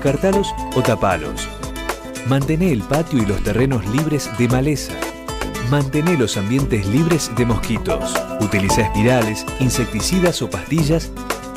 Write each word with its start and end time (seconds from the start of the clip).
Cartalos 0.00 0.54
o 0.76 0.80
tapalos. 0.80 1.48
Mantené 2.28 2.70
el 2.70 2.82
patio 2.82 3.20
y 3.20 3.26
los 3.26 3.42
terrenos 3.42 3.84
libres 3.88 4.30
de 4.38 4.46
maleza. 4.46 4.92
Mantené 5.70 6.16
los 6.16 6.36
ambientes 6.36 6.86
libres 6.86 7.32
de 7.36 7.44
mosquitos. 7.44 8.14
Utiliza 8.40 8.82
espirales, 8.82 9.44
insecticidas 9.58 10.40
o 10.40 10.48
pastillas 10.48 11.10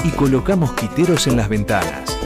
y 0.04 0.10
coloca 0.10 0.56
mosquiteros 0.56 1.28
en 1.28 1.38
las 1.38 1.50
ventanas. 1.50 2.18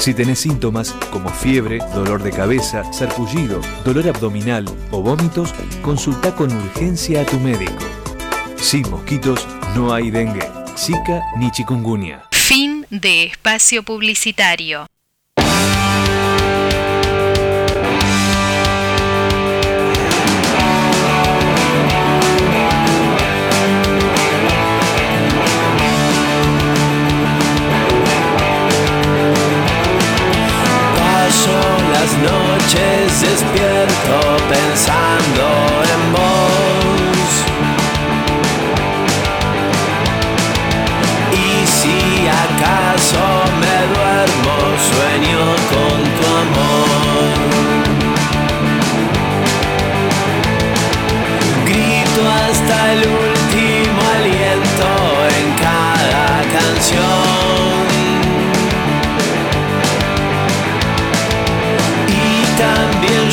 Si 0.00 0.14
tenés 0.14 0.38
síntomas 0.38 0.92
como 1.10 1.28
fiebre, 1.28 1.80
dolor 1.94 2.22
de 2.22 2.30
cabeza, 2.30 2.90
sarpullido, 2.90 3.60
dolor 3.84 4.08
abdominal 4.08 4.64
o 4.90 5.02
vómitos, 5.02 5.52
consulta 5.82 6.34
con 6.34 6.50
urgencia 6.50 7.20
a 7.20 7.26
tu 7.26 7.38
médico. 7.38 7.84
Sin 8.56 8.88
mosquitos 8.88 9.46
no 9.76 9.92
hay 9.92 10.10
dengue, 10.10 10.50
zika 10.78 11.20
ni 11.36 11.50
chikungunya. 11.50 12.22
Fin 12.30 12.86
de 12.88 13.24
espacio 13.24 13.82
publicitario. 13.82 14.86
Noches 32.62 33.20
despierto 33.20 34.16
pensando 34.48 35.44
en 35.94 36.02
vos. 36.12 37.30
Y 41.32 41.66
si 41.66 42.28
acaso 42.28 43.24
me 43.62 43.76
duermo, 43.94 44.54
sueño 44.90 45.42
con 45.72 45.91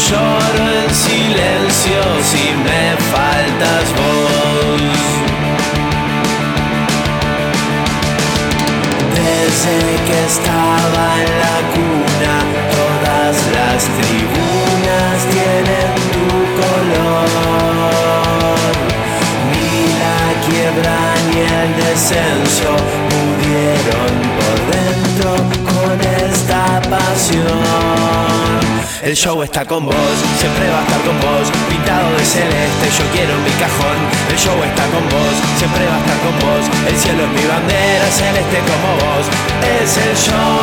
lloro 0.10 0.64
en 0.84 0.90
silencio 0.96 2.02
si 2.30 2.46
me 2.66 2.84
faltas 3.14 3.86
vos. 3.98 5.00
Desde 9.20 9.78
que 10.08 10.18
estaba 10.34 11.06
en 11.26 11.32
la 11.44 11.58
cuna, 11.76 12.36
todas 12.78 13.36
las 13.58 13.80
tribunas 14.00 15.16
tienen 15.36 15.92
tu 16.16 16.28
color. 16.62 17.30
Ni 19.52 19.74
la 20.04 20.24
quiebra 20.46 21.00
ni 21.28 21.40
el 21.62 21.72
descenso 21.84 22.72
pudieron 23.12 24.12
por 24.38 24.58
dentro 24.74 25.30
con 25.72 25.96
esta 26.26 26.64
pasión. 26.90 28.39
El 29.02 29.16
show 29.16 29.42
está 29.44 29.66
con 29.66 29.86
vos, 29.86 29.95
siempre 30.39 30.69
va 30.69 30.80
a 30.80 30.81
estar 30.83 31.00
con 31.08 31.17
vos, 31.22 31.50
pintado 31.69 32.11
de 32.17 32.25
celeste, 32.25 32.89
yo 33.00 33.06
quiero 33.16 33.33
mi 33.47 33.52
cajón. 33.56 33.95
El 34.28 34.38
show 34.38 34.61
está 34.61 34.83
con 34.91 35.08
vos, 35.08 35.36
siempre 35.58 35.88
va 35.88 35.95
a 35.95 36.00
estar 36.03 36.19
con 36.19 36.36
vos, 36.44 36.67
el 36.86 36.97
cielo 37.00 37.23
es 37.23 37.31
mi 37.31 37.47
bandera, 37.47 38.11
celeste 38.11 38.59
como 38.67 39.00
vos. 39.00 39.23
Es 39.64 39.95
el 40.03 40.11
show 40.19 40.59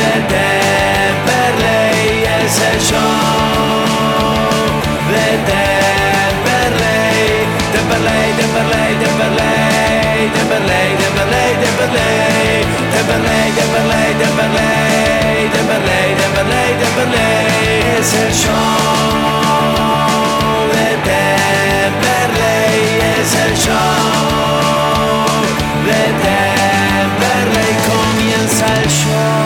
de 0.00 0.16
Temperley, 0.32 2.24
es 2.24 2.56
el 2.56 2.80
show 2.88 3.04
de 5.12 5.44
Temperley, 5.44 7.44
Temperley, 7.68 8.32
Temperley, 8.40 8.96
Temperley, 8.96 10.32
Temperley, 10.40 10.88
Temperley, 11.04 11.52
Temperley, 11.60 12.64
Temperley, 12.96 13.44
Temperley, 13.60 14.16
Temperley. 14.24 15.19
Temperley, 15.80 16.14
Temperley, 16.16 16.70
Temperley 16.78 17.98
es 17.98 18.14
el 18.14 18.32
show 18.32 18.54
de 20.68 20.88
Temperley, 21.88 22.80
es 23.20 23.30
el 23.46 23.54
show 23.54 23.76
de 25.86 26.02
Temperley, 26.20 27.72
comienza 27.88 28.66
el 28.82 28.88
show. 28.88 29.40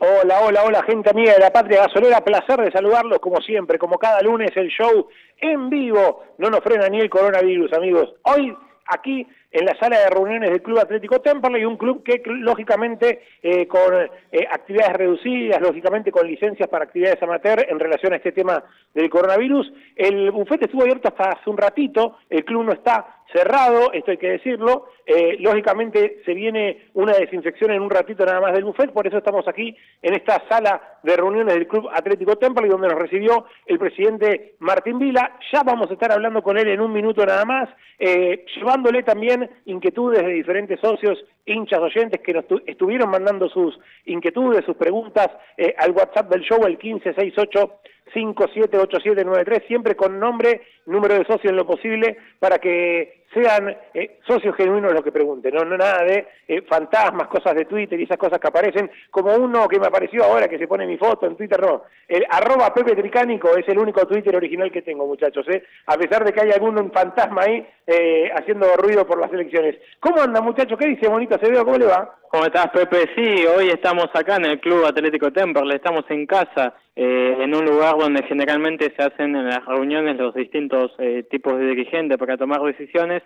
Hola, 0.00 0.40
hola, 0.40 0.60
hola, 0.64 0.82
gente 0.82 1.10
amiga 1.10 1.34
de 1.34 1.40
la 1.40 1.52
Patria 1.52 1.82
Gasolera, 1.82 2.24
placer 2.24 2.60
de 2.60 2.72
saludarlos 2.72 3.20
como 3.20 3.40
siempre, 3.40 3.78
como 3.78 3.98
cada 3.98 4.20
lunes 4.22 4.50
el 4.56 4.68
show 4.68 5.08
en 5.40 5.70
vivo, 5.70 6.24
no 6.38 6.50
nos 6.50 6.60
frena 6.60 6.88
ni 6.88 6.98
el 6.98 7.08
coronavirus, 7.08 7.72
amigos. 7.72 8.14
Hoy 8.24 8.56
aquí 8.88 9.26
en 9.50 9.64
la 9.64 9.74
sala 9.78 9.98
de 9.98 10.10
reuniones 10.10 10.50
del 10.50 10.62
Club 10.62 10.78
Atlético 10.78 11.20
Temperley, 11.20 11.64
un 11.64 11.76
club 11.76 12.02
que 12.02 12.22
lógicamente 12.26 13.22
eh, 13.42 13.66
con 13.66 13.94
eh, 13.94 14.46
actividades 14.50 14.96
reducidas, 14.96 15.60
lógicamente 15.60 16.12
con 16.12 16.26
licencias 16.26 16.68
para 16.68 16.84
actividades 16.84 17.22
amateur 17.22 17.64
en 17.68 17.78
relación 17.78 18.12
a 18.12 18.16
este 18.16 18.32
tema 18.32 18.62
del 18.94 19.08
coronavirus. 19.08 19.72
El 19.96 20.30
bufete 20.30 20.66
estuvo 20.66 20.82
abierto 20.82 21.08
hasta 21.08 21.30
hace 21.30 21.48
un 21.48 21.56
ratito, 21.56 22.18
el 22.28 22.44
club 22.44 22.64
no 22.64 22.72
está 22.72 23.17
cerrado, 23.32 23.92
esto 23.92 24.10
hay 24.10 24.16
que 24.16 24.30
decirlo, 24.30 24.86
eh, 25.06 25.36
lógicamente 25.40 26.22
se 26.24 26.34
viene 26.34 26.88
una 26.94 27.12
desinfección 27.12 27.70
en 27.70 27.82
un 27.82 27.90
ratito 27.90 28.24
nada 28.24 28.40
más 28.40 28.52
del 28.52 28.64
buffet, 28.64 28.92
por 28.92 29.06
eso 29.06 29.18
estamos 29.18 29.46
aquí 29.46 29.76
en 30.02 30.14
esta 30.14 30.42
sala 30.48 30.98
de 31.02 31.16
reuniones 31.16 31.54
del 31.54 31.66
Club 31.66 31.88
Atlético 31.92 32.36
Temperley, 32.36 32.70
donde 32.70 32.88
nos 32.88 32.98
recibió 32.98 33.46
el 33.66 33.78
presidente 33.78 34.54
Martín 34.60 34.98
Vila, 34.98 35.38
ya 35.52 35.62
vamos 35.62 35.90
a 35.90 35.94
estar 35.94 36.12
hablando 36.12 36.42
con 36.42 36.58
él 36.58 36.68
en 36.68 36.80
un 36.80 36.92
minuto 36.92 37.24
nada 37.24 37.44
más, 37.44 37.68
llevándole 37.98 39.02
también 39.02 39.50
inquietudes 39.66 40.22
de 40.22 40.32
diferentes 40.32 40.80
socios, 40.80 41.18
hinchas, 41.48 41.80
oyentes 41.80 42.20
que 42.20 42.32
nos 42.32 42.44
estuvieron 42.66 43.10
mandando 43.10 43.48
sus 43.48 43.78
inquietudes, 44.04 44.64
sus 44.64 44.76
preguntas 44.76 45.28
eh, 45.56 45.74
al 45.78 45.92
WhatsApp 45.92 46.30
del 46.30 46.42
show, 46.42 46.64
el 46.64 46.78
1568 46.78 47.80
578793, 48.14 49.66
siempre 49.66 49.94
con 49.94 50.18
nombre, 50.18 50.62
número 50.86 51.14
de 51.14 51.26
socio 51.26 51.50
en 51.50 51.56
lo 51.56 51.66
posible, 51.66 52.16
para 52.38 52.58
que 52.58 53.17
sean 53.32 53.76
eh, 53.94 54.18
socios 54.26 54.56
genuinos 54.56 54.92
los 54.92 55.02
que 55.02 55.12
pregunten, 55.12 55.54
no, 55.54 55.64
nada 55.64 56.02
de 56.04 56.26
eh, 56.46 56.62
fantasmas, 56.62 57.28
cosas 57.28 57.54
de 57.54 57.66
Twitter 57.66 58.00
y 58.00 58.04
esas 58.04 58.16
cosas 58.16 58.38
que 58.38 58.48
aparecen, 58.48 58.90
como 59.10 59.34
uno 59.34 59.68
que 59.68 59.78
me 59.78 59.86
apareció 59.86 60.24
ahora 60.24 60.48
que 60.48 60.58
se 60.58 60.66
pone 60.66 60.86
mi 60.86 60.96
foto 60.96 61.26
en 61.26 61.36
Twitter, 61.36 61.60
no, 61.60 61.82
el 62.08 62.24
arroba 62.30 62.72
Pepe 62.72 62.96
Tricánico 62.96 63.54
es 63.56 63.68
el 63.68 63.78
único 63.78 64.06
Twitter 64.06 64.34
original 64.34 64.72
que 64.72 64.82
tengo, 64.82 65.06
muchachos, 65.06 65.46
¿eh? 65.48 65.62
a 65.86 65.96
pesar 65.96 66.24
de 66.24 66.32
que 66.32 66.40
hay 66.40 66.50
algún 66.52 66.90
fantasma 66.90 67.42
ahí 67.42 67.66
eh, 67.86 68.30
haciendo 68.34 68.66
ruido 68.76 69.06
por 69.06 69.20
las 69.20 69.32
elecciones. 69.32 69.76
¿Cómo 70.00 70.20
anda, 70.22 70.40
muchachos? 70.40 70.78
¿Qué 70.78 70.88
dice, 70.88 71.08
Bonito 71.08 71.34
Acevedo? 71.34 71.64
¿Cómo 71.64 71.78
le 71.78 71.86
va? 71.86 72.14
¿Cómo 72.30 72.44
estás, 72.44 72.68
Pepe? 72.68 73.10
Sí, 73.14 73.46
hoy 73.46 73.68
estamos 73.68 74.08
acá 74.12 74.36
en 74.36 74.44
el 74.44 74.60
Club 74.60 74.84
Atlético 74.84 75.32
Temperley, 75.32 75.76
estamos 75.76 76.04
en 76.10 76.26
casa, 76.26 76.74
en 76.94 77.54
un 77.54 77.64
lugar 77.64 77.96
donde 77.96 78.22
generalmente 78.24 78.92
se 78.94 79.02
hacen 79.02 79.34
en 79.34 79.46
las 79.46 79.64
reuniones 79.64 80.16
los 80.18 80.34
distintos 80.34 80.94
tipos 81.30 81.58
de 81.58 81.68
dirigentes 81.68 82.18
para 82.18 82.36
tomar 82.36 82.60
decisiones 82.62 83.17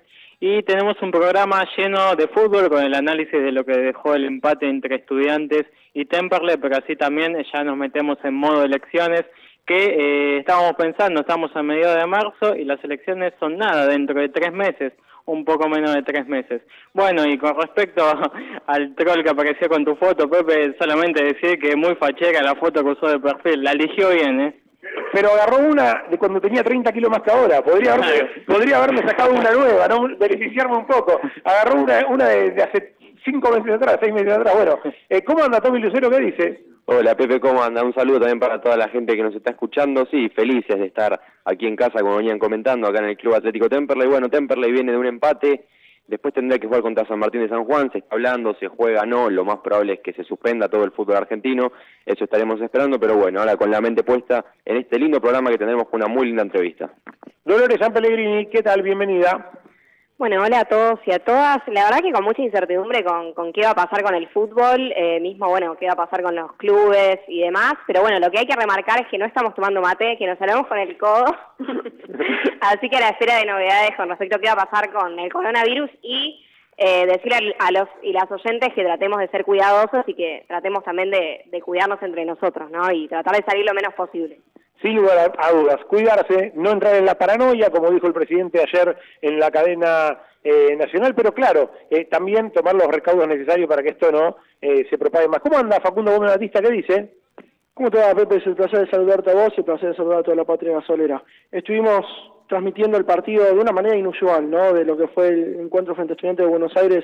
y 0.44 0.62
tenemos 0.64 0.97
un 1.03 1.12
programa 1.12 1.64
lleno 1.76 2.16
de 2.16 2.26
fútbol 2.26 2.69
con 2.69 2.82
el 2.82 2.94
análisis 2.94 3.32
de 3.32 3.53
lo 3.53 3.64
que 3.64 3.78
dejó 3.78 4.14
el 4.14 4.25
empate 4.25 4.69
entre 4.69 4.97
estudiantes 4.97 5.66
y 5.94 6.06
Temperley, 6.06 6.56
pero 6.56 6.76
así 6.76 6.97
también 6.97 7.36
ya 7.53 7.62
nos 7.62 7.76
metemos 7.76 8.19
en 8.25 8.34
modo 8.34 8.64
elecciones 8.64 9.25
que 9.66 9.76
eh, 9.76 10.38
estábamos 10.38 10.72
pensando, 10.75 11.20
estamos 11.20 11.54
a 11.54 11.62
mediados 11.62 11.97
de 11.97 12.06
marzo 12.06 12.56
y 12.56 12.64
las 12.64 12.82
elecciones 12.82 13.32
son 13.38 13.56
nada, 13.56 13.86
dentro 13.86 14.20
de 14.20 14.31
tres 14.31 14.52
meses, 14.52 14.92
un 15.26 15.44
poco 15.44 15.69
menos 15.69 15.94
de 15.94 16.02
tres 16.02 16.26
meses. 16.26 16.62
Bueno, 16.92 17.25
y 17.25 17.38
con 17.38 17.55
respecto 17.56 18.05
al 18.66 18.94
troll 18.96 19.22
que 19.22 19.31
apareció 19.31 19.69
con 19.69 19.84
tu 19.84 19.94
foto, 19.94 20.28
Pepe, 20.28 20.75
solamente 20.78 21.22
decir 21.22 21.58
que 21.61 21.76
muy 21.76 21.94
fachera 21.94 22.43
la 22.43 22.56
foto 22.56 22.82
que 22.82 22.90
usó 22.90 23.06
de 23.06 23.20
perfil, 23.20 23.62
la 23.62 23.72
eligió 23.72 24.11
bien, 24.11 24.40
¿eh? 24.40 24.62
Pero 25.12 25.31
agarró 25.31 25.58
una 25.58 26.05
de 26.11 26.19
cuando 26.19 26.40
tenía 26.40 26.62
30 26.62 26.93
kilos 26.93 27.11
más 27.11 27.23
que 27.23 27.31
ahora. 27.31 27.62
Podría 27.62 27.94
haberme, 27.94 28.31
podría 28.46 28.79
haberme 28.79 29.08
sacado 29.08 29.32
una 29.32 29.52
nueva, 29.52 29.87
¿no? 29.88 30.08
beneficiarme 30.17 30.76
un 30.76 30.87
poco. 30.87 31.20
Agarró 31.44 31.82
una, 31.82 32.06
una 32.08 32.29
de, 32.29 32.62
hace 32.62 32.94
cinco 33.25 33.50
meses 33.52 33.75
atrás, 33.75 33.99
seis 34.00 34.12
meses 34.12 34.32
atrás. 34.32 34.55
Bueno, 34.55 34.79
eh, 35.08 35.23
¿cómo 35.23 35.44
anda 35.44 35.61
Tommy 35.61 35.81
Lucero? 35.81 36.11
¿Qué 36.11 36.20
dice? 36.20 36.64
Hola 36.84 37.14
Pepe, 37.14 37.38
¿cómo 37.38 37.62
anda? 37.62 37.84
Un 37.84 37.94
saludo 37.94 38.19
también 38.19 38.40
para 38.40 38.61
toda 38.61 38.76
la 38.76 38.88
gente 38.88 39.14
que 39.14 39.23
nos 39.23 39.34
está 39.34 39.52
escuchando. 39.52 40.05
Sí, 40.11 40.29
felices 40.31 40.76
de 40.79 40.87
estar 40.87 41.20
aquí 41.44 41.67
en 41.67 41.76
casa, 41.76 42.00
como 42.00 42.17
venían 42.17 42.40
comentando, 42.40 42.88
acá 42.88 42.99
en 42.99 43.11
el 43.11 43.17
Club 43.17 43.35
Atlético 43.35 43.69
Temperley. 43.69 44.08
Bueno, 44.08 44.28
Temperley 44.28 44.73
viene 44.73 44.90
de 44.90 44.99
un 44.99 45.06
empate 45.06 45.67
Después 46.06 46.34
tendrá 46.34 46.58
que 46.58 46.66
jugar 46.66 46.82
contra 46.82 47.06
San 47.06 47.19
Martín 47.19 47.43
de 47.43 47.49
San 47.49 47.64
Juan, 47.64 47.90
se 47.93 47.99
está 47.99 48.14
hablando, 48.14 48.54
se 48.54 48.69
juega, 48.69 49.06
no, 49.06 49.31
lo 49.31 49.44
más 49.44 49.58
probable 49.58 49.94
es 49.94 50.00
que 50.00 50.12
se 50.12 50.25
suspenda 50.25 50.69
todo 50.69 50.84
el 50.84 50.90
fútbol 50.90 51.16
argentino, 51.16 51.72
eso 52.04 52.25
estaremos 52.25 52.60
esperando, 52.60 52.99
pero 52.99 53.16
bueno, 53.16 53.40
ahora 53.40 53.56
con 53.56 53.70
la 53.70 53.81
mente 53.81 54.02
puesta 54.02 54.44
en 54.64 54.76
este 54.76 54.99
lindo 54.99 55.20
programa 55.20 55.50
que 55.50 55.58
tendremos 55.58 55.88
con 55.88 56.02
una 56.02 56.12
muy 56.12 56.26
linda 56.26 56.43
entrevista. 56.43 56.90
Dolores 57.44 57.78
San 57.81 57.93
Pellegrini, 57.93 58.46
¿qué 58.46 58.62
tal? 58.62 58.82
Bienvenida. 58.82 59.62
Bueno, 60.22 60.40
hola 60.40 60.60
a 60.60 60.64
todos 60.66 61.00
y 61.04 61.10
a 61.10 61.19
todas. 61.19 61.58
La 61.66 61.86
verdad 61.86 61.98
que 62.00 62.12
con 62.12 62.22
mucha 62.22 62.42
incertidumbre 62.42 63.02
con, 63.02 63.32
con 63.32 63.52
qué 63.52 63.62
va 63.62 63.70
a 63.70 63.74
pasar 63.74 64.04
con 64.04 64.14
el 64.14 64.28
fútbol, 64.28 64.92
eh, 64.94 65.19
mismo, 65.19 65.48
bueno, 65.48 65.74
qué 65.74 65.86
va 65.86 65.94
a 65.94 66.06
pasar 66.06 66.22
con 66.22 66.36
los 66.36 66.52
clubes 66.52 67.19
y 67.26 67.40
demás. 67.40 67.74
Pero 67.88 68.02
bueno, 68.02 68.20
lo 68.20 68.30
que 68.30 68.38
hay 68.38 68.46
que 68.46 68.54
remarcar 68.54 69.00
es 69.00 69.08
que 69.08 69.19
no 69.19 69.24
estamos 69.24 69.52
tomando 69.52 69.80
mate, 69.80 70.16
que 70.16 70.28
nos 70.28 70.40
hablamos 70.40 70.69
con 70.69 70.78
el 70.78 70.96
codo. 70.96 71.24
Así 72.60 72.88
que 72.88 72.98
a 72.98 73.00
la 73.00 73.08
espera 73.08 73.38
de 73.38 73.46
novedades 73.46 73.96
con 73.96 74.08
respecto 74.10 74.36
a 74.36 74.38
qué 74.38 74.46
va 74.46 74.62
a 74.62 74.64
pasar 74.64 74.92
con 74.92 75.19
el 75.19 75.32
coronavirus 75.32 75.90
y 76.02 76.46
eh, 76.76 77.06
decirle 77.06 77.54
a 77.58 77.70
los 77.70 77.88
y 78.02 78.12
las 78.12 78.30
oyentes 78.30 78.72
que 78.74 78.82
tratemos 78.82 79.19
de 79.19 79.28
ser 79.28 79.44
cuidadosos 79.44 80.04
y 80.06 80.14
que 80.14 80.44
tratemos 80.48 80.82
también 80.84 81.10
de, 81.10 81.62
cuidarnos 81.62 82.02
entre 82.02 82.24
nosotros, 82.24 82.70
¿no? 82.70 82.90
Y 82.92 83.08
tratar 83.08 83.36
de 83.36 83.44
salir 83.44 83.64
lo 83.64 83.74
menos 83.74 83.94
posible 83.94 84.38
sin 84.80 84.96
lugar 84.96 85.32
a 85.38 85.52
dudas, 85.52 85.76
cuidarse, 85.86 86.50
no 86.56 86.72
entrar 86.72 86.96
en 86.96 87.06
la 87.06 87.14
paranoia, 87.14 87.70
como 87.70 87.88
dijo 87.92 88.08
el 88.08 88.12
presidente 88.12 88.60
ayer 88.60 88.96
en 89.20 89.38
la 89.38 89.48
cadena 89.52 90.19
eh, 90.42 90.74
nacional, 90.74 91.14
pero 91.14 91.32
claro, 91.32 91.70
eh, 91.88 92.06
también 92.06 92.50
tomar 92.50 92.75
los 92.75 92.88
recaudos 92.88 93.28
necesarios 93.28 93.68
para 93.68 93.80
que 93.80 93.90
esto 93.90 94.10
no 94.10 94.38
eh, 94.60 94.84
se 94.90 94.98
propague 94.98 95.28
más. 95.28 95.38
¿Cómo 95.38 95.56
anda 95.56 95.78
Facundo 95.80 96.10
Gómez 96.10 96.32
Batista? 96.32 96.60
¿Qué 96.60 96.70
dice? 96.70 97.12
¿Cómo 97.75 97.90
te 97.90 97.98
va, 97.98 98.12
Pepe? 98.12 98.38
Es 98.38 98.46
el 98.46 98.56
placer 98.56 98.90
saludarte 98.90 99.30
a 99.30 99.34
vos 99.34 99.52
y 99.56 99.60
el 99.60 99.64
placer 99.64 99.94
saludar 99.94 100.18
a 100.18 100.22
toda 100.25 100.36
la 100.36 100.44
patria 100.44 100.72
gasolera. 100.72 101.22
Estuvimos 101.52 102.04
transmitiendo 102.52 102.99
el 102.99 103.06
partido 103.06 103.46
de 103.46 103.52
una 103.52 103.72
manera 103.72 103.96
inusual, 103.96 104.50
¿no? 104.50 104.75
De 104.75 104.84
lo 104.84 104.94
que 104.94 105.08
fue 105.08 105.28
el 105.28 105.58
encuentro 105.58 105.94
frente 105.94 106.12
a 106.12 106.16
Estudiantes 106.16 106.44
de 106.44 106.50
Buenos 106.50 106.76
Aires 106.76 107.02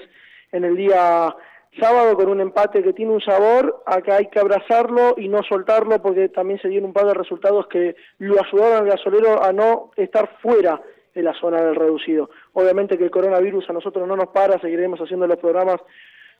en 0.52 0.62
el 0.62 0.76
día 0.76 1.34
sábado 1.80 2.16
con 2.16 2.28
un 2.28 2.42
empate 2.42 2.82
que 2.82 2.92
tiene 2.92 3.12
un 3.12 3.22
sabor, 3.22 3.82
acá 3.86 4.16
hay 4.16 4.26
que 4.26 4.40
abrazarlo 4.40 5.14
y 5.16 5.26
no 5.28 5.42
soltarlo 5.42 6.02
porque 6.02 6.28
también 6.28 6.60
se 6.60 6.68
dieron 6.68 6.88
un 6.88 6.92
par 6.92 7.06
de 7.06 7.14
resultados 7.14 7.66
que 7.68 7.96
lo 8.18 8.34
ayudaron 8.38 8.76
al 8.76 8.90
gasolero 8.90 9.42
a 9.42 9.50
no 9.54 9.90
estar 9.96 10.28
fuera 10.42 10.82
de 11.14 11.22
la 11.22 11.32
zona 11.40 11.62
del 11.62 11.76
reducido. 11.76 12.28
Obviamente 12.52 12.98
que 12.98 13.04
el 13.04 13.10
coronavirus 13.10 13.70
a 13.70 13.72
nosotros 13.72 14.06
no 14.06 14.16
nos 14.16 14.28
para, 14.28 14.60
seguiremos 14.60 15.00
haciendo 15.00 15.26
los 15.26 15.38
programas 15.38 15.80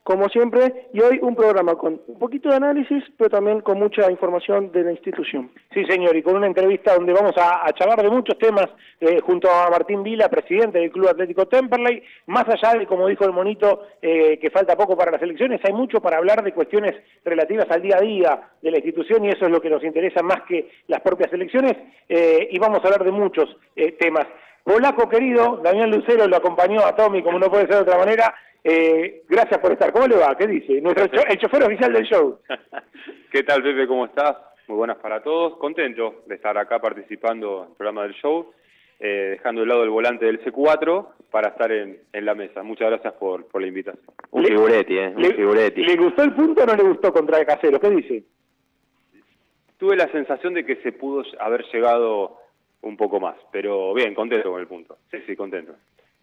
como 0.09 0.31
siempre, 0.31 0.89
y 0.95 1.03
hoy 1.03 1.19
un 1.21 1.37
programa 1.37 1.75
con 1.75 2.01
un 2.07 2.19
poquito 2.19 2.49
de 2.49 2.57
análisis, 2.57 3.05
pero 3.19 3.29
también 3.29 3.61
con 3.61 3.79
mucha 3.79 4.11
información 4.11 4.73
de 4.73 4.83
la 4.83 4.93
institución. 4.93 5.51
Sí, 5.75 5.85
señor, 5.85 6.17
y 6.17 6.23
con 6.23 6.35
una 6.35 6.47
entrevista 6.47 6.95
donde 6.95 7.13
vamos 7.13 7.35
a, 7.37 7.71
charlar 7.75 8.03
de 8.03 8.09
muchos 8.09 8.39
temas 8.39 8.69
eh, 9.03 9.21
junto 9.21 9.51
a 9.51 9.69
Martín 9.69 10.03
Vila, 10.03 10.31
presidente 10.31 10.79
del 10.79 10.91
Club 10.91 11.11
Atlético 11.11 11.47
Temperley, 11.47 12.03
más 12.25 12.47
allá 12.49 12.79
de, 12.79 12.87
como 12.87 13.07
dijo 13.07 13.27
el 13.27 13.33
monito, 13.33 13.83
eh, 14.01 14.39
que 14.39 14.49
falta 14.49 14.77
poco 14.77 14.97
para 14.97 15.13
las 15.13 15.21
elecciones, 15.21 15.61
hay 15.63 15.75
mucho 15.75 16.01
para 16.01 16.17
hablar 16.17 16.43
de 16.43 16.55
cuestiones 16.55 16.95
relativas 17.23 17.67
al 17.71 17.83
día 17.83 17.99
a 17.99 18.01
día 18.01 18.41
de 18.63 18.71
la 18.71 18.79
institución 18.79 19.27
y 19.27 19.29
eso 19.29 19.45
es 19.45 19.51
lo 19.51 19.61
que 19.61 19.69
nos 19.69 19.85
interesa 19.85 20.23
más 20.23 20.41
que 20.49 20.71
las 20.87 21.03
propias 21.03 21.31
elecciones, 21.35 21.75
eh, 22.09 22.49
y 22.51 22.59
vamos 22.59 22.81
a 22.83 22.87
hablar 22.87 23.05
de 23.05 23.11
muchos 23.11 23.55
temas. 24.01 24.27
Polaco 24.65 25.09
querido, 25.09 25.61
Daniel 25.65 25.91
Lucero 25.91 26.27
lo 26.27 26.37
acompañó 26.37 26.85
a 26.85 26.95
Tommy, 26.95 27.23
como 27.23 27.39
no 27.39 27.51
puede 27.51 27.67
ser 27.67 27.77
de 27.77 27.83
otra 27.83 27.97
manera, 27.97 28.35
eh, 28.65 29.23
gracias 29.29 29.61
por 29.61 29.73
estar. 29.73 29.93
¿Cómo 29.93 30.07
le 30.07 30.17
va? 30.17 30.37
¿Qué 30.37 30.47
dice? 30.47 30.81
Nuestro 30.81 31.05
el 31.05 31.39
chofer 31.39 31.63
oficial 31.65 31.93
del 31.93 32.05
show. 32.05 32.39
¿Qué 33.33 33.43
tal, 33.43 33.63
Pepe? 33.63 33.87
¿Cómo 33.87 34.07
estás? 34.07 34.37
Muy 34.67 34.77
buenas 34.77 34.99
para 34.99 35.23
todos. 35.23 35.57
Contento 35.59 36.23
de 36.27 36.35
estar 36.35 36.57
acá 36.59 36.79
participando 36.79 37.65
en 37.65 37.71
el 37.71 37.77
programa 37.77 38.03
del 38.03 38.15
show, 38.15 38.53
eh, 39.01 39.37
dejando 39.37 39.63
de 39.63 39.67
lado 39.67 39.85
el 39.85 39.91
volante 39.91 40.27
del 40.27 40.45
C4 40.45 41.07
para 41.31 41.49
estar 41.49 41.71
en, 41.73 42.01
la 42.13 42.35
mesa. 42.35 42.63
Muchas 42.63 42.91
gracias 42.91 43.15
por, 43.15 43.47
por 43.47 43.61
la 43.61 43.69
invitación. 43.69 44.05
Un 44.31 44.45
figuretti, 44.45 44.99
¿eh? 44.99 45.13
Un 45.15 45.23
le, 45.23 45.35
figuretti. 45.35 45.83
¿Le 45.83 45.97
gustó 45.97 46.23
el 46.23 46.35
punto 46.35 46.63
o 46.63 46.67
no 46.67 46.75
le 46.75 46.83
gustó 46.83 47.13
contra 47.13 47.39
el 47.39 47.47
casero? 47.47 47.81
¿Qué 47.81 47.91
dice? 47.91 48.25
Tuve 49.79 49.97
la 49.97 50.11
sensación 50.11 50.55
de 50.55 50.67
que 50.67 50.77
se 50.77 50.93
pudo 50.93 51.23
haber 51.39 51.65
llegado 51.73 52.37
un 52.83 52.97
poco 52.97 53.21
más, 53.21 53.37
pero 53.53 53.95
bien, 53.95 54.15
contento 54.15 54.51
con 54.51 54.61
el 54.61 54.67
punto. 54.67 54.99
Sí, 55.11 55.19
sí, 55.27 55.37
contento. 55.37 55.75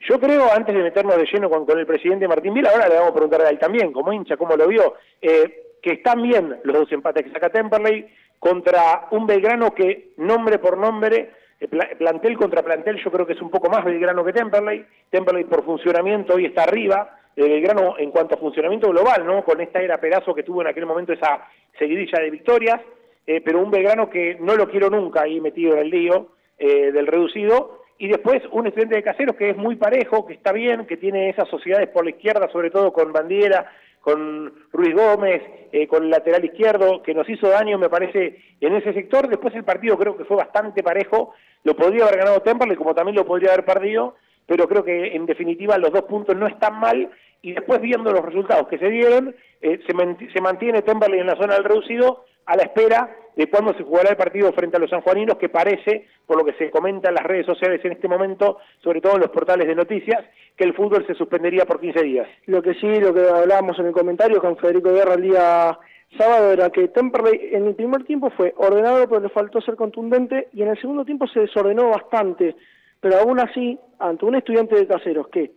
Yo 0.01 0.19
creo, 0.19 0.51
antes 0.51 0.75
de 0.75 0.83
meternos 0.83 1.15
de 1.17 1.25
lleno 1.25 1.49
con, 1.49 1.65
el 1.77 1.85
presidente 1.85 2.27
Martín 2.27 2.53
Vila, 2.53 2.69
ahora 2.71 2.87
le 2.87 2.95
vamos 2.95 3.11
a 3.11 3.13
preguntar 3.13 3.41
a 3.41 3.49
él 3.49 3.57
también, 3.57 3.91
como 3.91 4.13
hincha, 4.13 4.37
cómo 4.37 4.55
lo 4.55 4.67
vio, 4.67 4.95
eh, 5.21 5.77
que 5.81 5.93
están 5.93 6.21
bien 6.21 6.59
los 6.63 6.75
dos 6.75 6.91
empates 6.91 7.23
que 7.23 7.31
saca 7.31 7.49
Temperley 7.49 8.07
contra 8.37 9.07
un 9.11 9.25
Belgrano 9.25 9.73
que, 9.73 10.11
nombre 10.17 10.59
por 10.59 10.77
nombre, 10.77 11.31
eh, 11.59 11.67
plantel 11.97 12.37
contra 12.37 12.61
plantel, 12.61 13.01
yo 13.03 13.11
creo 13.11 13.25
que 13.25 13.33
es 13.33 13.41
un 13.41 13.49
poco 13.49 13.69
más 13.69 13.83
Belgrano 13.83 14.23
que 14.23 14.33
Temperley. 14.33 14.85
Temperley 15.09 15.45
por 15.45 15.63
funcionamiento 15.63 16.35
hoy 16.35 16.45
está 16.45 16.63
arriba, 16.63 17.17
de 17.35 17.49
Belgrano 17.49 17.97
en 17.97 18.11
cuanto 18.11 18.35
a 18.35 18.39
funcionamiento 18.39 18.89
global, 18.89 19.25
¿no? 19.25 19.43
Con 19.43 19.59
esta 19.59 19.81
era 19.81 19.99
pedazo 19.99 20.35
que 20.35 20.43
tuvo 20.43 20.61
en 20.61 20.67
aquel 20.67 20.85
momento 20.85 21.13
esa 21.13 21.47
seguidilla 21.79 22.19
de 22.19 22.29
victorias, 22.29 22.79
eh, 23.25 23.41
pero 23.43 23.59
un 23.59 23.71
Belgrano 23.71 24.09
que 24.09 24.37
no 24.39 24.55
lo 24.55 24.69
quiero 24.69 24.89
nunca 24.89 25.23
ahí 25.23 25.41
metido 25.41 25.73
en 25.73 25.79
el 25.79 25.89
lío 25.89 26.27
del 26.57 27.05
reducido, 27.05 27.81
y 27.97 28.07
después 28.07 28.41
un 28.51 28.67
estudiante 28.67 28.95
de 28.95 29.03
caseros 29.03 29.35
que 29.35 29.51
es 29.51 29.57
muy 29.57 29.75
parejo, 29.75 30.25
que 30.25 30.33
está 30.33 30.51
bien, 30.51 30.85
que 30.85 30.97
tiene 30.97 31.29
esas 31.29 31.47
sociedades 31.47 31.89
por 31.89 32.03
la 32.03 32.11
izquierda, 32.11 32.49
sobre 32.51 32.69
todo 32.69 32.91
con 32.91 33.13
Bandiera, 33.13 33.71
con 34.01 34.53
Ruiz 34.71 34.93
Gómez, 34.93 35.41
eh, 35.71 35.87
con 35.87 36.03
el 36.03 36.09
lateral 36.09 36.45
izquierdo, 36.45 37.01
que 37.01 37.13
nos 37.13 37.27
hizo 37.27 37.49
daño, 37.49 37.79
me 37.79 37.89
parece, 37.89 38.39
en 38.61 38.75
ese 38.75 38.93
sector. 38.93 39.27
Después 39.27 39.55
el 39.55 39.63
partido 39.63 39.97
creo 39.97 40.15
que 40.15 40.25
fue 40.25 40.37
bastante 40.37 40.83
parejo, 40.83 41.33
lo 41.63 41.75
podría 41.75 42.03
haber 42.03 42.19
ganado 42.19 42.41
Temperley, 42.41 42.77
como 42.77 42.93
también 42.93 43.15
lo 43.15 43.25
podría 43.25 43.53
haber 43.53 43.65
perdido, 43.65 44.15
pero 44.45 44.67
creo 44.67 44.83
que 44.83 45.15
en 45.15 45.25
definitiva 45.25 45.77
los 45.77 45.91
dos 45.91 46.03
puntos 46.03 46.35
no 46.35 46.47
están 46.47 46.79
mal, 46.79 47.09
y 47.41 47.53
después 47.53 47.81
viendo 47.81 48.11
los 48.11 48.23
resultados 48.23 48.67
que 48.67 48.77
se 48.77 48.89
dieron, 48.89 49.35
eh, 49.61 49.79
se, 49.87 50.31
se 50.31 50.41
mantiene 50.41 50.81
Temperley 50.81 51.21
en 51.21 51.27
la 51.27 51.35
zona 51.35 51.55
del 51.55 51.63
reducido, 51.63 52.25
a 52.45 52.55
la 52.55 52.63
espera 52.63 53.15
de 53.35 53.49
cuándo 53.49 53.73
se 53.73 53.83
jugará 53.83 54.11
el 54.11 54.17
partido 54.17 54.51
frente 54.53 54.77
a 54.77 54.79
los 54.79 54.89
sanjuaninos, 54.89 55.37
que 55.37 55.49
parece, 55.49 56.07
por 56.25 56.37
lo 56.37 56.45
que 56.45 56.53
se 56.53 56.71
comenta 56.71 57.09
en 57.09 57.15
las 57.15 57.25
redes 57.25 57.45
sociales 57.45 57.83
en 57.83 57.93
este 57.93 58.07
momento, 58.07 58.59
sobre 58.81 59.01
todo 59.01 59.15
en 59.15 59.21
los 59.21 59.29
portales 59.29 59.67
de 59.67 59.75
noticias, 59.75 60.23
que 60.55 60.63
el 60.63 60.73
fútbol 60.73 61.05
se 61.05 61.15
suspendería 61.15 61.65
por 61.65 61.81
15 61.81 62.03
días. 62.03 62.27
Lo 62.45 62.61
que 62.61 62.75
sí, 62.75 62.87
lo 62.99 63.13
que 63.13 63.27
hablábamos 63.27 63.77
en 63.79 63.87
el 63.87 63.91
comentario 63.91 64.39
con 64.39 64.57
Federico 64.57 64.93
Guerra 64.93 65.15
el 65.15 65.21
día 65.21 65.77
sábado 66.17 66.51
era 66.51 66.69
que 66.69 66.87
Temperley 66.87 67.49
en 67.51 67.67
el 67.67 67.75
primer 67.75 68.05
tiempo 68.05 68.29
fue 68.29 68.53
ordenado, 68.57 69.07
pero 69.09 69.19
le 69.19 69.29
faltó 69.29 69.59
ser 69.59 69.75
contundente, 69.75 70.47
y 70.53 70.61
en 70.61 70.69
el 70.69 70.79
segundo 70.79 71.03
tiempo 71.03 71.27
se 71.27 71.41
desordenó 71.41 71.89
bastante, 71.89 72.55
pero 73.01 73.19
aún 73.19 73.39
así, 73.39 73.77
ante 73.99 74.25
un 74.25 74.35
estudiante 74.35 74.75
de 74.75 74.87
caseros 74.87 75.27
que 75.27 75.51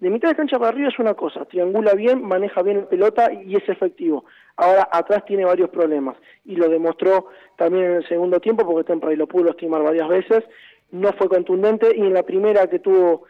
de 0.00 0.10
mitad 0.10 0.28
de 0.28 0.34
cancha 0.34 0.58
para 0.58 0.70
arriba 0.70 0.88
es 0.88 0.98
una 0.98 1.14
cosa, 1.14 1.44
triangula 1.44 1.94
bien, 1.94 2.22
maneja 2.22 2.62
bien 2.62 2.80
la 2.80 2.88
pelota 2.88 3.32
y 3.32 3.56
es 3.56 3.68
efectivo. 3.68 4.24
Ahora 4.56 4.88
atrás 4.92 5.24
tiene 5.24 5.44
varios 5.44 5.70
problemas 5.70 6.16
y 6.44 6.56
lo 6.56 6.68
demostró 6.68 7.28
también 7.56 7.84
en 7.86 7.92
el 7.96 8.08
segundo 8.08 8.40
tiempo 8.40 8.66
porque 8.66 8.84
Temperley 8.84 9.16
lo 9.16 9.26
pudo 9.26 9.50
estimar 9.50 9.82
varias 9.82 10.08
veces, 10.08 10.44
no 10.90 11.12
fue 11.12 11.28
contundente 11.28 11.88
y 11.96 12.00
en 12.00 12.14
la 12.14 12.22
primera 12.22 12.66
que 12.66 12.78
tuvo 12.78 13.24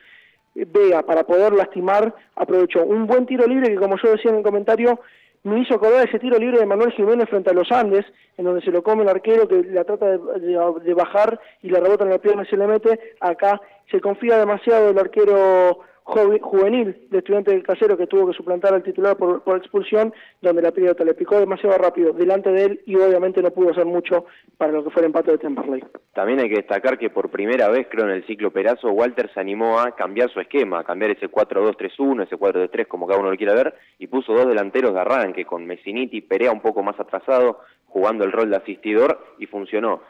Vega 0.54 1.02
para 1.02 1.24
poder 1.24 1.52
lastimar 1.52 2.14
aprovechó 2.36 2.84
un 2.84 3.08
buen 3.08 3.26
tiro 3.26 3.44
libre 3.44 3.70
que 3.70 3.76
como 3.76 3.96
yo 3.96 4.12
decía 4.12 4.30
en 4.30 4.36
el 4.36 4.44
comentario 4.44 5.00
me 5.44 5.60
hizo 5.60 5.74
acordar 5.74 6.08
ese 6.08 6.18
tiro 6.18 6.38
libre 6.38 6.58
de 6.58 6.66
Manuel 6.66 6.92
Jiménez 6.92 7.28
frente 7.28 7.50
a 7.50 7.52
los 7.52 7.70
Andes, 7.70 8.06
en 8.38 8.46
donde 8.46 8.62
se 8.62 8.70
lo 8.70 8.82
come 8.82 9.02
el 9.02 9.10
arquero 9.10 9.46
que 9.46 9.62
la 9.62 9.84
trata 9.84 10.16
de, 10.16 10.94
bajar 10.94 11.38
y 11.60 11.68
la 11.68 11.80
rebota 11.80 12.04
en 12.04 12.10
la 12.10 12.18
pierna 12.18 12.44
y 12.44 12.46
se 12.46 12.56
le 12.56 12.66
mete. 12.66 12.98
Acá 13.20 13.60
se 13.90 14.00
confía 14.00 14.38
demasiado 14.38 14.88
el 14.88 14.98
arquero 14.98 15.80
juvenil 16.04 17.08
de 17.10 17.18
estudiante 17.18 17.50
del 17.50 17.62
casero 17.62 17.96
que 17.96 18.06
tuvo 18.06 18.26
que 18.28 18.36
suplantar 18.36 18.74
al 18.74 18.82
titular 18.82 19.16
por, 19.16 19.42
expulsión, 19.56 20.12
donde 20.42 20.62
la 20.62 20.70
pelota 20.70 21.02
le 21.02 21.14
picó 21.14 21.38
demasiado 21.40 21.78
rápido 21.78 22.12
delante 22.12 22.50
de 22.50 22.64
él 22.64 22.80
y 22.84 22.94
obviamente 22.96 23.42
no 23.42 23.50
pudo 23.50 23.70
hacer 23.70 23.86
mucho 23.86 24.26
para 24.58 24.72
lo 24.72 24.84
que 24.84 24.90
fue 24.90 25.00
el 25.00 25.06
empate 25.06 25.32
de 25.32 25.38
Temperley. 25.38 25.82
También 26.12 26.40
hay 26.40 26.48
que 26.48 26.56
destacar 26.56 26.98
que 26.98 27.10
por 27.10 27.30
primera 27.30 27.68
vez, 27.70 27.86
creo, 27.90 28.04
en 28.04 28.12
el 28.12 28.26
ciclo 28.26 28.50
Perazo, 28.50 28.90
Walter 28.90 29.30
se 29.32 29.40
animó 29.40 29.80
a 29.80 29.92
cambiar 29.96 30.30
su 30.30 30.40
esquema, 30.40 30.80
a 30.80 30.84
cambiar 30.84 31.10
ese 31.10 31.30
4-2-3-1, 31.30 32.24
ese 32.24 32.36
4-3, 32.36 32.86
como 32.86 33.06
cada 33.06 33.20
uno 33.20 33.30
lo 33.30 33.36
quiera 33.36 33.54
ver, 33.54 33.74
y 33.98 34.06
puso 34.06 34.34
dos 34.34 34.46
delanteros 34.46 34.92
de 34.92 35.00
arranque, 35.00 35.46
con 35.46 35.66
Messiniti, 35.66 36.20
Perea 36.20 36.52
un 36.52 36.60
poco 36.60 36.82
más 36.82 37.00
atrasado, 37.00 37.60
jugando 37.86 38.24
el 38.24 38.32
rol 38.32 38.50
de 38.50 38.56
asistidor, 38.56 39.18
y 39.38 39.46
funcionó. 39.46 40.02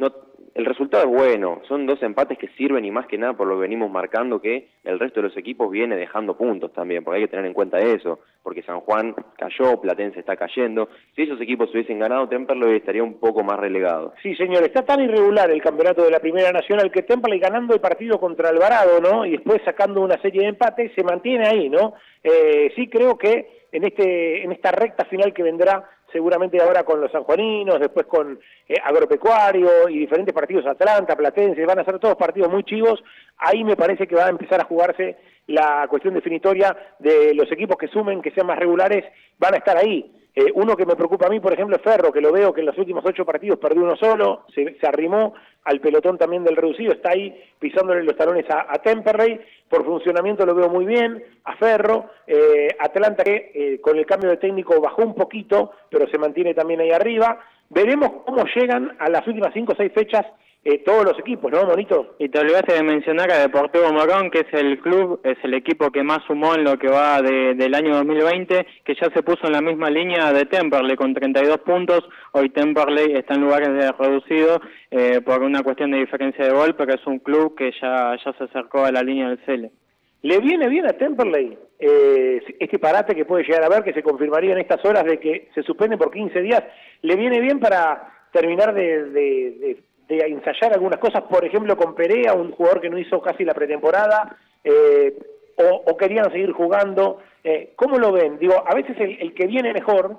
No, 0.00 0.10
el 0.54 0.64
resultado 0.64 1.04
es 1.04 1.10
bueno, 1.10 1.60
son 1.68 1.86
dos 1.86 2.02
empates 2.02 2.38
que 2.38 2.48
sirven 2.56 2.86
y 2.86 2.90
más 2.90 3.06
que 3.06 3.18
nada 3.18 3.34
por 3.34 3.46
lo 3.46 3.56
que 3.56 3.60
venimos 3.60 3.90
marcando 3.90 4.40
que 4.40 4.68
el 4.82 4.98
resto 4.98 5.20
de 5.20 5.28
los 5.28 5.36
equipos 5.36 5.70
viene 5.70 5.94
dejando 5.94 6.38
puntos 6.38 6.72
también, 6.72 7.04
porque 7.04 7.18
hay 7.18 7.24
que 7.24 7.30
tener 7.30 7.44
en 7.44 7.52
cuenta 7.52 7.78
eso, 7.78 8.20
porque 8.42 8.62
San 8.62 8.80
Juan 8.80 9.14
cayó, 9.36 9.78
Platense 9.78 10.20
está 10.20 10.36
cayendo, 10.36 10.88
si 11.14 11.22
esos 11.22 11.38
equipos 11.40 11.70
hubiesen 11.72 11.98
ganado, 11.98 12.28
Temperley 12.28 12.76
estaría 12.76 13.02
un 13.02 13.20
poco 13.20 13.44
más 13.44 13.60
relegado. 13.60 14.14
Sí, 14.22 14.34
señor, 14.36 14.62
está 14.62 14.82
tan 14.86 15.02
irregular 15.02 15.50
el 15.50 15.60
campeonato 15.60 16.02
de 16.02 16.10
la 16.10 16.20
Primera 16.20 16.50
Nacional 16.50 16.90
que 16.90 17.02
Temperley 17.02 17.38
ganando 17.38 17.74
el 17.74 17.80
partido 17.80 18.18
contra 18.18 18.48
Alvarado, 18.48 19.00
¿no? 19.02 19.26
Y 19.26 19.32
después 19.32 19.60
sacando 19.64 20.00
una 20.00 20.20
serie 20.22 20.42
de 20.42 20.48
empates, 20.48 20.92
se 20.94 21.04
mantiene 21.04 21.46
ahí, 21.46 21.68
¿no? 21.68 21.92
Eh, 22.24 22.72
sí 22.74 22.88
creo 22.88 23.18
que 23.18 23.60
en, 23.72 23.84
este, 23.84 24.42
en 24.42 24.52
esta 24.52 24.72
recta 24.72 25.04
final 25.04 25.32
que 25.32 25.42
vendrá 25.42 25.88
seguramente 26.12 26.60
ahora 26.60 26.84
con 26.84 27.00
los 27.00 27.10
sanjuaninos, 27.10 27.80
después 27.80 28.06
con 28.06 28.38
eh, 28.68 28.74
Agropecuario 28.82 29.88
y 29.88 29.98
diferentes 29.98 30.34
partidos, 30.34 30.66
Atlanta, 30.66 31.16
Platense, 31.16 31.64
van 31.66 31.78
a 31.78 31.84
ser 31.84 31.98
todos 31.98 32.16
partidos 32.16 32.50
muy 32.50 32.64
chivos, 32.64 33.02
ahí 33.38 33.64
me 33.64 33.76
parece 33.76 34.06
que 34.06 34.16
va 34.16 34.26
a 34.26 34.30
empezar 34.30 34.60
a 34.60 34.64
jugarse 34.64 35.16
la 35.46 35.86
cuestión 35.88 36.14
definitoria 36.14 36.76
de 36.98 37.34
los 37.34 37.50
equipos 37.50 37.76
que 37.76 37.88
sumen, 37.88 38.22
que 38.22 38.30
sean 38.30 38.46
más 38.46 38.58
regulares, 38.58 39.04
van 39.38 39.54
a 39.54 39.58
estar 39.58 39.76
ahí. 39.76 40.12
Eh, 40.40 40.50
uno 40.54 40.74
que 40.74 40.86
me 40.86 40.96
preocupa 40.96 41.26
a 41.26 41.28
mí, 41.28 41.38
por 41.38 41.52
ejemplo, 41.52 41.76
es 41.76 41.82
Ferro, 41.82 42.10
que 42.10 42.20
lo 42.22 42.32
veo 42.32 42.54
que 42.54 42.60
en 42.60 42.66
los 42.66 42.78
últimos 42.78 43.04
ocho 43.04 43.26
partidos 43.26 43.58
perdió 43.58 43.82
uno 43.82 43.94
solo, 43.96 44.44
se, 44.54 44.74
arrimó 44.86 45.34
al 45.64 45.80
pelotón 45.80 46.16
también 46.16 46.44
del 46.44 46.56
reducido, 46.56 46.92
está 46.92 47.10
ahí 47.10 47.38
pisándole 47.58 48.02
los 48.02 48.16
talones 48.16 48.48
a, 48.48 48.64
a 48.66 48.78
Temperley, 48.78 49.38
por 49.68 49.84
funcionamiento 49.84 50.46
lo 50.46 50.54
veo 50.54 50.70
muy 50.70 50.86
bien, 50.86 51.22
a 51.44 51.56
Ferro, 51.56 52.06
eh, 52.26 52.68
Atlanta 52.78 53.22
que 53.22 53.52
eh, 53.54 53.80
con 53.82 53.98
el 53.98 54.06
cambio 54.06 54.30
de 54.30 54.38
técnico 54.38 54.80
bajó 54.80 55.02
un 55.02 55.14
poquito, 55.14 55.72
pero 55.90 56.08
se 56.08 56.16
mantiene 56.16 56.54
también 56.54 56.80
ahí 56.80 56.90
arriba, 56.90 57.38
veremos 57.68 58.22
cómo 58.24 58.44
llegan 58.54 58.96
a 58.98 59.10
las 59.10 59.26
últimas 59.26 59.52
cinco 59.52 59.74
o 59.74 59.76
seis 59.76 59.92
fechas 59.92 60.24
eh, 60.62 60.82
todos 60.84 61.04
los 61.04 61.18
equipos, 61.18 61.50
¿no, 61.50 61.64
Monito? 61.64 62.16
Y 62.18 62.28
te 62.28 62.38
olvidaste 62.38 62.74
de 62.74 62.82
mencionar 62.82 63.30
a 63.30 63.38
Deportivo 63.38 63.90
Morón, 63.94 64.30
que 64.30 64.40
es 64.40 64.52
el 64.52 64.78
club, 64.80 65.18
es 65.24 65.38
el 65.42 65.54
equipo 65.54 65.90
que 65.90 66.02
más 66.02 66.18
sumó 66.26 66.54
en 66.54 66.64
lo 66.64 66.78
que 66.78 66.88
va 66.88 67.22
de, 67.22 67.54
del 67.54 67.74
año 67.74 67.94
2020, 67.94 68.66
que 68.84 68.94
ya 68.94 69.08
se 69.14 69.22
puso 69.22 69.46
en 69.46 69.54
la 69.54 69.62
misma 69.62 69.88
línea 69.88 70.34
de 70.34 70.44
Temperley 70.44 70.96
con 70.96 71.14
32 71.14 71.60
puntos. 71.60 72.06
Hoy 72.32 72.50
Temperley 72.50 73.14
está 73.14 73.34
en 73.34 73.40
lugares 73.40 73.70
de 73.70 73.90
reducido 73.92 74.60
eh, 74.90 75.22
por 75.22 75.42
una 75.42 75.62
cuestión 75.62 75.92
de 75.92 75.98
diferencia 75.98 76.44
de 76.44 76.52
gol, 76.52 76.74
pero 76.76 76.92
es 76.92 77.06
un 77.06 77.20
club 77.20 77.56
que 77.56 77.72
ya, 77.80 78.14
ya 78.22 78.32
se 78.34 78.44
acercó 78.44 78.84
a 78.84 78.92
la 78.92 79.02
línea 79.02 79.30
del 79.30 79.38
CL. 79.38 79.70
¿Le 80.22 80.38
viene 80.40 80.68
bien 80.68 80.84
a 80.84 80.92
Temperley 80.92 81.56
eh, 81.78 82.42
este 82.58 82.78
parate 82.78 83.14
que 83.14 83.24
puede 83.24 83.44
llegar 83.44 83.64
a 83.64 83.70
ver, 83.70 83.82
que 83.82 83.94
se 83.94 84.02
confirmaría 84.02 84.52
en 84.52 84.58
estas 84.58 84.84
horas 84.84 85.04
de 85.04 85.18
que 85.18 85.48
se 85.54 85.62
suspende 85.62 85.96
por 85.96 86.10
15 86.10 86.38
días? 86.42 86.62
¿Le 87.00 87.16
viene 87.16 87.40
bien 87.40 87.58
para 87.58 88.12
terminar 88.30 88.74
de, 88.74 89.04
de, 89.04 89.50
de 89.58 89.89
de 90.16 90.26
ensayar 90.26 90.72
algunas 90.72 90.98
cosas, 90.98 91.22
por 91.22 91.44
ejemplo 91.44 91.76
con 91.76 91.94
Perea, 91.94 92.34
un 92.34 92.50
jugador 92.52 92.80
que 92.80 92.90
no 92.90 92.98
hizo 92.98 93.20
casi 93.20 93.44
la 93.44 93.54
pretemporada, 93.54 94.36
eh, 94.64 95.16
o, 95.56 95.82
o, 95.86 95.96
querían 95.96 96.30
seguir 96.30 96.52
jugando. 96.52 97.18
Eh, 97.44 97.72
¿Cómo 97.76 97.98
lo 97.98 98.12
ven? 98.12 98.38
Digo, 98.38 98.62
a 98.66 98.74
veces 98.74 98.96
el, 98.98 99.18
el 99.20 99.34
que 99.34 99.46
viene 99.46 99.72
mejor 99.72 100.16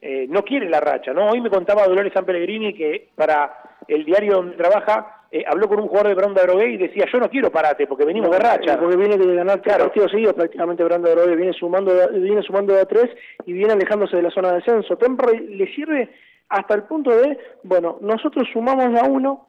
eh, 0.00 0.26
no 0.28 0.42
quiere 0.42 0.68
la 0.68 0.80
racha, 0.80 1.12
¿no? 1.12 1.28
Hoy 1.28 1.40
me 1.40 1.50
contaba 1.50 1.86
Dolores 1.86 2.12
San 2.12 2.24
Pellegrini 2.24 2.72
que 2.72 3.08
para 3.14 3.52
el 3.86 4.04
diario 4.04 4.36
donde 4.36 4.56
trabaja 4.56 5.18
eh, 5.30 5.44
habló 5.46 5.68
con 5.68 5.80
un 5.80 5.88
jugador 5.88 6.08
de 6.08 6.14
Branda 6.14 6.42
Drogué 6.42 6.70
y 6.70 6.76
decía, 6.78 7.04
yo 7.12 7.18
no 7.18 7.28
quiero 7.28 7.50
parate 7.50 7.86
porque 7.86 8.06
venimos 8.06 8.30
no, 8.30 8.36
de 8.36 8.42
racha. 8.42 8.78
Porque 8.78 8.96
viene 8.96 9.18
de 9.18 9.34
ganar 9.34 9.60
claro. 9.60 9.84
partidos 9.84 10.10
seguidos 10.10 10.34
prácticamente 10.34 10.82
Branda 10.84 11.10
Drogué, 11.10 11.36
viene 11.36 11.52
sumando, 11.52 11.92
viene 12.12 12.42
sumando 12.42 12.74
de 12.74 12.80
a 12.80 12.86
tres 12.86 13.10
y 13.44 13.52
viene 13.52 13.74
alejándose 13.74 14.16
de 14.16 14.22
la 14.22 14.30
zona 14.30 14.48
de 14.50 14.54
descenso. 14.56 14.96
Temperley 14.96 15.56
le 15.56 15.66
sirve 15.74 16.08
hasta 16.48 16.74
el 16.74 16.84
punto 16.84 17.10
de, 17.10 17.38
bueno, 17.62 17.98
nosotros 18.00 18.48
sumamos 18.52 19.00
a 19.00 19.06
uno, 19.06 19.48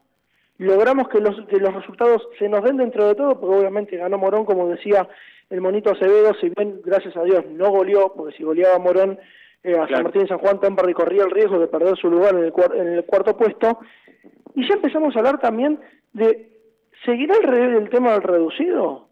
logramos 0.58 1.08
que 1.08 1.20
los, 1.20 1.46
que 1.46 1.58
los 1.58 1.74
resultados 1.74 2.28
se 2.38 2.48
nos 2.48 2.62
den 2.62 2.76
dentro 2.76 3.06
de 3.06 3.14
todo, 3.14 3.40
porque 3.40 3.56
obviamente 3.56 3.96
ganó 3.96 4.18
Morón, 4.18 4.44
como 4.44 4.68
decía 4.68 5.08
el 5.48 5.60
monito 5.60 5.90
Acevedo, 5.90 6.34
si 6.34 6.50
bien, 6.50 6.80
gracias 6.84 7.16
a 7.16 7.24
Dios, 7.24 7.44
no 7.46 7.70
goleó, 7.70 8.12
porque 8.14 8.36
si 8.36 8.44
goleaba 8.44 8.78
Morón 8.78 9.18
eh, 9.62 9.72
a 9.72 9.86
claro. 9.86 9.94
San 9.94 10.02
Martín 10.04 10.22
y 10.22 10.28
San 10.28 10.38
Juan, 10.38 10.60
Temperley 10.60 10.94
corría 10.94 11.24
el 11.24 11.30
riesgo 11.30 11.58
de 11.58 11.66
perder 11.66 11.96
su 11.96 12.10
lugar 12.10 12.34
en 12.34 12.44
el, 12.44 12.52
en 12.74 12.88
el 12.94 13.04
cuarto 13.04 13.36
puesto, 13.36 13.80
y 14.54 14.68
ya 14.68 14.74
empezamos 14.74 15.14
a 15.14 15.18
hablar 15.18 15.40
también 15.40 15.80
de, 16.12 16.50
¿seguirá 17.04 17.34
el, 17.36 17.76
el 17.76 17.90
tema 17.90 18.12
del 18.12 18.22
reducido? 18.22 19.09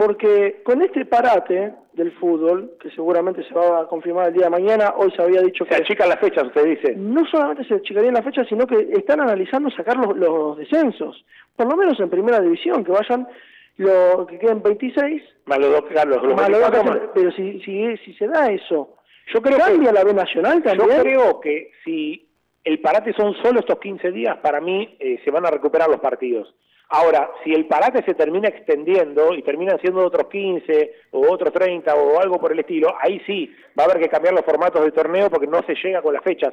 Porque 0.00 0.62
con 0.64 0.80
este 0.80 1.04
parate 1.04 1.74
del 1.92 2.10
fútbol, 2.12 2.72
que 2.80 2.90
seguramente 2.92 3.44
se 3.46 3.52
va 3.52 3.82
a 3.82 3.86
confirmar 3.86 4.28
el 4.28 4.32
día 4.32 4.44
de 4.44 4.50
mañana, 4.50 4.94
hoy 4.96 5.12
se 5.14 5.20
había 5.20 5.42
dicho 5.42 5.66
que... 5.66 5.74
Se 5.74 5.82
achican 5.82 6.08
las 6.08 6.18
fechas, 6.18 6.44
usted 6.44 6.64
dice. 6.64 6.94
No 6.96 7.26
solamente 7.26 7.64
se 7.64 7.74
achicarían 7.74 8.14
las 8.14 8.24
fechas, 8.24 8.46
sino 8.48 8.66
que 8.66 8.88
están 8.94 9.20
analizando 9.20 9.68
sacar 9.70 9.98
los, 9.98 10.16
los 10.16 10.56
descensos, 10.56 11.22
por 11.54 11.70
lo 11.70 11.76
menos 11.76 12.00
en 12.00 12.08
primera 12.08 12.40
división, 12.40 12.82
que 12.82 12.92
vayan, 12.92 13.28
lo, 13.76 14.26
que 14.26 14.38
queden 14.38 14.62
26... 14.62 15.22
Más 15.44 15.58
los 15.58 15.70
dos, 15.70 15.84
Carlos, 15.92 16.22
los 16.22 16.34
más 16.34 16.48
dos, 16.48 16.98
pero 17.14 17.30
si, 17.32 17.60
si, 17.60 17.94
si 17.98 18.14
se 18.14 18.26
da 18.26 18.50
eso, 18.50 18.96
yo 19.34 19.42
creo 19.42 19.58
¿cambia 19.58 19.90
que, 19.90 19.98
la 19.98 20.04
B 20.04 20.14
Nacional 20.14 20.62
también? 20.62 20.88
Yo 20.88 21.02
creo 21.02 21.40
que 21.40 21.72
si 21.84 22.26
el 22.64 22.80
parate 22.80 23.12
son 23.12 23.34
solo 23.42 23.60
estos 23.60 23.78
15 23.78 24.12
días, 24.12 24.38
para 24.38 24.62
mí 24.62 24.96
eh, 24.98 25.20
se 25.22 25.30
van 25.30 25.44
a 25.44 25.50
recuperar 25.50 25.90
los 25.90 26.00
partidos. 26.00 26.54
Ahora, 26.92 27.30
si 27.44 27.52
el 27.54 27.66
parate 27.66 28.02
se 28.02 28.14
termina 28.14 28.48
extendiendo 28.48 29.32
y 29.32 29.42
terminan 29.42 29.78
siendo 29.80 30.04
otros 30.04 30.26
15 30.28 30.92
o 31.12 31.30
otros 31.30 31.52
30 31.52 31.94
o 31.94 32.20
algo 32.20 32.40
por 32.40 32.50
el 32.50 32.58
estilo, 32.58 32.92
ahí 33.00 33.22
sí 33.26 33.48
va 33.78 33.84
a 33.84 33.86
haber 33.86 34.02
que 34.02 34.08
cambiar 34.08 34.34
los 34.34 34.44
formatos 34.44 34.82
del 34.82 34.92
torneo 34.92 35.30
porque 35.30 35.46
no 35.46 35.62
se 35.62 35.76
llega 35.76 36.02
con 36.02 36.14
las 36.14 36.24
fechas. 36.24 36.52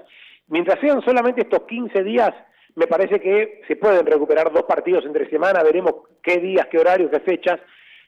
Mientras 0.50 0.80
sean 0.80 1.02
solamente 1.02 1.42
estos 1.42 1.64
15 1.64 2.04
días, 2.04 2.36
me 2.76 2.86
parece 2.86 3.20
que 3.20 3.62
se 3.68 3.78
pueden 3.78 4.06
recuperar 4.06 4.54
dos 4.54 4.64
partidos 4.64 5.06
entre 5.06 5.28
semana, 5.28 5.64
veremos 5.64 5.94
qué 6.22 6.38
días, 6.38 6.68
qué 6.68 6.78
horarios, 6.78 7.10
qué 7.10 7.20
fechas, 7.22 7.60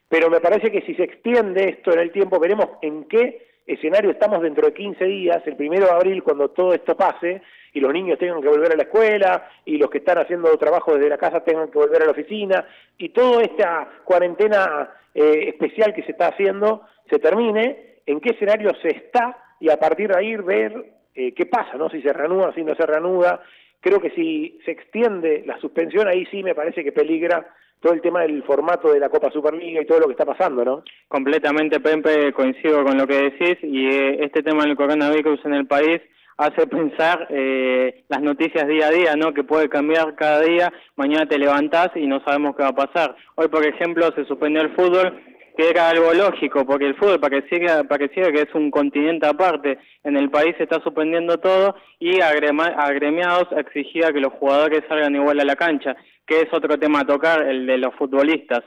pero 0.07 0.29
me 0.29 0.39
parece 0.39 0.71
que 0.71 0.81
si 0.83 0.93
se 0.93 1.05
extiende 1.05 1.65
esto 1.67 1.91
en 1.91 1.99
el 1.99 2.11
tiempo, 2.11 2.39
veremos 2.39 2.67
en 2.83 3.05
qué 3.05 3.47
escenario 3.65 4.11
estamos 4.11 4.43
dentro 4.43 4.67
de 4.67 4.73
15 4.75 5.03
días, 5.03 5.41
el 5.47 5.55
primero 5.55 5.87
de 5.87 5.93
abril, 5.93 6.21
cuando 6.21 6.49
todo 6.49 6.73
esto 6.73 6.95
pase, 6.95 7.41
y 7.73 7.79
los 7.79 7.93
niños 7.93 8.17
tengan 8.17 8.41
que 8.41 8.47
volver 8.47 8.73
a 8.73 8.75
la 8.75 8.83
escuela, 8.83 9.49
y 9.65 9.77
los 9.77 9.89
que 9.89 9.99
están 9.99 10.17
haciendo 10.17 10.55
trabajo 10.57 10.93
desde 10.93 11.09
la 11.09 11.17
casa 11.17 11.43
tengan 11.43 11.69
que 11.69 11.77
volver 11.77 12.01
a 12.01 12.05
la 12.05 12.11
oficina, 12.11 12.65
y 12.97 13.09
toda 13.09 13.41
esta 13.43 13.89
cuarentena 14.03 14.89
eh, 15.13 15.49
especial 15.49 15.93
que 15.93 16.03
se 16.03 16.11
está 16.11 16.27
haciendo 16.27 16.83
se 17.09 17.19
termine, 17.19 18.01
en 18.05 18.19
qué 18.19 18.31
escenario 18.31 18.71
se 18.81 18.89
está, 18.89 19.37
y 19.59 19.69
a 19.69 19.77
partir 19.77 20.09
de 20.09 20.17
ahí 20.17 20.35
ver 20.37 20.99
eh, 21.15 21.33
qué 21.33 21.45
pasa, 21.45 21.75
¿no? 21.77 21.89
Si 21.89 22.01
se 22.01 22.13
reanuda, 22.13 22.53
si 22.53 22.63
no 22.63 22.75
se 22.75 22.85
reanuda. 22.85 23.41
Creo 23.81 23.99
que 23.99 24.11
si 24.11 24.59
se 24.63 24.71
extiende 24.71 25.43
la 25.45 25.59
suspensión, 25.59 26.07
ahí 26.07 26.25
sí 26.27 26.43
me 26.43 26.55
parece 26.55 26.83
que 26.83 26.91
peligra 26.91 27.45
todo 27.81 27.93
el 27.93 28.01
tema 28.01 28.21
del 28.21 28.43
formato 28.43 28.91
de 28.91 28.99
la 28.99 29.09
Copa 29.09 29.31
Superliga 29.31 29.81
y 29.81 29.85
todo 29.85 29.99
lo 29.99 30.05
que 30.07 30.13
está 30.13 30.25
pasando, 30.25 30.65
¿no? 30.65 30.83
Completamente, 31.07 31.79
Pepe, 31.79 32.33
coincido 32.33 32.83
con 32.83 32.97
lo 32.97 33.07
que 33.07 33.15
decís 33.15 33.57
y 33.63 33.87
eh, 33.87 34.23
este 34.23 34.43
tema 34.43 34.63
del 34.63 34.75
coronavirus 34.75 35.43
en 35.45 35.53
el 35.53 35.65
país 35.65 36.01
hace 36.39 36.65
pensar 36.67 37.27
eh, 37.29 38.03
las 38.07 38.21
noticias 38.21 38.67
día 38.67 38.87
a 38.87 38.91
día, 38.91 39.15
¿no? 39.15 39.33
Que 39.33 39.43
puede 39.43 39.69
cambiar 39.69 40.15
cada 40.15 40.41
día, 40.41 40.73
mañana 40.95 41.27
te 41.27 41.37
levantás 41.37 41.89
y 41.95 42.07
no 42.07 42.21
sabemos 42.23 42.55
qué 42.55 42.63
va 42.63 42.69
a 42.69 42.87
pasar. 42.87 43.15
Hoy, 43.35 43.49
por 43.49 43.65
ejemplo, 43.65 44.09
se 44.15 44.25
suspendió 44.25 44.61
el 44.61 44.73
fútbol, 44.73 45.21
que 45.57 45.69
era 45.69 45.89
algo 45.89 46.13
lógico, 46.13 46.65
porque 46.65 46.87
el 46.87 46.95
fútbol, 46.95 47.19
siga, 47.49 47.83
para 47.83 48.07
que 48.07 48.41
es 48.41 48.55
un 48.55 48.71
continente 48.71 49.27
aparte, 49.27 49.77
en 50.05 50.15
el 50.15 50.29
país 50.29 50.55
se 50.57 50.63
está 50.63 50.81
suspendiendo 50.81 51.37
todo 51.39 51.75
y 51.99 52.21
agremiados 52.21 53.49
exigía 53.57 54.13
que 54.13 54.21
los 54.21 54.31
jugadores 54.33 54.83
salgan 54.87 55.15
igual 55.15 55.41
a 55.41 55.45
la 55.45 55.57
cancha 55.57 55.95
que 56.29 56.41
es 56.41 56.53
otro 56.53 56.77
tema 56.77 56.99
a 56.99 57.07
tocar, 57.07 57.41
el 57.41 57.65
de 57.65 57.79
los 57.79 57.93
futbolistas. 57.95 58.63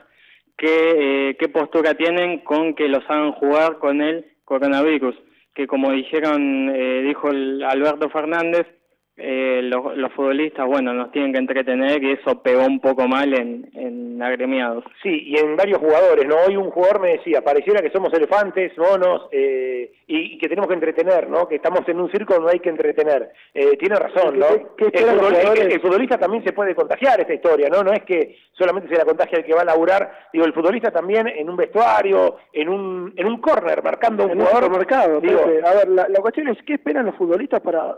¿Qué, 0.57 1.29
eh, 1.29 1.37
qué 1.39 1.47
postura 1.47 1.93
tienen 1.95 2.39
con 2.39 2.75
que 2.75 2.89
los 2.89 3.03
hagan 3.09 3.31
jugar 3.31 3.79
con 3.79 4.01
el 4.01 4.25
coronavirus? 4.43 5.15
Que 5.53 5.67
como 5.67 5.91
dijeron, 5.91 6.69
eh, 6.73 7.01
dijo 7.03 7.29
el 7.29 7.63
Alberto 7.63 8.09
Fernández, 8.09 8.67
eh, 9.15 9.61
los, 9.63 9.95
los, 9.95 10.11
futbolistas, 10.13 10.65
bueno, 10.65 10.91
nos 10.91 11.11
tienen 11.11 11.33
que 11.33 11.37
entretener 11.37 12.03
y 12.03 12.13
eso 12.13 12.41
pegó 12.41 12.65
un 12.65 12.79
poco 12.79 13.07
mal 13.07 13.31
en, 13.33 13.69
en 13.75 14.21
agremiados. 14.23 14.83
Sí, 15.03 15.25
y 15.27 15.37
en 15.37 15.55
varios 15.55 15.77
jugadores, 15.77 16.25
¿no? 16.25 16.35
Hoy 16.47 16.57
un 16.57 16.71
jugador 16.71 16.99
me 16.99 17.13
decía, 17.13 17.41
pareciera 17.43 17.81
que 17.81 17.91
somos 17.91 18.11
elefantes, 18.11 18.75
monos, 18.75 19.27
eh, 19.31 19.91
y, 20.07 20.33
y, 20.33 20.37
que 20.39 20.47
tenemos 20.47 20.67
que 20.67 20.73
entretener, 20.73 21.29
¿no? 21.29 21.47
Que 21.47 21.57
estamos 21.57 21.87
en 21.87 21.99
un 21.99 22.09
circo 22.11 22.33
donde 22.33 22.53
hay 22.53 22.59
que 22.59 22.69
entretener. 22.69 23.29
Eh, 23.53 23.77
tiene 23.77 23.97
razón, 23.97 24.39
¿no? 24.39 24.47
¿Qué, 24.75 24.91
qué 24.91 25.03
el, 25.03 25.11
futbol, 25.11 25.35
el, 25.35 25.71
el, 25.73 25.81
futbolista 25.81 26.17
también 26.17 26.43
se 26.43 26.53
puede 26.53 26.73
contagiar 26.73 27.19
esta 27.19 27.35
historia, 27.35 27.69
¿no? 27.69 27.83
No 27.83 27.93
es 27.93 28.03
que 28.03 28.37
solamente 28.53 28.89
se 28.89 28.97
la 28.97 29.05
contagia 29.05 29.37
el 29.37 29.45
que 29.45 29.53
va 29.53 29.61
a 29.61 29.65
laburar, 29.65 30.11
digo, 30.33 30.45
el 30.45 30.53
futbolista 30.53 30.89
también 30.89 31.27
en 31.27 31.47
un 31.49 31.55
vestuario, 31.55 32.37
en 32.51 32.67
un, 32.67 33.13
en 33.15 33.27
un 33.27 33.39
córner, 33.39 33.83
marcando 33.83 34.25
un 34.25 34.39
jugador. 34.39 34.71
Un 34.71 34.77
mercado, 34.77 35.21
digo, 35.21 35.39
a 35.39 35.73
ver, 35.75 35.87
la, 35.89 36.07
la 36.09 36.19
cuestión 36.19 36.47
es, 36.47 36.57
¿qué 36.65 36.73
esperan 36.73 37.05
los 37.05 37.15
futbolistas 37.15 37.61
para 37.61 37.95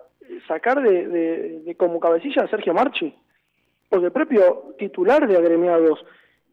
sacar 0.48 0.82
de, 0.82 1.08
de, 1.08 1.60
de, 1.62 1.76
como 1.76 2.00
cabecilla 2.00 2.44
a 2.44 2.50
Sergio 2.50 2.74
Marchi, 2.74 3.14
porque 3.90 4.08
el 4.08 4.12
propio 4.12 4.76
titular 4.78 5.28
de 5.28 5.38
agremiados 5.38 6.04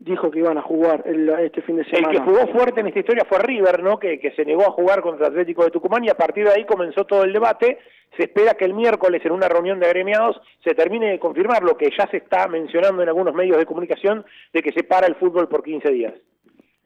dijo 0.04 0.30
que 0.30 0.40
iban 0.40 0.58
a 0.58 0.62
jugar 0.62 1.02
el, 1.06 1.28
este 1.28 1.62
fin 1.62 1.76
de 1.76 1.84
semana. 1.84 2.10
El 2.10 2.18
que 2.18 2.24
jugó 2.24 2.46
fuerte 2.52 2.80
en 2.80 2.88
esta 2.88 3.00
historia 3.00 3.24
fue 3.28 3.38
River, 3.38 3.82
¿no? 3.82 3.98
Que, 3.98 4.18
que 4.18 4.32
se 4.32 4.44
negó 4.44 4.62
a 4.62 4.72
jugar 4.72 5.00
contra 5.00 5.26
el 5.26 5.32
Atlético 5.32 5.64
de 5.64 5.70
Tucumán 5.70 6.04
y 6.04 6.08
a 6.08 6.16
partir 6.16 6.44
de 6.44 6.52
ahí 6.52 6.64
comenzó 6.64 7.04
todo 7.04 7.24
el 7.24 7.32
debate. 7.32 7.78
Se 8.16 8.24
espera 8.24 8.54
que 8.54 8.64
el 8.64 8.74
miércoles 8.74 9.24
en 9.24 9.32
una 9.32 9.48
reunión 9.48 9.78
de 9.78 9.86
agremiados 9.86 10.40
se 10.64 10.74
termine 10.74 11.10
de 11.10 11.18
confirmar 11.18 11.62
lo 11.62 11.76
que 11.76 11.90
ya 11.96 12.06
se 12.10 12.18
está 12.18 12.48
mencionando 12.48 13.02
en 13.02 13.08
algunos 13.08 13.34
medios 13.34 13.58
de 13.58 13.66
comunicación 13.66 14.24
de 14.52 14.62
que 14.62 14.72
se 14.72 14.82
para 14.82 15.06
el 15.06 15.14
fútbol 15.14 15.48
por 15.48 15.62
15 15.62 15.90
días. 15.90 16.14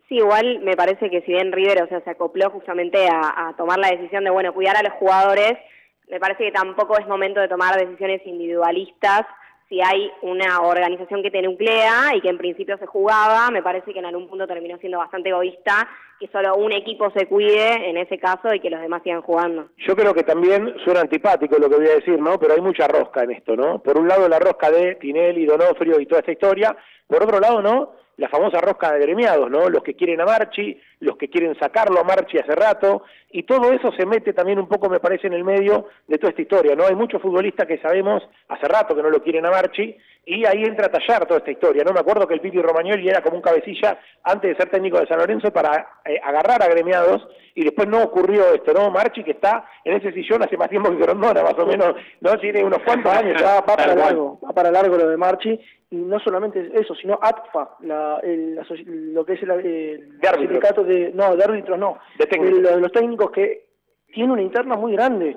Sí, 0.09 0.17
igual 0.17 0.61
me 0.61 0.76
parece 0.76 1.11
que 1.11 1.23
si 1.23 1.33
bien 1.33 1.50
River, 1.50 1.83
o 1.83 1.88
sea, 1.88 2.00
se 2.03 2.11
acopló 2.11 2.50
justamente 2.50 3.09
a, 3.09 3.49
a 3.49 3.57
tomar 3.57 3.79
la 3.79 3.88
decisión 3.88 4.23
de, 4.23 4.31
bueno, 4.31 4.55
cuidar 4.55 4.76
a 4.76 4.83
los 4.83 4.93
jugadores, 4.93 5.55
me 6.09 6.21
parece 6.21 6.45
que 6.45 6.53
tampoco 6.53 6.99
es 6.99 7.07
momento 7.07 7.41
de 7.41 7.49
tomar 7.49 7.77
decisiones 7.77 8.21
individualistas 8.27 9.27
si 9.69 9.81
hay 9.83 10.11
una 10.23 10.61
organización 10.61 11.23
que 11.23 11.31
te 11.31 11.43
nuclea 11.43 12.15
y 12.15 12.21
que 12.21 12.29
en 12.29 12.39
principio 12.39 12.79
se 12.79 12.87
jugaba, 12.87 13.51
me 13.51 13.63
parece 13.63 13.93
que 13.93 13.99
en 13.99 14.07
algún 14.07 14.29
punto 14.29 14.47
terminó 14.47 14.79
siendo 14.79 14.99
bastante 14.99 15.31
egoísta 15.31 15.89
que 16.21 16.29
solo 16.29 16.55
un 16.55 16.73
equipo 16.73 17.11
se 17.11 17.27
cuide 17.27 17.91
en 17.91 17.97
ese 17.97 18.19
caso 18.19 18.55
y 18.55 18.61
que 18.61 18.71
los 18.71 18.81
demás 18.81 19.03
sigan 19.03 19.23
jugando. 19.23 19.69
Yo 19.79 19.95
creo 19.97 20.15
que 20.15 20.23
también 20.23 20.75
suena 20.85 21.01
antipático 21.01 21.59
lo 21.59 21.69
que 21.69 21.77
voy 21.77 21.89
a 21.89 21.97
decir, 21.97 22.19
¿no? 22.21 22.39
Pero 22.39 22.55
hay 22.55 22.61
mucha 22.61 22.87
rosca 22.87 23.25
en 23.25 23.33
esto, 23.33 23.57
¿no? 23.57 23.81
Por 23.83 23.99
un 23.99 24.09
lado 24.09 24.29
la 24.29 24.39
rosca 24.39 24.71
de 24.71 24.95
Tinelli, 24.95 25.45
Donofrio 25.45 26.01
y 26.01 26.07
toda 26.07 26.21
esta 26.21 26.33
historia, 26.33 26.77
por 27.07 27.23
otro 27.23 27.41
lado, 27.41 27.61
¿no? 27.61 27.93
La 28.17 28.29
famosa 28.29 28.59
rosca 28.61 28.93
de 28.93 29.01
gremiados, 29.01 29.51
¿no? 29.51 29.69
Los 29.69 29.83
que 29.83 29.95
quieren 29.95 30.21
a 30.21 30.25
Marchi, 30.25 30.81
los 31.01 31.17
que 31.17 31.29
quieren 31.29 31.59
sacarlo 31.59 32.01
a 32.01 32.05
Marchi 32.05 32.39
hace 32.39 32.55
rato, 32.55 33.03
y 33.31 33.43
todo 33.43 33.73
eso 33.73 33.93
se 33.93 34.07
mete 34.07 34.33
también 34.33 34.59
un 34.59 34.69
poco, 34.69 34.89
me 34.89 35.01
parece, 35.01 35.27
en 35.27 35.35
el 35.35 35.45
medio 35.45 35.89
de 36.07 36.17
toda 36.17 36.31
esta 36.31 36.43
historia, 36.43 36.75
¿no? 36.75 36.87
Hay 36.87 36.95
muchos 36.95 37.21
futbolistas 37.21 37.67
que 37.67 37.79
sabemos 37.79 38.23
hace 38.49 38.67
rato 38.67 38.95
que 38.95 39.03
no 39.03 39.11
lo 39.11 39.23
quieren 39.23 39.45
a 39.45 39.51
Marchi, 39.51 39.97
y 40.25 40.45
ahí 40.45 40.65
entra 40.65 40.87
a 40.87 40.89
tallar 40.89 41.27
toda 41.27 41.39
esta 41.39 41.51
historia, 41.51 41.85
¿no? 41.85 41.93
Me 41.93 42.01
acuerdo 42.01 42.27
que 42.27 42.35
el 42.35 42.41
Pipi 42.41 42.61
Romagnoli 42.61 43.09
era 43.09 43.21
como 43.21 43.37
un 43.37 43.43
cabecilla 43.43 43.99
antes 44.25 44.51
de 44.51 44.57
ser 44.57 44.71
técnico 44.71 44.99
de 44.99 45.07
San 45.07 45.19
Lorenzo 45.19 45.53
para 45.53 46.01
eh, 46.05 46.19
agarrar 46.23 46.63
a 46.63 46.69
gremiados, 46.69 47.29
y 47.55 47.65
después 47.65 47.89
no 47.89 48.03
ocurrió 48.03 48.53
esto, 48.55 48.73
¿no? 48.73 48.91
Marchi 48.91 49.23
que 49.23 49.33
está 49.33 49.69
en 49.85 49.97
ese 49.97 50.13
sillón 50.13 50.43
hace 50.43 50.57
más 50.57 50.69
tiempo 50.69 50.91
que 50.91 50.97
Grondona, 50.97 51.43
más 51.43 51.55
o 51.59 51.67
menos, 51.67 51.95
¿no? 52.21 52.39
Tiene 52.39 52.65
unos 52.65 52.83
cuantos 52.83 53.13
años, 53.13 53.41
ya 53.41 53.61
va 53.61 53.67
para 53.67 53.95
largo, 53.95 54.41
va 54.45 54.53
para 54.53 54.71
largo 54.71 54.97
lo 54.97 55.09
de 55.09 55.17
Marchi, 55.17 55.61
y 55.97 56.03
no 56.03 56.19
solamente 56.21 56.71
eso, 56.75 56.95
sino 56.95 57.19
ATFA, 57.21 57.76
la, 57.81 58.19
el, 58.23 58.59
lo 59.15 59.25
que 59.25 59.35
es 59.35 59.43
el, 59.43 59.50
el 59.50 60.19
de 60.19 60.29
sindicato 60.38 60.85
de, 60.85 61.12
no, 61.15 61.35
de 61.35 61.45
árbitros 61.45 61.79
no, 61.79 61.99
de 62.19 62.26
técnicos. 62.26 62.71
El, 62.71 62.81
los 62.81 62.93
técnicos 62.93 63.31
que 63.31 63.67
tiene 64.12 64.33
una 64.33 64.43
interna 64.43 64.76
muy 64.76 64.93
grande. 64.93 65.37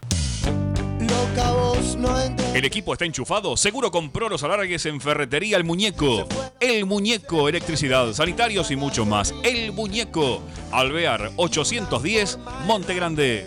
El 2.54 2.64
equipo 2.64 2.92
está 2.92 3.04
enchufado. 3.04 3.56
Seguro 3.56 3.90
compró 3.90 4.28
los 4.28 4.42
alargues 4.42 4.84
en 4.86 5.00
Ferretería 5.00 5.56
El 5.56 5.64
Muñeco. 5.64 6.26
El 6.60 6.86
Muñeco, 6.86 7.48
electricidad, 7.48 8.12
sanitarios 8.12 8.70
y 8.70 8.76
mucho 8.76 9.06
más. 9.06 9.34
El 9.44 9.72
Muñeco. 9.72 10.42
Alvear 10.72 11.30
810, 11.36 12.38
Monte 12.66 12.94
Grande. 12.94 13.46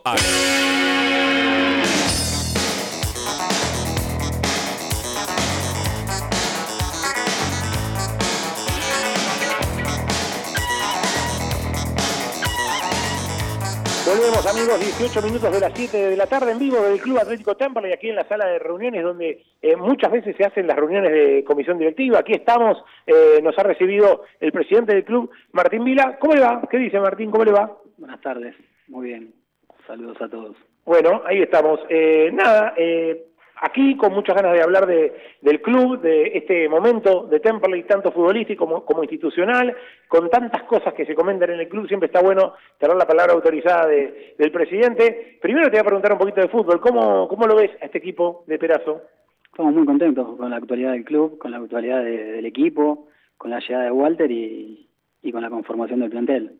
Volvemos 14.06 14.46
amigos, 14.46 14.80
18 14.80 15.22
minutos 15.24 15.52
de 15.52 15.60
las 15.60 15.74
7 15.74 15.98
de 15.98 16.16
la 16.16 16.28
tarde 16.28 16.52
en 16.52 16.60
vivo 16.60 16.80
del 16.82 17.00
Club 17.00 17.18
Atlético 17.18 17.56
Temperley, 17.56 17.92
aquí 17.92 18.10
en 18.10 18.16
la 18.16 18.28
sala 18.28 18.46
de 18.46 18.60
reuniones 18.60 19.04
donde 19.04 19.44
eh, 19.62 19.76
muchas 19.76 20.12
veces 20.12 20.36
se 20.38 20.46
hacen 20.46 20.68
las 20.68 20.76
reuniones 20.76 21.12
de 21.12 21.44
comisión 21.44 21.80
directiva. 21.80 22.20
Aquí 22.20 22.34
estamos, 22.34 22.78
eh, 23.08 23.42
nos 23.42 23.58
ha 23.58 23.64
recibido 23.64 24.24
el 24.40 24.52
presidente 24.52 24.94
del 24.94 25.06
club, 25.06 25.32
Martín 25.54 25.84
Vila. 25.84 26.18
¿Cómo 26.20 26.36
le 26.36 26.42
va? 26.42 26.62
¿Qué 26.70 26.78
dice 26.78 27.00
Martín? 27.00 27.32
¿Cómo 27.32 27.46
le 27.46 27.52
va? 27.52 27.78
Buenas 27.98 28.22
tardes, 28.22 28.56
muy 28.88 29.08
bien. 29.08 29.45
Saludos 29.88 30.22
a 30.22 30.28
todos. 30.30 30.56
Bueno, 30.86 31.22
ahí 31.26 31.42
estamos. 31.42 31.80
Eh, 31.90 32.30
nada, 32.34 32.74
eh, 32.78 33.26
aquí 33.62 33.96
con 33.98 34.14
muchas 34.14 34.36
ganas 34.36 34.54
de 34.54 34.62
hablar 34.62 34.86
de, 34.88 35.14
del 35.42 35.62
club, 35.62 36.02
de 36.02 36.32
este 36.38 36.68
momento 36.70 37.24
de 37.28 37.40
Temperley, 37.40 37.84
tanto 37.84 38.12
futbolístico 38.12 38.66
como, 38.66 38.84
como 38.86 39.04
institucional, 39.04 39.76
con 40.08 40.30
tantas 40.30 40.64
cosas 40.64 40.94
que 40.94 41.06
se 41.06 41.16
comentan 41.16 41.52
en 41.52 41.60
el 41.60 41.68
club, 41.70 41.88
siempre 41.88 42.08
está 42.08 42.22
bueno 42.22 42.54
tener 42.80 42.96
la 42.96 43.06
palabra 43.08 43.34
autorizada 43.34 43.88
de- 43.88 44.36
del 44.38 44.52
presidente. 44.52 45.38
Primero 45.42 45.66
te 45.68 45.72
voy 45.74 45.80
a 45.82 45.84
preguntar 45.86 46.14
un 46.14 46.20
poquito 46.20 46.42
de 46.42 46.50
fútbol. 46.50 46.80
¿Cómo, 46.82 47.28
cómo 47.28 47.46
lo 47.48 47.56
ves 47.56 47.72
a 47.82 47.86
este 47.86 48.00
equipo 48.00 48.44
de 48.48 48.58
Perazo? 48.58 49.02
Estamos 49.46 49.74
muy 49.74 49.86
contentos 49.86 50.36
con 50.38 50.50
la 50.50 50.58
actualidad 50.58 50.92
del 50.92 51.06
club, 51.06 51.38
con 51.38 51.52
la 51.52 51.58
actualidad 51.58 52.04
de- 52.04 52.34
del 52.34 52.46
equipo, 52.46 53.08
con 53.38 53.52
la 53.52 53.60
llegada 53.60 53.86
de 53.86 53.92
Walter 53.92 54.30
y, 54.32 54.88
y 55.22 55.32
con 55.32 55.42
la 55.42 55.50
conformación 55.50 56.00
del 56.00 56.10
plantel. 56.10 56.52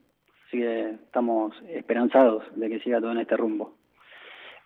Así 0.48 0.58
que 0.58 0.90
estamos 1.06 1.54
esperanzados 1.70 2.44
de 2.56 2.70
que 2.70 2.80
siga 2.80 3.00
todo 3.00 3.12
en 3.12 3.20
este 3.20 3.38
rumbo. 3.38 3.74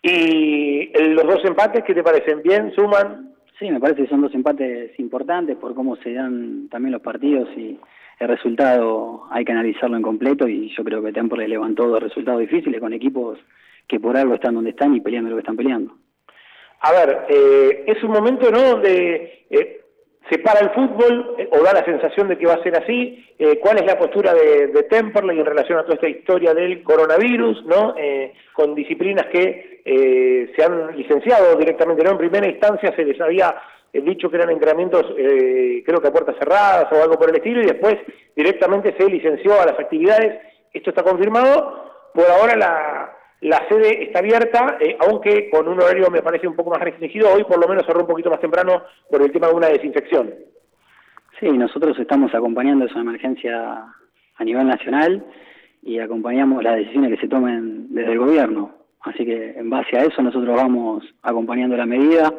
¿Y 0.02 0.92
los 1.14 1.26
dos 1.26 1.44
empates 1.46 1.84
qué 1.84 1.94
te 1.94 2.04
parecen? 2.04 2.42
¿Bien? 2.42 2.72
¿Suman? 2.74 3.34
Sí, 3.58 3.70
me 3.70 3.80
parece 3.80 4.04
que 4.04 4.10
son 4.10 4.22
dos 4.22 4.34
empates 4.34 4.98
importantes 5.00 5.58
por 5.58 5.76
cómo 5.76 5.98
se 5.98 6.14
dan 6.14 6.70
también 6.70 6.94
los 6.94 7.02
partidos 7.02 7.50
y 7.58 7.78
el 8.20 8.28
resultado 8.28 9.26
hay 9.32 9.44
que 9.44 9.52
analizarlo 9.52 9.98
en 9.98 10.02
completo 10.02 10.48
y 10.48 10.74
yo 10.76 10.84
creo 10.84 11.02
que 11.02 11.12
Temple 11.12 11.48
levantó 11.48 11.88
dos 11.88 12.02
resultados 12.02 12.40
difíciles 12.40 12.80
con 12.80 12.94
equipos 12.94 13.38
que 13.88 14.00
por 14.00 14.16
algo 14.16 14.36
están 14.36 14.56
donde 14.56 14.70
están 14.70 14.96
y 14.96 15.02
peleando 15.02 15.30
lo 15.30 15.36
que 15.36 15.42
están 15.42 15.58
peleando. 15.58 15.94
A 16.82 16.94
ver, 16.94 17.26
eh, 17.28 17.84
es 17.88 18.02
un 18.04 18.12
momento 18.12 18.50
¿no? 18.52 18.62
donde 18.62 19.46
eh, 19.50 19.79
se 20.30 20.40
para 20.40 20.60
el 20.60 20.70
fútbol 20.72 21.36
eh, 21.38 21.50
o 21.52 21.64
da 21.64 21.74
la 21.74 21.86
sensación 21.86 22.28
de 22.28 22.38
que 22.38 22.46
va 22.46 22.54
a 22.54 22.64
ser 22.64 22.76
así. 22.78 23.26
¿Cuál 23.62 23.78
es 23.78 23.86
la 23.86 23.98
postura 23.98 24.34
de, 24.34 24.68
de, 24.68 24.84
Temperley 24.84 25.40
en 25.40 25.46
relación 25.46 25.80
a 25.80 25.84
toda 25.84 25.96
esta 25.96 26.10
historia 26.10 26.54
del 26.54 26.84
coronavirus, 26.84 27.66
¿no? 27.66 27.96
con 28.52 28.76
disciplinas 28.76 29.28
que 29.28 30.52
se 30.54 30.62
han 30.62 30.98
licenciado 30.98 31.56
directamente, 31.56 32.04
¿no? 32.04 32.12
En 32.12 32.18
primera 32.18 32.50
instancia 32.50 32.94
se 32.98 33.06
les 33.06 33.20
había 33.22 33.56
dicho 33.94 34.30
que 34.30 34.36
eran 34.36 34.50
entrenamientos, 34.50 35.06
creo 35.16 36.02
que 36.02 36.08
a 36.10 36.12
puertas 36.12 36.36
cerradas 36.38 36.92
o 36.92 37.02
algo 37.02 37.18
por 37.18 37.30
el 37.30 37.38
estilo, 37.38 37.62
y 37.62 37.68
después 37.68 37.96
directamente 38.36 38.94
se 39.00 39.10
licenció 39.10 39.54
a 39.54 39.68
las 39.68 39.80
actividades. 39.80 40.42
Esto 40.74 40.90
está 40.90 41.02
confirmado. 41.02 42.12
Por 42.14 42.26
ahora 42.26 42.58
la, 42.58 43.19
la 43.42 43.66
sede 43.70 44.04
está 44.04 44.20
abierta, 44.20 44.78
eh, 44.80 44.98
aunque 45.00 45.50
con 45.50 45.68
un 45.68 45.80
horario 45.80 46.10
me 46.10 46.22
parece 46.22 46.48
un 46.48 46.56
poco 46.56 46.72
más 46.72 46.82
restringido. 46.82 47.34
Hoy 47.34 47.44
por 47.46 47.60
lo 47.60 47.68
menos 47.68 47.86
cerró 47.86 48.02
un 48.02 48.08
poquito 48.08 48.30
más 48.30 48.42
temprano 48.42 48.84
por 49.10 49.22
el 49.22 49.32
tema 49.32 49.48
de 49.48 49.54
una 49.54 49.68
desinfección. 49.68 50.34
Sí, 51.40 51.48
nosotros 51.50 51.98
estamos 51.98 52.34
acompañando 52.36 52.86
esa 52.86 53.00
emergencia 53.00 53.86
a 54.36 54.44
nivel 54.44 54.68
nacional 54.68 55.24
y 55.82 56.00
acompañamos 56.00 56.62
las 56.64 56.76
decisiones 56.76 57.12
que 57.12 57.22
se 57.22 57.30
tomen 57.30 57.94
desde 57.94 58.12
el 58.12 58.20
gobierno. 58.20 58.76
Así 59.02 59.26
que 59.26 59.52
en 59.58 59.70
base 59.70 59.98
a 59.98 60.04
eso 60.04 60.22
nosotros 60.22 60.54
vamos 60.54 61.06
acompañando 61.22 61.78
la 61.78 61.86
medida. 61.86 62.34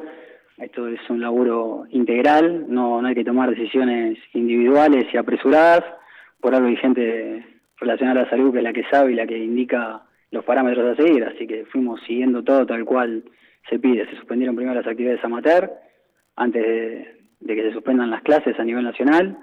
Esto 0.59 0.87
es 0.89 1.01
un 1.09 1.23
laburo 1.23 1.87
integral, 1.89 2.67
no, 2.69 3.01
no 3.01 3.09
hay 3.09 3.15
que 3.15 3.25
tomar 3.25 3.49
decisiones 3.49 4.19
individuales 4.35 5.07
y 5.11 5.17
apresuradas. 5.17 5.83
Por 6.39 6.55
algo 6.55 6.69
hay 6.69 6.77
gente 6.77 7.47
relacionada 7.79 8.21
a 8.21 8.25
la 8.25 8.31
salud 8.31 8.53
que 8.53 8.59
es 8.59 8.65
la 8.65 8.75
que 8.75 8.85
sabe 8.91 9.13
y 9.13 9.15
la 9.15 9.27
que 9.27 9.39
indica 9.39 10.03
los 10.31 10.45
parámetros 10.45 10.99
a 10.99 11.03
seguir, 11.03 11.25
así 11.25 11.47
que 11.47 11.65
fuimos 11.67 12.01
siguiendo 12.03 12.43
todo 12.43 12.67
tal 12.67 12.85
cual 12.85 13.25
se 13.69 13.79
pide. 13.79 14.07
Se 14.07 14.17
suspendieron 14.17 14.57
primero 14.57 14.77
las 14.77 14.87
actividades 14.87 15.25
amateur, 15.25 15.71
antes 16.37 16.63
de, 17.41 17.55
que 17.55 17.63
se 17.63 17.73
suspendan 17.73 18.11
las 18.11 18.23
clases 18.23 18.59
a 18.59 18.65
nivel 18.65 18.85
nacional. 18.85 19.39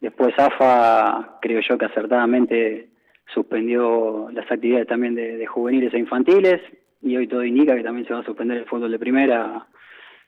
Después 0.00 0.34
AFA, 0.38 1.38
creo 1.40 1.60
yo 1.60 1.78
que 1.78 1.84
acertadamente 1.84 2.88
suspendió 3.32 4.28
las 4.32 4.50
actividades 4.50 4.88
también 4.88 5.14
de, 5.14 5.46
juveniles 5.46 5.94
e 5.94 5.98
infantiles, 5.98 6.60
y 7.02 7.16
hoy 7.16 7.26
todo 7.26 7.44
indica 7.44 7.74
que 7.74 7.82
también 7.82 8.06
se 8.06 8.14
va 8.14 8.20
a 8.20 8.24
suspender 8.24 8.58
el 8.58 8.66
fútbol 8.66 8.90
de 8.90 8.98
primera, 8.98 9.66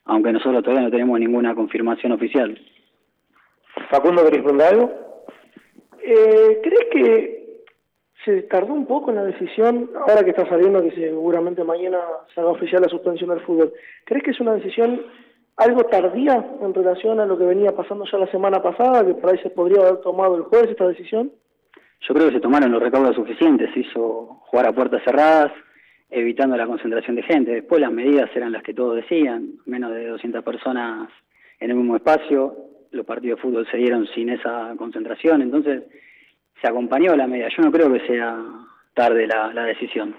aunque 0.05 0.33
nosotros 0.33 0.62
todavía 0.62 0.85
no 0.85 0.90
tenemos 0.90 1.19
ninguna 1.19 1.55
confirmación 1.55 2.12
oficial. 2.12 2.59
Facundo, 3.90 4.25
¿querés 4.25 4.43
preguntar 4.43 4.75
algo? 4.75 5.25
Eh, 6.03 6.61
¿Crees 6.62 6.85
que 6.93 7.44
se 8.25 8.43
tardó 8.43 8.73
un 8.73 8.87
poco 8.87 9.11
en 9.11 9.17
la 9.17 9.25
decisión, 9.25 9.91
ahora 9.95 10.25
que 10.25 10.31
está 10.31 10.49
saliendo 10.49 10.83
que 10.83 10.93
seguramente 10.93 11.63
mañana 11.65 11.99
se 12.35 12.41
haga 12.41 12.51
oficial 12.51 12.83
la 12.83 12.89
suspensión 12.89 13.31
del 13.31 13.41
fútbol. 13.41 13.73
¿Crees 14.05 14.23
que 14.25 14.31
es 14.31 14.41
una 14.41 14.55
decisión 14.55 15.03
algo 15.57 15.85
tardía 15.85 16.45
en 16.61 16.75
relación 16.75 17.21
a 17.21 17.27
lo 17.27 17.39
que 17.39 17.45
venía 17.45 17.73
pasando 17.73 18.05
ya 18.11 18.19
la 18.19 18.31
semana 18.31 18.63
pasada, 18.63 19.05
que 19.05 19.15
por 19.15 19.31
ahí 19.31 19.39
se 19.39 19.51
podría 19.51 19.83
haber 19.83 20.01
tomado 20.01 20.37
el 20.37 20.43
jueves 20.43 20.71
esta 20.71 20.89
decisión? 20.89 21.31
Yo 22.01 22.15
creo 22.15 22.29
que 22.29 22.35
se 22.35 22.41
tomaron 22.41 22.73
los 22.73 22.83
recaudos 22.83 23.15
suficientes, 23.15 23.71
se 23.73 23.81
hizo 23.81 24.41
jugar 24.47 24.69
a 24.69 24.73
puertas 24.73 25.03
cerradas, 25.05 25.53
evitando 26.11 26.57
la 26.57 26.67
concentración 26.67 27.17
de 27.17 27.23
gente. 27.23 27.51
Después 27.53 27.81
las 27.81 27.93
medidas 27.93 28.31
eran 28.35 28.53
las 28.53 28.63
que 28.63 28.75
todos 28.75 28.97
decían, 28.97 29.55
menos 29.67 29.93
de 29.93 30.09
200 30.09 30.43
personas 30.45 31.09
en 31.61 31.71
el 31.71 31.77
mismo 31.77 31.97
espacio, 31.97 32.57
los 32.91 33.07
partidos 33.07 33.39
de 33.39 33.43
fútbol 33.43 33.67
se 33.71 33.77
dieron 33.77 34.07
sin 34.15 34.29
esa 34.29 34.75
concentración, 34.77 35.43
entonces 35.43 35.83
se 36.61 36.69
acompañó 36.69 37.17
la 37.17 37.27
medida. 37.27 37.49
Yo 37.57 37.62
no 37.62 37.73
creo 37.73 37.93
que 37.93 38.07
sea 38.07 38.37
tarde 38.95 39.27
la, 39.27 39.64
decisión. 39.64 40.14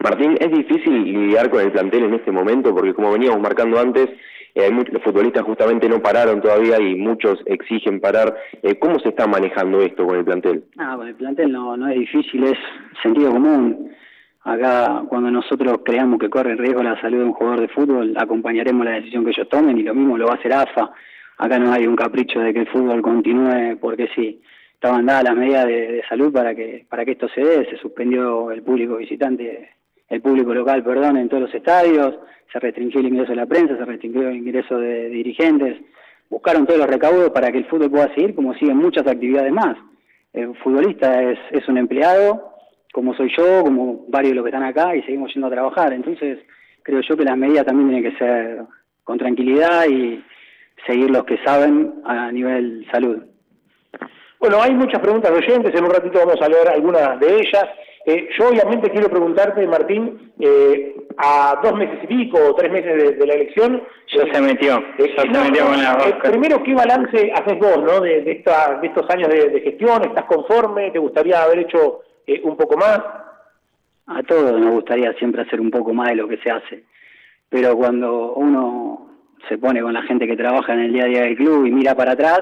Martín, 0.00 0.36
es 0.40 0.50
difícil 0.50 1.04
lidiar 1.04 1.48
con 1.48 1.60
el 1.60 1.72
plantel 1.72 2.04
en 2.04 2.14
este 2.14 2.30
momento 2.30 2.74
porque 2.74 2.92
como 2.92 3.12
veníamos 3.12 3.40
marcando 3.40 3.78
antes, 3.78 4.10
eh, 4.54 4.70
los 4.70 5.02
futbolistas 5.02 5.44
justamente 5.44 5.88
no 5.88 6.00
pararon 6.00 6.42
todavía 6.42 6.78
y 6.78 6.94
muchos 6.96 7.40
exigen 7.46 8.00
parar. 8.00 8.36
Eh, 8.62 8.78
¿Cómo 8.78 8.98
se 8.98 9.10
está 9.10 9.26
manejando 9.26 9.80
esto 9.80 10.06
con 10.06 10.18
el 10.18 10.24
plantel? 10.24 10.64
Ah, 10.76 10.94
con 10.96 11.08
el 11.08 11.14
plantel 11.14 11.52
no, 11.52 11.76
no 11.76 11.88
es 11.88 11.98
difícil, 11.98 12.44
es 12.44 12.58
sentido 13.02 13.30
común. 13.30 13.92
Acá, 14.44 15.04
cuando 15.08 15.30
nosotros 15.30 15.78
creamos 15.84 16.18
que 16.18 16.28
corre 16.28 16.56
riesgo 16.56 16.82
la 16.82 17.00
salud 17.00 17.18
de 17.18 17.24
un 17.24 17.32
jugador 17.32 17.60
de 17.60 17.68
fútbol, 17.68 18.12
acompañaremos 18.16 18.84
la 18.84 18.92
decisión 18.92 19.24
que 19.24 19.30
ellos 19.30 19.48
tomen 19.48 19.78
y 19.78 19.84
lo 19.84 19.94
mismo 19.94 20.18
lo 20.18 20.26
va 20.26 20.32
a 20.32 20.36
hacer 20.36 20.52
AFA. 20.52 20.90
Acá 21.38 21.58
no 21.58 21.72
hay 21.72 21.86
un 21.86 21.94
capricho 21.94 22.40
de 22.40 22.52
que 22.52 22.60
el 22.60 22.66
fútbol 22.66 23.00
continúe 23.02 23.78
porque 23.80 24.08
sí 24.14 24.40
estaban 24.82 25.06
dadas 25.06 25.22
las 25.22 25.36
medidas 25.36 25.64
de, 25.64 26.02
salud 26.08 26.32
para 26.32 26.56
que 26.56 26.84
para 26.90 27.04
que 27.04 27.12
esto 27.12 27.28
se 27.28 27.40
dé, 27.40 27.64
se 27.70 27.76
suspendió 27.76 28.50
el 28.50 28.62
público 28.64 28.96
visitante, 28.96 29.70
el 30.08 30.20
público 30.20 30.52
local, 30.52 30.82
perdón, 30.82 31.18
en 31.18 31.28
todos 31.28 31.44
los 31.44 31.54
estadios, 31.54 32.18
se 32.52 32.58
restringió 32.58 32.98
el 32.98 33.06
ingreso 33.06 33.30
de 33.30 33.36
la 33.36 33.46
prensa, 33.46 33.76
se 33.76 33.84
restringió 33.84 34.28
el 34.28 34.38
ingreso 34.38 34.76
de, 34.76 35.08
dirigentes, 35.08 35.80
buscaron 36.28 36.66
todos 36.66 36.80
los 36.80 36.88
recaudos 36.88 37.30
para 37.30 37.52
que 37.52 37.58
el 37.58 37.66
fútbol 37.66 37.92
pueda 37.92 38.12
seguir 38.12 38.34
como 38.34 38.54
siguen 38.54 38.78
muchas 38.78 39.06
actividades 39.06 39.52
más. 39.52 39.76
El 40.32 40.56
futbolista 40.56 41.22
es, 41.30 41.38
es 41.52 41.68
un 41.68 41.78
empleado, 41.78 42.52
como 42.92 43.14
soy 43.14 43.32
yo, 43.36 43.62
como 43.62 44.04
varios 44.08 44.32
de 44.32 44.34
los 44.34 44.44
que 44.44 44.50
están 44.50 44.64
acá, 44.64 44.96
y 44.96 45.02
seguimos 45.02 45.32
yendo 45.32 45.46
a 45.46 45.52
trabajar. 45.52 45.92
Entonces, 45.92 46.40
creo 46.82 47.02
yo 47.08 47.16
que 47.16 47.24
las 47.24 47.36
medidas 47.36 47.66
también 47.66 47.88
tienen 47.88 48.10
que 48.10 48.18
ser 48.18 48.62
con 49.04 49.16
tranquilidad 49.16 49.86
y 49.88 50.24
seguir 50.88 51.08
los 51.08 51.22
que 51.22 51.38
saben 51.44 52.02
a 52.04 52.32
nivel 52.32 52.84
salud. 52.90 53.31
Bueno, 54.42 54.60
hay 54.60 54.74
muchas 54.74 55.00
preguntas 55.00 55.30
de 55.30 55.38
oyentes, 55.38 55.72
en 55.72 55.84
un 55.84 55.92
ratito 55.92 56.18
vamos 56.18 56.42
a 56.42 56.48
leer 56.48 56.68
algunas 56.68 57.20
de 57.20 57.32
ellas. 57.32 57.64
Eh, 58.04 58.28
yo 58.36 58.48
obviamente 58.48 58.90
quiero 58.90 59.08
preguntarte, 59.08 59.64
Martín, 59.68 60.32
eh, 60.40 60.96
a 61.16 61.60
dos 61.62 61.72
meses 61.74 62.00
y 62.02 62.06
pico 62.08 62.38
o 62.48 62.54
tres 62.56 62.72
meses 62.72 63.16
de, 63.20 63.24
la 63.24 63.34
elección... 63.34 63.80
Ya 64.08 64.34
se 64.34 64.40
metió, 64.40 64.82
eh, 64.98 65.14
se 65.16 65.28
metió 65.28 65.64
con 65.64 65.80
la 65.80 65.96
Primero, 66.24 66.60
¿qué 66.64 66.74
balance 66.74 67.32
haces 67.32 67.56
vos 67.60 67.84
¿no? 67.84 68.00
de, 68.00 68.22
de, 68.22 68.42
estos 68.82 69.10
años 69.10 69.28
de, 69.28 69.60
gestión? 69.60 70.06
¿Estás 70.06 70.24
conforme? 70.24 70.90
¿Te 70.90 70.98
gustaría 70.98 71.40
haber 71.40 71.60
hecho 71.60 72.00
un 72.42 72.56
poco 72.56 72.76
más? 72.76 72.98
A 74.08 74.24
todos 74.24 74.60
nos 74.60 74.72
gustaría 74.72 75.12
siempre 75.20 75.42
hacer 75.42 75.60
un 75.60 75.70
poco 75.70 75.94
más 75.94 76.08
de 76.08 76.16
lo 76.16 76.26
que 76.26 76.38
se 76.38 76.50
hace, 76.50 76.82
pero 77.48 77.76
cuando 77.76 78.32
uno 78.32 79.08
se 79.48 79.56
pone 79.56 79.80
con 79.80 79.94
la 79.94 80.02
gente 80.02 80.26
que 80.26 80.36
trabaja 80.36 80.72
en 80.72 80.80
el 80.80 80.92
día 80.92 81.04
a 81.04 81.06
día 81.06 81.22
del 81.22 81.36
club 81.36 81.64
y 81.64 81.70
mira 81.70 81.94
para 81.94 82.12
atrás 82.14 82.40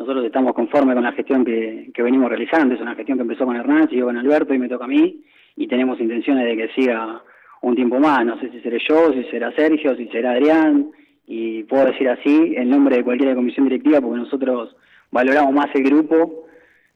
nosotros 0.00 0.24
estamos 0.24 0.54
conformes 0.54 0.94
con 0.94 1.04
la 1.04 1.12
gestión 1.12 1.44
que, 1.44 1.92
venimos 1.98 2.30
realizando, 2.30 2.74
es 2.74 2.80
una 2.80 2.94
gestión 2.94 3.18
que 3.18 3.22
empezó 3.22 3.44
con 3.44 3.54
Hernán, 3.54 3.86
siguió 3.90 4.06
con 4.06 4.16
Alberto 4.16 4.54
y 4.54 4.58
me 4.58 4.66
toca 4.66 4.86
a 4.86 4.88
mí, 4.88 5.20
y 5.56 5.66
tenemos 5.66 6.00
intenciones 6.00 6.46
de 6.46 6.56
que 6.56 6.68
siga 6.72 7.22
un 7.60 7.74
tiempo 7.74 8.00
más, 8.00 8.24
no 8.24 8.40
sé 8.40 8.48
si 8.48 8.60
seré 8.60 8.78
yo, 8.88 9.12
si 9.12 9.24
será 9.24 9.52
Sergio, 9.52 9.94
si 9.96 10.06
será 10.08 10.30
Adrián, 10.30 10.90
y 11.26 11.64
puedo 11.64 11.84
decir 11.84 12.08
así 12.08 12.54
en 12.56 12.70
nombre 12.70 12.96
de 12.96 13.04
cualquier 13.04 13.34
comisión 13.34 13.68
directiva, 13.68 14.00
porque 14.00 14.20
nosotros 14.20 14.74
valoramos 15.10 15.52
más 15.52 15.66
el 15.74 15.82
grupo 15.82 16.46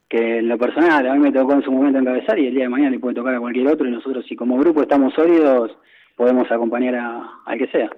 que 0.09 0.39
en 0.39 0.49
lo 0.49 0.57
personal, 0.57 1.07
a 1.07 1.13
mí 1.13 1.21
me 1.21 1.31
tocó 1.31 1.53
en 1.53 1.63
su 1.63 1.71
momento 1.71 1.99
encabezar 1.99 2.39
y 2.39 2.47
el 2.47 2.55
día 2.55 2.65
de 2.65 2.71
mañana 2.71 2.93
le 2.93 3.01
puede 3.01 3.17
tocar 3.17 3.35
a 3.35 3.41
cualquier 3.41 3.67
otro, 3.67 3.87
y 3.87 3.91
nosotros 3.91 4.25
si 4.27 4.35
como 4.35 4.57
grupo 4.57 4.81
estamos 4.81 5.13
sólidos, 5.13 5.77
podemos 6.17 6.51
acompañar 6.51 6.95
a, 6.95 7.31
al 7.45 7.59
que 7.59 7.67
sea. 7.67 7.91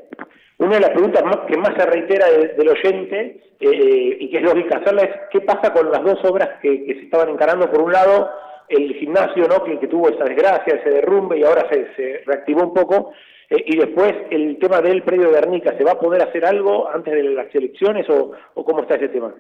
Una 0.59 0.77
de 0.77 0.81
las 0.81 0.91
preguntas 0.91 1.23
que 1.47 1.57
más 1.59 1.75
se 1.77 1.85
reitera 1.85 2.27
del 2.31 2.69
oyente 2.69 3.43
eh, 3.61 4.17
y 4.21 4.31
que 4.31 4.39
es 4.39 4.43
lógica 4.43 4.79
hacerla 4.79 5.03
es 5.03 5.11
qué 5.31 5.43
pasa 5.43 5.73
con 5.73 5.91
las 5.91 6.03
dos 6.03 6.19
obras 6.25 6.49
que, 6.63 6.85
se 6.87 7.05
estaban 7.05 7.29
encarando. 7.29 7.71
Por 7.71 7.83
un 7.83 7.93
lado, 7.93 8.31
el 8.69 8.95
gimnasio 8.95 9.47
¿no? 9.49 9.63
que, 9.65 9.87
tuvo 9.87 10.09
esa 10.09 10.25
desgracia, 10.25 10.77
ese 10.77 10.91
derrumbe 10.91 11.39
y 11.39 11.43
ahora 11.43 11.69
se, 11.71 12.23
reactivó 12.25 12.63
un 12.63 12.73
poco. 12.73 13.13
Eh, 13.51 13.65
y 13.67 13.77
después 13.77 14.15
el 14.31 14.59
tema 14.59 14.81
del 14.81 15.03
predio 15.03 15.27
de 15.27 15.41
Guernica, 15.41 15.77
¿se 15.77 15.85
va 15.85 15.93
a 15.93 16.01
poder 16.01 16.23
hacer 16.23 16.47
algo 16.47 16.89
antes 16.89 17.13
de 17.13 17.23
las 17.23 17.55
elecciones 17.55 18.09
o, 18.09 18.33
cómo 18.55 18.81
está 18.81 18.95
ese 18.95 19.11
tema? 19.11 19.35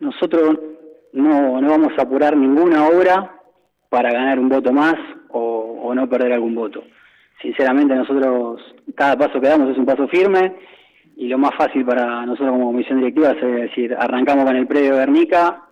Nosotros 0.00 0.58
no, 1.12 1.60
no 1.60 1.68
vamos 1.68 1.92
a 1.96 2.02
apurar 2.02 2.36
ninguna 2.36 2.88
obra 2.88 3.38
para 3.88 4.10
ganar 4.10 4.40
un 4.40 4.48
voto 4.48 4.72
más 4.72 4.96
o 5.28 5.94
no 5.94 6.08
perder 6.08 6.32
algún 6.32 6.54
voto 6.54 6.82
sinceramente 7.40 7.94
nosotros 7.94 8.60
cada 8.94 9.16
paso 9.16 9.40
que 9.40 9.48
damos 9.48 9.70
es 9.70 9.78
un 9.78 9.86
paso 9.86 10.08
firme 10.08 10.54
y 11.16 11.28
lo 11.28 11.38
más 11.38 11.54
fácil 11.56 11.84
para 11.84 12.24
nosotros 12.26 12.50
como 12.50 12.66
comisión 12.66 12.98
directiva 12.98 13.30
es 13.30 13.40
decir, 13.40 13.94
arrancamos 13.98 14.44
con 14.44 14.56
el 14.56 14.66
predio 14.66 14.96
Guernica 14.96 15.62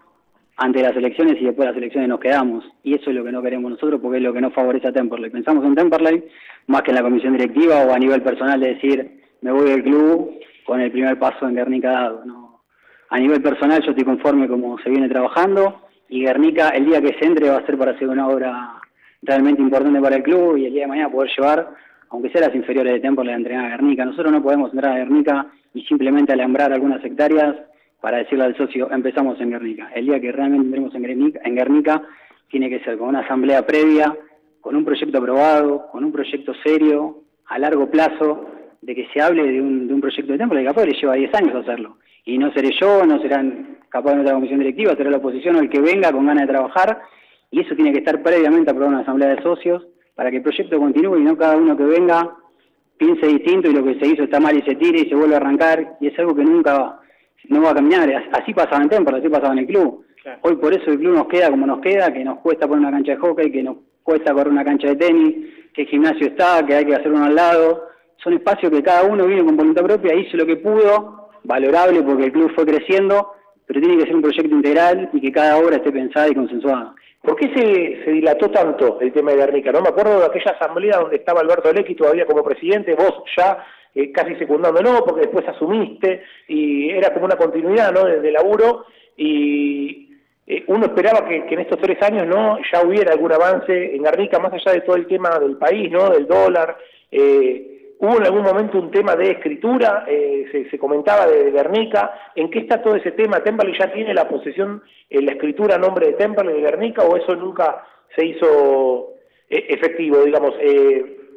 ante 0.56 0.82
las 0.82 0.94
elecciones 0.94 1.36
y 1.40 1.44
después 1.44 1.66
de 1.66 1.72
las 1.72 1.76
elecciones 1.76 2.08
nos 2.08 2.20
quedamos. 2.20 2.64
Y 2.82 2.94
eso 2.94 3.08
es 3.08 3.16
lo 3.16 3.24
que 3.24 3.32
no 3.32 3.42
queremos 3.42 3.70
nosotros 3.70 3.98
porque 4.00 4.18
es 4.18 4.22
lo 4.22 4.34
que 4.34 4.42
no 4.42 4.50
favorece 4.50 4.88
a 4.88 4.92
Temperley. 4.92 5.30
Pensamos 5.30 5.64
en 5.64 5.74
Temperley 5.74 6.24
más 6.66 6.82
que 6.82 6.90
en 6.90 6.96
la 6.96 7.02
comisión 7.02 7.32
directiva 7.32 7.82
o 7.82 7.92
a 7.92 7.98
nivel 7.98 8.22
personal 8.22 8.60
de 8.60 8.74
decir 8.74 9.22
me 9.40 9.52
voy 9.52 9.70
del 9.70 9.82
club 9.82 10.38
con 10.66 10.80
el 10.80 10.92
primer 10.92 11.18
paso 11.18 11.48
en 11.48 11.54
Guernica 11.54 11.90
dado. 11.90 12.24
No. 12.26 12.60
A 13.08 13.18
nivel 13.18 13.42
personal 13.42 13.82
yo 13.82 13.90
estoy 13.90 14.04
conforme 14.04 14.48
como 14.48 14.78
se 14.80 14.90
viene 14.90 15.08
trabajando 15.08 15.80
y 16.10 16.24
Guernica 16.24 16.68
el 16.70 16.84
día 16.84 17.00
que 17.00 17.18
se 17.18 17.24
entre 17.24 17.48
va 17.48 17.56
a 17.56 17.66
ser 17.66 17.78
para 17.78 17.92
hacer 17.92 18.08
una 18.08 18.28
obra 18.28 18.79
realmente 19.22 19.62
importante 19.62 20.00
para 20.00 20.16
el 20.16 20.22
club 20.22 20.56
y 20.56 20.66
el 20.66 20.72
día 20.72 20.83
de 20.83 20.88
mañana 20.88 21.11
poder 21.11 21.30
llevar 21.37 21.68
aunque 22.11 22.30
sea 22.30 22.42
las 22.42 22.54
inferiores 22.54 22.92
de 22.92 23.00
Temple, 23.00 23.33
a 23.33 23.37
entrenar 23.37 23.66
a 23.66 23.76
Guernica. 23.76 24.04
Nosotros 24.04 24.33
no 24.33 24.42
podemos 24.42 24.72
entrar 24.72 24.92
a 24.92 24.98
Guernica 24.98 25.46
y 25.72 25.83
simplemente 25.85 26.33
alambrar 26.33 26.72
algunas 26.72 27.04
hectáreas 27.04 27.56
para 28.00 28.18
decirle 28.18 28.44
al 28.44 28.56
socio, 28.56 28.90
empezamos 28.90 29.40
en 29.40 29.50
Guernica. 29.50 29.90
El 29.94 30.06
día 30.06 30.20
que 30.20 30.33
realmente 30.33 30.66
entremos 30.66 30.94
en 30.94 31.02
Guernica, 31.02 31.40
en 31.44 31.54
Guernica 31.54 32.02
tiene 32.48 32.68
que 32.68 32.80
ser 32.80 32.98
con 32.98 33.11
una 33.11 33.20
asamblea 33.20 33.64
previa, 33.64 34.16
con 34.61 34.74
un 34.74 34.85
proyecto 34.85 35.18
aprobado, 35.18 35.87
con 35.92 36.04
un 36.04 36.11
proyecto 36.11 36.52
serio, 36.64 37.18
a 37.46 37.59
largo 37.59 37.90
plazo, 37.90 38.46
de 38.80 38.94
que 38.94 39.06
se 39.12 39.20
hable 39.20 39.44
de 39.44 39.61
un, 39.61 39.87
de 39.87 39.94
un 39.94 40.00
proyecto 40.00 40.33
de 40.33 40.38
Temple, 40.38 40.61
que 40.61 40.66
capaz 40.66 40.87
le 40.87 40.98
lleva 40.98 41.14
10 41.14 41.35
años 41.35 41.54
hacerlo. 41.54 41.98
Y 42.24 42.38
no 42.38 42.52
seré 42.52 42.70
yo, 42.80 43.04
no 43.06 43.20
serán 43.20 43.78
capaz 43.88 44.14
de 44.14 44.22
otra 44.22 44.35
comisión 44.35 44.59
directiva, 44.59 44.96
será 44.96 45.11
la 45.11 45.18
oposición 45.18 45.56
o 45.56 45.61
el 45.61 45.68
que 45.68 45.80
venga 45.80 46.11
con 46.11 46.26
ganas 46.26 46.46
de 46.46 46.52
trabajar, 46.52 47.02
y 47.50 47.60
eso 47.60 47.74
tiene 47.74 47.92
que 47.92 47.98
estar 47.98 48.22
previamente 48.22 48.70
aprobado 48.70 48.92
en 48.92 48.94
una 48.94 49.02
asamblea 49.02 49.34
de 49.34 49.42
socios, 49.42 49.86
para 50.14 50.30
que 50.30 50.36
el 50.36 50.42
proyecto 50.42 50.78
continúe 50.78 51.18
y 51.18 51.22
no 51.22 51.36
cada 51.36 51.56
uno 51.56 51.76
que 51.76 51.84
venga 51.84 52.36
piense 52.98 53.26
distinto 53.26 53.70
y 53.70 53.72
lo 53.72 53.82
que 53.82 53.98
se 53.98 54.06
hizo 54.06 54.24
está 54.24 54.38
mal 54.38 54.54
y 54.56 54.62
se 54.62 54.74
tire 54.74 55.00
y 55.00 55.08
se 55.08 55.14
vuelve 55.14 55.34
a 55.34 55.38
arrancar, 55.38 55.96
y 56.00 56.08
es 56.08 56.18
algo 56.18 56.34
que 56.34 56.44
nunca 56.44 57.00
no 57.48 57.62
va 57.62 57.70
a 57.70 57.74
caminar. 57.74 58.28
Así 58.32 58.52
pasaba 58.52 58.82
en 58.82 58.90
Temple, 58.90 59.16
así 59.18 59.28
pasaba 59.28 59.54
en 59.54 59.60
el 59.60 59.66
club. 59.66 60.04
Hoy 60.42 60.56
por 60.56 60.74
eso 60.74 60.90
el 60.90 60.98
club 60.98 61.14
nos 61.14 61.26
queda 61.28 61.50
como 61.50 61.66
nos 61.66 61.80
queda, 61.80 62.12
que 62.12 62.22
nos 62.22 62.40
cuesta 62.40 62.68
poner 62.68 62.80
una 62.80 62.90
cancha 62.90 63.12
de 63.12 63.18
hockey, 63.18 63.50
que 63.50 63.62
nos 63.62 63.78
cuesta 64.02 64.34
correr 64.34 64.52
una 64.52 64.64
cancha 64.64 64.88
de 64.88 64.96
tenis, 64.96 65.34
que 65.72 65.82
el 65.82 65.88
gimnasio 65.88 66.26
está, 66.26 66.64
que 66.66 66.74
hay 66.74 66.84
que 66.84 66.94
hacer 66.94 67.10
uno 67.10 67.24
al 67.24 67.34
lado. 67.34 67.88
Son 68.22 68.34
espacios 68.34 68.70
que 68.70 68.82
cada 68.82 69.04
uno 69.04 69.26
viene 69.26 69.44
con 69.44 69.56
voluntad 69.56 69.82
propia, 69.82 70.14
hizo 70.14 70.36
lo 70.36 70.44
que 70.44 70.56
pudo, 70.56 71.30
valorable 71.44 72.02
porque 72.02 72.24
el 72.24 72.32
club 72.32 72.52
fue 72.54 72.66
creciendo, 72.66 73.32
pero 73.66 73.80
tiene 73.80 73.96
que 73.96 74.04
ser 74.04 74.16
un 74.16 74.22
proyecto 74.22 74.54
integral 74.54 75.08
y 75.14 75.20
que 75.22 75.32
cada 75.32 75.56
obra 75.56 75.76
esté 75.76 75.90
pensada 75.90 76.28
y 76.28 76.34
consensuada. 76.34 76.94
¿Por 77.22 77.37
qué 77.37 77.52
se, 77.54 78.11
dilató 78.12 78.50
tanto 78.50 78.98
el 79.00 79.12
tema 79.12 79.33
de 79.33 79.38
Guernica? 79.38 79.72
No 79.72 79.83
me 79.83 79.90
acuerdo 79.90 80.20
de 80.20 80.26
aquella 80.26 80.52
asamblea 80.52 80.98
donde 80.98 81.16
estaba 81.16 81.40
Alberto 81.40 81.72
Lequi 81.72 81.94
todavía 81.94 82.24
como 82.24 82.42
presidente, 82.42 82.94
vos 82.94 83.22
ya 83.37 83.64
eh, 83.94 84.11
casi 84.11 84.37
secundando 84.37 84.80
no, 84.80 85.04
porque 85.04 85.22
después 85.22 85.46
asumiste 85.46 86.22
y 86.48 86.90
era 86.90 87.12
como 87.12 87.26
una 87.26 87.37
continuidad 87.37 87.92
¿no? 87.92 88.04
de, 88.04 88.33
laburo 88.33 88.87
y 89.18 90.16
eh, 90.46 90.64
uno 90.68 90.87
esperaba 90.87 91.28
que, 91.28 91.44
en 91.46 91.61
estos 91.61 91.78
tres 91.78 92.00
años 92.02 92.26
no 92.26 92.59
ya 92.72 92.83
hubiera 92.83 93.12
algún 93.12 93.33
avance 93.33 93.94
en 93.94 94.02
Guernica, 94.02 94.38
más 94.38 94.54
allá 94.54 94.72
de 94.72 94.80
todo 94.80 94.96
el 94.96 95.06
tema 95.06 95.38
del 95.38 95.59
país, 95.59 95.90
¿no? 95.90 96.09
del 96.09 96.26
dólar. 96.26 96.78
Eh, 97.12 97.69
Hubo 98.02 98.16
en 98.16 98.24
algún 98.24 98.44
momento 98.44 98.78
un 98.78 98.90
tema 98.90 99.14
de 99.14 99.32
escritura, 99.32 100.06
eh, 100.08 100.66
se, 100.70 100.78
comentaba 100.78 101.26
de, 101.26 101.50
Guernica. 101.50 102.32
¿En 102.34 102.48
qué 102.48 102.60
está 102.60 102.80
todo 102.80 102.96
ese 102.96 103.12
tema? 103.12 103.44
¿Temperley 103.44 103.76
ya 103.78 103.92
tiene 103.92 104.14
la 104.14 104.26
posesión, 104.26 104.82
eh, 105.10 105.20
la 105.20 105.32
escritura 105.32 105.74
a 105.74 105.78
nombre 105.78 106.06
de 106.06 106.12
Temperley 106.14 106.54
de 106.54 106.62
Guernica 106.62 107.02
o 107.02 107.14
eso 107.18 107.36
nunca 107.36 107.84
se 108.16 108.24
hizo 108.24 109.10
eh, 109.50 109.66
efectivo? 109.68 110.24
Digamos, 110.24 110.54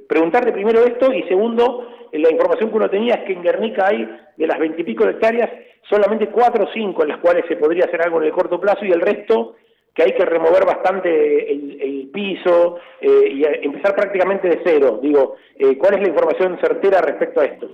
preguntarte 0.07 0.53
primero 0.53 0.85
esto 0.85 1.11
y 1.11 1.23
segundo, 1.23 1.85
la 2.13 2.31
información 2.31 2.69
que 2.69 2.77
uno 2.77 2.89
tenía 2.89 3.15
es 3.15 3.23
que 3.25 3.33
en 3.33 3.43
Guernica 3.43 3.87
hay 3.87 4.09
de 4.37 4.47
las 4.47 4.57
veintipico 4.57 5.03
hectáreas 5.03 5.49
solamente 5.89 6.27
cuatro 6.27 6.63
o 6.63 6.73
cinco 6.73 7.03
en 7.03 7.09
las 7.09 7.17
cuales 7.17 7.43
se 7.49 7.57
podría 7.57 7.85
hacer 7.85 8.01
algo 8.01 8.21
en 8.21 8.27
el 8.27 8.31
corto 8.31 8.61
plazo 8.61 8.85
y 8.85 8.91
el 8.91 9.01
resto 9.01 9.55
que 9.93 10.03
hay 10.03 10.13
que 10.13 10.25
remover 10.25 10.65
bastante 10.65 11.51
el, 11.51 12.09
piso 12.13 12.77
eh, 13.01 13.31
y 13.31 13.43
empezar 13.65 13.95
prácticamente 13.95 14.47
de 14.47 14.61
cero. 14.63 14.99
Digo, 15.01 15.35
eh, 15.55 15.75
¿cuál 15.79 15.95
es 15.95 16.01
la 16.01 16.09
información 16.09 16.59
certera 16.61 17.01
respecto 17.01 17.41
a 17.41 17.45
esto? 17.45 17.71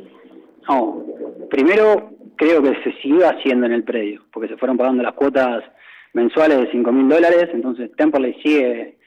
No, 0.69 1.05
primero 1.49 2.11
creo 2.37 2.63
que 2.63 2.81
se 2.83 2.93
siguió 3.01 3.27
haciendo 3.27 3.65
en 3.65 3.73
el 3.73 3.83
predio, 3.83 4.21
porque 4.31 4.47
se 4.47 4.55
fueron 4.55 4.77
pagando 4.77 5.03
las 5.03 5.13
cuotas 5.13 5.61
mensuales 6.13 6.57
de 6.59 6.71
5 6.71 6.91
mil 6.93 7.09
dólares, 7.09 7.49
entonces 7.51 7.91
Temperley 7.97 8.33
sigue 8.41 8.97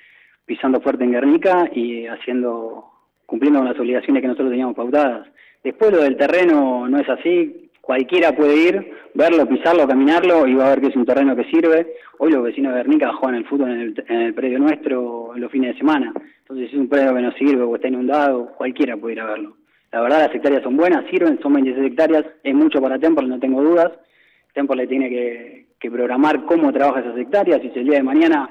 pisando 0.44 0.82
fuerte 0.82 1.04
en 1.04 1.12
Guernica 1.12 1.70
y 1.72 2.06
haciendo, 2.06 2.90
cumpliendo 3.24 3.60
con 3.60 3.68
las 3.68 3.78
obligaciones 3.78 4.20
que 4.20 4.28
nosotros 4.28 4.50
teníamos 4.50 4.76
pautadas. 4.76 5.28
Después 5.64 5.92
lo 5.92 6.02
del 6.02 6.18
terreno 6.18 6.86
no 6.88 6.98
es 6.98 7.08
así, 7.08 7.70
cualquiera 7.82 8.34
puede 8.34 8.56
ir, 8.56 8.92
verlo, 9.12 9.46
pisarlo, 9.46 9.86
caminarlo 9.86 10.46
y 10.46 10.54
va 10.54 10.66
a 10.66 10.70
ver 10.70 10.80
que 10.80 10.86
es 10.86 10.96
un 10.96 11.04
terreno 11.04 11.36
que 11.36 11.44
sirve. 11.44 11.94
Hoy 12.18 12.32
los 12.32 12.42
vecinos 12.42 12.72
de 12.72 12.78
Bernica 12.78 13.12
juegan 13.12 13.36
el 13.36 13.46
fútbol 13.46 13.72
en 13.72 13.80
el, 13.80 14.04
en 14.08 14.20
el 14.20 14.34
predio 14.34 14.58
nuestro 14.58 15.34
en 15.34 15.42
los 15.42 15.50
fines 15.50 15.74
de 15.74 15.78
semana. 15.78 16.14
Entonces 16.38 16.70
si 16.70 16.76
es 16.76 16.80
un 16.80 16.88
predio 16.88 17.14
que 17.14 17.20
no 17.20 17.32
sirve 17.32 17.62
o 17.62 17.74
está 17.74 17.88
inundado, 17.88 18.52
cualquiera 18.56 18.96
puede 18.96 19.16
ir 19.16 19.20
a 19.20 19.26
verlo. 19.26 19.56
La 19.90 20.00
verdad 20.00 20.26
las 20.26 20.34
hectáreas 20.34 20.62
son 20.62 20.76
buenas, 20.76 21.04
sirven, 21.10 21.38
son 21.42 21.52
26 21.52 21.86
hectáreas, 21.88 22.24
es 22.42 22.54
mucho 22.54 22.80
para 22.80 22.98
Temple, 22.98 23.26
no 23.26 23.38
tengo 23.38 23.62
dudas. 23.62 23.90
Temple 24.54 24.86
tiene 24.86 25.10
que, 25.10 25.66
que 25.78 25.90
programar 25.90 26.44
cómo 26.46 26.72
trabaja 26.72 27.00
esas 27.00 27.18
hectáreas 27.18 27.62
y 27.64 27.70
si 27.70 27.80
el 27.80 27.86
día 27.86 27.96
de 27.96 28.04
mañana 28.04 28.48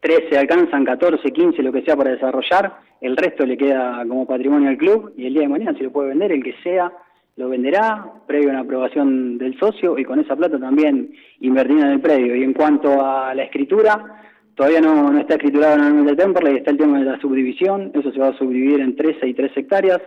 13 0.00 0.36
alcanzan, 0.38 0.84
14, 0.84 1.30
15, 1.30 1.62
lo 1.62 1.72
que 1.72 1.82
sea 1.82 1.96
para 1.96 2.10
desarrollar, 2.10 2.72
el 3.00 3.16
resto 3.16 3.44
le 3.44 3.56
queda 3.56 4.04
como 4.08 4.26
patrimonio 4.26 4.70
al 4.70 4.78
club 4.78 5.12
y 5.16 5.26
el 5.26 5.34
día 5.34 5.42
de 5.42 5.48
mañana 5.48 5.74
si 5.76 5.84
lo 5.84 5.92
puede 5.92 6.08
vender, 6.08 6.32
el 6.32 6.42
que 6.42 6.54
sea, 6.62 6.90
lo 7.36 7.48
venderá 7.48 8.04
previo 8.26 8.48
a 8.48 8.52
una 8.52 8.60
aprobación 8.60 9.38
del 9.38 9.58
socio 9.58 9.98
y 9.98 10.04
con 10.04 10.20
esa 10.20 10.36
plata 10.36 10.58
también 10.58 11.12
invertirá 11.40 11.86
en 11.86 11.92
el 11.92 12.00
predio. 12.00 12.36
Y 12.36 12.42
en 12.42 12.52
cuanto 12.52 13.04
a 13.04 13.34
la 13.34 13.44
escritura, 13.44 14.22
todavía 14.54 14.80
no, 14.80 15.10
no 15.10 15.18
está 15.18 15.34
escriturado 15.34 15.76
en 15.76 15.98
el 16.00 16.04
de 16.04 16.16
Temperley, 16.16 16.56
está 16.56 16.70
el 16.70 16.78
tema 16.78 16.98
de 16.98 17.04
la 17.04 17.20
subdivisión, 17.20 17.90
eso 17.94 18.12
se 18.12 18.18
va 18.18 18.28
a 18.28 18.38
subdividir 18.38 18.80
en 18.80 18.96
13 18.96 19.26
y 19.26 19.34
3 19.34 19.56
hectáreas. 19.56 20.00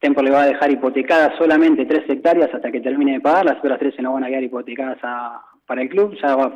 Temperley 0.00 0.32
va 0.32 0.42
a 0.42 0.46
dejar 0.46 0.72
hipotecadas 0.72 1.36
solamente 1.38 1.86
3 1.86 2.04
hectáreas 2.08 2.52
hasta 2.52 2.72
que 2.72 2.80
termine 2.80 3.12
de 3.12 3.20
pagar, 3.20 3.44
las 3.44 3.58
otras 3.58 3.78
13 3.78 4.02
no 4.02 4.14
van 4.14 4.24
a 4.24 4.28
quedar 4.28 4.42
hipotecadas 4.42 4.98
para 5.66 5.82
el 5.82 5.88
club, 5.88 6.16
ya 6.20 6.34
va, 6.34 6.52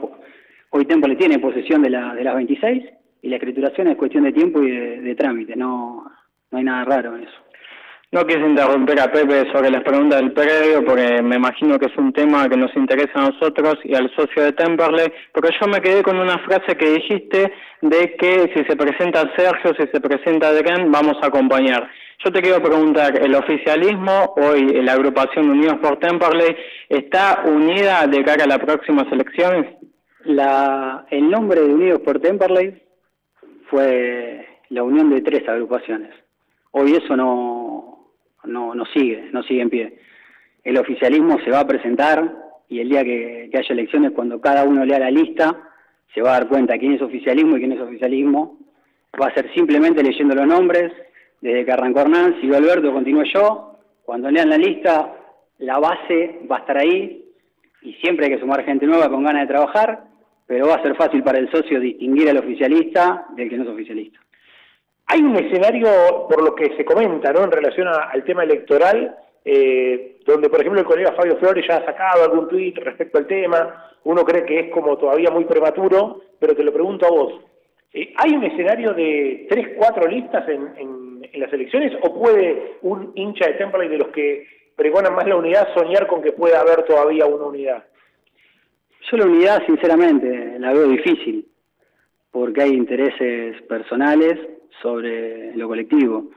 hoy 0.70 0.84
Temperley 0.84 1.16
tiene 1.16 1.38
posesión 1.38 1.82
de, 1.82 1.90
la, 1.90 2.14
de 2.14 2.24
las 2.24 2.34
26 2.34 2.84
y 3.22 3.28
la 3.28 3.36
escrituración 3.36 3.86
es 3.86 3.96
cuestión 3.96 4.24
de 4.24 4.32
tiempo 4.32 4.60
y 4.62 4.70
de, 4.70 5.00
de 5.00 5.14
trámite, 5.14 5.54
no, 5.54 6.10
no 6.50 6.58
hay 6.58 6.64
nada 6.64 6.84
raro 6.84 7.16
en 7.16 7.22
eso. 7.22 7.45
No 8.16 8.26
quise 8.26 8.40
interrumpir 8.40 8.98
a 8.98 9.12
Pepe 9.12 9.44
sobre 9.52 9.68
las 9.68 9.82
preguntas 9.82 10.18
del 10.18 10.32
predio 10.32 10.82
porque 10.86 11.20
me 11.20 11.36
imagino 11.36 11.78
que 11.78 11.84
es 11.84 11.96
un 11.98 12.14
tema 12.14 12.48
que 12.48 12.56
nos 12.56 12.74
interesa 12.74 13.12
a 13.16 13.28
nosotros 13.28 13.74
y 13.84 13.94
al 13.94 14.10
socio 14.16 14.42
de 14.42 14.54
Temperley, 14.54 15.12
porque 15.32 15.50
yo 15.60 15.68
me 15.68 15.82
quedé 15.82 16.02
con 16.02 16.18
una 16.18 16.38
frase 16.38 16.78
que 16.78 16.92
dijiste 16.92 17.52
de 17.82 18.16
que 18.16 18.50
si 18.54 18.64
se 18.64 18.74
presenta 18.74 19.30
Sergio, 19.36 19.74
si 19.78 19.86
se 19.92 20.00
presenta 20.00 20.48
Adrián, 20.48 20.90
vamos 20.90 21.18
a 21.20 21.26
acompañar. 21.26 21.90
Yo 22.24 22.32
te 22.32 22.40
quiero 22.40 22.62
preguntar, 22.62 23.22
¿el 23.22 23.34
oficialismo, 23.34 24.32
hoy 24.38 24.80
la 24.80 24.94
agrupación 24.94 25.50
Unidos 25.50 25.76
por 25.82 25.98
Temperley, 25.98 26.56
está 26.88 27.42
unida 27.44 28.06
de 28.06 28.24
cara 28.24 28.44
a 28.44 28.48
las 28.48 28.60
próximas 28.60 29.12
elecciones? 29.12 29.76
La, 30.24 31.04
el 31.10 31.28
nombre 31.30 31.60
de 31.60 31.66
Unidos 31.66 32.00
por 32.00 32.18
Temperley 32.18 32.82
fue 33.68 34.62
la 34.70 34.82
unión 34.84 35.10
de 35.10 35.20
tres 35.20 35.46
agrupaciones. 35.46 36.14
Hoy 36.72 36.92
eso 36.92 37.14
no, 37.14 37.95
no, 38.46 38.74
no 38.74 38.84
sigue, 38.86 39.28
no 39.32 39.42
sigue 39.42 39.62
en 39.62 39.70
pie. 39.70 39.98
El 40.64 40.78
oficialismo 40.78 41.38
se 41.44 41.50
va 41.50 41.60
a 41.60 41.66
presentar 41.66 42.46
y 42.68 42.80
el 42.80 42.88
día 42.88 43.04
que, 43.04 43.50
haya 43.52 43.68
elecciones, 43.70 44.12
cuando 44.12 44.40
cada 44.40 44.64
uno 44.64 44.84
lea 44.84 44.98
la 44.98 45.10
lista, 45.10 45.56
se 46.14 46.22
va 46.22 46.30
a 46.30 46.40
dar 46.40 46.48
cuenta 46.48 46.78
quién 46.78 46.92
es 46.92 47.02
oficialismo 47.02 47.56
y 47.56 47.60
quién 47.60 47.72
es 47.72 47.80
oficialismo. 47.80 48.58
Va 49.20 49.28
a 49.28 49.34
ser 49.34 49.52
simplemente 49.54 50.02
leyendo 50.02 50.34
los 50.34 50.46
nombres, 50.46 50.92
desde 51.40 51.64
que 51.64 51.72
arrancó 51.72 52.00
Hernán, 52.00 52.40
sigo 52.40 52.56
Alberto, 52.56 52.92
continúe 52.92 53.24
yo. 53.32 53.78
Cuando 54.04 54.30
lean 54.30 54.50
la 54.50 54.58
lista, 54.58 55.12
la 55.58 55.78
base 55.78 56.40
va 56.50 56.56
a 56.56 56.60
estar 56.60 56.78
ahí 56.78 57.24
y 57.82 57.92
siempre 57.94 58.26
hay 58.26 58.32
que 58.32 58.40
sumar 58.40 58.64
gente 58.64 58.86
nueva 58.86 59.08
con 59.08 59.22
ganas 59.22 59.42
de 59.42 59.54
trabajar, 59.54 60.04
pero 60.46 60.68
va 60.68 60.74
a 60.74 60.82
ser 60.82 60.96
fácil 60.96 61.22
para 61.22 61.38
el 61.38 61.50
socio 61.50 61.80
distinguir 61.80 62.28
al 62.28 62.38
oficialista 62.38 63.26
del 63.36 63.48
que 63.48 63.56
no 63.56 63.64
es 63.64 63.70
oficialista. 63.70 64.18
Hay 65.08 65.20
un 65.20 65.36
escenario, 65.36 66.26
por 66.28 66.42
lo 66.42 66.54
que 66.54 66.76
se 66.76 66.84
comenta, 66.84 67.32
¿no? 67.32 67.44
en 67.44 67.52
relación 67.52 67.86
al 67.88 68.24
tema 68.24 68.42
electoral, 68.42 69.16
eh, 69.44 70.18
donde, 70.26 70.48
por 70.48 70.60
ejemplo, 70.60 70.80
el 70.80 70.86
colega 70.86 71.12
Fabio 71.12 71.36
Flores 71.36 71.64
ya 71.68 71.76
ha 71.76 71.84
sacado 71.84 72.24
algún 72.24 72.48
tuit 72.48 72.76
respecto 72.78 73.18
al 73.18 73.28
tema, 73.28 73.92
uno 74.02 74.24
cree 74.24 74.44
que 74.44 74.58
es 74.58 74.70
como 74.72 74.98
todavía 74.98 75.30
muy 75.30 75.44
prematuro, 75.44 76.22
pero 76.40 76.56
te 76.56 76.64
lo 76.64 76.72
pregunto 76.72 77.06
a 77.06 77.10
vos. 77.10 77.32
Eh, 77.92 78.12
¿Hay 78.16 78.32
un 78.32 78.42
escenario 78.42 78.92
de 78.94 79.46
tres, 79.48 79.68
cuatro 79.76 80.08
listas 80.08 80.48
en, 80.48 80.96
las 81.34 81.52
elecciones 81.52 81.92
o 82.02 82.18
puede 82.18 82.78
un 82.82 83.12
hincha 83.14 83.46
de 83.46 83.54
Temperley 83.54 83.88
de 83.90 83.98
los 83.98 84.08
que 84.08 84.46
pregonan 84.74 85.14
más 85.14 85.26
la 85.26 85.36
unidad 85.36 85.68
soñar 85.74 86.06
con 86.06 86.22
que 86.22 86.32
pueda 86.32 86.60
haber 86.60 86.84
todavía 86.84 87.26
una 87.26 87.44
unidad? 87.44 87.84
Yo 89.10 89.16
la 89.18 89.26
unidad, 89.26 89.64
sinceramente, 89.66 90.58
la 90.58 90.72
veo 90.72 90.88
difícil, 90.88 91.46
porque 92.32 92.62
hay 92.62 92.70
intereses 92.70 93.60
personales 93.62 94.55
sobre 94.82 95.56
lo 95.56 95.68
colectivo. 95.68 96.30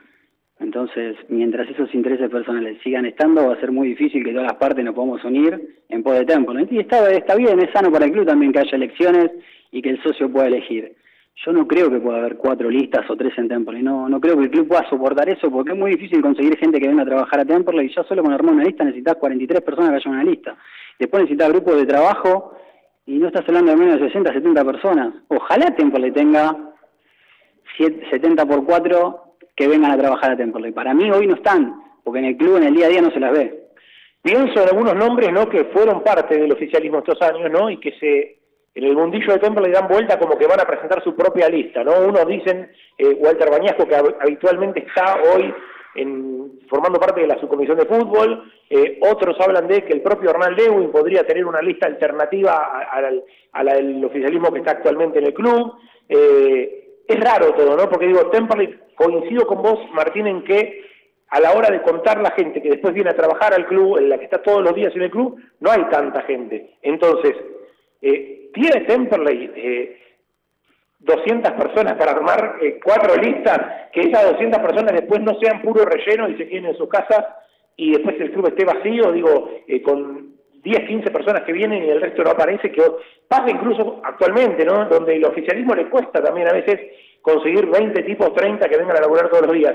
Entonces, 0.60 1.16
mientras 1.28 1.68
esos 1.70 1.92
intereses 1.94 2.28
personales 2.30 2.78
sigan 2.84 3.06
estando, 3.06 3.48
va 3.48 3.54
a 3.54 3.60
ser 3.60 3.72
muy 3.72 3.88
difícil 3.88 4.22
que 4.22 4.32
todas 4.32 4.46
las 4.46 4.58
partes 4.58 4.84
nos 4.84 4.94
podamos 4.94 5.24
unir 5.24 5.78
en 5.88 6.02
pos 6.02 6.18
de 6.18 6.26
tiempo. 6.26 6.52
Y 6.70 6.78
está, 6.78 7.10
está 7.10 7.34
bien, 7.34 7.58
es 7.60 7.70
sano 7.72 7.90
para 7.90 8.04
el 8.04 8.12
club 8.12 8.26
también 8.26 8.52
que 8.52 8.58
haya 8.58 8.76
elecciones 8.76 9.30
y 9.72 9.80
que 9.80 9.90
el 9.90 10.02
socio 10.02 10.30
pueda 10.30 10.48
elegir. 10.48 10.94
Yo 11.46 11.52
no 11.52 11.66
creo 11.66 11.90
que 11.90 11.98
pueda 11.98 12.18
haber 12.18 12.36
cuatro 12.36 12.68
listas 12.68 13.08
o 13.08 13.16
tres 13.16 13.32
en 13.38 13.48
Temple. 13.48 13.82
No, 13.82 14.06
no 14.10 14.20
creo 14.20 14.36
que 14.36 14.44
el 14.44 14.50
club 14.50 14.68
pueda 14.68 14.86
soportar 14.90 15.30
eso 15.30 15.50
porque 15.50 15.72
es 15.72 15.78
muy 15.78 15.92
difícil 15.92 16.20
conseguir 16.20 16.58
gente 16.58 16.78
que 16.78 16.88
venga 16.88 17.02
a 17.02 17.06
trabajar 17.06 17.40
a 17.40 17.44
Temple 17.46 17.82
y 17.82 17.94
ya 17.94 18.04
solo 18.04 18.22
con 18.22 18.34
armar 18.34 18.52
una 18.54 18.64
lista 18.64 18.84
necesitas 18.84 19.16
43 19.16 19.62
personas 19.62 19.88
que 19.88 19.94
vayan 19.94 20.12
a 20.12 20.20
una 20.20 20.30
lista. 20.30 20.56
Después 20.98 21.22
necesitas 21.22 21.48
grupos 21.48 21.76
de 21.76 21.86
trabajo 21.86 22.54
y 23.06 23.18
no 23.18 23.28
estás 23.28 23.48
hablando 23.48 23.70
de 23.70 23.78
menos 23.78 23.98
de 23.98 24.08
60, 24.08 24.34
70 24.34 24.64
personas. 24.66 25.14
Ojalá 25.28 25.74
Temple 25.74 26.12
tenga 26.12 26.69
70 27.78 28.46
por 28.46 28.64
4 28.64 29.20
que 29.56 29.68
vengan 29.68 29.92
a 29.92 29.98
trabajar 29.98 30.32
a 30.32 30.36
Temperley. 30.36 30.72
Para 30.72 30.94
mí 30.94 31.10
hoy 31.10 31.26
no 31.26 31.34
están, 31.34 31.82
porque 32.02 32.20
en 32.20 32.26
el 32.26 32.36
club 32.36 32.56
en 32.56 32.64
el 32.64 32.74
día 32.74 32.86
a 32.86 32.90
día 32.90 33.02
no 33.02 33.10
se 33.10 33.20
las 33.20 33.32
ve. 33.32 33.68
Pienso 34.22 34.62
en 34.62 34.68
algunos 34.68 34.94
nombres 34.94 35.32
¿no? 35.32 35.48
que 35.48 35.64
fueron 35.66 36.02
parte 36.02 36.38
del 36.38 36.52
oficialismo 36.52 36.98
estos 36.98 37.20
años 37.22 37.50
¿no? 37.50 37.70
y 37.70 37.78
que 37.78 37.92
se 37.98 38.40
en 38.72 38.84
el 38.84 38.94
mundillo 38.94 39.32
de 39.32 39.38
Temperley 39.40 39.72
dan 39.72 39.88
vuelta 39.88 40.18
como 40.18 40.38
que 40.38 40.46
van 40.46 40.60
a 40.60 40.64
presentar 40.64 41.02
su 41.02 41.16
propia 41.16 41.48
lista. 41.48 41.82
¿no? 41.82 41.92
Unos 42.06 42.26
dicen 42.26 42.70
eh, 42.98 43.16
Walter 43.18 43.50
Bañasco, 43.50 43.86
que 43.86 43.96
habitualmente 43.96 44.86
está 44.86 45.16
hoy 45.34 45.52
en, 45.94 46.60
formando 46.68 47.00
parte 47.00 47.20
de 47.20 47.26
la 47.26 47.38
subcomisión 47.40 47.76
de 47.76 47.86
fútbol, 47.86 48.44
eh, 48.68 49.00
otros 49.02 49.36
hablan 49.40 49.66
de 49.66 49.84
que 49.84 49.92
el 49.92 50.02
propio 50.02 50.30
Hernán 50.30 50.54
Lewin 50.54 50.92
podría 50.92 51.24
tener 51.24 51.44
una 51.44 51.60
lista 51.60 51.86
alternativa 51.86 52.86
a, 53.52 53.62
la 53.62 53.74
del 53.74 54.04
oficialismo 54.04 54.52
que 54.52 54.60
está 54.60 54.72
actualmente 54.72 55.18
en 55.18 55.26
el 55.26 55.34
club. 55.34 55.74
Eh, 56.08 56.79
es 57.12 57.20
raro 57.20 57.54
todo, 57.54 57.76
¿no? 57.76 57.88
Porque 57.88 58.06
digo, 58.06 58.30
Temperley, 58.30 58.78
coincido 58.94 59.46
con 59.46 59.62
vos, 59.62 59.78
Martín, 59.92 60.26
en 60.26 60.44
que 60.44 60.84
a 61.28 61.40
la 61.40 61.52
hora 61.52 61.70
de 61.70 61.82
contar 61.82 62.20
la 62.20 62.32
gente 62.32 62.60
que 62.60 62.70
después 62.70 62.92
viene 62.92 63.10
a 63.10 63.16
trabajar 63.16 63.54
al 63.54 63.66
club, 63.66 63.98
en 63.98 64.08
la 64.08 64.18
que 64.18 64.24
está 64.24 64.42
todos 64.42 64.62
los 64.62 64.74
días 64.74 64.94
en 64.96 65.02
el 65.02 65.10
club, 65.10 65.40
no 65.60 65.70
hay 65.70 65.84
tanta 65.90 66.22
gente. 66.22 66.74
Entonces, 66.82 67.34
eh, 68.02 68.50
¿tiene 68.52 68.80
Temperley 68.86 69.50
eh, 69.54 69.98
200 70.98 71.52
personas 71.52 71.94
para 71.94 72.12
armar 72.12 72.56
eh, 72.60 72.80
cuatro 72.82 73.14
listas? 73.16 73.90
Que 73.92 74.00
esas 74.00 74.32
200 74.32 74.60
personas 74.60 74.92
después 74.92 75.20
no 75.20 75.38
sean 75.40 75.62
puro 75.62 75.84
relleno 75.84 76.28
y 76.28 76.36
se 76.36 76.48
queden 76.48 76.66
en 76.66 76.76
su 76.76 76.88
casa 76.88 77.36
y 77.76 77.92
después 77.92 78.20
el 78.20 78.32
club 78.32 78.48
esté 78.48 78.64
vacío, 78.64 79.10
digo, 79.12 79.50
eh, 79.66 79.80
con 79.80 80.34
10, 80.62 80.88
15 80.88 81.10
personas 81.10 81.42
que 81.42 81.52
vienen 81.52 81.84
y 81.84 81.88
el 81.88 82.00
resto 82.00 82.22
no 82.22 82.30
aparece, 82.30 82.70
que 82.70 82.82
pasa 83.26 83.50
incluso 83.50 84.00
actualmente, 84.04 84.64
¿no? 84.64 84.84
Donde 84.86 85.16
el 85.16 85.24
oficialismo 85.24 85.74
le 85.74 85.88
cuesta 85.88 86.22
también 86.22 86.48
a 86.48 86.52
veces 86.52 86.80
conseguir 87.22 87.66
20 87.66 88.02
tipos, 88.02 88.34
30 88.34 88.68
que 88.68 88.76
vengan 88.76 88.96
a 88.96 89.00
laburar 89.00 89.30
todos 89.30 89.46
los 89.46 89.54
días. 89.54 89.74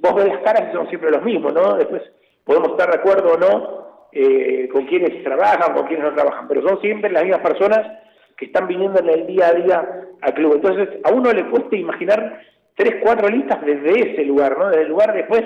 Vos 0.00 0.14
ves 0.14 0.26
las 0.26 0.42
caras 0.42 0.68
y 0.70 0.76
son 0.76 0.88
siempre 0.88 1.10
los 1.10 1.22
mismos, 1.22 1.52
¿no? 1.52 1.76
Después 1.76 2.02
podemos 2.44 2.70
estar 2.70 2.90
de 2.90 2.98
acuerdo 2.98 3.34
o 3.34 3.38
no 3.38 4.08
eh, 4.12 4.68
con 4.72 4.86
quienes 4.86 5.22
trabajan, 5.22 5.74
con 5.74 5.86
quienes 5.86 6.04
no 6.06 6.14
trabajan, 6.14 6.48
pero 6.48 6.66
son 6.66 6.80
siempre 6.80 7.10
las 7.10 7.22
mismas 7.22 7.42
personas 7.42 7.86
que 8.36 8.46
están 8.46 8.66
viniendo 8.66 9.00
en 9.00 9.08
el 9.10 9.26
día 9.26 9.48
a 9.48 9.52
día 9.52 10.06
al 10.20 10.34
club. 10.34 10.54
Entonces, 10.54 10.88
a 11.04 11.12
uno 11.12 11.32
le 11.32 11.48
cuesta 11.50 11.76
imaginar 11.76 12.40
tres, 12.74 12.96
cuatro 13.02 13.28
listas 13.28 13.64
desde 13.64 14.12
ese 14.12 14.24
lugar, 14.24 14.58
¿no? 14.58 14.68
Desde 14.68 14.82
el 14.82 14.88
lugar 14.88 15.12
después, 15.12 15.42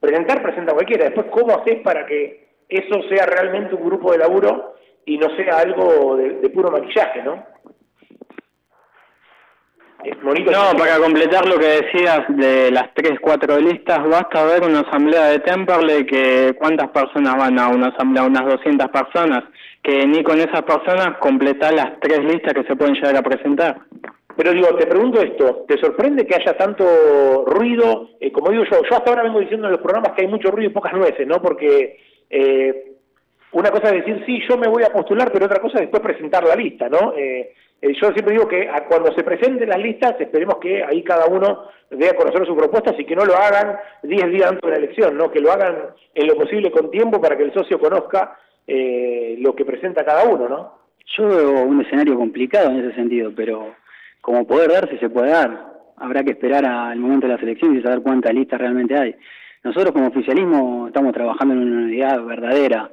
presentar, 0.00 0.42
presenta 0.42 0.72
cualquiera. 0.72 1.04
Después, 1.04 1.26
¿cómo 1.30 1.56
haces 1.56 1.80
para 1.82 2.06
que 2.06 2.45
eso 2.68 3.02
sea 3.08 3.26
realmente 3.26 3.74
un 3.74 3.84
grupo 3.84 4.12
de 4.12 4.18
laburo 4.18 4.74
y 5.04 5.18
no 5.18 5.28
sea 5.36 5.58
algo 5.58 6.16
de, 6.16 6.48
puro 6.50 6.70
maquillaje, 6.70 7.22
¿no? 7.22 7.44
no, 10.04 10.78
para 10.78 10.98
completar 10.98 11.46
lo 11.46 11.58
que 11.58 11.82
decías 11.82 12.24
de 12.28 12.70
las 12.70 12.92
tres, 12.94 13.18
cuatro 13.20 13.58
listas, 13.58 14.08
basta 14.08 14.44
ver 14.44 14.62
una 14.62 14.80
asamblea 14.80 15.26
de 15.26 15.40
Temperley 15.40 16.06
que 16.06 16.54
cuántas 16.58 16.88
personas 16.90 17.36
van 17.36 17.58
a 17.58 17.68
una 17.68 17.88
asamblea, 17.88 18.24
unas 18.24 18.44
200 18.44 18.88
personas, 18.88 19.44
que 19.82 20.06
ni 20.06 20.22
con 20.22 20.38
esas 20.38 20.62
personas 20.62 21.18
completar 21.18 21.72
las 21.74 21.98
tres 22.00 22.20
listas 22.20 22.54
que 22.54 22.64
se 22.64 22.76
pueden 22.76 22.94
llegar 22.94 23.16
a 23.16 23.22
presentar. 23.22 23.80
Pero 24.36 24.52
digo, 24.52 24.76
te 24.76 24.86
pregunto 24.86 25.20
esto, 25.22 25.64
¿te 25.66 25.78
sorprende 25.78 26.26
que 26.26 26.34
haya 26.34 26.56
tanto 26.56 27.44
ruido? 27.46 28.10
Eh, 28.20 28.30
como 28.30 28.50
digo 28.50 28.64
yo, 28.64 28.82
yo 28.82 28.96
hasta 28.96 29.10
ahora 29.10 29.22
vengo 29.22 29.40
diciendo 29.40 29.66
en 29.66 29.72
los 29.72 29.80
programas 29.80 30.12
que 30.12 30.22
hay 30.22 30.28
mucho 30.28 30.50
ruido 30.50 30.70
y 30.70 30.74
pocas 30.74 30.92
nueces, 30.92 31.26
¿no? 31.26 31.40
Porque 31.40 31.98
eh, 32.30 32.92
una 33.52 33.70
cosa 33.70 33.88
es 33.88 34.04
decir, 34.04 34.22
sí, 34.26 34.40
yo 34.48 34.58
me 34.58 34.68
voy 34.68 34.82
a 34.82 34.92
postular, 34.92 35.30
pero 35.32 35.46
otra 35.46 35.60
cosa 35.60 35.76
es 35.76 35.82
después 35.82 36.02
presentar 36.02 36.44
la 36.44 36.54
lista, 36.54 36.88
¿no? 36.88 37.14
Eh, 37.16 37.54
eh, 37.80 37.92
yo 38.00 38.10
siempre 38.12 38.32
digo 38.32 38.48
que 38.48 38.68
cuando 38.88 39.12
se 39.12 39.22
presenten 39.22 39.68
las 39.68 39.78
listas, 39.78 40.20
esperemos 40.20 40.56
que 40.56 40.82
ahí 40.82 41.02
cada 41.02 41.26
uno 41.26 41.68
dé 41.90 42.08
a 42.08 42.16
conocer 42.16 42.46
sus 42.46 42.56
propuestas 42.56 42.98
y 42.98 43.04
que 43.04 43.16
no 43.16 43.24
lo 43.24 43.36
hagan 43.36 43.76
10 44.02 44.30
días 44.30 44.50
antes 44.50 44.62
de 44.62 44.70
la 44.70 44.84
elección, 44.84 45.16
¿no? 45.16 45.30
Que 45.30 45.40
lo 45.40 45.52
hagan 45.52 45.76
en 46.14 46.26
lo 46.26 46.34
posible 46.34 46.70
con 46.70 46.90
tiempo 46.90 47.20
para 47.20 47.36
que 47.36 47.44
el 47.44 47.54
socio 47.54 47.78
conozca 47.78 48.38
lo 48.66 49.54
que 49.54 49.64
presenta 49.64 50.04
cada 50.04 50.24
uno, 50.24 50.48
¿no? 50.48 50.78
Yo 51.16 51.28
veo 51.28 51.62
un 51.62 51.80
escenario 51.82 52.16
complicado 52.16 52.70
en 52.70 52.84
ese 52.84 52.96
sentido, 52.96 53.30
pero 53.34 53.76
como 54.20 54.44
poder 54.44 54.72
darse 54.72 54.98
se 54.98 55.08
puede 55.08 55.30
dar. 55.30 55.72
Habrá 55.98 56.24
que 56.24 56.32
esperar 56.32 56.66
al 56.66 56.98
momento 56.98 57.28
de 57.28 57.34
las 57.34 57.42
elecciones 57.42 57.78
y 57.78 57.82
saber 57.82 58.02
cuántas 58.02 58.34
listas 58.34 58.60
realmente 58.60 58.98
hay. 58.98 59.14
Nosotros 59.66 59.90
como 59.90 60.06
oficialismo 60.06 60.86
estamos 60.86 61.12
trabajando 61.12 61.52
en 61.52 61.60
una 61.60 61.86
unidad 61.86 62.24
verdadera. 62.24 62.88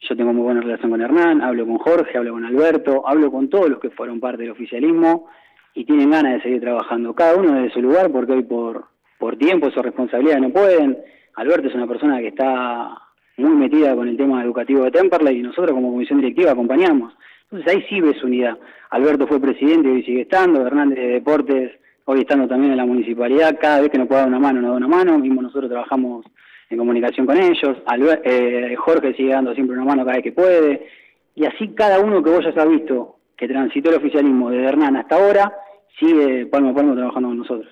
Yo 0.00 0.16
tengo 0.16 0.32
muy 0.32 0.42
buena 0.42 0.60
relación 0.60 0.90
con 0.90 1.00
Hernán, 1.00 1.40
hablo 1.40 1.64
con 1.64 1.78
Jorge, 1.78 2.18
hablo 2.18 2.32
con 2.32 2.44
Alberto, 2.44 3.06
hablo 3.06 3.30
con 3.30 3.48
todos 3.48 3.70
los 3.70 3.78
que 3.78 3.90
fueron 3.90 4.18
parte 4.18 4.42
del 4.42 4.50
oficialismo 4.50 5.28
y 5.74 5.84
tienen 5.84 6.10
ganas 6.10 6.32
de 6.32 6.42
seguir 6.42 6.60
trabajando, 6.60 7.14
cada 7.14 7.36
uno 7.36 7.54
desde 7.54 7.74
su 7.74 7.82
lugar, 7.82 8.10
porque 8.10 8.32
hoy 8.32 8.42
por, 8.42 8.86
por 9.16 9.36
tiempo, 9.36 9.70
su 9.70 9.80
responsabilidad 9.80 10.40
no 10.40 10.50
pueden. 10.50 10.98
Alberto 11.36 11.68
es 11.68 11.74
una 11.76 11.86
persona 11.86 12.18
que 12.18 12.28
está 12.28 12.98
muy 13.36 13.54
metida 13.54 13.94
con 13.94 14.08
el 14.08 14.16
tema 14.16 14.42
educativo 14.42 14.82
de 14.82 14.90
Temperley 14.90 15.38
y 15.38 15.42
nosotros 15.42 15.70
como 15.70 15.92
comisión 15.92 16.20
directiva 16.20 16.50
acompañamos. 16.50 17.14
Entonces 17.44 17.76
ahí 17.76 17.84
sí 17.88 18.00
ves 18.00 18.20
unidad. 18.24 18.58
Alberto 18.90 19.28
fue 19.28 19.40
presidente 19.40 19.88
y 19.88 19.92
hoy 19.92 20.02
sigue 20.02 20.22
estando, 20.22 20.66
Hernández 20.66 20.98
de 20.98 21.06
Deportes 21.06 21.70
hoy 22.04 22.20
estando 22.20 22.48
también 22.48 22.72
en 22.72 22.78
la 22.78 22.86
municipalidad, 22.86 23.58
cada 23.60 23.80
vez 23.80 23.90
que 23.90 23.98
nos 23.98 24.08
pueda 24.08 24.22
dar 24.22 24.28
una 24.28 24.38
mano, 24.38 24.60
nos 24.60 24.70
da 24.70 24.76
una 24.76 24.88
mano, 24.88 25.18
mismo 25.18 25.42
nosotros 25.42 25.70
trabajamos 25.70 26.24
en 26.70 26.78
comunicación 26.78 27.26
con 27.26 27.38
ellos, 27.38 27.76
eh, 28.24 28.74
Jorge 28.76 29.14
sigue 29.14 29.32
dando 29.32 29.54
siempre 29.54 29.76
una 29.76 29.84
mano 29.84 30.04
cada 30.04 30.16
vez 30.16 30.24
que 30.24 30.32
puede, 30.32 30.88
y 31.34 31.44
así 31.44 31.68
cada 31.74 32.00
uno 32.00 32.22
que 32.22 32.30
vos 32.30 32.44
ya 32.44 32.62
has 32.62 32.68
visto 32.68 33.16
que 33.36 33.48
transitó 33.48 33.90
el 33.90 33.96
oficialismo 33.96 34.50
desde 34.50 34.66
Hernán 34.66 34.96
hasta 34.96 35.16
ahora, 35.16 35.52
sigue 35.98 36.46
palmo 36.46 36.70
a 36.70 36.74
palmo 36.74 36.94
trabajando 36.94 37.28
con 37.28 37.38
nosotros. 37.38 37.68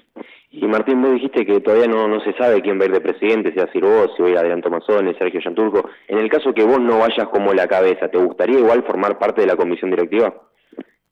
Y 0.52 0.66
Martín, 0.66 1.00
vos 1.00 1.12
dijiste 1.12 1.46
que 1.46 1.60
todavía 1.60 1.86
no, 1.86 2.08
no 2.08 2.20
se 2.20 2.32
sabe 2.32 2.60
quién 2.60 2.78
va 2.78 2.82
a 2.82 2.86
ir 2.86 2.92
de 2.92 3.00
presidente, 3.00 3.52
si 3.52 3.58
va 3.58 3.64
a 3.64 3.72
ser 3.72 3.82
vos, 3.82 4.10
si 4.16 4.22
va 4.22 4.28
a 4.28 4.32
ir 4.32 4.38
Adrián 4.38 4.60
Tomazón, 4.60 5.14
Sergio 5.16 5.40
Yanturco. 5.40 5.88
En 6.08 6.18
el 6.18 6.28
caso 6.28 6.52
que 6.52 6.64
vos 6.64 6.80
no 6.80 6.98
vayas 6.98 7.28
como 7.28 7.54
la 7.54 7.68
cabeza, 7.68 8.08
¿te 8.08 8.18
gustaría 8.18 8.58
igual 8.58 8.82
formar 8.82 9.16
parte 9.16 9.42
de 9.42 9.46
la 9.46 9.54
comisión 9.54 9.90
directiva? 9.90 10.34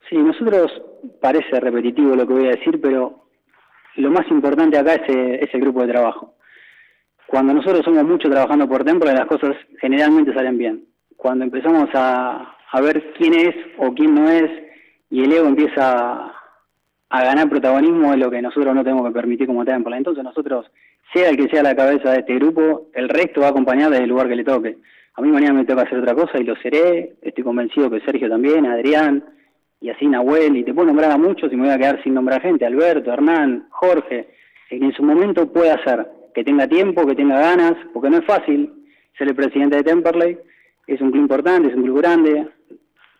Sí, 0.09 0.17
nosotros 0.17 0.73
parece 1.21 1.61
repetitivo 1.61 2.17
lo 2.17 2.27
que 2.27 2.33
voy 2.33 2.47
a 2.47 2.57
decir, 2.57 2.81
pero 2.81 3.25
lo 3.97 4.11
más 4.11 4.27
importante 4.31 4.79
acá 4.79 4.95
es, 4.95 5.53
el 5.53 5.61
grupo 5.61 5.83
de 5.83 5.93
trabajo. 5.93 6.35
Cuando 7.27 7.53
nosotros 7.53 7.85
somos 7.85 8.05
muchos 8.05 8.31
trabajando 8.31 8.67
por 8.67 8.85
Templo, 8.85 9.13
las 9.13 9.27
cosas 9.27 9.55
generalmente 9.81 10.33
salen 10.33 10.57
bien. 10.57 10.85
Cuando 11.17 11.45
empezamos 11.45 11.91
a, 11.93 12.55
ver 12.81 13.13
quién 13.19 13.35
es 13.35 13.55
o 13.77 13.93
quién 13.93 14.15
no 14.15 14.31
es, 14.31 14.51
y 15.11 15.25
el 15.25 15.33
ego 15.33 15.47
empieza 15.47 16.33
a, 17.11 17.25
ganar 17.25 17.51
protagonismo, 17.51 18.15
es 18.15 18.19
lo 18.19 18.31
que 18.31 18.41
nosotros 18.41 18.75
no 18.75 18.85
tenemos 18.85 19.07
que 19.07 19.13
permitir 19.13 19.47
como 19.47 19.65
Templo. 19.65 19.95
Entonces 19.95 20.25
nosotros, 20.25 20.71
sea 21.13 21.29
el 21.29 21.37
que 21.37 21.51
sea 21.51 21.63
la 21.63 21.77
cabeza 21.77 22.13
de 22.13 22.21
este 22.21 22.35
grupo, 22.37 22.89
el 22.95 23.11
resto 23.11 23.43
va 23.43 23.49
a 23.49 23.51
acompañar 23.51 23.91
desde 23.91 24.05
el 24.05 24.11
lugar 24.11 24.29
que 24.29 24.37
le 24.37 24.45
toque. 24.45 24.79
A 25.17 25.21
mí 25.21 25.29
mañana 25.31 25.55
me 25.55 25.65
toca 25.67 25.83
hacer 25.83 25.99
otra 25.99 26.15
cosa 26.15 26.39
y 26.39 26.45
lo 26.45 26.57
seré. 26.57 27.17
Estoy 27.21 27.45
convencido 27.45 27.91
que 27.91 28.01
Sergio 28.01 28.31
también, 28.31 28.65
Adrián, 28.65 29.25
y 29.81 29.91
así 29.91 30.07
Nahuel, 30.07 30.57
y 30.57 30.65
te 30.65 30.75
puedo 30.75 30.89
nombrar 30.89 31.11
a 31.13 31.19
muchos 31.19 31.53
y 31.53 31.57
me 31.57 31.65
voy 31.65 31.73
a 31.73 31.79
quedar 31.79 32.03
sin 32.03 32.15
nombrar 32.15 32.43
gente, 32.43 32.67
Alberto, 32.67 33.13
Hernán, 33.13 33.67
Jorge, 33.71 34.29
que 34.69 34.77
en 34.77 34.93
su 34.93 35.03
momento 35.03 35.53
pueda 35.53 35.75
hacer, 35.75 36.07
que 36.35 36.45
tenga 36.45 36.67
tiempo, 36.67 37.07
que 37.07 37.15
tenga 37.15 37.39
ganas, 37.39 37.75
porque 37.93 38.11
no 38.11 38.19
es 38.19 38.25
fácil 38.25 38.73
ser 39.17 39.29
el 39.29 39.35
presidente 39.35 39.77
de 39.77 39.85
Temperley, 39.85 40.39
es 40.87 41.01
un 41.01 41.11
club 41.11 41.23
importante, 41.23 41.69
es 41.69 41.75
un 41.75 41.83
club 41.83 41.99
grande, 41.99 42.49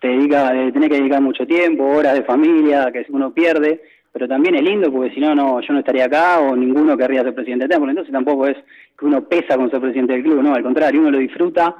te 0.01 0.09
dedica, 0.09 0.55
eh, 0.55 0.73
tenés 0.73 0.89
que 0.89 0.99
dedicar 0.99 1.21
mucho 1.21 1.47
tiempo, 1.47 1.85
horas 1.85 2.15
de 2.15 2.25
familia, 2.25 2.91
que 2.93 3.07
uno 3.11 3.33
pierde, 3.33 3.81
pero 4.13 4.27
también 4.27 4.57
es 4.57 4.63
lindo 4.63 4.91
porque 4.93 5.15
si 5.15 5.21
no, 5.21 5.35
no 5.35 5.61
yo 5.61 5.73
no 5.73 5.79
estaría 5.79 6.07
acá 6.07 6.41
o 6.41 6.57
ninguno 6.57 6.97
querría 6.97 7.23
ser 7.23 7.35
presidente 7.35 7.65
de 7.65 7.69
Temperley, 7.69 7.91
entonces 7.91 8.13
tampoco 8.13 8.47
es 8.49 8.57
que 8.99 9.05
uno 9.05 9.25
pesa 9.29 9.57
con 9.57 9.71
ser 9.71 9.81
presidente 9.81 10.15
del 10.15 10.25
club, 10.25 10.43
no, 10.43 10.55
al 10.55 10.63
contrario, 10.63 11.01
uno 11.01 11.13
lo 11.13 11.19
disfruta, 11.19 11.77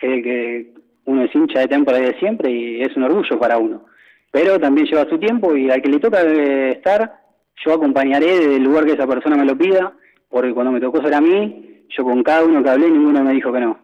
que 0.00 0.72
uno 1.04 1.24
es 1.24 1.34
hincha 1.34 1.60
de 1.60 1.68
Temperley 1.68 2.04
de 2.04 2.18
siempre 2.18 2.50
y 2.50 2.80
es 2.80 2.96
un 2.96 3.02
orgullo 3.02 3.38
para 3.38 3.58
uno 3.58 3.89
pero 4.30 4.58
también 4.58 4.86
lleva 4.86 5.08
su 5.08 5.18
tiempo 5.18 5.56
y 5.56 5.70
al 5.70 5.82
que 5.82 5.88
le 5.88 5.98
toca 5.98 6.22
estar, 6.22 7.20
yo 7.64 7.74
acompañaré 7.74 8.26
desde 8.26 8.56
el 8.56 8.62
lugar 8.62 8.84
que 8.84 8.92
esa 8.92 9.06
persona 9.06 9.36
me 9.36 9.44
lo 9.44 9.56
pida, 9.56 9.92
porque 10.28 10.52
cuando 10.52 10.72
me 10.72 10.80
tocó 10.80 11.02
ser 11.02 11.14
a 11.14 11.20
mí, 11.20 11.84
yo 11.88 12.04
con 12.04 12.22
cada 12.22 12.44
uno 12.44 12.62
que 12.62 12.70
hablé, 12.70 12.88
ninguno 12.90 13.22
me 13.22 13.32
dijo 13.32 13.52
que 13.52 13.60
no. 13.60 13.78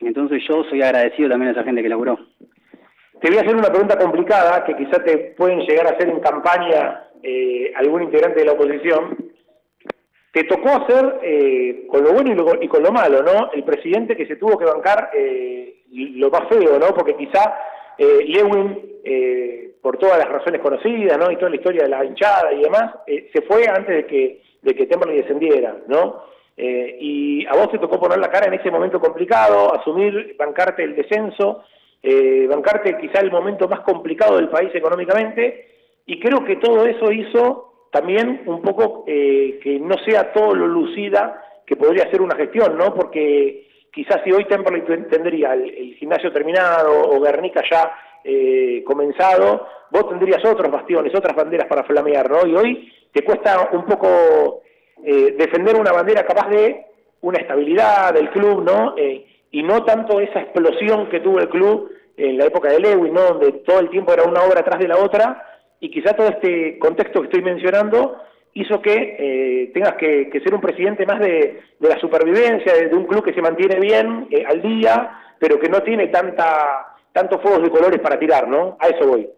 Entonces 0.00 0.42
yo 0.48 0.64
soy 0.64 0.82
agradecido 0.82 1.28
también 1.28 1.50
a 1.50 1.52
esa 1.52 1.64
gente 1.64 1.82
que 1.82 1.88
laburó. 1.88 2.18
Te 3.20 3.28
voy 3.28 3.36
a 3.36 3.42
hacer 3.42 3.54
una 3.54 3.68
pregunta 3.68 3.98
complicada 3.98 4.64
que 4.64 4.74
quizás 4.76 5.04
te 5.04 5.34
pueden 5.36 5.60
llegar 5.60 5.86
a 5.86 5.90
hacer 5.90 6.08
en 6.08 6.20
campaña 6.20 7.04
eh, 7.22 7.70
algún 7.76 8.04
integrante 8.04 8.40
de 8.40 8.46
la 8.46 8.52
oposición. 8.52 9.30
Te 10.32 10.44
tocó 10.44 10.70
hacer, 10.70 11.18
eh, 11.22 11.86
con 11.88 12.02
lo 12.02 12.12
bueno 12.14 12.32
y, 12.62 12.68
con 12.68 12.82
lo 12.82 12.92
malo, 12.92 13.22
¿no? 13.22 13.50
El 13.52 13.62
presidente 13.64 14.16
que 14.16 14.26
se 14.26 14.36
tuvo 14.36 14.56
que 14.56 14.64
bancar 14.64 15.10
eh, 15.12 15.82
lo 15.90 16.30
más 16.30 16.48
feo, 16.48 16.78
¿no? 16.78 16.94
Porque 16.94 17.16
quizá 17.16 17.54
Lewin 17.98 18.78
por 19.82 19.98
todas 19.98 20.18
las 20.18 20.28
razones 20.28 20.60
conocidas, 20.60 21.18
¿no? 21.18 21.30
Y 21.30 21.36
toda 21.36 21.50
la 21.50 21.56
historia 21.56 21.82
de 21.82 21.88
la 21.88 22.04
hinchada 22.04 22.52
y 22.52 22.62
demás, 22.62 22.96
eh, 23.06 23.30
se 23.32 23.42
fue 23.42 23.66
antes 23.68 23.96
de 23.96 24.06
que, 24.06 24.42
de 24.62 24.74
que 24.74 24.86
Temperley 24.86 25.18
descendiera, 25.18 25.76
¿no? 25.86 26.30
Eh, 26.56 26.98
y 27.00 27.46
a 27.46 27.52
vos 27.54 27.70
te 27.70 27.78
tocó 27.78 27.98
poner 27.98 28.18
la 28.18 28.30
cara 28.30 28.46
en 28.46 28.54
ese 28.54 28.70
momento 28.70 29.00
complicado, 29.00 29.74
asumir, 29.74 30.36
bancarte 30.38 30.84
el 30.84 30.94
descenso, 30.94 31.64
eh, 32.02 32.46
bancarte 32.48 32.98
quizá 32.98 33.20
el 33.20 33.30
momento 33.30 33.66
más 33.68 33.80
complicado 33.80 34.36
del 34.36 34.50
país 34.50 34.70
económicamente, 34.74 35.68
y 36.04 36.20
creo 36.20 36.44
que 36.44 36.56
todo 36.56 36.84
eso 36.84 37.10
hizo 37.12 37.86
también 37.90 38.42
un 38.46 38.62
poco 38.62 39.04
eh, 39.06 39.58
que 39.62 39.78
no 39.78 39.96
sea 40.04 40.32
todo 40.32 40.54
lo 40.54 40.66
lucida 40.66 41.42
que 41.66 41.76
podría 41.76 42.10
ser 42.10 42.20
una 42.20 42.36
gestión, 42.36 42.76
¿no? 42.76 42.94
Porque 42.94 43.68
quizás 43.92 44.20
si 44.24 44.32
hoy 44.32 44.44
Temperley 44.44 44.82
tendría 45.08 45.54
el, 45.54 45.94
gimnasio 45.94 46.32
terminado 46.32 47.02
o 47.10 47.20
Guernica 47.20 47.62
ya 47.70 47.90
eh, 48.24 48.82
comenzado, 48.84 49.66
vos 49.90 50.08
tendrías 50.08 50.44
otros 50.44 50.70
bastiones, 50.70 51.14
otras 51.14 51.36
banderas 51.36 51.66
para 51.66 51.84
flamear, 51.84 52.30
¿no? 52.30 52.46
Y 52.46 52.54
hoy 52.54 52.92
te 53.12 53.22
cuesta 53.24 53.70
un 53.72 53.84
poco 53.84 54.62
eh, 55.04 55.34
defender 55.38 55.76
una 55.76 55.92
bandera 55.92 56.24
capaz 56.24 56.48
de 56.48 56.86
una 57.22 57.38
estabilidad 57.38 58.14
del 58.14 58.30
club, 58.30 58.62
¿no? 58.64 58.94
Eh, 58.96 59.26
y 59.50 59.62
no 59.62 59.84
tanto 59.84 60.20
esa 60.20 60.40
explosión 60.40 61.08
que 61.08 61.20
tuvo 61.20 61.40
el 61.40 61.48
club 61.48 61.90
en 62.16 62.38
la 62.38 62.46
época 62.46 62.70
de 62.70 62.80
Lewin, 62.80 63.12
¿no? 63.12 63.22
Donde 63.22 63.52
todo 63.64 63.80
el 63.80 63.90
tiempo 63.90 64.12
era 64.12 64.24
una 64.24 64.42
obra 64.42 64.60
atrás 64.60 64.78
de 64.78 64.88
la 64.88 64.98
otra, 64.98 65.44
y 65.80 65.90
quizá 65.90 66.14
todo 66.14 66.28
este 66.28 66.78
contexto 66.78 67.20
que 67.20 67.26
estoy 67.26 67.42
mencionando 67.42 68.18
hizo 68.54 68.82
que 68.82 69.16
eh, 69.18 69.70
tengas 69.72 69.94
que, 69.94 70.30
ser 70.42 70.54
un 70.54 70.60
presidente 70.60 71.06
más 71.06 71.20
de, 71.20 71.60
la 71.80 71.98
supervivencia, 71.98 72.74
de, 72.74 72.94
un 72.94 73.06
club 73.06 73.24
que 73.24 73.32
se 73.32 73.42
mantiene 73.42 73.78
bien 73.80 74.26
eh, 74.30 74.44
al 74.46 74.60
día, 74.60 75.18
pero 75.38 75.58
que 75.58 75.68
no 75.68 75.82
tiene 75.82 76.08
tanta 76.08 76.89
tantos 77.12 77.40
fuegos 77.42 77.62
de 77.62 77.70
colores 77.70 78.00
para 78.00 78.18
tirar, 78.18 78.48
¿no? 78.48 78.76
A 78.80 78.88
eso 78.88 79.06
voy. 79.06 79.28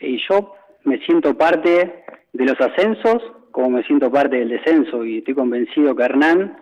Y 0.00 0.18
yo 0.28 0.54
me 0.84 0.98
siento 0.98 1.36
parte 1.36 2.04
de 2.32 2.44
los 2.44 2.60
ascensos 2.60 3.22
como 3.52 3.70
me 3.70 3.84
siento 3.84 4.10
parte 4.10 4.36
del 4.36 4.48
descenso 4.48 5.04
y 5.04 5.18
estoy 5.18 5.34
convencido 5.34 5.94
que 5.94 6.02
Hernán 6.02 6.56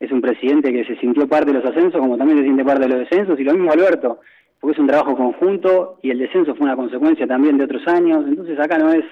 es 0.00 0.10
un 0.12 0.20
presidente 0.20 0.72
que 0.72 0.84
se 0.84 0.96
sintió 0.96 1.28
parte 1.28 1.52
de 1.52 1.58
los 1.58 1.64
ascensos 1.64 2.00
como 2.00 2.16
también 2.16 2.38
se 2.38 2.44
siente 2.44 2.64
parte 2.64 2.82
de 2.82 2.88
los 2.88 2.98
descensos 3.00 3.38
y 3.38 3.44
lo 3.44 3.52
mismo 3.52 3.72
Alberto, 3.72 4.20
porque 4.60 4.74
es 4.74 4.78
un 4.78 4.86
trabajo 4.86 5.16
conjunto 5.16 5.98
y 6.02 6.10
el 6.10 6.18
descenso 6.18 6.54
fue 6.54 6.64
una 6.64 6.76
consecuencia 6.76 7.26
también 7.26 7.58
de 7.58 7.64
otros 7.64 7.86
años, 7.88 8.24
entonces 8.26 8.58
acá 8.58 8.78
no 8.78 8.92
es 8.92 9.04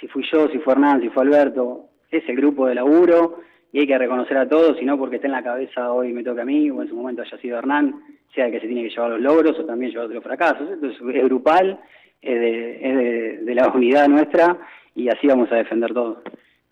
si 0.00 0.08
fui 0.08 0.24
yo, 0.30 0.48
si 0.48 0.58
fue 0.58 0.72
Hernán, 0.74 1.00
si 1.00 1.08
fue 1.08 1.22
Alberto, 1.22 1.86
es 2.10 2.28
el 2.28 2.36
grupo 2.36 2.66
de 2.66 2.74
laburo 2.74 3.40
y 3.72 3.78
hay 3.78 3.86
que 3.86 3.96
reconocer 3.96 4.36
a 4.36 4.48
todos, 4.48 4.80
y 4.82 4.84
no 4.84 4.98
porque 4.98 5.16
esté 5.16 5.28
en 5.28 5.32
la 5.32 5.42
cabeza 5.42 5.92
hoy 5.92 6.12
me 6.12 6.24
toca 6.24 6.42
a 6.42 6.44
mí 6.44 6.68
o 6.70 6.82
en 6.82 6.88
su 6.88 6.96
momento 6.96 7.22
haya 7.22 7.38
sido 7.38 7.58
Hernán, 7.58 7.94
sea 8.34 8.50
que 8.50 8.60
se 8.60 8.66
tiene 8.66 8.82
que 8.82 8.90
llevar 8.90 9.10
los 9.10 9.20
logros 9.20 9.58
o 9.58 9.64
también 9.64 9.92
llevar 9.92 10.08
los 10.08 10.22
fracasos, 10.22 10.68
entonces 10.70 11.00
es 11.00 11.24
grupal, 11.24 11.78
es 12.20 12.40
de, 12.40 13.38
de 13.42 13.54
la 13.54 13.68
unidad 13.68 14.08
nuestra 14.08 14.58
y 14.94 15.08
así 15.08 15.26
vamos 15.26 15.50
a 15.52 15.56
defender 15.56 15.92
todo. 15.92 16.22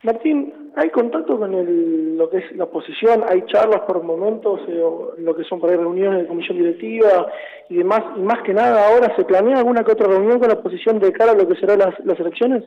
Martín, 0.04 0.52
¿hay 0.74 0.90
contacto 0.90 1.38
con 1.38 1.54
el, 1.54 2.16
lo 2.16 2.28
que 2.28 2.38
es 2.38 2.56
la 2.56 2.64
oposición? 2.64 3.22
¿Hay 3.28 3.42
charlas 3.46 3.82
por 3.82 4.02
momentos, 4.02 4.60
eh, 4.66 4.82
lo 5.18 5.36
que 5.36 5.44
son 5.44 5.60
para 5.60 5.76
reuniones 5.76 6.22
de 6.22 6.26
comisión 6.26 6.58
directiva 6.58 7.28
y 7.68 7.76
demás? 7.76 8.02
Y 8.16 8.20
más 8.20 8.42
que 8.42 8.52
nada, 8.52 8.88
¿ahora 8.88 9.14
se 9.14 9.24
planea 9.24 9.58
alguna 9.58 9.84
que 9.84 9.92
otra 9.92 10.08
reunión 10.08 10.40
con 10.40 10.48
la 10.48 10.54
oposición 10.54 10.98
de 10.98 11.12
cara 11.12 11.32
a 11.32 11.36
lo 11.36 11.46
que 11.46 11.54
serán 11.54 11.78
las, 11.78 11.94
las 12.04 12.18
elecciones? 12.18 12.64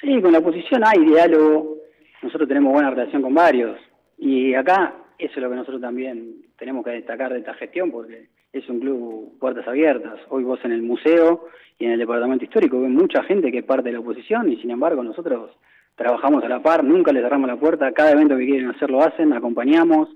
Sí, 0.00 0.22
con 0.22 0.32
la 0.32 0.38
oposición 0.38 0.82
hay 0.86 1.04
diálogo. 1.04 1.76
Nosotros 2.22 2.48
tenemos 2.48 2.72
buena 2.72 2.90
relación 2.90 3.20
con 3.20 3.34
varios. 3.34 3.78
Y 4.16 4.54
acá 4.54 4.94
eso 5.24 5.34
es 5.36 5.42
lo 5.42 5.50
que 5.50 5.56
nosotros 5.56 5.80
también 5.80 6.42
tenemos 6.58 6.84
que 6.84 6.90
destacar 6.90 7.32
de 7.32 7.38
esta 7.38 7.54
gestión, 7.54 7.90
porque 7.90 8.28
es 8.52 8.68
un 8.68 8.80
club 8.80 9.38
puertas 9.38 9.66
abiertas. 9.68 10.20
Hoy 10.28 10.42
vos 10.42 10.58
en 10.64 10.72
el 10.72 10.82
museo 10.82 11.46
y 11.78 11.84
en 11.84 11.92
el 11.92 11.98
departamento 11.98 12.44
histórico 12.44 12.80
ven 12.80 12.94
mucha 12.94 13.22
gente 13.22 13.50
que 13.52 13.58
es 13.58 13.64
parte 13.64 13.88
de 13.88 13.92
la 13.92 14.00
oposición 14.00 14.50
y 14.50 14.56
sin 14.56 14.70
embargo 14.70 15.02
nosotros 15.02 15.50
trabajamos 15.94 16.42
a 16.44 16.48
la 16.48 16.62
par, 16.62 16.82
nunca 16.82 17.12
les 17.12 17.22
cerramos 17.22 17.48
la 17.48 17.56
puerta, 17.56 17.92
cada 17.92 18.12
evento 18.12 18.36
que 18.36 18.46
quieren 18.46 18.68
hacer 18.70 18.90
lo 18.90 19.02
hacen, 19.02 19.32
acompañamos, 19.32 20.08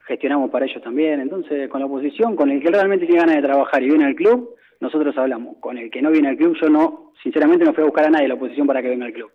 gestionamos 0.00 0.50
para 0.50 0.66
ellos 0.66 0.82
también. 0.82 1.20
Entonces, 1.20 1.68
con 1.68 1.80
la 1.80 1.86
oposición, 1.86 2.36
con 2.36 2.50
el 2.50 2.62
que 2.62 2.70
realmente 2.70 3.06
tiene 3.06 3.20
ganas 3.20 3.36
de 3.36 3.42
trabajar 3.42 3.82
y 3.82 3.88
viene 3.88 4.04
al 4.04 4.14
club, 4.14 4.54
nosotros 4.80 5.16
hablamos. 5.18 5.56
Con 5.58 5.78
el 5.78 5.90
que 5.90 6.00
no 6.00 6.10
viene 6.10 6.28
al 6.28 6.36
club, 6.36 6.56
yo 6.60 6.68
no, 6.68 7.12
sinceramente 7.22 7.64
no 7.64 7.72
fui 7.72 7.82
a 7.82 7.86
buscar 7.86 8.06
a 8.06 8.10
nadie 8.10 8.24
de 8.24 8.28
la 8.28 8.34
oposición 8.34 8.66
para 8.66 8.82
que 8.82 8.88
venga 8.88 9.06
al 9.06 9.12
club. 9.12 9.30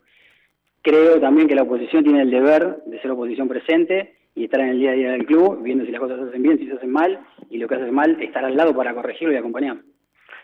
Creo 0.81 1.19
también 1.19 1.47
que 1.47 1.55
la 1.55 1.63
oposición 1.63 2.03
tiene 2.03 2.21
el 2.21 2.31
deber 2.31 2.77
de 2.85 3.01
ser 3.01 3.11
oposición 3.11 3.47
presente 3.47 4.15
y 4.35 4.45
estar 4.45 4.59
en 4.61 4.69
el 4.69 4.79
día 4.79 4.91
a 4.91 4.95
día 4.95 5.11
del 5.11 5.25
club, 5.25 5.61
viendo 5.61 5.85
si 5.85 5.91
las 5.91 6.01
cosas 6.01 6.19
se 6.19 6.29
hacen 6.29 6.41
bien, 6.41 6.57
si 6.57 6.67
se 6.67 6.73
hacen 6.73 6.91
mal, 6.91 7.19
y 7.49 7.57
lo 7.57 7.67
que 7.67 7.75
hace 7.75 7.91
mal, 7.91 8.19
estar 8.21 8.43
al 8.43 8.55
lado 8.55 8.75
para 8.75 8.93
corregirlo 8.93 9.33
y 9.33 9.37
acompañar. 9.37 9.77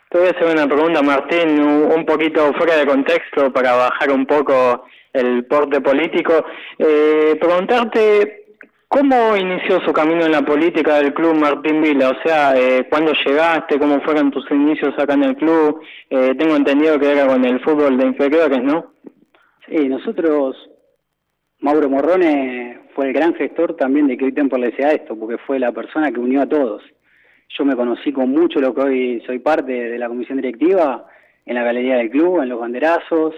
Te 0.09 0.17
voy 0.17 0.27
a 0.27 0.31
hacer 0.31 0.47
una 0.51 0.67
pregunta, 0.67 1.01
Martín, 1.03 1.59
un 1.61 2.05
poquito 2.05 2.51
fuera 2.53 2.77
de 2.77 2.87
contexto 2.87 3.53
para 3.53 3.73
bajar 3.73 4.11
un 4.11 4.25
poco 4.25 4.85
el 5.13 5.45
porte 5.45 5.81
político. 5.81 6.45
Eh, 6.79 7.37
preguntarte 7.39 8.45
cómo 8.87 9.37
inició 9.37 9.79
su 9.81 9.93
camino 9.93 10.25
en 10.25 10.31
la 10.31 10.41
política 10.41 10.95
del 10.95 11.13
club 11.13 11.35
Martín 11.35 11.81
Vila, 11.83 12.09
o 12.09 12.27
sea, 12.27 12.57
eh, 12.57 12.87
cuándo 12.89 13.13
llegaste, 13.23 13.77
cómo 13.77 14.01
fueron 14.01 14.31
tus 14.31 14.49
inicios 14.49 14.97
acá 14.97 15.13
en 15.13 15.25
el 15.25 15.35
club. 15.35 15.81
Eh, 16.09 16.33
tengo 16.37 16.55
entendido 16.55 16.99
que 16.99 17.11
era 17.11 17.27
con 17.27 17.45
el 17.45 17.59
fútbol 17.59 17.95
de 17.97 18.07
inferiores, 18.07 18.63
¿no? 18.63 18.93
Sí, 19.67 19.87
nosotros, 19.87 20.57
Mauro 21.59 21.87
Morrone 21.87 22.88
fue 22.99 23.07
el 23.07 23.13
gran 23.13 23.33
gestor 23.33 23.77
también 23.77 24.07
de 24.07 24.17
que 24.17 24.25
hoy 24.25 24.33
le 24.33 24.75
sea 24.75 24.91
esto, 24.91 25.17
porque 25.17 25.37
fue 25.37 25.57
la 25.57 25.71
persona 25.71 26.11
que 26.11 26.19
unió 26.19 26.41
a 26.41 26.49
todos. 26.49 26.83
Yo 27.57 27.63
me 27.63 27.73
conocí 27.73 28.11
con 28.11 28.29
mucho 28.29 28.59
lo 28.59 28.75
que 28.75 28.81
hoy 28.81 29.23
soy 29.25 29.39
parte 29.39 29.71
de 29.71 29.97
la 29.97 30.09
comisión 30.09 30.35
directiva, 30.37 31.05
en 31.45 31.55
la 31.55 31.63
galería 31.63 31.95
del 31.95 32.09
club, 32.09 32.41
en 32.41 32.49
los 32.49 32.59
banderazos, 32.59 33.35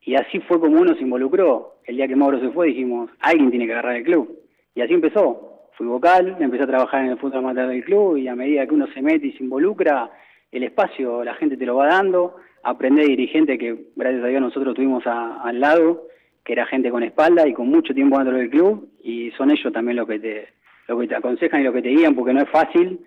y 0.00 0.16
así 0.16 0.40
fue 0.40 0.58
como 0.58 0.80
uno 0.80 0.96
se 0.96 1.02
involucró. 1.02 1.76
El 1.84 1.94
día 1.94 2.08
que 2.08 2.16
Mauro 2.16 2.40
se 2.40 2.50
fue 2.50 2.66
dijimos, 2.66 3.08
alguien 3.20 3.50
tiene 3.50 3.66
que 3.66 3.72
agarrar 3.72 3.94
el 3.94 4.02
club. 4.02 4.36
Y 4.74 4.80
así 4.80 4.94
empezó. 4.94 5.68
Fui 5.74 5.86
vocal, 5.86 6.36
empecé 6.40 6.64
a 6.64 6.66
trabajar 6.66 7.04
en 7.04 7.12
el 7.12 7.18
fútbol 7.18 7.38
amateur 7.38 7.68
del 7.68 7.84
club 7.84 8.16
y 8.16 8.26
a 8.26 8.34
medida 8.34 8.66
que 8.66 8.74
uno 8.74 8.88
se 8.88 9.00
mete 9.00 9.28
y 9.28 9.32
se 9.34 9.44
involucra, 9.44 10.10
el 10.50 10.64
espacio 10.64 11.22
la 11.22 11.34
gente 11.34 11.56
te 11.56 11.66
lo 11.66 11.76
va 11.76 11.86
dando. 11.86 12.34
Aprendí 12.64 13.04
dirigente 13.04 13.56
que 13.58 13.92
gracias 13.94 14.24
a 14.24 14.26
Dios 14.26 14.42
nosotros 14.42 14.74
tuvimos 14.74 15.06
al 15.06 15.60
lado, 15.60 16.08
que 16.44 16.52
era 16.52 16.66
gente 16.66 16.90
con 16.90 17.02
espalda 17.02 17.46
y 17.46 17.52
con 17.52 17.68
mucho 17.68 17.94
tiempo 17.94 18.18
dentro 18.18 18.36
del 18.36 18.50
club 18.50 18.88
y 19.02 19.30
son 19.32 19.50
ellos 19.50 19.72
también 19.72 19.96
los 19.96 20.08
que 20.08 20.18
te, 20.18 20.48
lo 20.88 20.98
que 20.98 21.08
te 21.08 21.16
aconsejan 21.16 21.60
y 21.60 21.64
lo 21.64 21.72
que 21.72 21.82
te 21.82 21.90
guían 21.90 22.14
porque 22.14 22.32
no 22.32 22.42
es 22.42 22.48
fácil 22.50 23.00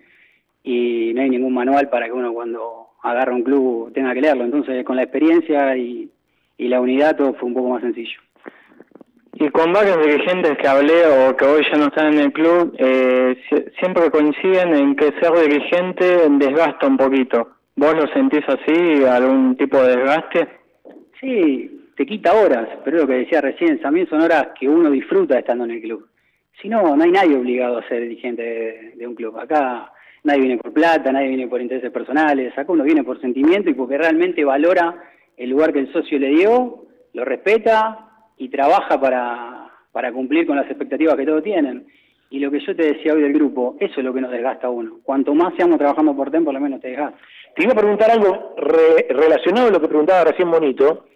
y 0.62 1.12
no 1.14 1.22
hay 1.22 1.30
ningún 1.30 1.54
manual 1.54 1.88
para 1.88 2.06
que 2.06 2.12
uno 2.12 2.32
cuando 2.32 2.88
agarra 3.02 3.34
un 3.34 3.42
club 3.42 3.92
tenga 3.92 4.14
que 4.14 4.20
leerlo. 4.20 4.44
Entonces 4.44 4.84
con 4.84 4.96
la 4.96 5.02
experiencia 5.02 5.76
y 5.76 6.10
y 6.58 6.68
la 6.68 6.80
unidad 6.80 7.16
todo 7.16 7.34
fue 7.34 7.48
un 7.48 7.54
poco 7.54 7.70
más 7.70 7.82
sencillo. 7.82 8.20
Y 9.34 9.48
con 9.50 9.72
varios 9.72 9.98
dirigentes 10.02 10.56
que 10.56 10.66
hablé 10.66 11.04
o 11.06 11.36
que 11.36 11.44
hoy 11.44 11.62
ya 11.70 11.76
no 11.76 11.86
están 11.86 12.14
en 12.14 12.20
el 12.20 12.32
club, 12.32 12.74
eh, 12.78 13.36
siempre 13.78 14.10
coinciden 14.10 14.74
en 14.74 14.96
que 14.96 15.12
ser 15.20 15.32
dirigente 15.46 16.26
desgasta 16.30 16.86
un 16.86 16.96
poquito. 16.96 17.50
¿Vos 17.74 17.94
lo 17.94 18.06
sentís 18.14 18.44
así, 18.48 19.04
algún 19.04 19.54
tipo 19.56 19.82
de 19.82 19.96
desgaste? 19.96 20.48
Sí, 21.20 21.75
te 21.96 22.04
quita 22.04 22.34
horas, 22.34 22.68
pero 22.84 22.98
lo 22.98 23.06
que 23.06 23.14
decía 23.14 23.40
recién, 23.40 23.80
también 23.80 24.08
son 24.08 24.20
horas 24.20 24.48
que 24.58 24.68
uno 24.68 24.90
disfruta 24.90 25.38
estando 25.38 25.64
en 25.64 25.72
el 25.72 25.80
club. 25.80 26.06
Si 26.60 26.68
no, 26.68 26.94
no 26.94 27.04
hay 27.04 27.10
nadie 27.10 27.36
obligado 27.36 27.78
a 27.78 27.88
ser 27.88 28.02
dirigente 28.02 28.92
de 28.94 29.06
un 29.06 29.14
club. 29.14 29.38
Acá 29.38 29.92
nadie 30.24 30.40
viene 30.40 30.58
por 30.58 30.72
plata, 30.72 31.10
nadie 31.12 31.28
viene 31.28 31.48
por 31.48 31.60
intereses 31.60 31.90
personales, 31.90 32.56
acá 32.56 32.72
uno 32.72 32.84
viene 32.84 33.04
por 33.04 33.20
sentimiento 33.20 33.70
y 33.70 33.74
porque 33.74 33.96
realmente 33.96 34.44
valora 34.44 34.94
el 35.36 35.50
lugar 35.50 35.72
que 35.72 35.80
el 35.80 35.92
socio 35.92 36.18
le 36.18 36.28
dio, 36.28 36.84
lo 37.14 37.24
respeta 37.24 38.10
y 38.36 38.48
trabaja 38.48 39.00
para, 39.00 39.70
para 39.92 40.12
cumplir 40.12 40.46
con 40.46 40.56
las 40.56 40.66
expectativas 40.66 41.16
que 41.16 41.26
todos 41.26 41.42
tienen. 41.42 41.86
Y 42.28 42.40
lo 42.40 42.50
que 42.50 42.60
yo 42.60 42.74
te 42.74 42.94
decía 42.94 43.14
hoy 43.14 43.22
del 43.22 43.32
grupo, 43.32 43.76
eso 43.78 44.00
es 44.00 44.04
lo 44.04 44.12
que 44.12 44.20
nos 44.20 44.32
desgasta 44.32 44.66
a 44.66 44.70
uno. 44.70 44.98
Cuanto 45.02 45.34
más 45.34 45.54
seamos 45.56 45.78
trabajando 45.78 46.14
por 46.14 46.30
tiempo, 46.30 46.52
lo 46.52 46.60
menos 46.60 46.80
te 46.80 46.88
desgasta. 46.88 47.18
Te 47.54 47.62
iba 47.62 47.72
a 47.72 47.76
preguntar 47.76 48.10
algo 48.10 48.54
relacionado 48.56 49.68
a 49.68 49.70
lo 49.70 49.80
que 49.80 49.88
preguntaba 49.88 50.24
recién 50.24 50.50
Bonito. 50.50 51.06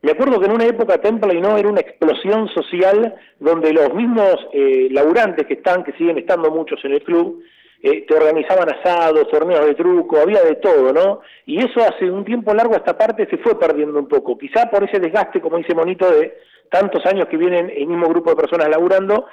Me 0.00 0.12
acuerdo 0.12 0.38
que 0.38 0.46
en 0.46 0.52
una 0.52 0.66
época 0.66 1.00
Temple 1.00 1.40
no 1.40 1.56
era 1.56 1.68
una 1.68 1.80
explosión 1.80 2.48
social 2.48 3.16
donde 3.40 3.72
los 3.72 3.92
mismos 3.94 4.36
eh, 4.52 4.88
laburantes 4.90 5.46
que 5.46 5.54
están, 5.54 5.82
que 5.82 5.92
siguen 5.92 6.18
estando 6.18 6.50
muchos 6.52 6.78
en 6.84 6.92
el 6.92 7.02
club, 7.02 7.42
eh, 7.82 8.04
te 8.06 8.14
organizaban 8.14 8.68
asados, 8.72 9.28
torneos 9.28 9.66
de 9.66 9.74
truco, 9.74 10.18
había 10.18 10.42
de 10.42 10.56
todo, 10.56 10.92
¿no? 10.92 11.20
Y 11.46 11.58
eso 11.58 11.80
hace 11.80 12.10
un 12.10 12.24
tiempo 12.24 12.54
largo 12.54 12.74
esta 12.74 12.96
parte 12.96 13.26
se 13.28 13.38
fue 13.38 13.58
perdiendo 13.58 13.98
un 13.98 14.08
poco, 14.08 14.38
quizá 14.38 14.70
por 14.70 14.84
ese 14.84 15.00
desgaste, 15.00 15.40
como 15.40 15.58
dice 15.58 15.74
Monito, 15.74 16.10
de 16.10 16.38
tantos 16.70 17.04
años 17.06 17.26
que 17.28 17.36
vienen 17.36 17.70
el 17.70 17.86
mismo 17.86 18.08
grupo 18.08 18.30
de 18.30 18.36
personas 18.36 18.68
laburando, 18.68 19.26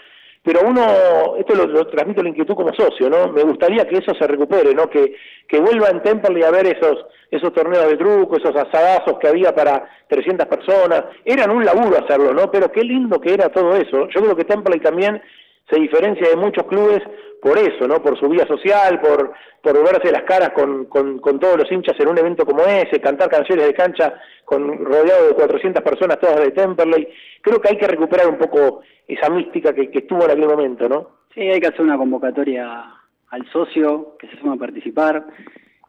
pero 0.46 0.62
uno, 0.64 1.36
esto 1.40 1.56
lo, 1.56 1.88
transmito 1.88 2.22
la 2.22 2.30
inquietud 2.30 2.54
como 2.54 2.72
socio, 2.72 3.10
¿no? 3.10 3.32
Me 3.32 3.42
gustaría 3.42 3.88
que 3.88 3.98
eso 3.98 4.14
se 4.14 4.28
recupere, 4.28 4.76
¿no? 4.76 4.88
Que, 4.88 5.16
que 5.48 5.60
vuelva 5.60 5.90
en 5.90 6.04
Temple 6.04 6.46
a 6.46 6.52
ver 6.52 6.68
esos, 6.68 7.04
esos 7.32 7.52
torneos 7.52 7.88
de 7.88 7.98
truco, 7.98 8.38
esos 8.38 8.56
asadazos 8.56 9.18
que 9.20 9.28
había 9.28 9.56
para 9.56 9.90
300 10.08 10.46
personas. 10.46 11.06
Eran 11.26 11.50
un 11.50 11.66
laburo 11.66 11.98
hacerlo, 11.98 12.32
¿no? 12.32 12.52
Pero 12.52 12.72
qué 12.72 12.84
lindo 12.84 13.20
que 13.20 13.34
era 13.34 13.50
todo 13.50 13.76
eso. 13.76 14.08
Yo 14.10 14.22
creo 14.22 14.36
que 14.36 14.46
Temple 14.46 14.80
también 14.82 15.20
se 15.68 15.80
diferencia 15.80 16.30
de 16.30 16.36
muchos 16.36 16.66
clubes 16.68 17.02
por 17.42 17.58
eso, 17.58 17.88
¿no? 17.88 18.02
Por 18.02 18.20
su 18.20 18.28
vida 18.28 18.46
social, 18.48 19.00
por, 19.00 19.34
por 19.62 19.84
verse 19.84 20.12
las 20.12 20.24
caras 20.24 20.50
con, 20.52 20.86
con, 20.86 21.40
todos 21.40 21.58
los 21.58 21.72
hinchas 21.72 22.00
en 22.00 22.08
un 22.08 22.18
evento 22.18 22.46
como 22.46 22.64
ese, 22.64 23.00
cantar 23.00 23.30
canciones 23.30 23.68
de 23.68 23.74
cancha 23.74 24.14
con 24.44 24.84
rodeado 24.84 25.28
de 25.28 25.36
400 25.36 25.84
personas 25.84 26.20
todas 26.20 26.40
de 26.42 26.52
Temperley. 26.52 27.08
Creo 27.42 27.62
que 27.62 27.70
hay 27.70 27.78
que 27.78 27.88
recuperar 27.88 28.28
un 28.28 28.38
poco 28.38 28.82
esa 29.08 29.30
mística 29.30 29.74
que, 29.74 29.90
que 29.92 30.00
estuvo 30.00 30.24
en 30.26 30.32
aquel 30.32 30.48
momento, 30.48 30.90
¿no? 30.90 31.10
Sí, 31.34 31.42
hay 31.42 31.60
que 31.60 31.68
hacer 31.68 31.82
una 31.82 31.98
convocatoria 31.98 32.86
al 33.30 33.52
socio 33.52 34.16
que 34.18 34.28
se 34.28 34.38
suma 34.38 34.54
a 34.54 34.58
participar. 34.58 35.26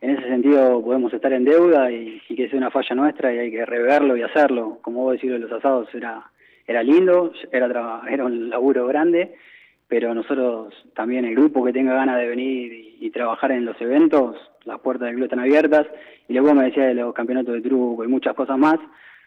En 0.01 0.11
ese 0.11 0.28
sentido 0.28 0.82
podemos 0.82 1.12
estar 1.14 1.32
en 1.32 1.44
deuda 1.44 1.90
y, 1.90 2.20
que 2.28 2.49
sea 2.49 2.59
una 2.59 2.70
falla 2.70 2.94
nuestra 2.94 3.32
y 3.32 3.38
hay 3.38 3.51
que 3.51 3.64
reverlo 3.64 4.16
y 4.16 4.22
hacerlo. 4.22 4.78
Como 4.82 5.05
vos 5.05 5.12
decís, 5.12 5.30
los 5.30 5.53
asados 5.53 5.88
era 5.94 6.30
era 6.66 6.82
lindo, 6.82 7.32
era, 7.53 8.03
era 8.11 8.24
un 8.24 8.51
laburo 8.51 8.86
grande, 8.88 9.36
pero 9.89 10.14
nosotros 10.14 10.74
también, 10.95 11.24
el 11.24 11.34
grupo 11.34 11.64
que 11.64 11.72
tenga 11.72 11.95
ganas 11.95 12.18
de 12.18 12.28
venir 12.28 12.97
y, 13.01 13.11
trabajar 13.11 13.53
en 13.53 13.64
los 13.64 13.80
eventos, 13.80 14.37
las 14.64 14.80
puertas 14.80 15.07
del 15.07 15.14
club 15.14 15.24
están 15.24 15.41
abiertas. 15.41 15.87
Y 16.28 16.32
luego 16.32 16.55
me 16.55 16.64
decía 16.64 16.87
de 16.87 16.95
los 16.95 17.14
campeonatos 17.14 17.55
de 17.55 17.61
truco 17.61 18.05
y 18.05 18.09
muchas 18.09 18.34
cosas 18.34 18.59
más. 18.59 18.78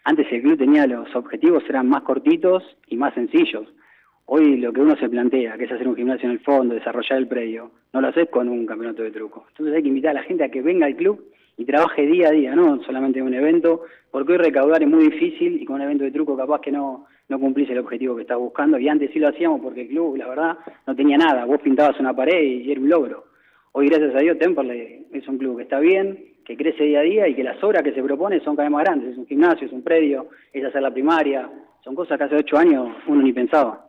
Antes 0.04 0.28
el 0.32 0.42
club 0.42 0.58
tenía 0.58 0.86
los 0.86 1.16
objetivos, 1.16 1.64
eran 1.70 1.88
más 1.88 2.04
cortitos 2.04 2.64
y 2.88 2.98
más 2.98 3.14
sencillos. 3.14 3.68
Hoy 4.26 4.58
lo 4.58 4.74
que 4.74 4.82
uno 4.82 4.96
se 4.98 5.10
plantea, 5.10 5.58
que 5.58 5.64
es 5.64 5.72
hacer 5.72 5.88
un 5.88 5.96
gimnasio 5.96 6.28
en 6.28 6.34
el 6.34 6.40
fondo, 6.42 6.76
desarrollar 6.76 7.18
el 7.18 7.28
predio, 7.28 7.72
no 7.94 8.02
lo 8.02 8.10
haces 8.10 8.30
con 8.30 8.48
un 8.48 8.66
campeonato 8.66 9.02
de 9.02 9.12
truco. 9.12 9.46
Entonces 9.50 9.76
hay 9.76 9.82
que 9.82 9.88
invitar 9.88 10.12
a 10.12 10.22
la 10.22 10.24
gente 10.24 10.44
a 10.44 10.50
que 10.50 10.62
venga 10.62 10.86
al 10.86 10.96
club 10.96 11.24
y 11.58 11.66
trabaje 11.66 12.06
día 12.06 12.28
a 12.28 12.32
día, 12.32 12.56
no 12.56 12.84
solamente 12.84 13.20
en 13.20 13.26
un 13.26 13.34
evento, 13.34 13.84
porque 14.12 14.34
hoy 14.34 14.38
recaudar 14.38 14.84
es 14.84 14.90
muy 14.90 15.10
difícil 15.10 15.62
y 15.62 15.66
con 15.66 15.78
un 15.78 15.82
evento 15.82 16.04
de 16.04 16.12
truco 16.12 16.38
capaz 16.38 16.62
que 16.62 16.72
no, 16.72 17.08
no 17.30 17.40
cumplís 17.40 17.70
el 17.70 17.80
objetivo 17.80 18.16
que 18.16 18.24
estás 18.24 18.38
buscando. 18.38 18.78
Y 18.78 18.90
antes 18.90 19.12
sí 19.14 19.20
lo 19.20 19.30
hacíamos 19.30 19.62
porque 19.62 19.82
el 19.82 19.88
club, 19.88 20.18
la 20.18 20.28
verdad, 20.28 20.58
no 20.86 20.96
tenía 20.96 21.18
nada. 21.18 21.46
Vos 21.46 21.62
pintabas 21.62 22.00
una 22.00 22.16
pared 22.16 22.42
y 22.42 22.72
era 22.72 22.82
un 22.82 22.90
logro. 22.90 23.26
Hoy, 23.72 23.88
gracias 23.88 24.16
a 24.16 24.20
Dios, 24.20 24.38
Temperley 24.40 25.08
es 25.14 25.28
un 25.28 25.38
club 25.38 25.58
que 25.58 25.64
está 25.64 25.80
bien, 25.80 26.26
que 26.44 26.58
crece 26.58 26.84
día 26.84 27.00
a 27.00 27.04
día 27.04 27.28
y 27.28 27.36
que 27.36 27.44
las 27.44 27.64
obras 27.64 27.84
que 27.84 27.94
se 27.94 28.02
propone 28.02 28.40
son 28.42 28.56
cada 28.56 28.68
vez 28.68 28.74
más 28.74 28.84
grandes. 28.84 29.12
Es 29.12 29.18
un 29.18 29.28
gimnasio, 29.28 29.68
es 29.68 29.74
un 29.74 29.84
predio, 29.84 30.30
es 30.52 30.66
hacer 30.66 30.82
la 30.82 30.92
primaria. 30.92 31.48
Son 31.84 31.94
cosas 31.96 32.18
que 32.18 32.24
hace 32.24 32.36
ocho 32.36 32.58
años 32.58 32.90
uno 33.08 33.22
ni 33.22 33.32
pensaba. 33.32 33.86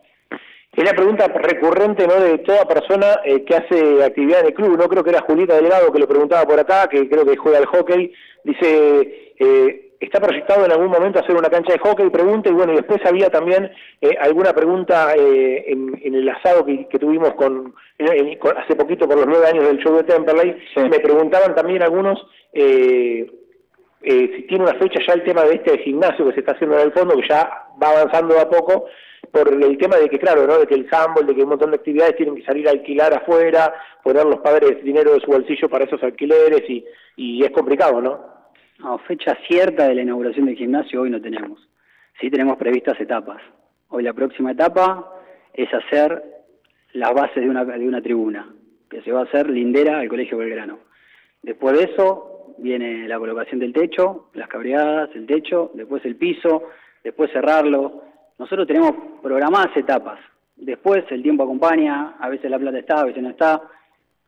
Es 0.73 0.85
la 0.85 0.93
pregunta 0.93 1.27
recurrente 1.27 2.07
¿no? 2.07 2.21
de 2.21 2.39
toda 2.39 2.65
persona 2.65 3.21
eh, 3.25 3.43
que 3.43 3.57
hace 3.57 4.05
actividad 4.05 4.41
en 4.41 4.47
el 4.49 4.55
club. 4.55 4.79
No 4.79 4.89
creo 4.89 5.03
que 5.03 5.11
era 5.11 5.23
Julita 5.23 5.57
Delgado 5.57 5.91
que 5.91 5.99
lo 5.99 6.07
preguntaba 6.07 6.47
por 6.47 6.61
acá, 6.61 6.87
que 6.89 7.09
creo 7.09 7.25
que 7.25 7.37
juega 7.37 7.59
al 7.59 7.67
hockey. 7.67 8.13
Dice, 8.45 9.35
eh, 9.39 9.90
¿está 10.01 10.19
proyectado 10.21 10.65
en 10.65 10.73
algún 10.73 10.89
momento 10.89 11.21
hacer 11.21 11.37
una 11.37 11.49
cancha 11.51 11.75
de 11.75 11.79
hockey? 11.79 12.11
Pregunta, 12.11 12.49
y 12.49 12.53
bueno, 12.53 12.73
y 12.73 12.77
después 12.77 13.01
había 13.07 13.31
también 13.31 13.71
eh, 14.01 14.17
alguna 14.21 14.53
pregunta 14.53 15.15
en, 15.15 16.01
el 16.03 16.29
asado 16.29 16.65
que, 16.65 16.87
tuvimos 16.99 17.35
con, 17.35 17.75
hace 18.57 18.75
poquito 18.75 19.07
por 19.07 19.19
los 19.19 19.27
nueve 19.27 19.47
años 19.47 19.67
del 19.67 19.79
show 19.79 19.95
de 19.97 20.05
Temperley. 20.05 20.57
Me 20.91 21.01
preguntaban 21.01 21.55
también 21.55 21.83
algunos... 21.83 22.27
si 22.53 24.47
tiene 24.49 24.65
una 24.65 24.75
fecha 24.75 25.01
ya 25.07 25.13
el 25.13 25.25
tema 25.25 25.45
de 25.45 25.57
este 25.57 25.79
gimnasio 25.79 26.27
que 26.27 26.33
se 26.33 26.41
está 26.41 26.53
haciendo 26.53 26.77
en 26.79 26.87
el 26.87 26.93
fondo, 26.93 27.15
que 27.17 27.29
ya 27.29 27.67
va 27.81 27.91
avanzando 27.91 28.41
a 28.41 28.49
poco, 28.49 28.87
por 29.31 29.49
el 29.49 29.79
tema 29.79 29.97
de 29.97 30.09
que, 30.09 30.19
claro, 30.19 30.47
¿no? 30.47 30.59
de 30.59 30.67
que 30.67 30.75
el 30.75 30.89
handball, 30.91 31.27
de 31.27 31.35
que 31.35 31.43
un 31.43 31.51
montón 31.51 31.71
de 31.71 31.77
actividades 31.77 32.17
tienen 32.17 32.37
que 32.37 32.45
salir 32.45 32.67
a 32.69 32.73
alquilar 32.73 33.15
afuera, 33.15 33.75
poner 34.03 34.25
los 34.25 34.41
padres 34.41 34.83
dinero 34.83 35.13
de 35.13 35.21
su 35.21 35.31
bolsillo 35.31 35.69
para 35.69 35.85
esos 35.85 36.03
alquileres 36.03 36.69
y, 36.69 36.85
y 37.17 37.45
es 37.45 37.51
complicado, 37.51 38.01
¿no? 38.01 38.40
No, 38.81 38.97
fecha 38.99 39.37
cierta 39.47 39.89
de 39.89 39.95
la 39.95 40.03
inauguración 40.03 40.47
del 40.47 40.57
gimnasio 40.57 41.03
hoy 41.03 41.11
no 41.11 41.21
tenemos. 41.21 41.61
Sí 42.19 42.31
tenemos 42.31 42.57
previstas 42.57 42.99
etapas. 42.99 43.43
Hoy 43.89 44.03
la 44.03 44.15
próxima 44.15 44.53
etapa 44.53 45.07
es 45.53 45.69
hacer 45.73 46.23
las 46.95 47.13
bases 47.13 47.43
de 47.43 47.51
una, 47.51 47.65
de 47.65 47.87
una 47.87 48.01
tribuna, 48.01 48.49
que 48.89 49.03
se 49.03 49.13
va 49.13 49.21
a 49.21 49.25
hacer 49.25 49.51
lindera 49.51 50.01
al 50.01 50.09
Colegio 50.09 50.39
Belgrano. 50.39 50.79
Después 51.43 51.77
de 51.77 51.85
eso 51.93 52.55
viene 52.57 53.07
la 53.07 53.19
colocación 53.19 53.61
del 53.61 53.75
techo, 53.75 54.31
las 54.33 54.49
cabreadas, 54.49 55.11
el 55.15 55.27
techo, 55.27 55.71
después 55.75 56.03
el 56.07 56.17
piso, 56.17 56.71
después 57.05 57.31
cerrarlo, 57.33 58.05
nosotros 58.39 58.67
tenemos 58.67 58.93
programadas 59.23 59.77
etapas. 59.77 60.19
Después 60.57 61.05
el 61.11 61.23
tiempo 61.23 61.43
acompaña, 61.43 62.17
a 62.19 62.31
veces 62.31 62.51
la 62.51 62.59
plata 62.59 62.79
está, 62.79 63.01
a 63.01 63.05
veces 63.05 63.23
no 63.23 63.29
está, 63.29 63.61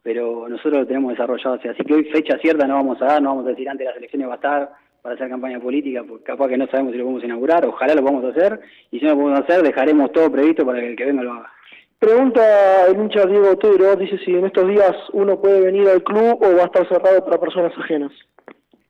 pero 0.02 0.48
nosotros 0.48 0.80
lo 0.80 0.86
tenemos 0.86 1.12
desarrollado 1.12 1.54
así. 1.54 1.68
Así 1.68 1.84
que 1.84 1.94
hoy 1.94 2.04
fecha 2.04 2.38
cierta 2.38 2.66
no 2.66 2.74
vamos 2.74 3.00
a 3.02 3.06
dar, 3.06 3.22
no 3.22 3.30
vamos 3.30 3.46
a 3.46 3.50
decir 3.50 3.68
antes 3.68 3.86
de 3.86 3.90
las 3.90 3.96
elecciones 3.96 4.28
va 4.28 4.32
a 4.32 4.36
estar 4.36 4.70
para 5.02 5.14
hacer 5.14 5.28
campaña 5.28 5.58
política, 5.58 6.04
porque 6.08 6.24
capaz 6.24 6.48
que 6.48 6.56
no 6.56 6.66
sabemos 6.68 6.92
si 6.92 6.98
lo 6.98 7.06
vamos 7.06 7.22
a 7.22 7.26
inaugurar, 7.26 7.66
ojalá 7.66 7.94
lo 7.94 8.02
vamos 8.02 8.24
a 8.24 8.28
hacer, 8.28 8.60
y 8.90 9.00
si 9.00 9.04
no 9.04 9.12
lo 9.12 9.20
podemos 9.20 9.40
hacer, 9.40 9.62
dejaremos 9.62 10.12
todo 10.12 10.30
previsto 10.30 10.64
para 10.64 10.80
que 10.80 10.90
el 10.90 10.96
que 10.96 11.06
venga 11.06 11.22
lo 11.22 11.32
haga. 11.32 11.50
Pregunta 11.98 12.86
el 12.88 12.96
hincha 12.96 13.26
Diego 13.26 13.50
Otero, 13.50 13.96
dice 13.96 14.18
si 14.24 14.32
en 14.32 14.46
estos 14.46 14.68
días 14.68 14.92
uno 15.12 15.40
puede 15.40 15.60
venir 15.60 15.88
al 15.88 16.02
club 16.02 16.38
o 16.40 16.56
va 16.56 16.62
a 16.62 16.66
estar 16.66 16.88
cerrado 16.88 17.24
para 17.24 17.38
personas 17.38 17.72
ajenas. 17.78 18.12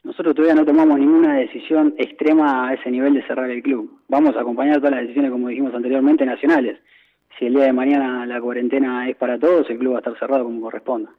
Nosotros 0.02 0.34
todavía 0.34 0.54
no 0.54 0.66
tomamos 0.66 0.98
ninguna 0.98 1.36
decisión 1.36 1.94
extrema 1.96 2.68
a 2.68 2.74
ese 2.74 2.90
nivel 2.90 3.14
de 3.14 3.22
cerrar 3.26 3.50
el 3.50 3.62
club. 3.62 4.00
Vamos 4.08 4.34
a 4.36 4.40
acompañar 4.40 4.78
todas 4.78 4.92
las 4.92 5.02
decisiones, 5.02 5.30
como 5.30 5.48
dijimos 5.48 5.74
anteriormente, 5.74 6.26
nacionales. 6.26 6.78
Si 7.38 7.46
el 7.46 7.54
día 7.54 7.64
de 7.64 7.72
mañana 7.72 8.26
la 8.26 8.40
cuarentena 8.40 9.08
es 9.08 9.16
para 9.16 9.38
todos, 9.38 9.68
el 9.70 9.78
club 9.78 9.92
va 9.92 9.96
a 9.96 10.00
estar 10.00 10.18
cerrado 10.18 10.44
como 10.44 10.60
corresponda. 10.60 11.10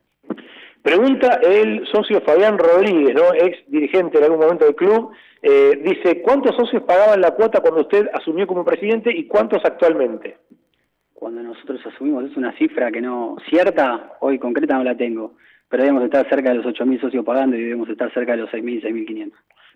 Pregunta 0.82 1.40
el 1.44 1.86
socio 1.88 2.22
Fabián 2.22 2.58
Rodríguez, 2.58 3.16
¿no? 3.16 3.34
ex 3.34 3.58
dirigente 3.68 4.18
en 4.18 4.26
algún 4.26 4.40
momento 4.40 4.66
del 4.66 4.76
club. 4.76 5.12
Eh, 5.42 5.82
dice, 5.84 6.22
¿cuántos 6.22 6.56
socios 6.56 6.84
pagaban 6.84 7.22
la 7.22 7.32
cuota 7.32 7.62
cuando 7.62 7.82
usted 7.82 8.10
asumió 8.14 8.46
como 8.48 8.66
presidente 8.66 9.12
y 9.16 9.26
cuántos 9.28 9.64
actualmente? 9.64 10.38
Cuando 11.14 11.42
nosotros 11.42 11.80
asumimos, 11.86 12.26
es 12.26 12.36
una 12.36 12.52
cifra 12.58 12.92
que 12.92 13.02
no 13.02 13.38
cierta, 13.50 14.18
hoy 14.20 14.40
concreta 14.40 14.76
no 14.76 14.84
la 14.84 14.96
tengo 14.96 15.36
pero 15.74 15.86
debemos 15.86 16.04
estar 16.04 16.30
cerca 16.30 16.50
de 16.50 16.58
los 16.58 16.68
8.000 16.68 17.02
socios 17.02 17.26
pagando 17.26 17.58
y 17.58 17.64
debemos 17.64 17.90
estar 17.90 18.14
cerca 18.14 18.34
de 18.34 18.44
los 18.44 18.52
6.000, 18.52 18.84
6.500. 18.84 19.32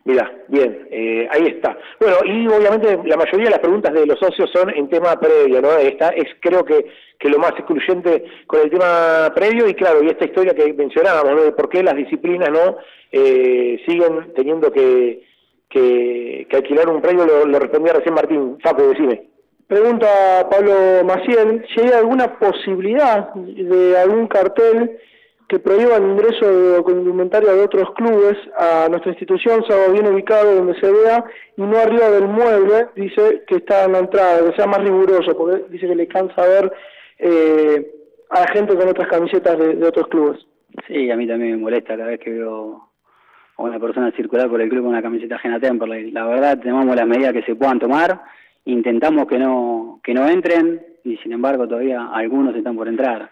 Mira, 0.08 0.32
bien, 0.48 0.88
eh, 0.90 1.28
ahí 1.30 1.48
está. 1.48 1.78
Bueno, 2.00 2.16
y 2.24 2.48
obviamente 2.48 2.98
la 3.04 3.18
mayoría 3.18 3.48
de 3.48 3.52
las 3.52 3.60
preguntas 3.60 3.94
de 3.94 4.06
los 4.06 4.18
socios 4.18 4.50
son 4.54 4.70
en 4.70 4.88
tema 4.88 5.20
previo, 5.20 5.62
¿no? 5.62 5.74
Esta 5.74 6.12
es 6.12 6.28
creo 6.40 6.64
que, 6.64 6.86
que 7.20 7.28
lo 7.28 7.40
más 7.40 7.52
excluyente 7.52 8.24
con 8.48 8.62
el 8.62 8.70
tema 8.70 9.34
previo 9.36 9.68
y 9.68 9.74
claro, 9.74 10.02
y 10.02 10.08
esta 10.08 10.24
historia 10.24 10.54
que 10.54 10.72
mencionábamos, 10.72 11.34
¿no? 11.36 11.42
De 11.42 11.52
por 11.52 11.68
qué 11.68 11.84
las 11.84 11.98
disciplinas, 11.98 12.50
¿no? 12.50 12.78
Eh, 13.12 13.82
siguen 13.86 14.32
teniendo 14.34 14.72
que, 14.72 15.24
que, 15.68 16.48
alquilar 16.54 16.88
un 16.88 17.02
previo, 17.02 17.26
lo, 17.26 17.46
lo 17.46 17.60
respondía 17.60 17.92
recién 17.92 18.16
Martín. 18.16 18.58
Facu, 18.64 18.84
decime. 18.84 19.24
Pregunta 19.68 20.48
Pablo 20.50 21.04
Maciel, 21.04 21.66
si 21.76 21.82
hay 21.82 21.92
alguna 21.92 22.40
posibilidad 22.40 23.34
de 23.34 23.98
algún 23.98 24.28
cartel 24.28 25.00
que 25.48 25.60
prohíba 25.60 25.96
el 25.96 26.04
ingreso 26.04 26.46
de 26.46 26.76
documentaria 26.76 27.54
de 27.54 27.62
otros 27.62 27.92
clubes 27.96 28.38
a 28.58 28.88
nuestra 28.90 29.12
institución, 29.12 29.64
sea 29.66 29.88
bien 29.90 30.08
ubicado 30.08 30.56
donde 30.56 30.78
se 30.80 30.92
vea 30.92 31.24
y 31.56 31.62
no 31.62 31.78
arriba 31.78 32.10
del 32.10 32.28
mueble, 32.28 32.88
dice 32.96 33.44
que 33.48 33.56
está 33.58 33.86
en 33.86 33.94
la 33.94 34.00
entrada, 34.00 34.50
que 34.50 34.56
sea 34.58 34.68
más 34.68 34.84
riguroso, 34.84 35.38
porque 35.38 35.64
dice 35.70 35.88
que 35.88 35.96
le 35.96 36.08
cansa 36.08 36.42
ver 36.42 36.74
eh, 37.20 37.92
a 38.30 38.42
la 38.42 38.48
gente 38.48 38.76
con 38.76 38.90
otras 38.90 39.08
camisetas 39.08 39.58
de, 39.58 39.88
otros 39.88 40.08
clubes. 40.10 40.46
Sí, 40.86 41.10
a 41.10 41.16
mí 41.16 41.26
también 41.26 41.52
me 41.52 41.58
molesta 41.58 41.96
cada 41.96 42.10
vez 42.10 42.20
que 42.20 42.32
veo 42.32 42.90
a 43.56 43.64
una 43.64 43.80
persona 43.80 44.12
circular 44.12 44.50
por 44.50 44.62
el 44.62 44.70
club 44.70 44.82
con 44.82 44.92
una 44.92 45.02
camiseta 45.02 45.36
ajena 45.36 45.56
a 45.56 45.60
Temperley. 45.62 46.12
La 46.12 46.26
verdad, 46.26 46.60
tenemos 46.60 46.94
las 46.94 47.08
medidas 47.08 47.32
que 47.32 47.44
se 47.44 47.56
puedan 47.56 47.80
tomar, 47.80 48.22
intentamos 48.66 49.28
que 49.28 49.40
no, 49.40 50.02
que 50.04 50.14
no 50.14 50.28
entren 50.28 50.86
y 51.06 51.16
sin 51.18 51.32
embargo 51.32 51.68
todavía 51.70 52.10
algunos 52.12 52.54
están 52.54 52.76
por 52.76 52.90
entrar. 52.90 53.32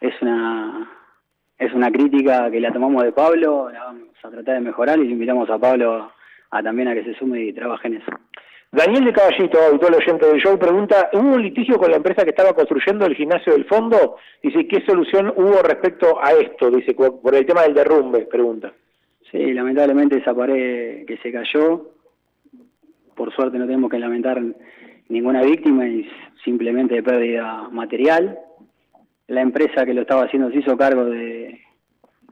Es 0.00 0.20
una 0.20 0.90
es 1.58 1.72
una 1.72 1.90
crítica 1.90 2.50
que 2.50 2.60
la 2.60 2.72
tomamos 2.72 3.02
de 3.04 3.12
Pablo, 3.12 3.70
la 3.70 3.84
vamos 3.84 4.08
a 4.22 4.30
tratar 4.30 4.54
de 4.54 4.60
mejorar 4.60 4.98
y 4.98 5.10
invitamos 5.10 5.48
a 5.50 5.58
Pablo 5.58 6.10
a, 6.50 6.62
también 6.62 6.88
a 6.88 6.94
que 6.94 7.04
se 7.04 7.14
sume 7.14 7.40
y 7.42 7.52
trabaje 7.52 7.88
en 7.88 7.96
eso. 7.96 8.12
Daniel 8.72 9.04
de 9.04 9.12
Caballito, 9.12 9.58
autor 9.60 9.94
oyente 9.94 10.26
del 10.26 10.40
show, 10.40 10.58
pregunta, 10.58 11.08
¿hubo 11.12 11.34
un 11.34 11.42
litigio 11.42 11.78
con 11.78 11.92
la 11.92 11.96
empresa 11.96 12.24
que 12.24 12.30
estaba 12.30 12.54
construyendo 12.54 13.06
el 13.06 13.14
gimnasio 13.14 13.52
del 13.52 13.66
fondo? 13.66 14.16
Dice, 14.42 14.66
¿qué 14.66 14.84
solución 14.84 15.32
hubo 15.36 15.62
respecto 15.62 16.18
a 16.20 16.32
esto? 16.32 16.70
Dice, 16.70 16.92
por 16.94 17.34
el 17.34 17.46
tema 17.46 17.62
del 17.62 17.74
derrumbe, 17.74 18.26
pregunta. 18.26 18.72
Sí, 19.30 19.52
lamentablemente 19.52 20.18
esa 20.18 20.34
pared 20.34 21.06
que 21.06 21.18
se 21.18 21.30
cayó, 21.30 21.90
por 23.14 23.32
suerte 23.32 23.58
no 23.58 23.66
tenemos 23.66 23.90
que 23.90 23.98
lamentar 24.00 24.42
ninguna 25.08 25.42
víctima, 25.42 25.86
es 25.86 26.06
simplemente 26.44 27.00
pérdida 27.02 27.68
material, 27.70 28.38
la 29.28 29.40
empresa 29.40 29.84
que 29.84 29.94
lo 29.94 30.02
estaba 30.02 30.24
haciendo 30.24 30.50
se 30.50 30.58
hizo 30.58 30.76
cargo 30.76 31.04
de, 31.06 31.60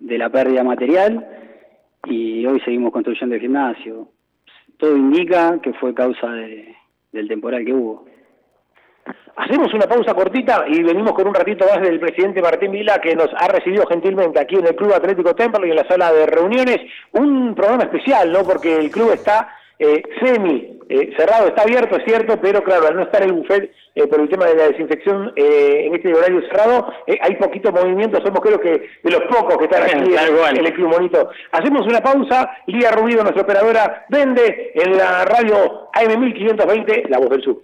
la 0.01 0.29
pérdida 0.31 0.63
material 0.63 1.27
y 2.05 2.45
hoy 2.45 2.61
seguimos 2.61 2.93
construyendo 2.93 3.35
el 3.35 3.41
gimnasio. 3.41 4.09
Todo 4.77 4.97
indica 4.97 5.59
que 5.63 5.73
fue 5.75 5.95
causa 5.95 6.29
del 6.31 7.29
temporal 7.29 7.65
que 7.65 7.73
hubo. 7.73 8.05
Hacemos 9.37 9.73
una 9.73 9.87
pausa 9.87 10.15
cortita 10.15 10.65
y 10.69 10.83
venimos 10.83 11.13
con 11.13 11.27
un 11.27 11.35
ratito 11.35 11.65
más 11.67 11.81
del 11.81 11.99
presidente 11.99 12.43
Martín 12.43 12.73
Vila 12.73 13.01
que 13.01 13.17
nos 13.17 13.29
ha 13.37 13.49
recibido 13.49 13.87
gentilmente 13.87 14.39
aquí 14.39 14.57
en 14.57 14.67
el 14.67 14.77
Club 14.77 14.93
Atlético 14.93 15.35
Temple 15.35 15.67
y 15.67 15.71
en 15.71 15.77
la 15.77 15.89
sala 15.89 16.13
de 16.13 16.27
reuniones. 16.27 16.79
Un 17.13 17.55
programa 17.55 17.85
especial, 17.85 18.31
¿no? 18.31 18.43
Porque 18.43 18.77
el 18.77 18.91
club 18.91 19.13
está 19.13 19.49
eh, 19.83 20.03
semi 20.23 20.79
eh, 20.89 21.11
cerrado, 21.17 21.49
está 21.49 21.63
abierto, 21.63 21.97
es 21.97 22.05
cierto, 22.05 22.39
pero 22.41 22.63
claro, 22.63 22.87
al 22.87 22.97
no 22.97 23.03
estar 23.03 23.23
el 23.23 23.33
buffet 23.33 23.71
eh, 23.95 24.07
por 24.07 24.21
el 24.21 24.29
tema 24.29 24.47
de 24.47 24.57
la 24.57 24.69
desinfección 24.69 25.33
eh, 25.37 25.87
en 25.87 25.95
este 25.95 26.15
horario 26.15 26.43
cerrado, 26.49 26.93
hay 27.21 27.35
poquito 27.37 27.73
movimiento, 27.73 28.21
somos 28.25 28.41
creo 28.41 28.61
que 28.61 28.89
de 29.03 29.11
los 29.11 29.23
pocos 29.23 29.57
que 29.57 29.65
están 29.65 29.83
aquí 29.83 30.15
en, 30.15 30.67
el 30.67 30.75
Club 30.75 30.89
Monito. 30.89 31.31
Hacemos 31.53 31.87
una 31.87 32.01
pausa, 32.01 32.51
Lía 32.67 32.91
Rubido, 32.91 33.23
nuestra 33.23 33.43
operadora, 33.43 34.05
vende 34.09 34.73
en 34.75 34.97
la 34.97 35.25
radio 35.25 35.91
AM1520, 35.93 37.09
La 37.09 37.19
Voz 37.19 37.31
del 37.31 37.43
Sur. 37.43 37.63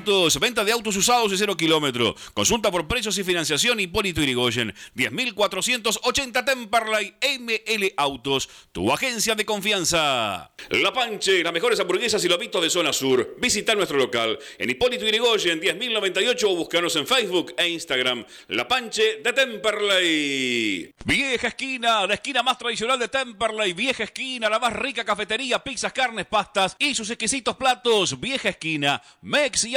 Autos, 0.00 0.40
venta 0.40 0.64
de 0.64 0.72
autos 0.72 0.96
usados 0.96 1.30
y 1.30 1.36
cero 1.36 1.58
kilómetro. 1.58 2.16
Consulta 2.32 2.70
por 2.70 2.88
precios 2.88 3.18
y 3.18 3.22
financiación 3.22 3.80
Hipólito 3.80 4.22
Irigoyen, 4.22 4.72
10.480 4.96 6.42
Temperley 6.42 7.16
ML 7.38 7.92
Autos, 7.98 8.48
tu 8.72 8.90
agencia 8.90 9.34
de 9.34 9.44
confianza. 9.44 10.52
La 10.70 10.90
Panche, 10.94 11.44
las 11.44 11.52
mejores 11.52 11.78
hamburguesas 11.80 12.24
y 12.24 12.28
lobitos 12.28 12.62
de 12.62 12.70
zona 12.70 12.94
sur. 12.94 13.36
Visita 13.38 13.74
nuestro 13.74 13.98
local 13.98 14.38
en 14.56 14.70
Hipólito 14.70 15.06
Irigoyen, 15.06 15.60
10.098 15.60 16.44
o 16.44 16.56
búscanos 16.56 16.96
en 16.96 17.06
Facebook 17.06 17.52
e 17.58 17.68
Instagram. 17.68 18.24
La 18.48 18.66
Panche 18.66 19.20
de 19.22 19.34
Temperley. 19.34 20.94
Vieja 21.04 21.48
esquina, 21.48 22.06
la 22.06 22.14
esquina 22.14 22.42
más 22.42 22.56
tradicional 22.56 22.98
de 22.98 23.08
Temperley. 23.08 23.74
Vieja 23.74 24.04
esquina, 24.04 24.48
la 24.48 24.58
más 24.58 24.72
rica 24.72 25.04
cafetería, 25.04 25.58
pizzas, 25.58 25.92
carnes, 25.92 26.24
pastas 26.24 26.74
y 26.78 26.94
sus 26.94 27.10
exquisitos 27.10 27.54
platos. 27.56 28.18
Vieja 28.18 28.48
esquina, 28.48 29.02
Mex 29.20 29.64
y 29.64 29.76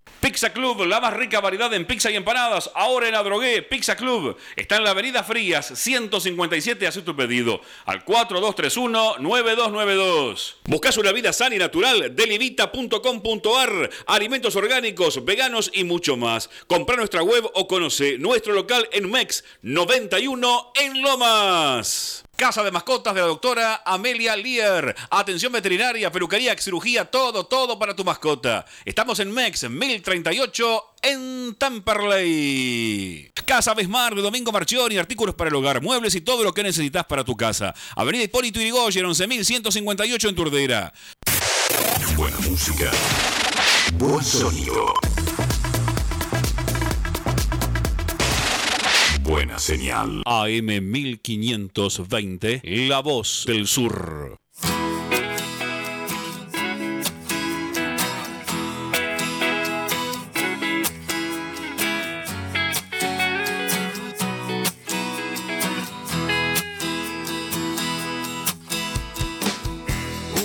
Pizza 0.21 0.53
Club, 0.53 0.85
la 0.85 1.01
más 1.01 1.15
rica 1.15 1.41
variedad 1.41 1.73
en 1.73 1.85
pizza 1.85 2.11
y 2.11 2.15
empanadas. 2.15 2.69
Ahora 2.75 3.07
en 3.07 3.15
Adrogué, 3.15 3.63
Pizza 3.63 3.95
Club. 3.95 4.37
Está 4.55 4.75
en 4.77 4.83
la 4.83 4.91
avenida 4.91 5.23
Frías, 5.23 5.73
157. 5.75 6.85
Haz 6.85 7.03
tu 7.03 7.15
pedido 7.15 7.59
al 7.85 8.05
4231-9292. 8.05 10.57
Buscas 10.65 10.97
una 10.97 11.11
vida 11.11 11.33
sana 11.33 11.55
y 11.55 11.57
natural. 11.57 12.15
Delivita.com.ar. 12.15 13.89
Alimentos 14.05 14.55
orgánicos, 14.55 15.25
veganos 15.25 15.71
y 15.73 15.85
mucho 15.85 16.17
más. 16.17 16.51
Compra 16.67 16.97
nuestra 16.97 17.23
web 17.23 17.49
o 17.55 17.67
conoce 17.67 18.19
nuestro 18.19 18.53
local 18.53 18.87
en 18.91 19.09
MEX 19.09 19.43
91 19.63 20.73
en 20.75 21.01
Lomas. 21.01 22.23
Casa 22.35 22.63
de 22.63 22.71
mascotas 22.71 23.13
de 23.13 23.21
la 23.21 23.27
doctora 23.27 23.83
Amelia 23.85 24.35
Lear. 24.35 24.95
Atención 25.11 25.51
veterinaria, 25.51 26.11
peluquería, 26.11 26.57
cirugía, 26.57 27.05
todo, 27.05 27.45
todo 27.45 27.77
para 27.77 27.95
tu 27.95 28.03
mascota. 28.03 28.65
Estamos 28.83 29.19
en 29.19 29.31
MEX 29.31 29.69
1038 29.69 30.83
en 31.03 31.55
Temperley. 31.55 33.31
Casa 33.45 33.75
Besmar 33.75 34.15
de 34.15 34.21
Domingo 34.21 34.51
Marchioni, 34.51 34.97
artículos 34.97 35.35
para 35.35 35.49
el 35.49 35.55
hogar, 35.55 35.81
muebles 35.81 36.15
y 36.15 36.21
todo 36.21 36.43
lo 36.43 36.53
que 36.53 36.63
necesitas 36.63 37.05
para 37.05 37.23
tu 37.23 37.35
casa. 37.37 37.75
Avenida 37.95 38.23
Hipólito 38.23 38.59
Yrigoyen, 38.59 39.05
11158 39.05 40.29
en 40.29 40.35
Turdera. 40.35 40.93
Buena 42.15 42.37
música. 42.39 42.91
Buen 43.93 44.23
sonido. 44.23 44.93
Buena 49.31 49.59
señal. 49.59 50.23
AM 50.25 50.91
1520, 50.91 52.59
La 52.89 52.99
Voz 52.99 53.45
del 53.47 53.65
Sur. 53.65 54.37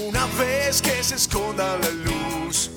Una 0.07 0.27
vez 0.39 0.81
que 0.81 1.03
se 1.03 1.17
esconda 1.17 1.77
la 1.79 1.91
luz 1.91 2.71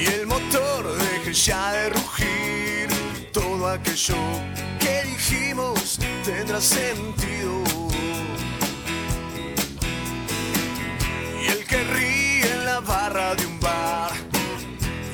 y 0.00 0.06
el 0.06 0.28
motor 0.28 0.96
deje 0.96 1.32
ya 1.32 1.72
de 1.72 1.88
rugir, 1.90 2.17
todo 3.68 3.74
aquello 3.74 4.14
que 4.80 5.08
dijimos 5.08 5.98
tendrá 6.24 6.58
sentido. 6.60 7.62
Y 11.42 11.46
el 11.50 11.66
que 11.66 11.76
ríe 11.92 12.50
en 12.52 12.64
la 12.64 12.80
barra 12.80 13.34
de 13.34 13.44
un 13.46 13.60
bar 13.60 14.10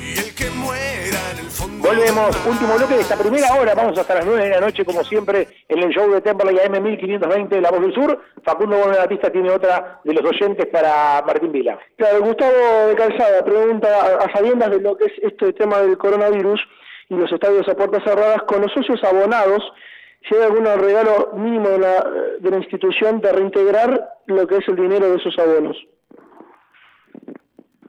y 0.01 0.17
el 0.19 0.33
que 0.35 0.49
muera 0.51 1.19
en 1.33 1.39
el 1.39 1.51
fondo. 1.51 1.85
Volvemos, 1.87 2.45
último 2.45 2.75
bloque 2.77 2.95
de 2.95 3.01
esta 3.01 3.17
primera 3.17 3.53
hora, 3.55 3.73
vamos 3.75 3.97
hasta 3.97 4.15
las 4.15 4.25
9 4.25 4.43
de 4.43 4.49
la 4.49 4.61
noche 4.61 4.85
como 4.85 5.03
siempre 5.03 5.47
en 5.67 5.79
el 5.83 5.89
show 5.89 6.09
de 6.11 6.21
Temperley 6.21 6.57
AM 6.59 6.81
1520 6.81 7.59
La 7.61 7.71
Voz 7.71 7.81
del 7.81 7.93
Sur. 7.93 8.21
Facundo 8.43 8.77
Bonatista 8.77 9.31
tiene 9.31 9.51
otra 9.51 9.99
de 10.03 10.13
los 10.13 10.23
oyentes 10.23 10.67
para 10.67 11.21
Martín 11.25 11.51
Vila. 11.51 11.77
Claro, 11.97 12.21
Gustavo 12.21 12.87
de 12.87 12.95
Calzada 12.95 13.43
pregunta, 13.43 13.87
a- 14.01 14.23
a 14.25 14.31
sabiendas 14.33 14.71
de 14.71 14.79
lo 14.79 14.95
que 14.97 15.05
es 15.05 15.13
este 15.23 15.51
tema 15.53 15.79
del 15.79 15.97
coronavirus 15.97 16.61
y 17.09 17.15
los 17.15 17.31
estadios 17.31 17.67
a 17.67 17.75
puertas 17.75 18.03
cerradas, 18.03 18.43
con 18.43 18.61
los 18.61 18.71
socios 18.71 19.03
abonados, 19.03 19.63
si 20.27 20.35
hay 20.35 20.43
algún 20.43 20.65
regalo 20.65 21.31
mínimo 21.35 21.69
de 21.69 21.79
la, 21.79 22.05
de 22.39 22.49
la 22.49 22.57
institución 22.57 23.21
de 23.21 23.31
reintegrar 23.31 24.09
lo 24.25 24.47
que 24.47 24.57
es 24.57 24.67
el 24.67 24.75
dinero 24.75 25.09
de 25.09 25.17
esos 25.17 25.37
abonos. 25.37 25.77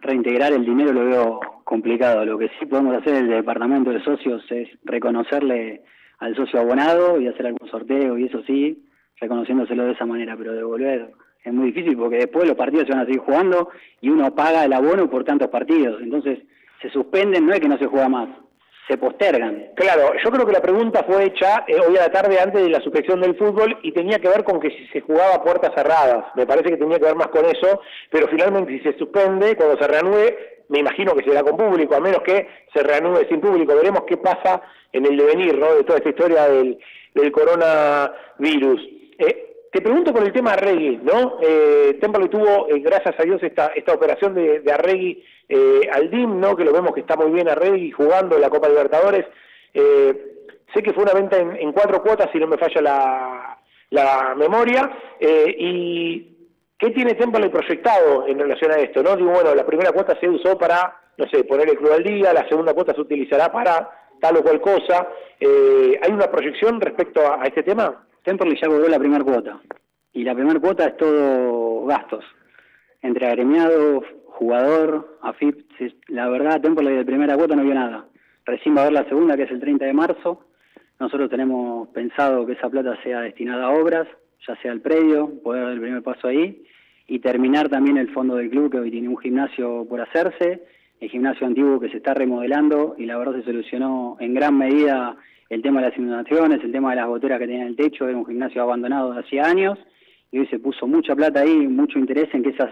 Reintegrar 0.00 0.52
el 0.52 0.64
dinero 0.64 0.92
lo 0.92 1.06
veo 1.06 1.40
complicado. 1.64 2.24
Lo 2.24 2.38
que 2.38 2.50
sí 2.58 2.66
podemos 2.66 2.94
hacer 2.94 3.14
el 3.14 3.28
departamento 3.28 3.90
de 3.90 4.04
socios 4.04 4.44
es 4.50 4.68
reconocerle 4.84 5.82
al 6.18 6.36
socio 6.36 6.60
abonado 6.60 7.20
y 7.20 7.26
hacer 7.26 7.46
algún 7.46 7.68
sorteo 7.68 8.18
y 8.18 8.26
eso 8.26 8.42
sí, 8.46 8.84
reconociéndoselo 9.18 9.84
de 9.84 9.92
esa 9.92 10.06
manera, 10.06 10.36
pero 10.36 10.52
devolver 10.52 11.10
es 11.46 11.52
muy 11.52 11.66
difícil 11.66 11.96
porque 11.96 12.16
después 12.16 12.46
los 12.46 12.56
partidos 12.56 12.86
se 12.86 12.92
van 12.92 13.02
a 13.02 13.06
seguir 13.06 13.20
jugando 13.20 13.68
y 14.00 14.10
uno 14.10 14.34
paga 14.34 14.64
el 14.64 14.72
abono 14.72 15.08
por 15.08 15.24
tantos 15.24 15.48
partidos. 15.48 16.02
Entonces 16.02 16.40
se 16.82 16.90
suspenden, 16.90 17.46
no 17.46 17.52
es 17.52 17.60
que 17.60 17.68
no 17.68 17.78
se 17.78 17.86
juega 17.86 18.08
más, 18.08 18.28
se 18.88 18.96
postergan. 18.98 19.70
Claro, 19.74 20.12
yo 20.22 20.30
creo 20.30 20.46
que 20.46 20.52
la 20.52 20.60
pregunta 20.60 21.04
fue 21.04 21.24
hecha 21.24 21.64
eh, 21.66 21.76
hoy 21.80 21.96
a 21.96 22.02
la 22.02 22.12
tarde 22.12 22.38
antes 22.38 22.62
de 22.62 22.70
la 22.70 22.80
suspensión 22.80 23.20
del 23.20 23.36
fútbol 23.36 23.78
y 23.82 23.92
tenía 23.92 24.18
que 24.18 24.28
ver 24.28 24.44
con 24.44 24.60
que 24.60 24.70
si 24.70 24.86
se 24.88 25.00
jugaba 25.00 25.34
a 25.34 25.42
puertas 25.42 25.72
cerradas. 25.74 26.26
Me 26.36 26.46
parece 26.46 26.70
que 26.70 26.76
tenía 26.76 26.98
que 26.98 27.06
ver 27.06 27.16
más 27.16 27.28
con 27.28 27.44
eso, 27.46 27.80
pero 28.10 28.28
finalmente 28.28 28.78
si 28.78 28.80
se 28.80 28.96
suspende, 28.96 29.56
cuando 29.56 29.76
se 29.76 29.88
reanude, 29.88 30.56
me 30.68 30.80
imagino 30.80 31.14
que 31.14 31.24
será 31.24 31.42
con 31.42 31.56
público, 31.56 31.96
a 31.96 32.00
menos 32.00 32.22
que 32.22 32.46
se 32.72 32.82
reanude 32.82 33.26
sin 33.28 33.40
público. 33.40 33.74
Veremos 33.74 34.04
qué 34.06 34.16
pasa 34.16 34.62
en 34.92 35.04
el 35.06 35.16
devenir 35.16 35.58
¿no? 35.58 35.74
de 35.74 35.84
toda 35.84 35.98
esta 35.98 36.10
historia 36.10 36.48
del, 36.48 36.78
coronavirus. 37.32 38.80
Eh, 39.18 39.68
te 39.72 39.80
pregunto 39.80 40.12
por 40.12 40.22
el 40.22 40.32
tema 40.32 40.52
Arregui, 40.52 41.00
¿no? 41.02 41.38
Eh, 41.42 41.98
Temperley 42.00 42.28
tuvo, 42.28 42.68
eh, 42.68 42.78
gracias 42.80 43.14
a 43.18 43.22
Dios, 43.22 43.42
esta, 43.42 43.68
esta 43.74 43.94
operación 43.94 44.34
de, 44.34 44.60
de 44.60 44.72
Arregui 44.72 45.24
eh, 45.48 45.88
al 45.92 46.10
DIM, 46.10 46.40
¿no? 46.40 46.56
Que 46.56 46.64
lo 46.64 46.72
vemos 46.72 46.92
que 46.92 47.00
está 47.00 47.16
muy 47.16 47.30
bien 47.30 47.48
Arregui 47.48 47.90
jugando 47.90 48.36
en 48.36 48.42
la 48.42 48.50
Copa 48.50 48.68
Libertadores. 48.68 49.26
Eh, 49.72 50.36
sé 50.74 50.82
que 50.82 50.92
fue 50.92 51.04
una 51.04 51.12
venta 51.12 51.38
en, 51.38 51.72
cuatro 51.72 52.02
cuotas, 52.02 52.28
si 52.32 52.38
no 52.38 52.46
me 52.46 52.58
falla 52.58 52.80
la, 53.90 54.34
memoria. 54.36 54.90
Eh, 55.20 55.54
¿Y 55.58 56.36
qué 56.78 56.90
tiene 56.90 57.14
Temperley 57.14 57.50
proyectado 57.50 58.26
en 58.26 58.38
relación 58.38 58.72
a 58.72 58.76
esto? 58.76 59.02
¿no? 59.02 59.16
Digo, 59.16 59.30
bueno, 59.30 59.54
la 59.54 59.64
primera 59.64 59.92
cuota 59.92 60.18
se 60.18 60.28
usó 60.28 60.58
para, 60.58 60.96
no 61.16 61.26
sé, 61.28 61.44
poner 61.44 61.68
el 61.68 61.78
club 61.78 61.92
al 61.92 62.02
día, 62.02 62.32
la 62.32 62.48
segunda 62.48 62.74
cuota 62.74 62.94
se 62.94 63.00
utilizará 63.00 63.50
para 63.52 63.90
tal 64.20 64.38
o 64.38 64.42
cual 64.42 64.60
cosa. 64.60 65.08
Eh, 65.38 65.98
¿Hay 66.02 66.10
una 66.10 66.30
proyección 66.30 66.80
respecto 66.80 67.20
a, 67.20 67.42
a 67.42 67.46
este 67.46 67.62
tema? 67.62 68.04
Temperley 68.22 68.58
ya 68.60 68.68
cobró 68.68 68.88
la 68.88 68.98
primera 68.98 69.24
cuota. 69.24 69.60
Y 70.12 70.24
la 70.24 70.34
primera 70.34 70.58
cuota 70.58 70.86
es 70.86 70.96
todo 70.96 71.84
gastos. 71.84 72.24
Entre 73.02 73.26
agremiado, 73.26 74.02
jugador, 74.36 75.18
AFIP. 75.22 75.66
La 76.08 76.28
verdad, 76.28 76.60
Temperley 76.60 76.96
de 76.96 77.04
primera 77.04 77.36
cuota 77.36 77.56
no 77.56 77.62
vio 77.62 77.74
nada. 77.74 78.04
Recién 78.44 78.76
va 78.76 78.80
a 78.80 78.82
haber 78.82 78.92
la 78.92 79.08
segunda, 79.08 79.36
que 79.36 79.44
es 79.44 79.50
el 79.50 79.60
30 79.60 79.86
de 79.86 79.92
marzo. 79.92 80.44
Nosotros 81.00 81.30
tenemos 81.30 81.88
pensado 81.88 82.46
que 82.46 82.52
esa 82.52 82.68
plata 82.68 82.96
sea 83.02 83.22
destinada 83.22 83.66
a 83.66 83.70
obras, 83.70 84.06
ya 84.46 84.54
sea 84.60 84.72
el 84.72 84.82
predio, 84.82 85.30
poder 85.42 85.64
dar 85.64 85.72
el 85.72 85.80
primer 85.80 86.02
paso 86.02 86.28
ahí, 86.28 86.62
y 87.06 87.18
terminar 87.20 87.68
también 87.68 87.96
el 87.96 88.12
fondo 88.12 88.36
del 88.36 88.50
club, 88.50 88.70
que 88.70 88.78
hoy 88.78 88.90
tiene 88.90 89.08
un 89.08 89.18
gimnasio 89.18 89.86
por 89.88 90.00
hacerse, 90.00 90.64
el 91.00 91.10
gimnasio 91.10 91.46
antiguo 91.46 91.80
que 91.80 91.88
se 91.88 91.98
está 91.98 92.14
remodelando, 92.14 92.94
y 92.98 93.06
la 93.06 93.16
verdad 93.16 93.36
se 93.36 93.44
solucionó 93.44 94.16
en 94.20 94.34
gran 94.34 94.56
medida 94.56 95.16
el 95.48 95.62
tema 95.62 95.80
de 95.80 95.88
las 95.88 95.98
inundaciones, 95.98 96.62
el 96.62 96.72
tema 96.72 96.90
de 96.90 96.96
las 96.96 97.06
goteras 97.06 97.38
que 97.38 97.46
tenía 97.46 97.62
en 97.62 97.68
el 97.68 97.76
techo, 97.76 98.06
era 98.08 98.16
un 98.16 98.26
gimnasio 98.26 98.62
abandonado 98.62 99.12
de 99.12 99.20
hacía 99.20 99.44
años, 99.44 99.78
y 100.30 100.38
hoy 100.40 100.46
se 100.48 100.58
puso 100.58 100.86
mucha 100.86 101.14
plata 101.14 101.40
ahí, 101.40 101.66
mucho 101.66 101.98
interés 101.98 102.28
en 102.34 102.42
que 102.42 102.50
esas 102.50 102.70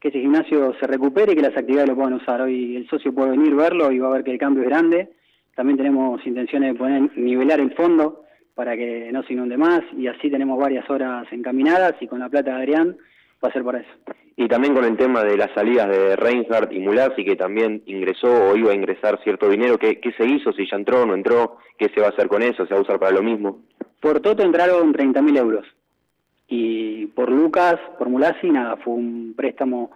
que 0.00 0.08
ese 0.08 0.20
gimnasio 0.20 0.74
se 0.78 0.86
recupere 0.86 1.32
y 1.32 1.36
que 1.36 1.42
las 1.42 1.56
actividades 1.56 1.88
lo 1.88 1.96
puedan 1.96 2.14
usar. 2.14 2.40
Hoy 2.40 2.76
el 2.76 2.88
socio 2.88 3.12
puede 3.12 3.30
venir, 3.30 3.54
verlo 3.54 3.90
y 3.90 3.98
va 3.98 4.08
a 4.08 4.12
ver 4.12 4.24
que 4.24 4.30
el 4.30 4.38
cambio 4.38 4.62
es 4.62 4.68
grande. 4.68 5.08
También 5.54 5.76
tenemos 5.76 6.24
intenciones 6.24 6.72
de 6.72 6.78
poner, 6.78 7.16
nivelar 7.16 7.60
el 7.60 7.74
fondo 7.74 8.24
para 8.54 8.76
que 8.76 9.10
no 9.12 9.22
se 9.24 9.32
inunde 9.32 9.56
más 9.56 9.82
y 9.96 10.06
así 10.06 10.30
tenemos 10.30 10.58
varias 10.58 10.88
horas 10.88 11.26
encaminadas 11.32 11.94
y 12.00 12.06
con 12.06 12.20
la 12.20 12.28
plata 12.28 12.52
de 12.52 12.56
Adrián 12.58 12.96
va 13.42 13.48
a 13.48 13.52
ser 13.52 13.64
para 13.64 13.80
eso. 13.80 13.90
Y 14.36 14.46
también 14.46 14.74
con 14.74 14.84
el 14.84 14.96
tema 14.96 15.24
de 15.24 15.36
las 15.36 15.50
salidas 15.52 15.88
de 15.88 16.14
Reinhardt 16.14 16.72
y 16.72 16.78
Mulasi, 16.78 17.24
que 17.24 17.34
también 17.34 17.82
ingresó 17.86 18.50
o 18.50 18.56
iba 18.56 18.70
a 18.70 18.74
ingresar 18.74 19.20
cierto 19.24 19.48
dinero, 19.48 19.78
¿qué, 19.78 19.98
¿qué 19.98 20.12
se 20.12 20.24
hizo? 20.26 20.52
Si 20.52 20.68
ya 20.70 20.76
entró 20.76 21.02
o 21.02 21.06
no 21.06 21.14
entró, 21.14 21.56
¿qué 21.76 21.88
se 21.88 22.00
va 22.00 22.06
a 22.06 22.10
hacer 22.10 22.28
con 22.28 22.42
eso? 22.42 22.64
¿Se 22.66 22.72
va 22.72 22.78
a 22.78 22.82
usar 22.82 23.00
para 23.00 23.12
lo 23.12 23.22
mismo? 23.22 23.62
Por 24.00 24.20
Toto 24.20 24.44
entraron 24.44 24.92
30.000 24.92 25.38
euros 25.38 25.66
Y 26.48 27.06
por 27.08 27.30
Lucas, 27.30 27.76
por 27.98 28.08
Mulasi, 28.08 28.50
nada, 28.50 28.76
fue 28.78 28.94
un 28.94 29.34
préstamo 29.36 29.90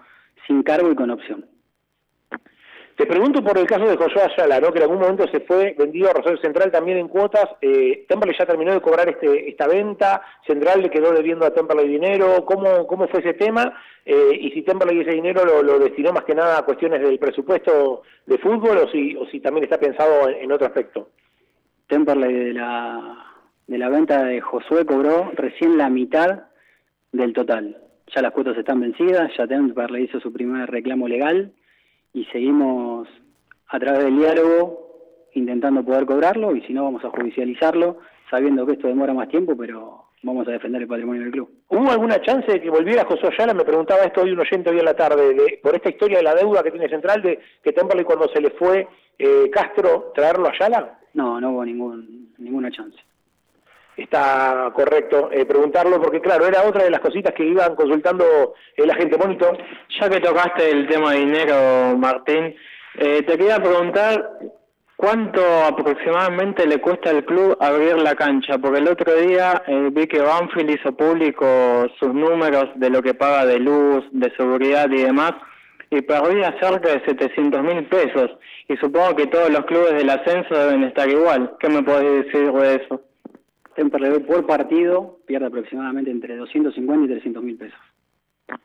sin 0.47 0.63
cargo 0.63 0.91
y 0.91 0.95
con 0.95 1.11
opción. 1.11 1.47
Te 2.97 3.07
pregunto 3.07 3.43
por 3.43 3.57
el 3.57 3.67
caso 3.67 3.87
de 3.87 3.97
Josué 3.97 4.23
Ayala, 4.23 4.61
¿no? 4.61 4.71
que 4.71 4.79
en 4.79 4.83
algún 4.83 5.01
momento 5.01 5.27
se 5.29 5.41
fue 5.41 5.75
vendido 5.79 6.11
a 6.11 6.13
Rosario 6.13 6.39
Central 6.39 6.71
también 6.71 6.99
en 6.99 7.09
cuotas. 7.09 7.47
Eh, 7.63 8.05
Temperley 8.07 8.37
ya 8.39 8.45
terminó 8.45 8.73
de 8.75 8.83
cobrar 8.83 9.09
este, 9.09 9.49
esta 9.49 9.67
venta, 9.67 10.23
Central 10.47 10.83
le 10.83 10.91
quedó 10.91 11.11
debiendo 11.13 11.47
a 11.47 11.55
Temperley 11.55 11.89
dinero. 11.89 12.45
¿Cómo, 12.45 12.87
cómo 12.87 13.09
fue 13.09 13.21
ese 13.21 13.33
tema? 13.33 13.73
Eh, 14.05 14.39
y 14.39 14.51
si 14.51 14.63
Temperley 14.63 15.01
ese 15.01 15.13
dinero 15.13 15.45
lo, 15.45 15.63
lo, 15.63 15.79
destinó 15.79 16.13
más 16.13 16.25
que 16.25 16.35
nada 16.35 16.59
a 16.59 16.65
cuestiones 16.65 17.01
del 17.01 17.19
presupuesto 17.19 18.03
de 18.27 18.39
fútbol 18.39 18.77
o 18.77 18.89
si, 18.91 19.17
o 19.17 19.27
si 19.27 19.41
también 19.41 19.65
está 19.65 19.79
pensado 19.79 20.29
en, 20.29 20.45
en 20.45 20.53
otro 20.53 20.67
aspecto. 20.67 21.09
Temperley 21.89 22.33
de 22.33 22.53
la, 22.53 23.32
de 23.73 23.79
la 23.79 23.89
venta 23.89 24.23
de 24.23 24.43
Josué 24.43 24.85
cobró 24.85 25.33
recién 25.35 25.79
la 25.79 25.89
mitad 25.89 26.43
del 27.11 27.33
total. 27.33 27.79
Ya 28.15 28.21
las 28.21 28.33
cuotas 28.33 28.59
están 28.59 28.81
vencidas, 28.81 29.33
ya 29.35 29.47
Temperley 29.47 30.05
hizo 30.05 30.21
su 30.21 30.31
primer 30.31 30.71
reclamo 30.71 31.09
legal 31.09 31.53
y 32.13 32.27
seguimos 32.27 33.09
a 33.69 33.81
través 33.81 34.05
del 34.05 34.19
diálogo 34.19 35.31
intentando 35.33 35.83
poder 35.83 36.05
cobrarlo 36.05 36.55
y 36.55 36.61
si 36.67 36.75
no 36.75 36.85
vamos 36.85 37.03
a 37.03 37.09
judicializarlo 37.09 38.01
sabiendo 38.29 38.67
que 38.67 38.73
esto 38.73 38.89
demora 38.89 39.15
más 39.15 39.31
tiempo 39.31 39.57
pero 39.57 40.05
vamos 40.23 40.47
a 40.49 40.51
defender 40.51 40.83
el 40.83 40.89
patrimonio 40.89 41.23
del 41.23 41.33
club. 41.33 41.49
¿Hubo 41.69 41.91
alguna 41.91 42.21
chance 42.21 42.53
de 42.53 42.61
que 42.61 42.69
volviera 42.69 43.07
José 43.07 43.29
Ayala? 43.29 43.55
Me 43.55 43.65
preguntaba 43.65 44.03
esto 44.03 44.21
hoy 44.21 44.33
un 44.33 44.41
oyente 44.41 44.69
hoy 44.69 44.81
en 44.81 44.85
la 44.85 44.95
tarde, 44.95 45.33
de, 45.33 45.61
por 45.63 45.75
esta 45.75 45.89
historia 45.89 46.19
de 46.19 46.25
la 46.25 46.35
deuda 46.35 46.63
que 46.63 46.73
tiene 46.73 46.91
Central, 46.91 47.23
de 47.23 47.39
que 47.65 47.73
Temperley 47.73 48.05
cuando 48.05 48.29
se 48.29 48.43
le 48.43 48.51
fue 48.51 48.87
eh, 49.19 49.49
Castro, 49.51 50.13
traerlo 50.15 50.49
a 50.49 50.51
Ayala. 50.51 50.99
No, 51.15 51.41
no 51.41 51.53
hubo 51.53 51.65
ningún, 51.65 52.35
ninguna 52.37 52.71
chance. 52.71 52.99
Está 53.97 54.73
correcto 54.75 55.29
eh, 55.31 55.45
preguntarlo 55.45 56.01
porque, 56.01 56.21
claro, 56.21 56.47
era 56.47 56.63
otra 56.63 56.85
de 56.85 56.91
las 56.91 57.01
cositas 57.01 57.35
que 57.35 57.45
iban 57.45 57.75
consultando 57.75 58.55
el 58.77 58.91
agente 58.91 59.19
Monito. 59.19 59.53
Ya 60.01 60.09
que 60.09 60.21
tocaste 60.21 60.71
el 60.71 60.89
tema 60.89 61.13
de 61.13 61.19
dinero, 61.19 61.97
Martín, 61.99 62.55
eh, 62.95 63.23
te 63.23 63.37
quería 63.37 63.59
preguntar 63.59 64.31
cuánto 64.97 65.43
aproximadamente 65.65 66.67
le 66.67 66.79
cuesta 66.81 67.11
al 67.11 67.25
club 67.25 67.57
abrir 67.61 67.97
la 67.97 68.15
cancha, 68.15 68.57
porque 68.59 68.79
el 68.79 68.89
otro 68.89 69.15
día 69.17 69.63
eh, 69.67 69.91
vi 69.93 70.07
que 70.07 70.21
Banfield 70.21 70.71
hizo 70.71 70.93
público 70.93 71.87
sus 71.99 72.15
números 72.15 72.69
de 72.77 72.89
lo 72.89 73.03
que 73.03 73.13
paga 73.13 73.45
de 73.45 73.59
luz, 73.59 74.05
de 74.13 74.31
seguridad 74.37 74.89
y 74.91 75.03
demás, 75.03 75.33
y 75.91 76.01
perdía 76.03 76.57
cerca 76.61 76.89
de 76.89 77.05
700 77.05 77.63
mil 77.63 77.85
pesos, 77.87 78.31
y 78.69 78.77
supongo 78.77 79.17
que 79.17 79.27
todos 79.27 79.51
los 79.51 79.65
clubes 79.67 79.95
del 79.95 80.09
ascenso 80.09 80.55
deben 80.55 80.85
estar 80.85 81.09
igual. 81.09 81.57
¿Qué 81.59 81.69
me 81.69 81.83
podés 81.83 82.25
decir 82.25 82.53
de 82.53 82.75
eso? 82.77 83.12
Temperley 83.75 84.21
por 84.21 84.47
partido 84.47 85.19
pierde 85.27 85.47
aproximadamente 85.47 86.11
entre 86.11 86.37
250 86.37 87.05
y 87.05 87.09
300 87.09 87.43
mil 87.43 87.57
pesos. 87.57 87.79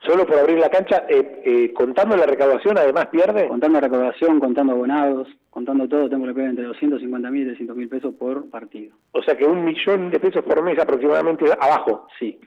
Solo 0.05 0.25
por 0.25 0.37
abrir 0.37 0.57
la 0.57 0.69
cancha, 0.69 1.05
eh, 1.07 1.41
eh, 1.45 1.73
contando 1.73 2.17
la 2.17 2.25
recaudación, 2.25 2.77
además 2.77 3.07
pierde. 3.07 3.47
Contando 3.47 3.79
recaudación, 3.79 4.39
contando 4.39 4.73
abonados, 4.73 5.27
contando 5.49 5.87
todo, 5.87 6.09
Temperley 6.09 6.35
pierde 6.35 6.49
entre 6.49 6.65
250 6.65 7.29
mil 7.31 7.43
y 7.43 7.47
300 7.47 7.75
mil 7.75 7.89
pesos 7.89 8.13
por 8.15 8.49
partido. 8.49 8.95
O 9.11 9.21
sea 9.23 9.35
que 9.37 9.45
un 9.45 9.63
millón 9.63 10.09
de 10.09 10.19
pesos 10.19 10.43
por 10.43 10.61
mes 10.61 10.77
aproximadamente 10.79 11.45
abajo. 11.59 12.07
Sí. 12.19 12.39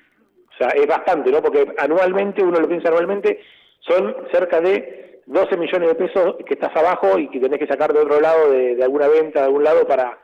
O 0.52 0.56
sea, 0.58 0.68
es 0.68 0.86
bastante, 0.86 1.30
¿no? 1.30 1.40
Porque 1.40 1.72
anualmente, 1.78 2.42
uno 2.42 2.60
lo 2.60 2.68
piensa 2.68 2.88
anualmente, 2.88 3.40
son 3.80 4.14
cerca 4.30 4.60
de 4.60 5.22
12 5.26 5.56
millones 5.56 5.88
de 5.88 5.94
pesos 5.94 6.36
que 6.44 6.54
estás 6.54 6.76
abajo 6.76 7.18
y 7.18 7.28
que 7.30 7.40
tenés 7.40 7.58
que 7.58 7.66
sacar 7.66 7.92
de 7.92 8.00
otro 8.00 8.20
lado, 8.20 8.50
de, 8.50 8.76
de 8.76 8.84
alguna 8.84 9.08
venta, 9.08 9.40
de 9.40 9.46
algún 9.46 9.64
lado, 9.64 9.86
para 9.86 10.18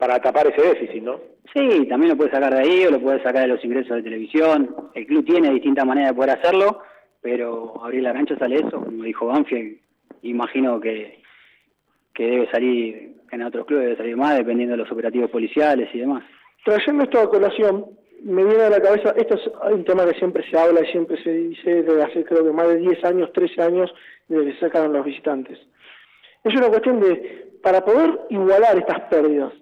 para 0.00 0.18
tapar 0.18 0.46
ese 0.46 0.62
déficit, 0.62 1.02
¿no? 1.02 1.20
Sí, 1.54 1.86
también 1.86 2.12
lo 2.12 2.16
puedes 2.16 2.32
sacar 2.32 2.54
de 2.54 2.60
ahí 2.60 2.84
o 2.86 2.90
lo 2.90 3.00
puedes 3.00 3.22
sacar 3.22 3.42
de 3.42 3.48
los 3.48 3.62
ingresos 3.62 3.96
de 3.96 4.02
televisión. 4.02 4.74
El 4.94 5.06
club 5.06 5.26
tiene 5.26 5.50
distintas 5.50 5.84
maneras 5.84 6.10
de 6.10 6.16
poder 6.16 6.30
hacerlo, 6.30 6.80
pero 7.20 7.84
abrir 7.84 8.02
la 8.02 8.14
cancha 8.14 8.38
sale 8.38 8.56
eso, 8.56 8.82
como 8.82 9.04
dijo 9.04 9.26
Banfield. 9.26 9.76
Imagino 10.22 10.80
que, 10.80 11.20
que 12.14 12.24
debe 12.24 12.50
salir, 12.50 13.16
en 13.30 13.42
otros 13.42 13.66
clubes 13.66 13.84
debe 13.84 13.96
salir 13.98 14.16
más, 14.16 14.38
dependiendo 14.38 14.72
de 14.72 14.82
los 14.82 14.90
operativos 14.90 15.30
policiales 15.30 15.90
y 15.92 15.98
demás. 15.98 16.24
Trayendo 16.64 17.04
esto 17.04 17.20
a 17.20 17.30
colación, 17.30 17.84
me 18.22 18.42
viene 18.42 18.62
a 18.62 18.70
la 18.70 18.80
cabeza, 18.80 19.12
esto 19.18 19.34
es 19.34 19.50
un 19.70 19.84
tema 19.84 20.06
que 20.06 20.18
siempre 20.18 20.48
se 20.50 20.58
habla 20.58 20.80
y 20.80 20.90
siempre 20.92 21.22
se 21.22 21.30
dice 21.30 21.82
desde 21.82 22.02
hace 22.02 22.24
creo 22.24 22.42
que 22.42 22.52
más 22.52 22.68
de 22.68 22.76
10 22.76 23.04
años, 23.04 23.32
13 23.34 23.62
años, 23.62 23.94
desde 24.28 24.46
que 24.46 24.52
se 24.54 24.60
sacan 24.60 24.94
los 24.94 25.04
visitantes. 25.04 25.58
Es 26.42 26.54
una 26.54 26.68
cuestión 26.68 27.00
de, 27.00 27.58
para 27.62 27.84
poder 27.84 28.18
igualar 28.30 28.78
estas 28.78 29.00
pérdidas, 29.10 29.52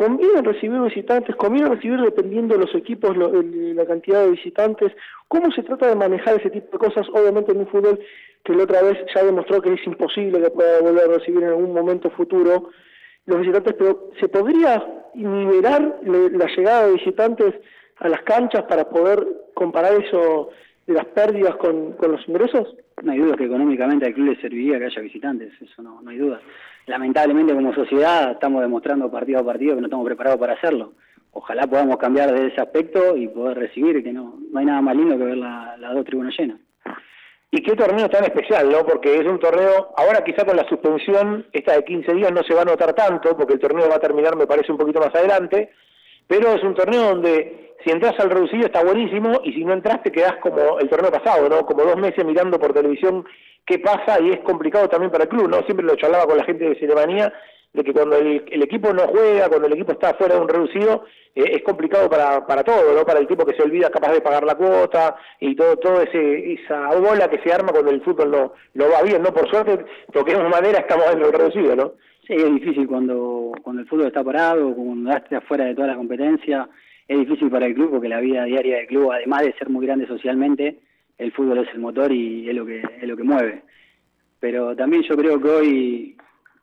¿Conviene 0.00 0.40
recibir 0.40 0.80
visitantes? 0.80 1.36
¿Conviene 1.36 1.68
recibir 1.68 2.00
dependiendo 2.00 2.54
de 2.54 2.64
los 2.64 2.74
equipos 2.74 3.14
lo, 3.14 3.38
el, 3.38 3.76
la 3.76 3.84
cantidad 3.84 4.24
de 4.24 4.30
visitantes? 4.30 4.92
¿Cómo 5.28 5.52
se 5.52 5.62
trata 5.62 5.88
de 5.88 5.94
manejar 5.94 6.40
ese 6.40 6.48
tipo 6.48 6.78
de 6.78 6.88
cosas? 6.88 7.06
Obviamente 7.12 7.52
en 7.52 7.58
un 7.58 7.66
fútbol 7.66 8.00
que 8.42 8.54
la 8.54 8.62
otra 8.62 8.80
vez 8.80 8.96
ya 9.14 9.22
demostró 9.22 9.60
que 9.60 9.74
es 9.74 9.86
imposible 9.86 10.40
que 10.40 10.48
pueda 10.52 10.80
volver 10.80 11.04
a 11.04 11.18
recibir 11.18 11.42
en 11.42 11.50
algún 11.50 11.74
momento 11.74 12.08
futuro 12.12 12.70
los 13.26 13.40
visitantes, 13.40 13.74
pero 13.74 14.08
¿se 14.18 14.28
podría 14.28 14.82
nivelar 15.12 15.98
la 16.02 16.46
llegada 16.46 16.86
de 16.86 16.94
visitantes 16.94 17.54
a 17.98 18.08
las 18.08 18.22
canchas 18.22 18.62
para 18.62 18.88
poder 18.88 19.22
comparar 19.52 20.02
eso 20.02 20.48
de 20.86 20.94
las 20.94 21.04
pérdidas 21.08 21.56
con, 21.56 21.92
con 21.92 22.12
los 22.12 22.26
ingresos? 22.26 22.74
No 23.02 23.12
hay 23.12 23.18
duda 23.18 23.36
que 23.36 23.44
económicamente 23.44 24.06
al 24.06 24.14
club 24.14 24.28
le 24.28 24.40
serviría 24.40 24.78
que 24.78 24.86
haya 24.86 25.02
visitantes, 25.02 25.52
eso 25.60 25.82
no, 25.82 26.00
no 26.00 26.08
hay 26.08 26.16
duda. 26.16 26.40
Lamentablemente 26.86 27.54
como 27.54 27.74
sociedad 27.74 28.32
estamos 28.32 28.62
demostrando 28.62 29.10
partido 29.10 29.40
a 29.40 29.44
partido 29.44 29.74
que 29.74 29.80
no 29.80 29.86
estamos 29.86 30.06
preparados 30.06 30.40
para 30.40 30.54
hacerlo. 30.54 30.92
Ojalá 31.32 31.66
podamos 31.66 31.96
cambiar 31.98 32.32
de 32.32 32.48
ese 32.48 32.60
aspecto 32.60 33.16
y 33.16 33.28
poder 33.28 33.58
recibir, 33.58 34.02
que 34.02 34.12
no, 34.12 34.38
no 34.50 34.58
hay 34.58 34.66
nada 34.66 34.80
más 34.80 34.96
lindo 34.96 35.16
que 35.16 35.24
ver 35.24 35.36
las 35.36 35.78
la 35.78 35.92
dos 35.92 36.04
tribunas 36.04 36.34
llenas. 36.36 36.58
Y 37.52 37.62
qué 37.62 37.74
torneo 37.74 38.08
tan 38.08 38.24
especial, 38.24 38.70
¿no? 38.70 38.86
Porque 38.86 39.16
es 39.16 39.26
un 39.26 39.40
torneo, 39.40 39.92
ahora 39.96 40.22
quizá 40.22 40.44
con 40.44 40.56
la 40.56 40.68
suspensión, 40.68 41.46
esta 41.52 41.74
de 41.74 41.84
15 41.84 42.14
días 42.14 42.32
no 42.32 42.42
se 42.44 42.54
va 42.54 42.62
a 42.62 42.64
notar 42.64 42.92
tanto, 42.94 43.36
porque 43.36 43.54
el 43.54 43.60
torneo 43.60 43.88
va 43.88 43.96
a 43.96 44.00
terminar, 44.00 44.36
me 44.36 44.46
parece, 44.46 44.70
un 44.70 44.78
poquito 44.78 45.00
más 45.00 45.12
adelante, 45.14 45.70
pero 46.30 46.52
es 46.52 46.62
un 46.62 46.76
torneo 46.76 47.08
donde 47.08 47.74
si 47.84 47.90
entras 47.90 48.14
al 48.20 48.30
reducido 48.30 48.66
está 48.66 48.84
buenísimo 48.84 49.40
y 49.42 49.52
si 49.52 49.64
no 49.64 49.72
entras 49.72 50.00
te 50.04 50.12
quedás 50.12 50.36
como 50.36 50.78
el 50.78 50.88
torneo 50.88 51.10
pasado, 51.10 51.48
¿no? 51.48 51.66
Como 51.66 51.82
dos 51.82 51.96
meses 51.96 52.24
mirando 52.24 52.56
por 52.56 52.72
televisión 52.72 53.24
qué 53.66 53.80
pasa 53.80 54.20
y 54.22 54.30
es 54.30 54.38
complicado 54.40 54.88
también 54.88 55.10
para 55.10 55.24
el 55.24 55.28
club, 55.28 55.48
¿no? 55.48 55.60
Siempre 55.62 55.84
lo 55.84 55.96
charlaba 55.96 56.26
con 56.26 56.38
la 56.38 56.44
gente 56.44 56.68
de 56.68 56.78
Ceremanía 56.78 57.32
de 57.72 57.84
que 57.84 57.92
cuando 57.92 58.16
el, 58.16 58.62
equipo 58.62 58.92
no 58.92 59.06
juega, 59.08 59.48
cuando 59.48 59.68
el 59.68 59.74
equipo 59.74 59.92
está 59.92 60.14
fuera 60.14 60.34
de 60.34 60.40
un 60.40 60.48
reducido, 60.48 61.04
eh, 61.34 61.44
es 61.52 61.62
complicado 61.62 62.10
para, 62.10 62.44
para 62.46 62.64
todo, 62.64 62.94
¿no? 62.94 63.04
Para 63.04 63.20
el 63.20 63.28
tipo 63.28 63.46
que 63.46 63.54
se 63.54 63.62
olvida 63.62 63.90
capaz 63.90 64.12
de 64.12 64.20
pagar 64.20 64.44
la 64.44 64.56
cuota 64.56 65.16
y 65.38 65.54
todo 65.54 65.76
todo 65.76 66.02
ese 66.02 66.54
esa 66.54 66.88
bola 66.96 67.28
que 67.28 67.38
se 67.38 67.52
arma 67.52 67.72
cuando 67.72 67.90
el 67.90 68.02
fútbol 68.02 68.30
no, 68.30 68.52
no 68.74 68.84
va 68.90 69.02
bien, 69.02 69.22
¿no? 69.22 69.32
Por 69.32 69.48
suerte, 69.48 69.84
toquemos 70.12 70.48
madera, 70.48 70.80
estamos 70.80 71.06
en 71.12 71.22
el 71.22 71.32
reducido, 71.32 71.76
¿no? 71.76 71.92
Sí, 72.26 72.34
es 72.34 72.54
difícil 72.54 72.86
cuando, 72.88 73.52
cuando 73.62 73.82
el 73.82 73.88
fútbol 73.88 74.08
está 74.08 74.24
parado, 74.24 74.74
cuando 74.74 75.10
estás 75.10 75.42
afuera 75.44 75.64
de 75.64 75.74
toda 75.74 75.88
la 75.88 75.96
competencia, 75.96 76.68
es 77.06 77.18
difícil 77.18 77.50
para 77.50 77.66
el 77.66 77.74
club 77.74 77.90
porque 77.90 78.08
la 78.08 78.20
vida 78.20 78.44
diaria 78.44 78.78
del 78.78 78.86
club, 78.86 79.12
además 79.12 79.42
de 79.42 79.52
ser 79.54 79.68
muy 79.68 79.86
grande 79.86 80.06
socialmente, 80.06 80.78
el 81.18 81.32
fútbol 81.32 81.58
es 81.58 81.68
el 81.74 81.80
motor 81.80 82.10
y 82.12 82.48
es 82.48 82.54
lo 82.54 82.64
que 82.64 82.80
es 82.80 83.08
lo 83.08 83.16
que 83.16 83.22
mueve. 83.22 83.62
Pero 84.40 84.74
también 84.74 85.02
yo 85.02 85.16
creo 85.16 85.40
que 85.40 85.48
hoy, 85.48 86.16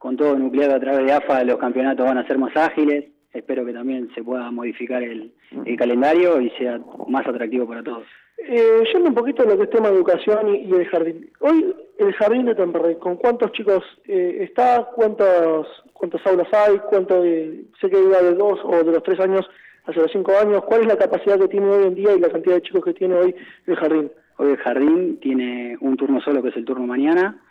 con 0.08 0.16
todo 0.16 0.40
nucleado 0.40 0.74
a 0.74 0.80
través 0.80 1.06
de 1.06 1.12
AFA, 1.12 1.44
los 1.44 1.58
campeonatos 1.58 2.06
van 2.06 2.18
a 2.18 2.26
ser 2.26 2.38
más 2.38 2.56
ágiles. 2.56 3.08
Espero 3.34 3.66
que 3.66 3.74
también 3.74 4.10
se 4.16 4.24
pueda 4.24 4.50
modificar 4.52 5.04
el, 5.04 5.34
el 5.66 5.78
calendario 5.78 6.40
y 6.40 6.50
sea 6.52 6.80
más 7.10 7.28
atractivo 7.28 7.68
para 7.68 7.84
todos. 7.84 8.06
Eh, 8.38 8.84
yendo 8.94 9.10
un 9.10 9.16
poquito 9.16 9.44
a 9.44 9.46
lo 9.46 9.58
que 9.58 9.64
es 9.64 9.70
tema 9.70 9.90
de 9.90 9.96
educación 9.98 10.56
y, 10.56 10.60
y 10.60 10.72
el 10.72 10.88
jardín. 10.88 11.30
Hoy 11.42 11.76
el 12.00 12.14
jardín 12.14 12.46
de 12.46 12.56
Temperley, 12.56 12.96
¿con 13.00 13.18
cuántos 13.18 13.52
chicos 13.52 13.84
eh, 14.06 14.38
está? 14.50 14.88
¿Cuántos 14.96 15.68
cuántas 15.92 16.26
aulas 16.26 16.48
hay? 16.54 16.78
¿Cuánto 16.90 17.22
de, 17.22 17.66
sé 17.82 17.90
que 17.90 18.02
iba 18.02 18.22
de 18.22 18.34
dos 18.34 18.62
o 18.64 18.78
de 18.86 18.94
los 18.94 19.04
tres 19.04 19.20
años 19.20 19.46
hacia 19.88 20.04
los 20.04 20.12
cinco 20.14 20.32
años? 20.42 20.64
¿Cuál 20.64 20.84
es 20.84 20.88
la 20.88 20.98
capacidad 20.98 21.38
que 21.38 21.50
tiene 21.50 21.68
hoy 21.68 21.84
en 21.84 21.96
día 21.96 22.16
y 22.16 22.22
la 22.22 22.30
cantidad 22.30 22.56
de 22.56 22.62
chicos 22.62 22.86
que 22.86 22.94
tiene 22.94 23.16
hoy 23.16 23.36
el 23.66 23.76
jardín? 23.76 24.10
Hoy 24.38 24.52
el 24.52 24.58
jardín 24.58 25.20
tiene 25.20 25.76
un 25.82 25.98
turno 25.98 26.22
solo 26.22 26.42
que 26.42 26.50
es 26.50 26.56
el 26.56 26.64
turno 26.64 26.88
mañana, 26.88 27.42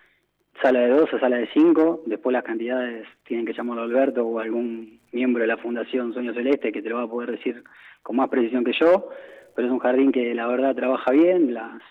sala 0.62 0.80
de 0.80 0.88
dos 0.88 1.12
a 1.12 1.20
sala 1.20 1.36
de 1.36 1.48
cinco, 1.52 2.02
después 2.06 2.32
las 2.32 2.44
cantidades 2.44 3.06
tienen 3.24 3.46
que 3.46 3.52
llamarlo 3.52 3.82
Alberto 3.82 4.26
o 4.26 4.38
algún 4.38 5.00
miembro 5.12 5.42
de 5.42 5.48
la 5.48 5.56
Fundación 5.56 6.12
Sueño 6.12 6.34
Celeste 6.34 6.72
que 6.72 6.82
te 6.82 6.88
lo 6.88 6.96
va 6.96 7.02
a 7.02 7.08
poder 7.08 7.32
decir 7.32 7.62
con 8.02 8.16
más 8.16 8.28
precisión 8.28 8.64
que 8.64 8.72
yo, 8.72 9.08
pero 9.54 9.68
es 9.68 9.72
un 9.72 9.78
jardín 9.78 10.12
que 10.12 10.34
la 10.34 10.46
verdad 10.46 10.74
trabaja 10.74 11.12
bien, 11.12 11.52
las 11.54 11.82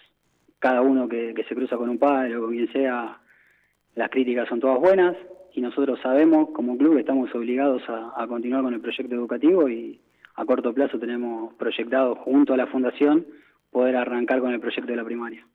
cada 0.60 0.82
uno 0.82 1.08
que, 1.08 1.34
que 1.36 1.44
se 1.44 1.54
cruza 1.56 1.78
con 1.78 1.90
un 1.90 2.00
padre 2.00 2.38
o 2.38 2.42
con 2.42 2.52
quien 2.52 2.72
sea, 2.72 3.20
las 3.94 4.10
críticas 4.10 4.50
son 4.50 4.60
todas 4.60 4.80
buenas. 4.80 5.16
Y 5.54 5.62
nosotros 5.62 6.00
sabemos 6.02 6.50
como 6.54 6.78
club 6.78 6.98
estamos 6.98 7.34
obligados 7.36 7.82
a, 7.88 8.14
a 8.16 8.28
continuar 8.28 8.64
con 8.64 8.74
el 8.74 8.82
proyecto 8.82 9.14
educativo 9.16 9.70
y 9.70 10.02
a 10.36 10.46
corto 10.46 10.74
plazo 10.74 11.00
tenemos 11.00 11.54
proyectado 11.54 12.16
junto 12.16 12.54
a 12.54 12.58
la 12.58 12.68
Fundación 12.68 13.26
poder 13.72 13.96
arrancar 13.96 14.40
con 14.40 14.54
el 14.54 14.60
proyecto 14.60 14.92
de 14.92 14.98
la 14.98 15.06
primaria. 15.06 15.46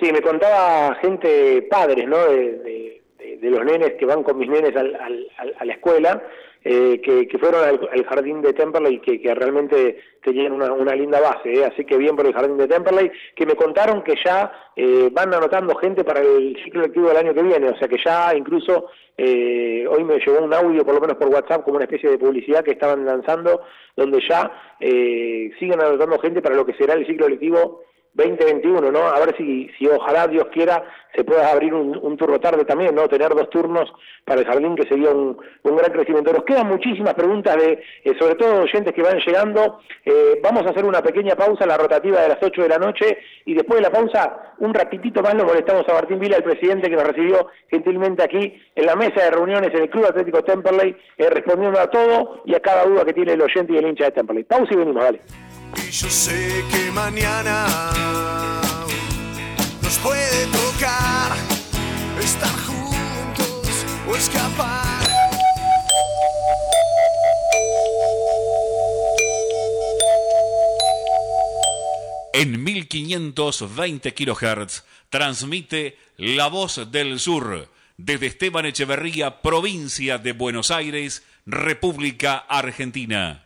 Sí, 0.00 0.12
me 0.12 0.20
contaba 0.20 0.94
gente, 0.96 1.62
padres, 1.70 2.06
¿no? 2.06 2.18
De, 2.26 3.02
los 3.42 3.64
nenes 3.64 3.92
que 3.92 4.06
van 4.06 4.22
con 4.24 4.38
mis 4.38 4.48
nenes 4.48 4.74
al, 4.74 4.94
al, 4.96 5.54
a 5.58 5.64
la 5.64 5.72
escuela, 5.72 6.20
eh, 6.68 7.00
que, 7.00 7.38
fueron 7.38 7.62
al, 7.62 8.04
jardín 8.06 8.42
de 8.42 8.52
Temperley 8.52 8.98
que, 8.98 9.22
que 9.22 9.32
realmente 9.36 10.02
tenían 10.20 10.50
una, 10.50 10.72
una 10.72 10.96
linda 10.96 11.20
base, 11.20 11.52
¿eh? 11.52 11.64
así 11.64 11.84
que 11.84 11.96
bien 11.96 12.16
por 12.16 12.26
el 12.26 12.32
jardín 12.32 12.56
de 12.56 12.66
Temperley, 12.66 13.08
que 13.36 13.46
me 13.46 13.54
contaron 13.54 14.02
que 14.02 14.16
ya 14.24 14.50
eh, 14.74 15.08
van 15.12 15.32
anotando 15.32 15.76
gente 15.76 16.02
para 16.02 16.22
el 16.22 16.58
ciclo 16.64 16.82
lectivo 16.82 17.06
del 17.06 17.18
año 17.18 17.34
que 17.34 17.44
viene, 17.44 17.68
o 17.68 17.76
sea 17.76 17.86
que 17.86 17.98
ya 18.04 18.34
incluso 18.34 18.86
eh, 19.16 19.86
hoy 19.88 20.02
me 20.02 20.18
llegó 20.18 20.40
un 20.40 20.52
audio, 20.52 20.84
por 20.84 20.94
lo 20.94 21.00
menos 21.00 21.16
por 21.18 21.28
WhatsApp, 21.28 21.62
como 21.62 21.76
una 21.76 21.84
especie 21.84 22.10
de 22.10 22.18
publicidad 22.18 22.64
que 22.64 22.72
estaban 22.72 23.06
lanzando, 23.06 23.62
donde 23.94 24.20
ya 24.28 24.50
siguen 24.80 25.80
anotando 25.80 26.18
gente 26.18 26.42
para 26.42 26.56
lo 26.56 26.66
que 26.66 26.74
será 26.74 26.94
el 26.94 27.06
ciclo 27.06 27.28
lectivo 27.28 27.82
2021, 28.16 28.90
¿no? 28.90 29.06
A 29.06 29.20
ver 29.20 29.36
si, 29.36 29.68
si 29.78 29.86
ojalá 29.86 30.26
Dios 30.26 30.46
quiera 30.52 30.82
se 31.16 31.24
pueda 31.24 31.50
abrir 31.50 31.72
un, 31.72 32.16
turno 32.16 32.38
tarde 32.38 32.64
también, 32.64 32.94
¿no? 32.94 33.08
Tener 33.08 33.34
dos 33.34 33.48
turnos 33.48 33.90
para 34.24 34.40
el 34.40 34.46
jardín 34.46 34.76
que 34.76 34.86
sería 34.86 35.10
un, 35.10 35.38
un 35.62 35.76
gran 35.76 35.90
crecimiento. 35.90 36.32
Nos 36.32 36.44
quedan 36.44 36.68
muchísimas 36.68 37.14
preguntas 37.14 37.56
de, 37.56 37.82
eh, 38.04 38.12
sobre 38.18 38.34
todo 38.34 38.62
oyentes 38.62 38.92
que 38.92 39.02
van 39.02 39.18
llegando. 39.18 39.78
Eh, 40.04 40.38
vamos 40.42 40.66
a 40.66 40.70
hacer 40.70 40.84
una 40.84 41.02
pequeña 41.02 41.34
pausa, 41.34 41.66
la 41.66 41.78
rotativa 41.78 42.20
de 42.20 42.28
las 42.28 42.38
8 42.42 42.62
de 42.62 42.68
la 42.68 42.78
noche, 42.78 43.18
y 43.46 43.54
después 43.54 43.78
de 43.78 43.82
la 43.84 43.90
pausa, 43.90 44.54
un 44.58 44.74
ratitito 44.74 45.22
más 45.22 45.34
nos 45.34 45.46
molestamos 45.46 45.88
a 45.88 45.94
Martín 45.94 46.18
Vila, 46.18 46.36
el 46.36 46.44
presidente 46.44 46.90
que 46.90 46.96
nos 46.96 47.06
recibió 47.06 47.48
gentilmente 47.70 48.22
aquí 48.22 48.54
en 48.74 48.86
la 48.86 48.94
mesa 48.94 49.24
de 49.24 49.30
reuniones 49.30 49.70
en 49.72 49.82
el 49.82 49.90
Club 49.90 50.04
Atlético 50.04 50.44
Temperley, 50.44 50.96
eh, 51.16 51.30
respondiendo 51.30 51.80
a 51.80 51.90
todo 51.90 52.42
y 52.44 52.54
a 52.54 52.60
cada 52.60 52.84
duda 52.84 53.06
que 53.06 53.14
tiene 53.14 53.32
el 53.32 53.40
oyente 53.40 53.72
y 53.72 53.78
el 53.78 53.86
hincha 53.86 54.04
de 54.04 54.12
Temperley. 54.12 54.44
Pausa 54.44 54.68
y 54.72 54.76
venimos, 54.76 55.02
dale. 55.02 55.20
Y 55.74 55.90
yo 55.90 56.10
sé 56.10 56.64
que 56.70 56.90
mañana 56.90 57.66
nos 59.82 59.98
puede 59.98 60.46
tocar 60.46 61.36
estar 62.20 62.54
juntos 62.66 63.86
o 64.08 64.16
escapar. 64.16 64.86
En 72.32 72.62
1520 72.62 74.12
kHz 74.12 74.84
transmite 75.08 75.98
La 76.18 76.48
Voz 76.48 76.90
del 76.90 77.18
Sur 77.18 77.70
desde 77.96 78.26
Esteban 78.26 78.66
Echeverría, 78.66 79.40
provincia 79.40 80.18
de 80.18 80.32
Buenos 80.32 80.70
Aires, 80.70 81.22
República 81.46 82.36
Argentina. 82.36 83.45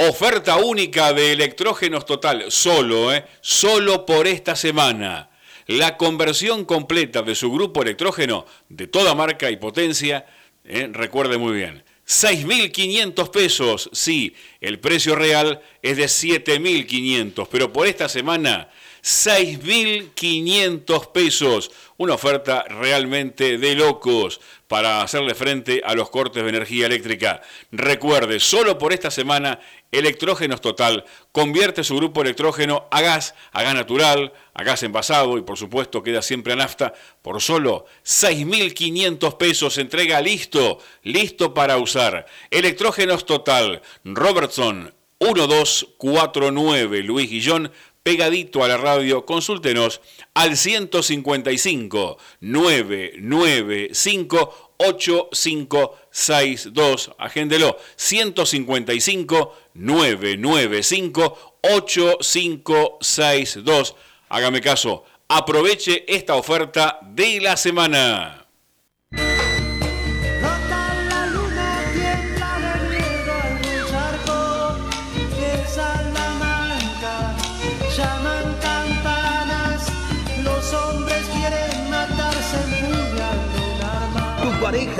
Oferta 0.00 0.58
única 0.58 1.12
de 1.12 1.32
electrógenos 1.32 2.06
total, 2.06 2.52
solo, 2.52 3.12
¿eh? 3.12 3.24
Solo 3.40 4.06
por 4.06 4.28
esta 4.28 4.54
semana. 4.54 5.28
La 5.66 5.96
conversión 5.96 6.64
completa 6.66 7.22
de 7.22 7.34
su 7.34 7.50
grupo 7.50 7.82
electrógeno 7.82 8.46
de 8.68 8.86
toda 8.86 9.16
marca 9.16 9.50
y 9.50 9.56
potencia, 9.56 10.24
¿eh? 10.64 10.88
recuerde 10.92 11.36
muy 11.36 11.52
bien, 11.52 11.82
6.500 12.06 13.30
pesos, 13.32 13.90
sí, 13.92 14.36
el 14.60 14.78
precio 14.78 15.16
real 15.16 15.62
es 15.82 15.96
de 15.96 16.04
7.500, 16.04 17.48
pero 17.50 17.72
por 17.72 17.88
esta 17.88 18.08
semana 18.08 18.68
6.500 19.02 21.12
pesos. 21.12 21.70
Una 22.00 22.14
oferta 22.14 22.64
realmente 22.68 23.58
de 23.58 23.74
locos 23.74 24.40
para 24.68 25.02
hacerle 25.02 25.34
frente 25.34 25.82
a 25.84 25.94
los 25.94 26.10
cortes 26.10 26.44
de 26.44 26.48
energía 26.48 26.86
eléctrica. 26.86 27.42
Recuerde, 27.72 28.38
solo 28.38 28.78
por 28.78 28.92
esta 28.92 29.10
semana, 29.10 29.58
Electrógenos 29.90 30.60
Total 30.60 31.04
convierte 31.32 31.82
su 31.82 31.96
grupo 31.96 32.22
electrógeno 32.22 32.86
a 32.92 33.00
gas, 33.00 33.34
a 33.50 33.64
gas 33.64 33.74
natural, 33.74 34.32
a 34.54 34.62
gas 34.62 34.84
envasado 34.84 35.38
y 35.38 35.42
por 35.42 35.58
supuesto 35.58 36.04
queda 36.04 36.22
siempre 36.22 36.52
a 36.52 36.56
nafta 36.56 36.94
por 37.20 37.42
solo 37.42 37.86
6.500 38.04 39.36
pesos. 39.36 39.76
Entrega 39.76 40.20
listo, 40.20 40.78
listo 41.02 41.52
para 41.52 41.78
usar. 41.78 42.26
Electrógenos 42.52 43.26
Total, 43.26 43.82
Robertson 44.04 44.94
1249, 45.20 47.02
Luis 47.02 47.28
Guillón 47.28 47.72
pegadito 48.08 48.64
a 48.64 48.68
la 48.68 48.78
radio, 48.78 49.26
consúltenos 49.26 50.00
al 50.32 50.56
155 50.56 52.16
995 52.40 54.72
8562. 54.78 57.10
Agéndelo. 57.18 57.76
155 57.96 59.54
995 59.74 61.58
8562. 61.60 63.94
Hágame 64.30 64.62
caso. 64.62 65.04
Aproveche 65.28 66.06
esta 66.08 66.36
oferta 66.36 67.00
de 67.02 67.42
la 67.42 67.58
semana. 67.58 68.37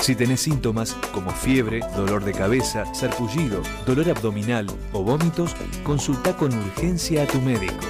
Si 0.00 0.14
tenés 0.14 0.40
síntomas 0.40 0.96
como 1.12 1.30
fiebre, 1.30 1.80
dolor 1.96 2.24
de 2.24 2.32
cabeza, 2.32 2.84
sarpullido, 2.94 3.62
dolor 3.84 4.08
abdominal 4.10 4.66
o 4.92 5.02
vómitos, 5.02 5.54
consulta 5.82 6.36
con 6.36 6.52
urgencia 6.54 7.24
a 7.24 7.26
tu 7.26 7.40
médico. 7.40 7.86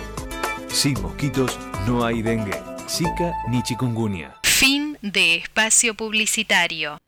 Sin 0.69 1.01
mosquitos 1.03 1.59
no 1.87 2.05
hay 2.05 2.23
dengue, 2.23 2.61
zika 2.89 3.33
ni 3.49 3.63
chikungunya. 3.63 4.35
Fin 4.43 4.99
de 5.03 5.37
espacio 5.37 5.95
publicitario. 5.95 6.99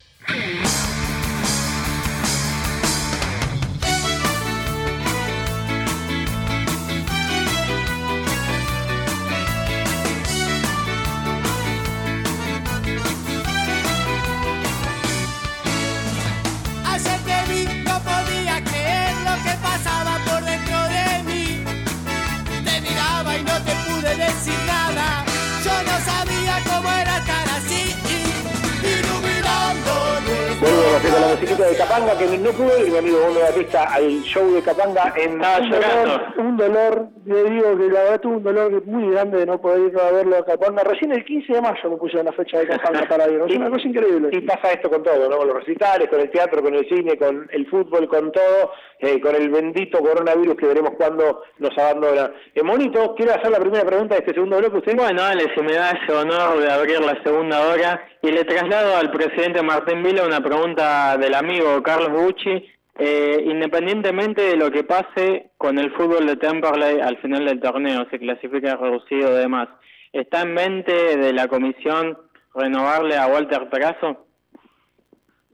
Con 31.00 31.18
la 31.18 31.28
musiquita 31.28 31.66
de 31.66 31.76
Capanga, 31.76 32.18
que 32.18 32.36
no 32.36 32.50
pude 32.50 32.80
ir, 32.82 32.92
mi 32.92 32.98
amigo 32.98 33.20
Bondo 33.20 33.40
Batista, 33.40 33.84
al 33.84 34.20
show 34.22 34.52
de 34.52 34.60
Capanga 34.60 35.14
en... 35.16 35.32
un 35.32 35.70
dolor, 35.70 36.22
un 36.36 36.56
dolor, 36.58 37.08
le 37.24 37.44
digo 37.44 37.78
que 37.78 37.88
la 37.88 38.02
verdad 38.02 38.20
tuve 38.20 38.36
un 38.36 38.42
dolor 38.42 38.86
muy 38.86 39.10
grande 39.10 39.38
de 39.38 39.46
no 39.46 39.58
poder 39.58 39.92
ir 39.92 39.98
a 39.98 40.12
verlo 40.12 40.36
a 40.36 40.44
Capanga. 40.44 40.84
Recién 40.84 41.12
el 41.12 41.24
15 41.24 41.54
de 41.54 41.62
mayo 41.62 41.90
me 41.90 41.96
pusieron 41.96 42.26
la 42.26 42.32
fecha 42.32 42.58
de 42.58 42.68
Capanga 42.68 43.08
para 43.08 43.30
ir, 43.30 43.40
es 43.40 43.56
una 43.56 43.70
cosa 43.70 43.88
increíble. 43.88 44.28
Y 44.30 44.40
pasa 44.42 44.72
esto 44.72 44.90
con 44.90 45.02
todo, 45.02 45.26
¿no? 45.26 45.38
Con 45.38 45.48
los 45.48 45.56
recitales, 45.56 46.06
con 46.08 46.20
el 46.20 46.30
teatro, 46.30 46.62
con 46.62 46.74
el 46.74 46.86
cine, 46.86 47.16
con 47.16 47.48
el 47.50 47.66
fútbol, 47.70 48.06
con 48.06 48.30
todo, 48.30 48.72
eh, 48.98 49.18
con 49.22 49.34
el 49.34 49.48
bendito 49.48 50.00
coronavirus 50.00 50.56
que 50.56 50.66
veremos 50.66 50.92
cuando 50.98 51.44
nos 51.58 51.78
abandona. 51.78 52.30
Eh, 52.54 52.62
Monito, 52.62 53.14
quiero 53.14 53.32
hacer 53.32 53.50
la 53.50 53.58
primera 53.58 53.86
pregunta 53.86 54.16
de 54.16 54.20
este 54.20 54.34
segundo 54.34 54.58
bloque. 54.58 54.76
¿Usted? 54.76 54.96
Bueno, 54.96 55.22
dale, 55.22 55.46
si 55.54 55.62
me 55.62 55.72
da 55.72 55.92
ese 55.92 56.12
honor 56.12 56.60
de 56.60 56.70
abrir 56.70 57.00
la 57.00 57.22
segunda 57.22 57.66
hora 57.68 58.09
y 58.22 58.30
le 58.30 58.44
traslado 58.44 58.96
al 58.96 59.10
presidente 59.10 59.62
Martín 59.62 60.02
Vila 60.02 60.26
una 60.26 60.42
pregunta 60.42 61.16
del 61.16 61.34
amigo 61.34 61.82
Carlos 61.82 62.10
Bucci. 62.10 62.66
Eh, 62.98 63.44
independientemente 63.46 64.42
de 64.42 64.56
lo 64.56 64.70
que 64.70 64.84
pase 64.84 65.52
con 65.56 65.78
el 65.78 65.90
fútbol 65.92 66.26
de 66.26 66.36
Temperley 66.36 67.00
al 67.00 67.16
final 67.18 67.46
del 67.46 67.60
torneo, 67.60 68.06
se 68.10 68.18
clasifica 68.18 68.76
reducido 68.76 69.32
y 69.32 69.38
demás, 69.38 69.68
¿está 70.12 70.42
en 70.42 70.52
mente 70.52 71.16
de 71.16 71.32
la 71.32 71.48
comisión 71.48 72.18
renovarle 72.54 73.16
a 73.16 73.26
Walter 73.26 73.70
Pegaso? 73.70 74.26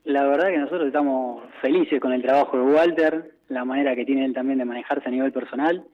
La 0.02 0.26
verdad 0.26 0.48
que 0.48 0.58
nosotros 0.58 0.88
estamos 0.88 1.44
felices 1.60 2.00
con 2.00 2.12
el 2.12 2.22
trabajo 2.22 2.56
de 2.56 2.64
Walter, 2.64 3.30
la 3.48 3.64
manera 3.64 3.94
que 3.94 4.04
tiene 4.04 4.24
él 4.24 4.34
también 4.34 4.58
de 4.58 4.64
manejarse 4.64 5.06
a 5.06 5.12
nivel 5.12 5.30
personal 5.30 5.84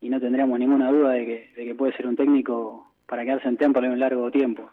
y 0.00 0.10
no 0.10 0.20
tendríamos 0.20 0.60
ninguna 0.60 0.92
duda 0.92 1.10
de 1.10 1.26
que, 1.26 1.50
de 1.56 1.64
que 1.64 1.74
puede 1.74 1.96
ser 1.96 2.06
un 2.06 2.14
técnico 2.14 2.92
para 3.06 3.24
quedarse 3.24 3.48
en 3.48 3.56
Temperley 3.56 3.90
un 3.90 3.98
largo 3.98 4.30
tiempo. 4.30 4.70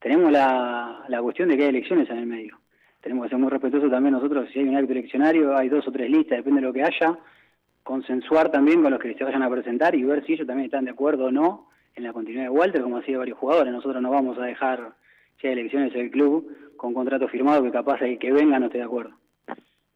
Tenemos 0.00 0.32
la, 0.32 1.04
la 1.08 1.22
cuestión 1.22 1.48
de 1.48 1.56
que 1.56 1.64
hay 1.64 1.68
elecciones 1.68 2.08
en 2.10 2.18
el 2.18 2.26
medio. 2.26 2.58
Tenemos 3.00 3.24
que 3.24 3.30
ser 3.30 3.38
muy 3.38 3.50
respetuosos 3.50 3.90
también 3.90 4.14
nosotros, 4.14 4.48
si 4.52 4.58
hay 4.58 4.68
un 4.68 4.76
acto 4.76 4.92
eleccionario, 4.92 5.56
hay 5.56 5.68
dos 5.68 5.86
o 5.88 5.92
tres 5.92 6.10
listas, 6.10 6.38
depende 6.38 6.60
de 6.60 6.66
lo 6.66 6.72
que 6.72 6.82
haya, 6.82 7.18
consensuar 7.82 8.50
también 8.50 8.82
con 8.82 8.90
los 8.90 9.00
que 9.00 9.14
se 9.14 9.24
vayan 9.24 9.42
a 9.42 9.50
presentar 9.50 9.94
y 9.94 10.02
ver 10.02 10.24
si 10.24 10.34
ellos 10.34 10.46
también 10.46 10.66
están 10.66 10.84
de 10.84 10.90
acuerdo 10.90 11.26
o 11.26 11.30
no 11.30 11.68
en 11.94 12.04
la 12.04 12.12
continuidad 12.12 12.44
de 12.44 12.50
Walter, 12.50 12.82
como 12.82 12.98
hacía 12.98 13.18
varios 13.18 13.38
jugadores. 13.38 13.72
Nosotros 13.72 14.02
no 14.02 14.10
vamos 14.10 14.38
a 14.38 14.44
dejar, 14.44 14.92
si 15.40 15.46
hay 15.46 15.54
elecciones 15.54 15.94
en 15.94 16.00
el 16.02 16.10
club, 16.10 16.54
con 16.76 16.94
contrato 16.94 17.28
firmado 17.28 17.62
que 17.62 17.70
capaz 17.70 18.00
el 18.02 18.18
que 18.18 18.32
venga 18.32 18.58
no 18.58 18.66
esté 18.66 18.78
de 18.78 18.84
acuerdo. 18.84 19.12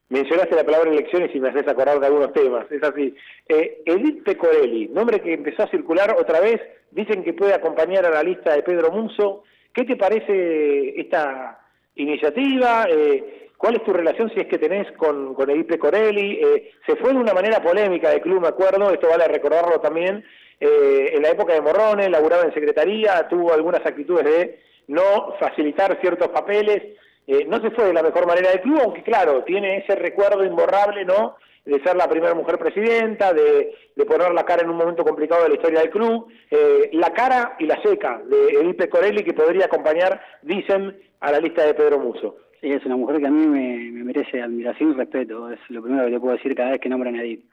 Mencionaste 0.09 0.55
la 0.55 0.65
palabra 0.65 0.91
elecciones 0.91 1.35
y 1.35 1.41
me 1.41 1.49
haces 1.49 1.67
acordar 1.67 1.99
de 1.99 2.07
algunos 2.07 2.33
temas, 2.33 2.71
es 2.71 2.83
así. 2.83 3.15
Eh, 3.49 3.83
Edith 3.87 4.23
Pecorelli, 4.23 4.89
nombre 4.89 5.21
que 5.21 5.35
empezó 5.35 5.63
a 5.63 5.71
circular 5.71 6.15
otra 6.19 6.41
vez, 6.41 6.61
dicen 6.91 7.25
que 7.25 7.33
puede 7.33 7.55
acompañar 7.55 8.05
a 8.07 8.11
la 8.11 8.23
lista 8.23 8.55
de 8.55 8.63
Pedro 8.63 8.93
Munzo. 8.93 9.45
¿Qué 9.75 9.85
te 9.85 9.97
parece 9.97 11.01
esta 11.01 11.59
iniciativa? 11.97 12.87
Eh, 12.89 13.49
¿Cuál 13.57 13.77
es 13.77 13.85
tu 13.85 13.93
relación, 13.93 14.31
si 14.31 14.41
es 14.41 14.47
que 14.47 14.59
tenés, 14.59 14.91
con, 14.93 15.35
con 15.35 15.51
Edith 15.51 15.66
Pecorelli? 15.66 16.39
Eh, 16.41 16.72
se 16.87 16.97
fue 16.97 17.12
de 17.12 17.18
una 17.18 17.35
manera 17.35 17.61
polémica 17.62 18.11
del 18.11 18.20
club, 18.20 18.43
me 18.43 18.49
acuerdo, 18.49 18.91
esto 18.91 19.09
vale 19.09 19.27
recordarlo 19.27 19.81
también, 19.81 20.25
eh, 20.61 21.12
en 21.14 21.22
la 21.22 21.31
época 21.31 21.55
de 21.55 21.61
Morrones, 21.61 22.11
laburaba 22.11 22.45
en 22.45 22.55
secretaría, 22.55 23.27
tuvo 23.29 23.53
algunas 23.53 23.85
actitudes 23.85 24.25
de 24.25 24.61
no 24.89 25.35
facilitar 25.41 25.99
ciertos 26.01 26.29
papeles, 26.29 26.83
eh, 27.27 27.45
no 27.47 27.61
se 27.61 27.70
fue 27.70 27.87
de 27.87 27.95
la 27.95 28.03
mejor 28.03 28.27
manera 28.27 28.51
del 28.51 28.61
club, 28.61 28.81
aunque 28.83 29.03
claro, 29.03 29.43
tiene 29.45 29.79
ese 29.79 29.95
recuerdo 29.97 30.45
imborrable, 30.45 31.05
¿no? 31.05 31.37
De 31.65 31.81
ser 31.83 31.97
la 31.97 32.09
primera 32.09 32.35
mujer 32.35 32.59
presidenta, 32.59 33.33
de, 33.33 33.75
de 33.97 34.05
poner 34.05 34.33
la 34.33 34.45
cara 34.45 34.62
en 34.62 34.71
un 34.71 34.77
momento 34.77 35.03
complicado 35.03 35.45
de 35.45 35.49
la 35.49 35.55
historia 35.55 35.81
del 35.81 35.91
club, 35.91 36.29
eh, 36.51 36.91
la 36.93 37.11
cara 37.11 37.57
y 37.59 37.65
la 37.65 37.81
seca 37.83 38.23
de 38.27 38.61
Edipe 38.61 38.89
Corelli 38.89 39.25
que 39.25 39.33
podría 39.33 39.67
acompañar, 39.67 40.21
dicen, 40.43 40.97
a 41.21 41.33
la 41.33 41.41
lista 41.41 41.65
de 41.65 41.75
Pedro 41.75 41.99
Muso. 41.99 42.37
Sí, 42.61 42.71
es 42.71 42.85
una 42.85 42.97
mujer 42.97 43.21
que 43.21 43.27
a 43.27 43.31
mí 43.31 43.47
me, 43.47 43.91
me 43.93 44.05
merece 44.05 44.43
admiración 44.43 44.91
y 44.91 44.95
respeto, 44.95 45.51
es 45.51 45.59
lo 45.69 45.83
primero 45.83 46.05
que 46.05 46.12
te 46.12 46.21
puedo 46.21 46.37
decir 46.37 46.55
cada 46.55 46.73
vez 46.73 46.81
que 46.81 46.89
nombran 46.91 47.17
a 47.17 47.23
Edith. 47.23 47.45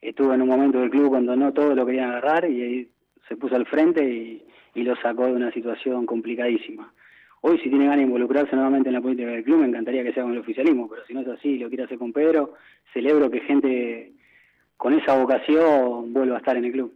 Estuvo 0.00 0.34
en 0.34 0.42
un 0.42 0.48
momento 0.48 0.80
del 0.80 0.90
club 0.90 1.10
cuando 1.10 1.36
no 1.36 1.52
todos 1.52 1.76
lo 1.76 1.86
querían 1.86 2.10
agarrar 2.10 2.50
y 2.50 2.62
Edith 2.62 2.90
se 3.28 3.36
puso 3.36 3.54
al 3.54 3.66
frente 3.66 4.02
y 4.74 4.82
lo 4.82 4.96
sacó 4.96 5.26
de 5.26 5.32
una 5.32 5.52
situación 5.52 6.06
complicadísima. 6.06 6.92
Hoy 7.42 7.58
si 7.58 7.70
tiene 7.70 7.84
ganas 7.84 7.98
de 7.98 8.04
involucrarse 8.04 8.54
nuevamente 8.54 8.90
en 8.90 8.94
la 8.94 9.00
política 9.00 9.30
del 9.30 9.44
club, 9.44 9.60
me 9.60 9.68
encantaría 9.68 10.04
que 10.04 10.12
sea 10.12 10.24
con 10.24 10.32
el 10.32 10.38
oficialismo, 10.38 10.88
pero 10.88 11.04
si 11.06 11.14
no 11.14 11.20
es 11.20 11.28
así 11.28 11.50
y 11.50 11.58
lo 11.58 11.68
quiere 11.68 11.84
hacer 11.84 11.98
con 11.98 12.12
Pedro, 12.12 12.54
celebro 12.92 13.30
que 13.30 13.40
gente 13.40 14.12
con 14.76 14.92
esa 14.92 15.16
vocación 15.16 16.12
vuelva 16.12 16.36
a 16.36 16.38
estar 16.38 16.56
en 16.56 16.66
el 16.66 16.72
club. 16.72 16.92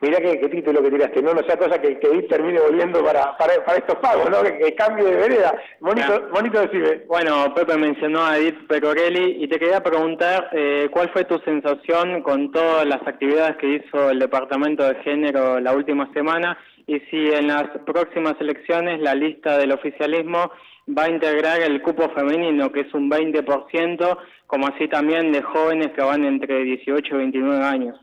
Mirá 0.00 0.18
qué, 0.18 0.38
qué 0.38 0.48
título 0.48 0.82
que 0.82 0.90
tiraste, 0.90 1.22
no, 1.22 1.32
no 1.32 1.42
sea 1.44 1.56
cosa 1.56 1.80
que, 1.80 1.98
que 1.98 2.08
Edith 2.08 2.28
termine 2.28 2.60
volviendo 2.60 3.02
para, 3.02 3.36
para, 3.38 3.64
para 3.64 3.78
estos 3.78 3.96
pagos, 3.96 4.28
¿no? 4.28 4.42
Que, 4.42 4.58
que 4.58 4.74
cambie 4.74 5.04
de 5.04 5.16
vereda. 5.16 5.54
Bonito, 5.80 6.28
bonito 6.30 6.60
decime. 6.60 7.04
Bueno, 7.06 7.54
Pepe 7.54 7.78
mencionó 7.78 8.22
a 8.22 8.36
Edith 8.36 8.66
Pecorelli 8.66 9.42
y 9.42 9.48
te 9.48 9.58
quería 9.58 9.82
preguntar 9.82 10.50
eh, 10.52 10.88
cuál 10.90 11.08
fue 11.10 11.24
tu 11.24 11.38
sensación 11.38 12.22
con 12.22 12.52
todas 12.52 12.86
las 12.86 13.00
actividades 13.06 13.56
que 13.56 13.76
hizo 13.76 14.10
el 14.10 14.18
Departamento 14.18 14.86
de 14.86 14.96
Género 14.96 15.58
la 15.58 15.72
última 15.72 16.12
semana 16.12 16.58
y 16.86 17.00
si 17.10 17.16
en 17.16 17.46
las 17.46 17.68
próximas 17.86 18.34
elecciones 18.40 19.00
la 19.00 19.14
lista 19.14 19.56
del 19.56 19.72
oficialismo 19.72 20.50
va 20.86 21.04
a 21.04 21.10
integrar 21.10 21.62
el 21.62 21.80
cupo 21.80 22.10
femenino, 22.10 22.70
que 22.70 22.80
es 22.80 22.94
un 22.94 23.10
20%, 23.10 24.18
como 24.46 24.66
así 24.66 24.88
también 24.88 25.32
de 25.32 25.42
jóvenes 25.42 25.92
que 25.92 26.02
van 26.02 26.24
entre 26.24 26.62
18 26.62 27.14
y 27.14 27.18
29 27.18 27.64
años. 27.64 27.98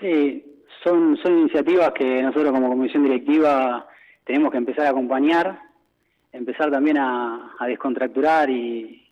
Sí, 0.00 0.44
son, 0.82 1.16
son 1.18 1.38
iniciativas 1.38 1.92
que 1.92 2.22
nosotros 2.22 2.50
como 2.50 2.70
comisión 2.70 3.04
directiva 3.04 3.86
tenemos 4.24 4.50
que 4.50 4.58
empezar 4.58 4.86
a 4.86 4.90
acompañar, 4.90 5.60
empezar 6.32 6.72
también 6.72 6.98
a, 6.98 7.56
descontracturar 7.68 8.50
y, 8.50 9.08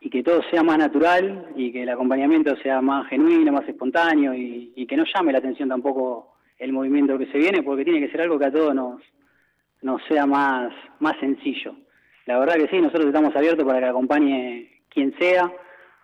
y 0.00 0.10
que 0.10 0.22
todo 0.22 0.42
sea 0.48 0.62
más 0.62 0.78
natural 0.78 1.48
y 1.56 1.72
que 1.72 1.82
el 1.82 1.88
acompañamiento 1.88 2.56
sea 2.58 2.80
más 2.80 3.08
genuino, 3.08 3.50
más 3.50 3.68
espontáneo 3.68 4.32
y 4.32 4.86
que 4.86 4.96
no 4.96 5.04
llame 5.12 5.32
la 5.32 5.38
atención 5.38 5.68
tampoco 5.68 6.35
el 6.58 6.72
movimiento 6.72 7.18
que 7.18 7.26
se 7.26 7.38
viene, 7.38 7.62
porque 7.62 7.84
tiene 7.84 8.00
que 8.00 8.10
ser 8.10 8.22
algo 8.22 8.38
que 8.38 8.46
a 8.46 8.52
todos 8.52 8.74
nos, 8.74 9.02
nos 9.82 10.02
sea 10.06 10.26
más, 10.26 10.72
más 11.00 11.18
sencillo. 11.18 11.74
La 12.26 12.38
verdad 12.38 12.56
que 12.56 12.68
sí, 12.68 12.80
nosotros 12.80 13.06
estamos 13.06 13.34
abiertos 13.36 13.64
para 13.64 13.80
que 13.80 13.86
acompañe 13.86 14.68
quien 14.88 15.16
sea, 15.18 15.52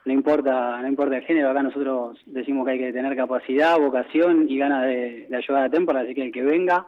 no 0.05 0.13
importa, 0.13 0.81
no 0.81 0.89
importa 0.89 1.17
el 1.17 1.25
género, 1.25 1.51
acá 1.51 1.63
nosotros 1.63 2.21
decimos 2.27 2.67
que 2.67 2.73
hay 2.73 2.79
que 2.79 2.93
tener 2.93 3.17
capacidad, 3.17 3.79
vocación 3.79 4.47
y 4.49 4.59
ganas 4.59 4.87
de, 4.87 5.27
de 5.29 5.37
ayudar 5.37 5.65
a 5.65 5.71
Tempora, 5.71 6.01
así 6.01 6.15
que 6.15 6.23
el 6.23 6.33
que 6.33 6.43
venga 6.43 6.87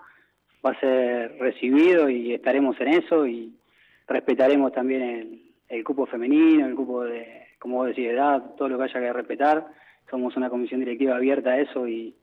va 0.64 0.70
a 0.70 0.80
ser 0.80 1.36
recibido 1.38 2.08
y 2.08 2.32
estaremos 2.34 2.80
en 2.80 2.88
eso 2.88 3.26
y 3.26 3.54
respetaremos 4.06 4.72
también 4.72 5.02
el, 5.02 5.42
el 5.68 5.84
cupo 5.84 6.06
femenino, 6.06 6.66
el 6.66 6.74
cupo 6.74 7.04
de, 7.04 7.48
como 7.58 7.76
vos 7.76 7.88
decís, 7.88 8.06
de 8.06 8.14
edad, 8.14 8.54
todo 8.56 8.68
lo 8.68 8.78
que 8.78 8.84
haya 8.84 9.00
que 9.00 9.12
respetar. 9.12 9.66
Somos 10.10 10.36
una 10.36 10.50
comisión 10.50 10.80
directiva 10.80 11.16
abierta 11.16 11.50
a 11.50 11.60
eso 11.60 11.86
y 11.88 12.14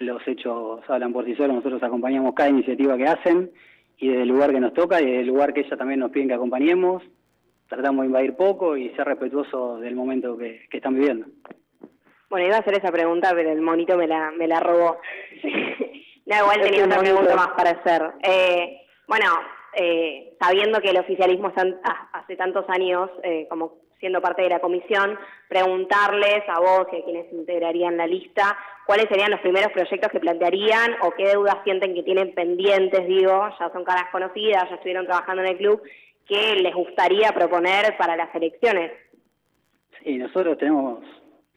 los 0.00 0.26
hechos 0.26 0.80
hablan 0.88 1.12
por 1.12 1.24
sí 1.24 1.34
solos. 1.36 1.56
Nosotros 1.56 1.82
acompañamos 1.82 2.34
cada 2.34 2.48
iniciativa 2.48 2.96
que 2.96 3.04
hacen 3.04 3.50
y 3.98 4.08
desde 4.08 4.22
el 4.22 4.28
lugar 4.28 4.50
que 4.50 4.60
nos 4.60 4.74
toca 4.74 5.00
y 5.00 5.06
desde 5.06 5.20
el 5.20 5.26
lugar 5.26 5.52
que 5.52 5.60
ellas 5.60 5.78
también 5.78 6.00
nos 6.00 6.10
piden 6.10 6.28
que 6.28 6.34
acompañemos, 6.34 7.02
tratamos 7.68 8.02
de 8.02 8.06
invadir 8.06 8.34
poco 8.34 8.76
y 8.76 8.88
ser 8.90 9.06
respetuosos 9.06 9.80
del 9.80 9.94
momento 9.94 10.36
que, 10.36 10.66
que 10.70 10.78
están 10.78 10.94
viviendo. 10.94 11.26
Bueno, 12.30 12.46
iba 12.46 12.56
a 12.56 12.60
hacer 12.60 12.74
esa 12.74 12.90
pregunta, 12.90 13.32
pero 13.34 13.50
el 13.50 13.60
monito 13.60 13.96
me 13.96 14.06
la, 14.06 14.30
me 14.30 14.48
la 14.48 14.60
robó. 14.60 14.98
no, 16.26 16.36
igual 16.36 16.60
tenía 16.62 16.84
otra 16.84 16.98
pregunta 16.98 17.36
más 17.36 17.48
para 17.48 17.70
hacer. 17.70 18.02
Eh, 18.22 18.80
bueno, 19.06 19.26
eh, 19.74 20.36
sabiendo 20.40 20.80
que 20.80 20.90
el 20.90 20.98
oficialismo 20.98 21.48
está, 21.48 21.64
ah, 21.84 22.10
hace 22.14 22.36
tantos 22.36 22.64
años 22.68 23.10
eh, 23.22 23.46
como 23.50 23.78
siendo 24.00 24.20
parte 24.20 24.42
de 24.42 24.48
la 24.48 24.60
comisión, 24.60 25.18
preguntarles 25.48 26.42
a 26.48 26.58
vos 26.58 26.86
y 26.92 26.96
a 26.96 27.04
quienes 27.04 27.32
integrarían 27.32 27.98
la 27.98 28.06
lista, 28.06 28.56
cuáles 28.86 29.06
serían 29.08 29.30
los 29.30 29.40
primeros 29.40 29.70
proyectos 29.72 30.10
que 30.10 30.18
plantearían 30.18 30.96
o 31.02 31.12
qué 31.12 31.26
deudas 31.26 31.58
sienten 31.62 31.94
que 31.94 32.02
tienen 32.02 32.34
pendientes, 32.34 33.06
digo, 33.06 33.48
ya 33.58 33.70
son 33.72 33.84
caras 33.84 34.06
conocidas, 34.10 34.68
ya 34.68 34.74
estuvieron 34.74 35.06
trabajando 35.06 35.42
en 35.42 35.50
el 35.50 35.58
club, 35.58 35.82
que 36.26 36.56
les 36.56 36.74
gustaría 36.74 37.30
proponer 37.32 37.96
para 37.98 38.16
las 38.16 38.34
elecciones. 38.34 38.92
Sí, 40.02 40.16
nosotros 40.16 40.56
tenemos 40.58 41.04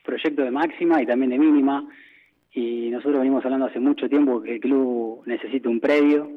proyectos 0.03 0.43
de 0.43 0.51
máxima 0.51 1.01
y 1.01 1.05
también 1.05 1.31
de 1.31 1.39
mínima. 1.39 1.87
Y 2.51 2.89
nosotros 2.89 3.19
venimos 3.19 3.43
hablando 3.45 3.67
hace 3.67 3.79
mucho 3.79 4.09
tiempo 4.09 4.41
que 4.41 4.55
el 4.55 4.59
club 4.59 5.23
necesita 5.25 5.69
un 5.69 5.79
predio, 5.79 6.29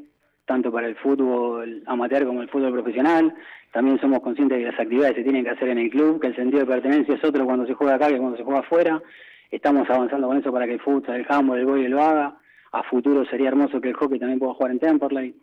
tanto 0.46 0.72
para 0.72 0.86
el 0.86 0.94
fútbol 0.96 1.82
amateur 1.86 2.24
como 2.24 2.40
el 2.40 2.48
fútbol 2.48 2.72
profesional. 2.72 3.34
También 3.72 4.00
somos 4.00 4.20
conscientes 4.20 4.56
de 4.56 4.64
que 4.64 4.70
las 4.70 4.80
actividades 4.80 5.16
se 5.16 5.22
tienen 5.22 5.44
que 5.44 5.50
hacer 5.50 5.68
en 5.68 5.78
el 5.78 5.90
club, 5.90 6.20
que 6.20 6.28
el 6.28 6.36
sentido 6.36 6.60
de 6.60 6.66
pertenencia 6.66 7.14
es 7.14 7.24
otro 7.24 7.44
cuando 7.44 7.66
se 7.66 7.74
juega 7.74 7.96
acá 7.96 8.08
que 8.08 8.18
cuando 8.18 8.36
se 8.36 8.44
juega 8.44 8.60
afuera. 8.60 9.02
Estamos 9.50 9.88
avanzando 9.90 10.28
con 10.28 10.38
eso 10.38 10.52
para 10.52 10.66
que 10.66 10.74
el 10.74 10.80
fútbol, 10.80 11.14
el 11.14 11.26
handball, 11.28 11.58
el 11.58 11.66
voleibol 11.66 11.90
lo 11.90 12.02
haga. 12.02 12.36
A 12.72 12.82
futuro 12.84 13.24
sería 13.26 13.48
hermoso 13.48 13.80
que 13.80 13.88
el 13.88 13.94
hockey 13.94 14.18
también 14.18 14.38
pueda 14.38 14.54
jugar 14.54 14.70
en 14.70 14.78
Temperley. 14.78 15.34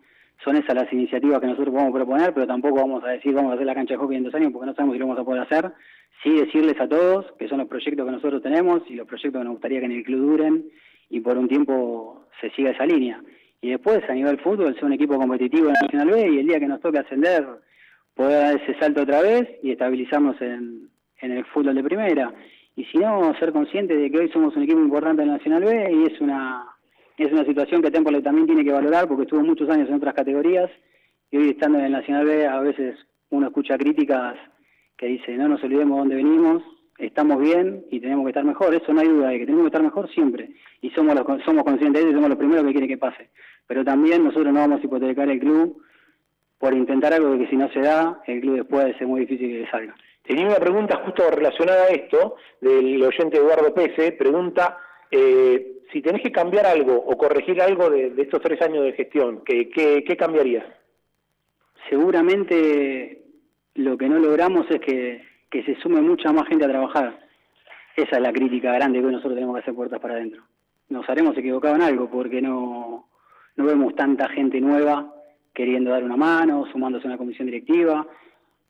Son 0.42 0.56
esas 0.56 0.74
las 0.74 0.92
iniciativas 0.92 1.40
que 1.40 1.46
nosotros 1.46 1.72
podemos 1.72 1.94
proponer, 1.94 2.34
pero 2.34 2.46
tampoco 2.46 2.76
vamos 2.76 3.04
a 3.04 3.08
decir 3.08 3.34
vamos 3.34 3.52
a 3.52 3.54
hacer 3.54 3.66
la 3.66 3.74
cancha 3.74 3.94
de 3.94 3.98
hockey 3.98 4.16
en 4.16 4.24
dos 4.24 4.34
años 4.34 4.52
porque 4.52 4.66
no 4.66 4.74
sabemos 4.74 4.94
si 4.94 4.98
lo 4.98 5.06
vamos 5.06 5.20
a 5.20 5.24
poder 5.24 5.42
hacer. 5.42 5.72
Sí 6.22 6.30
decirles 6.30 6.80
a 6.80 6.88
todos 6.88 7.32
que 7.38 7.48
son 7.48 7.58
los 7.58 7.68
proyectos 7.68 8.04
que 8.04 8.12
nosotros 8.12 8.42
tenemos 8.42 8.82
y 8.88 8.94
los 8.94 9.06
proyectos 9.06 9.40
que 9.40 9.44
nos 9.44 9.54
gustaría 9.54 9.80
que 9.80 9.86
en 9.86 9.92
el 9.92 10.02
club 10.02 10.20
duren 10.20 10.64
y 11.10 11.20
por 11.20 11.38
un 11.38 11.48
tiempo 11.48 12.26
se 12.40 12.50
siga 12.50 12.70
esa 12.70 12.86
línea. 12.86 13.20
Y 13.64 13.70
después 13.70 14.02
a 14.10 14.12
nivel 14.12 14.38
fútbol 14.40 14.74
ser 14.74 14.84
un 14.84 14.92
equipo 14.92 15.16
competitivo 15.16 15.68
en 15.68 15.72
Nacional 15.80 16.10
B 16.10 16.32
y 16.32 16.38
el 16.40 16.46
día 16.46 16.60
que 16.60 16.66
nos 16.66 16.82
toque 16.82 16.98
ascender 16.98 17.46
poder 18.14 18.42
dar 18.42 18.60
ese 18.60 18.78
salto 18.78 19.00
otra 19.00 19.22
vez 19.22 19.48
y 19.62 19.70
estabilizarnos 19.70 20.38
en, 20.42 20.90
en 21.22 21.32
el 21.32 21.46
fútbol 21.46 21.74
de 21.74 21.82
primera. 21.82 22.30
Y 22.76 22.84
si 22.84 22.98
no, 22.98 23.34
ser 23.38 23.52
conscientes 23.52 23.98
de 23.98 24.10
que 24.10 24.18
hoy 24.18 24.28
somos 24.28 24.54
un 24.54 24.64
equipo 24.64 24.80
importante 24.80 25.22
en 25.22 25.28
Nacional 25.28 25.64
B 25.64 25.92
y 25.94 26.12
es 26.12 26.20
una 26.20 26.66
es 27.16 27.32
una 27.32 27.46
situación 27.46 27.80
que 27.80 27.90
Temple 27.90 28.20
también 28.20 28.46
tiene 28.46 28.64
que 28.64 28.72
valorar 28.72 29.08
porque 29.08 29.22
estuvo 29.22 29.42
muchos 29.42 29.70
años 29.70 29.88
en 29.88 29.94
otras 29.94 30.12
categorías 30.12 30.70
y 31.30 31.38
hoy 31.38 31.48
estando 31.48 31.78
en 31.78 31.86
el 31.86 31.92
Nacional 31.92 32.26
B 32.26 32.46
a 32.46 32.60
veces 32.60 32.98
uno 33.30 33.46
escucha 33.46 33.78
críticas 33.78 34.36
que 34.98 35.06
dicen 35.06 35.38
no 35.38 35.48
nos 35.48 35.64
olvidemos 35.64 35.96
de 35.96 36.00
dónde 36.00 36.16
venimos, 36.16 36.62
estamos 36.98 37.40
bien 37.40 37.86
y 37.90 37.98
tenemos 38.00 38.26
que 38.26 38.30
estar 38.30 38.44
mejor, 38.44 38.74
eso 38.74 38.92
no 38.92 39.00
hay 39.00 39.08
duda 39.08 39.28
de 39.28 39.38
que 39.38 39.46
tenemos 39.46 39.64
que 39.64 39.68
estar 39.68 39.82
mejor 39.82 40.10
siempre 40.10 40.50
y 40.82 40.90
somos 40.90 41.14
los, 41.14 41.24
somos 41.44 41.64
conscientes 41.64 42.02
de 42.02 42.10
eso 42.10 42.10
y 42.10 42.14
somos 42.14 42.28
los 42.28 42.38
primeros 42.38 42.66
que 42.66 42.72
quieren 42.72 42.90
que 42.90 42.98
pase. 42.98 43.30
Pero 43.66 43.84
también 43.84 44.24
nosotros 44.24 44.52
no 44.52 44.60
vamos 44.60 44.80
a 44.80 44.84
hipotecar 44.84 45.28
el 45.28 45.40
club 45.40 45.82
por 46.58 46.74
intentar 46.74 47.12
algo 47.12 47.38
que 47.38 47.48
si 47.48 47.56
no 47.56 47.70
se 47.70 47.80
da, 47.80 48.22
el 48.26 48.40
club 48.40 48.56
después 48.56 48.94
es 48.98 49.06
muy 49.06 49.20
difícil 49.20 49.64
que 49.64 49.70
salga. 49.70 49.94
Tenía 50.22 50.46
una 50.46 50.56
pregunta 50.56 51.02
justo 51.04 51.30
relacionada 51.30 51.84
a 51.84 51.88
esto, 51.88 52.36
del 52.60 53.02
oyente 53.02 53.36
Eduardo 53.36 53.74
Pese, 53.74 54.12
pregunta 54.12 54.78
eh, 55.10 55.82
si 55.92 56.00
tenés 56.00 56.22
que 56.22 56.32
cambiar 56.32 56.66
algo 56.66 56.94
o 56.96 57.16
corregir 57.16 57.60
algo 57.60 57.90
de, 57.90 58.10
de 58.10 58.22
estos 58.22 58.40
tres 58.40 58.60
años 58.62 58.84
de 58.84 58.94
gestión, 58.94 59.42
¿qué, 59.44 59.68
qué, 59.68 60.02
qué 60.04 60.16
cambiarías? 60.16 60.64
Seguramente 61.88 63.22
lo 63.74 63.98
que 63.98 64.08
no 64.08 64.18
logramos 64.18 64.66
es 64.70 64.80
que, 64.80 65.22
que 65.50 65.62
se 65.64 65.76
sume 65.76 66.00
mucha 66.00 66.32
más 66.32 66.48
gente 66.48 66.64
a 66.64 66.68
trabajar. 66.68 67.20
Esa 67.96 68.16
es 68.16 68.22
la 68.22 68.32
crítica 68.32 68.72
grande 68.72 69.00
que 69.00 69.06
hoy 69.06 69.12
nosotros 69.12 69.34
tenemos 69.34 69.54
que 69.54 69.60
hacer 69.60 69.74
puertas 69.74 70.00
para 70.00 70.14
adentro. 70.14 70.42
Nos 70.88 71.08
haremos 71.08 71.36
equivocado 71.36 71.76
en 71.76 71.82
algo 71.82 72.10
porque 72.10 72.42
no, 72.42 73.08
no 73.56 73.64
vemos 73.64 73.94
tanta 73.94 74.28
gente 74.28 74.60
nueva 74.60 75.12
queriendo 75.52 75.90
dar 75.90 76.02
una 76.02 76.16
mano, 76.16 76.66
sumándose 76.72 77.06
a 77.06 77.10
una 77.10 77.18
comisión 77.18 77.46
directiva, 77.46 78.06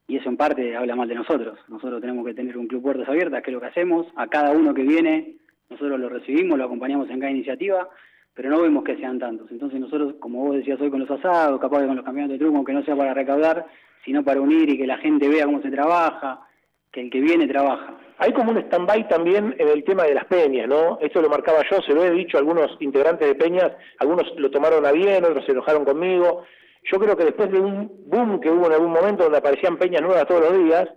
y 0.07 0.17
eso 0.17 0.29
en 0.29 0.37
parte 0.37 0.77
habla 0.77 0.95
mal 0.95 1.09
de 1.09 1.15
nosotros. 1.15 1.59
Nosotros 1.69 2.01
tenemos 2.01 2.27
que 2.27 2.35
tener 2.35 2.59
un 2.59 2.67
club 2.67 2.83
puertas 2.83 3.09
abiertas, 3.09 3.43
que 3.43 3.51
es 3.51 3.55
lo 3.55 3.61
que 3.61 3.69
hacemos. 3.69 4.07
A 4.17 4.27
cada 4.27 4.53
uno 4.53 4.75
que 4.75 4.83
viene, 4.83 5.37
nosotros 5.71 5.99
lo 5.99 6.11
recibimos, 6.11 6.59
lo 6.59 6.65
acompañamos 6.65 7.09
en 7.09 7.21
cada 7.21 7.33
iniciativa, 7.33 7.89
pero 8.35 8.51
no 8.51 8.61
vemos 8.61 8.85
que 8.85 8.97
sean 8.97 9.19
tantos. 9.19 9.51
Entonces 9.51 9.81
nosotros, 9.81 10.17
como 10.21 10.45
vos 10.45 10.57
decías 10.57 10.79
hoy 10.81 10.91
con 10.91 11.01
los 11.01 11.11
asados, 11.11 11.59
capaz 11.59 11.81
que 11.81 11.87
con 11.87 11.97
los 11.97 12.05
campeonatos 12.05 12.35
de 12.35 12.39
truco, 12.39 12.57
aunque 12.57 12.75
no 12.75 12.85
sea 12.85 12.97
para 12.97 13.15
recaudar, 13.15 13.65
sino 14.05 14.23
para 14.23 14.43
unir 14.43 14.69
y 14.69 14.77
que 14.77 14.87
la 14.87 14.99
gente 14.99 15.29
vea 15.29 15.47
cómo 15.47 15.63
se 15.63 15.71
trabaja, 15.71 16.41
que 16.95 17.01
el 17.01 17.11
que 17.11 17.21
viene 17.21 17.49
trabaja. 17.49 17.99
Hay 18.19 18.33
como 18.33 18.53
un 18.53 18.59
stand-by 18.59 19.09
también 19.09 19.57
en 19.59 19.69
el 19.69 19.83
tema 19.83 20.05
de 20.05 20.15
las 20.15 20.25
peñas, 20.27 20.69
¿no? 20.69 20.99
Esto 21.01 21.21
lo 21.21 21.29
marcaba 21.29 21.63
yo, 21.69 21.83
se 21.83 21.93
lo 21.93 22.05
he 22.05 22.13
dicho 22.13 22.37
a 22.37 22.41
algunos 22.41 22.77
integrantes 22.79 23.27
de 23.27 23.35
peñas, 23.35 23.73
algunos 23.99 24.33
lo 24.37 24.51
tomaron 24.51 24.87
a 24.87 24.93
bien, 24.93 25.25
otros 25.25 25.45
se 25.45 25.53
enojaron 25.53 25.85
conmigo. 25.85 26.45
Yo 26.85 26.99
creo 27.01 27.17
que 27.17 27.25
después 27.25 27.51
de 27.51 27.59
un 27.59 27.91
boom 28.07 28.41
que 28.41 28.51
hubo 28.51 28.67
en 28.67 28.75
algún 28.75 28.93
momento 28.93 29.25
donde 29.25 29.39
aparecían 29.39 29.77
peñas 29.77 30.03
nuevas 30.03 30.27
todos 30.27 30.43
los 30.43 30.65
días, 30.65 30.89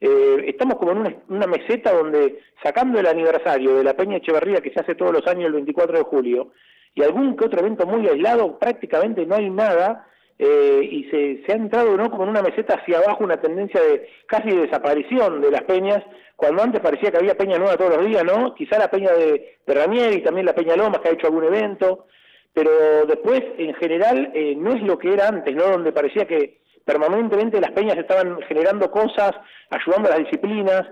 eh, 0.00 0.44
estamos 0.48 0.76
como 0.76 0.92
en 0.92 1.22
una, 1.28 1.46
meseta 1.46 1.92
donde, 1.92 2.40
sacando 2.62 2.98
el 2.98 3.06
aniversario 3.06 3.76
de 3.76 3.84
la 3.84 3.94
Peña 3.94 4.16
Echeverría 4.16 4.60
que 4.60 4.72
se 4.72 4.80
hace 4.80 4.96
todos 4.96 5.12
los 5.12 5.26
años 5.28 5.46
el 5.46 5.52
24 5.52 5.98
de 5.98 6.04
julio, 6.04 6.52
y 6.94 7.02
algún 7.02 7.36
que 7.36 7.44
otro 7.44 7.60
evento 7.60 7.86
muy 7.86 8.08
aislado, 8.08 8.58
prácticamente 8.58 9.24
no 9.24 9.36
hay 9.36 9.48
nada, 9.50 10.06
eh, 10.38 10.80
y 10.90 11.04
se, 11.04 11.44
se 11.46 11.52
ha 11.52 11.56
entrado 11.56 11.96
¿no? 11.96 12.10
como 12.10 12.24
en 12.24 12.30
una 12.30 12.42
meseta 12.42 12.74
hacia 12.74 12.98
abajo, 12.98 13.24
una 13.24 13.40
tendencia 13.40 13.80
de 13.80 14.08
casi 14.26 14.50
de 14.50 14.62
desaparición 14.62 15.40
de 15.40 15.50
las 15.50 15.62
peñas, 15.62 16.02
cuando 16.36 16.62
antes 16.62 16.80
parecía 16.80 17.10
que 17.10 17.16
había 17.16 17.36
peña 17.36 17.58
nueva 17.58 17.76
todos 17.76 17.96
los 17.96 18.06
días, 18.06 18.22
¿no? 18.22 18.54
Quizá 18.54 18.78
la 18.78 18.90
peña 18.90 19.12
de, 19.12 19.56
de 19.66 19.74
Ranieri, 19.74 20.22
también 20.22 20.44
la 20.44 20.54
peña 20.54 20.76
Lomas, 20.76 21.00
que 21.00 21.08
ha 21.08 21.12
hecho 21.12 21.28
algún 21.28 21.44
evento, 21.44 22.06
pero 22.52 22.70
después, 23.06 23.42
en 23.56 23.74
general, 23.74 24.32
eh, 24.34 24.54
no 24.56 24.74
es 24.74 24.82
lo 24.82 24.98
que 24.98 25.14
era 25.14 25.28
antes, 25.28 25.54
¿no? 25.54 25.64
Donde 25.64 25.92
parecía 25.92 26.26
que 26.26 26.58
permanentemente 26.84 27.60
las 27.60 27.72
peñas 27.72 27.96
estaban 27.96 28.40
generando 28.42 28.90
cosas, 28.90 29.32
ayudando 29.70 30.08
a 30.08 30.12
las 30.12 30.20
disciplinas, 30.20 30.82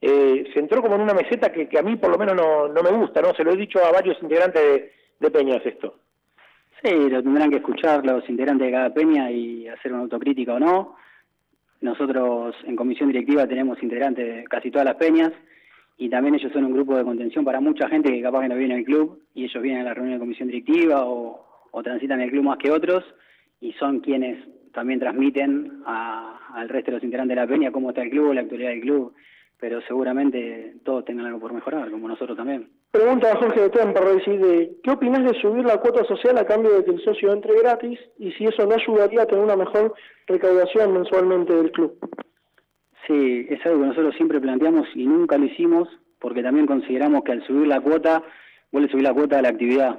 eh, 0.00 0.44
se 0.52 0.58
entró 0.58 0.82
como 0.82 0.96
en 0.96 1.02
una 1.02 1.14
meseta 1.14 1.52
que, 1.52 1.68
que 1.68 1.78
a 1.78 1.82
mí 1.82 1.96
por 1.96 2.10
lo 2.10 2.18
menos 2.18 2.34
no, 2.34 2.68
no 2.68 2.82
me 2.82 2.90
gusta, 2.90 3.22
¿no? 3.22 3.34
Se 3.34 3.44
lo 3.44 3.52
he 3.52 3.56
dicho 3.56 3.84
a 3.84 3.92
varios 3.92 4.16
integrantes 4.22 4.62
de, 4.62 4.92
de 5.18 5.30
peñas 5.30 5.64
esto. 5.64 5.94
Sí, 6.84 7.08
lo 7.08 7.22
tendrán 7.22 7.48
que 7.50 7.56
escuchar 7.56 8.04
los 8.04 8.28
integrantes 8.28 8.66
de 8.66 8.72
cada 8.72 8.92
peña 8.92 9.30
y 9.30 9.66
hacer 9.68 9.92
una 9.92 10.02
autocrítica 10.02 10.54
o 10.54 10.58
no. 10.60 10.96
Nosotros 11.80 12.54
en 12.64 12.76
comisión 12.76 13.08
directiva 13.08 13.46
tenemos 13.46 13.82
integrantes 13.82 14.26
de 14.36 14.44
casi 14.44 14.70
todas 14.70 14.84
las 14.84 14.96
peñas 14.96 15.32
y 15.96 16.10
también 16.10 16.34
ellos 16.34 16.52
son 16.52 16.64
un 16.64 16.72
grupo 16.74 16.96
de 16.96 17.04
contención 17.04 17.44
para 17.44 17.60
mucha 17.60 17.88
gente 17.88 18.10
que 18.12 18.20
capaz 18.22 18.42
que 18.42 18.48
no 18.48 18.56
viene 18.56 18.74
al 18.74 18.84
club 18.84 19.22
y 19.34 19.44
ellos 19.44 19.62
vienen 19.62 19.82
a 19.82 19.84
la 19.84 19.94
reunión 19.94 20.14
de 20.18 20.20
comisión 20.20 20.48
directiva 20.48 21.06
o, 21.06 21.46
o 21.70 21.82
transitan 21.82 22.20
el 22.20 22.30
club 22.30 22.44
más 22.44 22.58
que 22.58 22.70
otros 22.70 23.02
y 23.60 23.72
son 23.74 24.00
quienes 24.00 24.38
también 24.72 25.00
transmiten 25.00 25.82
a- 25.86 26.38
al 26.54 26.68
resto 26.68 26.90
de 26.90 26.96
los 26.98 27.04
integrantes 27.04 27.34
de 27.36 27.40
la 27.42 27.48
peña 27.48 27.72
cómo 27.72 27.90
está 27.90 28.02
el 28.02 28.10
club, 28.10 28.34
la 28.34 28.42
actualidad 28.42 28.70
del 28.70 28.80
club. 28.80 29.14
Pero 29.58 29.80
seguramente 29.82 30.76
todos 30.84 31.04
tengan 31.04 31.26
algo 31.26 31.40
por 31.40 31.52
mejorar, 31.52 31.90
como 31.90 32.08
nosotros 32.08 32.36
también. 32.36 32.68
Pregunta 32.90 33.32
a 33.32 33.36
Jorge 33.36 33.62
de 33.62 33.70
Temperley, 33.70 34.20
¿sí? 34.24 34.36
de, 34.36 34.76
¿qué 34.82 34.90
opinas 34.90 35.24
de 35.24 35.40
subir 35.40 35.64
la 35.64 35.78
cuota 35.78 36.04
social 36.04 36.36
a 36.38 36.46
cambio 36.46 36.72
de 36.72 36.84
que 36.84 36.92
el 36.92 37.02
socio 37.02 37.32
entre 37.32 37.58
gratis 37.60 37.98
y 38.18 38.30
si 38.32 38.44
eso 38.44 38.66
no 38.66 38.74
ayudaría 38.74 39.22
a 39.22 39.26
tener 39.26 39.42
una 39.42 39.56
mejor 39.56 39.94
recaudación 40.26 40.92
mensualmente 40.92 41.54
del 41.54 41.72
club? 41.72 41.98
Sí, 43.06 43.46
es 43.50 43.64
algo 43.66 43.80
que 43.80 43.88
nosotros 43.88 44.14
siempre 44.16 44.40
planteamos 44.40 44.86
y 44.94 45.06
nunca 45.06 45.36
lo 45.36 45.44
hicimos 45.44 45.88
porque 46.18 46.42
también 46.42 46.66
consideramos 46.66 47.22
que 47.22 47.32
al 47.32 47.46
subir 47.46 47.66
la 47.66 47.80
cuota, 47.80 48.22
vuelve 48.72 48.88
a 48.88 48.90
subir 48.92 49.04
la 49.04 49.12
cuota 49.12 49.36
de 49.36 49.42
la 49.42 49.50
actividad 49.50 49.98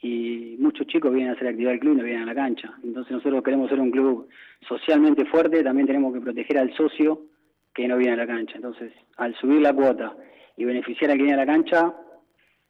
y 0.00 0.56
muchos 0.58 0.86
chicos 0.86 1.12
vienen 1.12 1.30
a 1.30 1.34
hacer 1.34 1.48
actividad 1.48 1.70
del 1.70 1.80
club 1.80 1.94
y 1.94 1.96
no 1.96 2.04
vienen 2.04 2.22
a 2.22 2.26
la 2.26 2.34
cancha. 2.34 2.72
Entonces 2.84 3.12
nosotros 3.12 3.42
queremos 3.42 3.68
ser 3.68 3.80
un 3.80 3.90
club 3.90 4.28
socialmente 4.68 5.24
fuerte, 5.24 5.64
también 5.64 5.86
tenemos 5.86 6.14
que 6.14 6.20
proteger 6.20 6.58
al 6.58 6.72
socio 6.76 7.22
que 7.76 7.86
no 7.86 7.98
viene 7.98 8.14
a 8.14 8.16
la 8.16 8.26
cancha. 8.26 8.56
Entonces, 8.56 8.90
al 9.18 9.34
subir 9.36 9.60
la 9.60 9.74
cuota 9.74 10.16
y 10.56 10.64
beneficiar 10.64 11.10
a 11.10 11.14
quien 11.14 11.26
viene 11.26 11.42
a 11.42 11.44
la 11.44 11.52
cancha, 11.52 11.92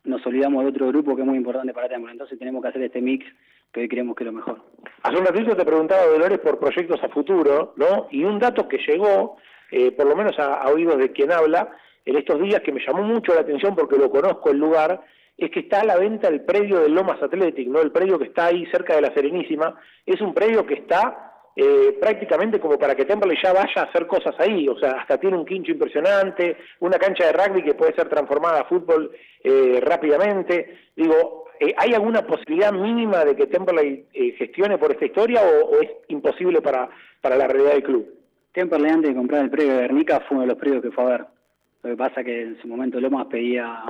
nos 0.03 0.27
olvidamos 0.27 0.65
de 0.65 0.71
otro 0.71 0.89
grupo 0.89 1.15
que 1.15 1.23
es 1.23 1.27
muy 1.27 1.37
importante 1.37 1.73
para 1.73 1.89
Temple. 1.89 2.11
Entonces 2.11 2.37
tenemos 2.37 2.61
que 2.61 2.69
hacer 2.69 2.83
este 2.83 3.01
mix 3.01 3.25
que 3.73 3.81
hoy 3.81 3.89
creemos 3.89 4.17
que 4.17 4.25
es 4.25 4.27
lo 4.27 4.33
mejor. 4.33 4.61
Hace 5.05 5.17
un 5.17 5.25
ratito 5.25 5.57
te 5.57 5.65
preguntaba, 5.65 6.07
Dolores, 6.07 6.41
por 6.41 6.59
proyectos 6.59 7.03
a 7.05 7.09
futuro, 7.09 7.75
¿no? 7.77 8.09
Y 8.11 8.25
un 8.25 8.41
dato 8.41 8.67
que 8.67 8.79
llegó, 8.79 9.37
eh, 9.71 9.93
por 9.93 10.07
lo 10.07 10.17
menos 10.17 10.37
a, 10.41 10.55
a 10.55 10.71
oídos 10.71 10.99
de 10.99 11.13
quien 11.13 11.31
habla, 11.31 11.71
en 12.05 12.17
estos 12.17 12.41
días 12.41 12.61
que 12.63 12.73
me 12.73 12.85
llamó 12.85 13.03
mucho 13.05 13.33
la 13.33 13.43
atención 13.43 13.77
porque 13.77 13.97
lo 13.97 14.11
conozco 14.11 14.51
el 14.51 14.59
lugar, 14.59 15.05
es 15.37 15.51
que 15.53 15.61
está 15.61 15.83
a 15.83 15.85
la 15.85 15.99
venta 15.99 16.27
el 16.27 16.41
predio 16.41 16.81
del 16.81 16.95
Lomas 16.95 17.23
Athletic, 17.23 17.69
¿no? 17.69 17.81
El 17.81 17.93
predio 17.93 18.19
que 18.19 18.27
está 18.27 18.47
ahí 18.47 18.67
cerca 18.73 18.97
de 18.97 19.03
la 19.03 19.15
Serenísima, 19.15 19.79
es 20.05 20.21
un 20.21 20.35
predio 20.35 20.67
que 20.67 20.75
está 20.75 21.36
eh, 21.59 21.97
prácticamente 21.99 22.61
como 22.61 22.79
para 22.79 22.95
que 22.95 23.07
Temple 23.07 23.35
ya 23.43 23.51
vaya 23.51 23.73
a 23.77 23.85
hacer 23.85 24.07
cosas 24.07 24.35
ahí, 24.39 24.69
o 24.69 24.79
sea, 24.79 24.91
hasta 25.01 25.17
tiene 25.17 25.39
un 25.39 25.47
quincho 25.47 25.73
impresionante, 25.73 26.59
una 26.81 26.99
cancha 26.99 27.25
de 27.25 27.33
rugby 27.33 27.63
que 27.63 27.73
puede 27.73 27.95
ser 27.95 28.11
transformada 28.11 28.61
a 28.61 28.69
fútbol 28.69 29.11
eh, 29.43 29.81
rápidamente. 29.83 30.81
Digo, 30.95 31.47
eh, 31.59 31.75
¿hay 31.79 31.95
alguna 31.95 32.27
posibilidad 32.27 32.73
mínima 32.73 33.25
de 33.25 33.35
que 33.35 33.47
Temple 33.47 34.05
gestione 34.37 34.77
por 34.77 34.93
esta 34.93 35.07
historia 35.07 35.41
o, 35.43 35.81
es 35.81 35.91
imposible 36.09 36.61
para, 36.61 36.91
para 37.23 37.37
la 37.37 37.49
realidad 37.49 37.73
del 37.73 37.85
club? 37.85 38.15
Temple 38.53 38.91
antes 38.91 39.11
de 39.11 39.17
comprar 39.17 39.43
el 39.43 39.51
predio 39.51 39.77
de 39.77 39.81
Guernica 39.81 40.21
fue 40.29 40.37
uno 40.37 40.43
de 40.43 40.53
los 40.53 40.59
predios 40.59 40.83
que 40.83 40.91
fue 40.91 41.05
a 41.05 41.09
ver. 41.09 41.27
Lo 41.85 41.91
que 41.91 41.97
pasa 41.97 42.23
que 42.23 42.43
en 42.43 42.61
su 42.61 42.69
momento 42.69 43.01
Lomas 43.01 43.29
pedía 43.29 43.83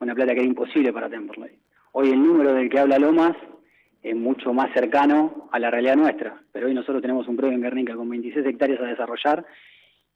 una 0.00 0.14
plata 0.14 0.34
que 0.34 0.40
era 0.40 0.48
imposible 0.48 0.92
para 0.92 1.08
Temperley. 1.08 1.56
Hoy 1.92 2.10
el 2.10 2.22
número 2.22 2.52
del 2.52 2.68
que 2.68 2.78
habla 2.78 2.98
Lomas 2.98 3.36
es 4.06 4.14
mucho 4.14 4.52
más 4.52 4.72
cercano 4.72 5.48
a 5.50 5.58
la 5.58 5.68
realidad 5.68 5.96
nuestra, 5.96 6.40
pero 6.52 6.68
hoy 6.68 6.74
nosotros 6.74 7.02
tenemos 7.02 7.26
un 7.26 7.36
predio 7.36 7.54
en 7.54 7.62
Guernica 7.62 7.96
con 7.96 8.08
26 8.08 8.46
hectáreas 8.46 8.80
a 8.80 8.86
desarrollar 8.86 9.44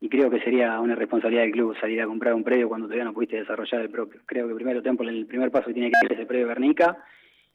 y 0.00 0.08
creo 0.08 0.30
que 0.30 0.40
sería 0.40 0.78
una 0.80 0.94
responsabilidad 0.94 1.42
del 1.42 1.52
club 1.52 1.76
salir 1.80 2.00
a 2.00 2.06
comprar 2.06 2.34
un 2.34 2.44
predio 2.44 2.68
cuando 2.68 2.86
todavía 2.86 3.04
no 3.04 3.12
pudiste 3.12 3.36
desarrollar 3.36 3.80
el 3.80 3.90
propio. 3.90 4.20
Creo 4.26 4.46
que 4.46 4.54
primero 4.54 4.80
el 4.80 5.26
primer 5.26 5.50
paso 5.50 5.72
tiene 5.72 5.90
que 5.90 6.06
ir 6.06 6.12
ese 6.12 6.24
predio 6.24 6.46
de 6.46 6.54
Guernica 6.54 6.98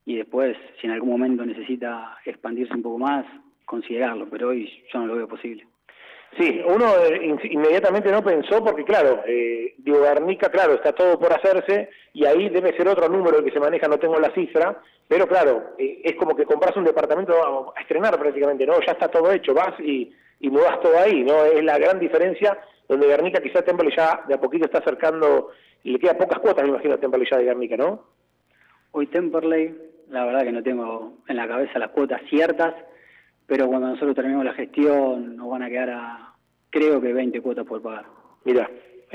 y 0.05 0.17
después, 0.17 0.57
si 0.79 0.87
en 0.87 0.93
algún 0.93 1.09
momento 1.09 1.45
necesita 1.45 2.17
expandirse 2.25 2.73
un 2.73 2.83
poco 2.83 2.99
más, 2.99 3.25
considerarlo, 3.63 4.27
pero 4.29 4.49
hoy 4.49 4.69
yo 4.91 4.99
no 4.99 5.07
lo 5.07 5.15
veo 5.15 5.27
posible. 5.29 5.65
Sí, 6.37 6.61
uno 6.67 6.85
eh, 6.97 7.37
inmediatamente 7.49 8.11
no 8.11 8.21
pensó 8.21 8.61
porque, 8.61 8.83
claro, 8.83 9.23
eh, 9.25 9.73
digo, 9.77 10.01
Guernica, 10.01 10.49
claro, 10.49 10.73
está 10.73 10.91
todo 10.91 11.17
por 11.17 11.31
hacerse 11.31 11.89
y 12.13 12.25
ahí 12.25 12.49
debe 12.49 12.75
ser 12.75 12.89
otro 12.89 13.07
número 13.07 13.39
el 13.39 13.45
que 13.45 13.51
se 13.51 13.59
maneja, 13.59 13.87
no 13.87 13.97
tengo 13.97 14.19
la 14.19 14.31
cifra, 14.31 14.81
pero 15.07 15.27
claro, 15.27 15.75
eh, 15.77 16.01
es 16.03 16.15
como 16.15 16.35
que 16.35 16.45
compras 16.45 16.75
un 16.75 16.83
departamento 16.83 17.73
a, 17.75 17.79
estrenar 17.79 18.17
prácticamente, 18.19 18.65
¿no? 18.65 18.79
Ya 18.81 18.93
está 18.93 19.07
todo 19.07 19.31
hecho, 19.31 19.53
vas 19.53 19.79
y, 19.79 20.13
y 20.39 20.49
mudas 20.49 20.79
todo 20.81 20.97
ahí, 20.97 21.23
¿no? 21.23 21.45
Es 21.45 21.63
la 21.63 21.77
gran 21.77 21.99
diferencia 21.99 22.57
donde 22.87 23.07
Guernica 23.07 23.41
quizás 23.41 23.65
Temple 23.65 23.93
ya 23.95 24.23
de 24.27 24.35
a 24.35 24.39
poquito 24.39 24.65
está 24.65 24.79
acercando, 24.79 25.49
y 25.83 25.91
le 25.91 25.99
queda 25.99 26.17
pocas 26.17 26.39
cuotas, 26.39 26.63
me 26.63 26.69
imagino, 26.69 26.95
a 26.95 26.97
Temple 26.97 27.27
ya 27.29 27.37
de 27.37 27.45
Guernica, 27.45 27.77
¿no? 27.77 28.03
Hoy 28.91 29.07
Temperley, 29.07 29.75
la 30.09 30.25
verdad 30.25 30.43
que 30.43 30.51
no 30.51 30.63
tengo 30.63 31.17
en 31.27 31.35
la 31.35 31.47
cabeza 31.47 31.79
las 31.79 31.91
cuotas 31.91 32.21
ciertas, 32.29 32.73
pero 33.45 33.67
cuando 33.67 33.89
nosotros 33.89 34.15
terminemos 34.15 34.45
la 34.45 34.53
gestión 34.53 35.35
nos 35.35 35.49
van 35.49 35.63
a 35.63 35.69
quedar 35.69 35.89
a, 35.89 36.33
creo 36.69 36.99
que 37.01 37.13
20 37.13 37.41
cuotas 37.41 37.65
por 37.65 37.81
pagar. 37.81 38.05
Mira, 38.45 38.69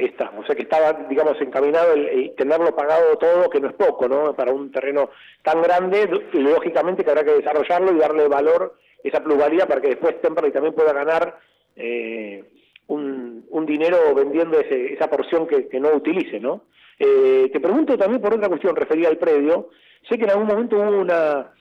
está, 0.07 0.33
o 0.37 0.45
sea 0.45 0.55
que 0.55 0.63
estaba, 0.63 0.93
digamos, 1.09 1.41
encaminado 1.41 1.93
el, 1.95 2.35
tenerlo 2.37 2.75
pagado 2.75 3.17
todo, 3.19 3.51
que 3.51 3.61
no 3.61 3.69
es 3.69 3.75
poco, 3.75 4.09
¿no? 4.09 4.35
Para 4.35 4.53
un 4.53 4.71
terreno 4.71 5.11
tan 5.43 5.63
grande, 5.63 6.09
lógicamente 6.33 7.05
que 7.05 7.11
habrá 7.11 7.25
que 7.25 7.35
desarrollarlo 7.35 7.93
y 7.93 7.99
darle 7.99 8.29
valor, 8.29 8.77
esa 9.03 9.23
plusvalía, 9.23 9.67
para 9.67 9.81
que 9.81 9.89
después 9.89 10.21
Temperley 10.21 10.53
también 10.53 10.75
pueda 10.75 10.93
ganar 10.93 11.39
eh, 11.77 12.45
un, 12.89 13.67
dinero 13.67 14.15
vendiendo 14.17 14.59
ese, 14.59 14.95
esa 14.95 15.09
porción 15.09 15.47
que, 15.47 15.69
que, 15.69 15.79
no 15.79 15.91
utilice, 15.91 16.41
¿no? 16.41 16.65
Eh, 16.99 17.49
te 17.53 17.61
pregunto 17.61 17.97
también 17.97 18.21
por 18.21 18.35
otra 18.35 18.49
cuestión 18.49 18.75
referida 18.75 19.09
al 19.09 19.17
predio, 19.17 19.69
sé 20.09 20.19
que 20.19 20.25
en 20.25 20.31
algún 20.31 20.49
momento 20.49 20.77
hubo 20.77 21.01
una 21.01 21.53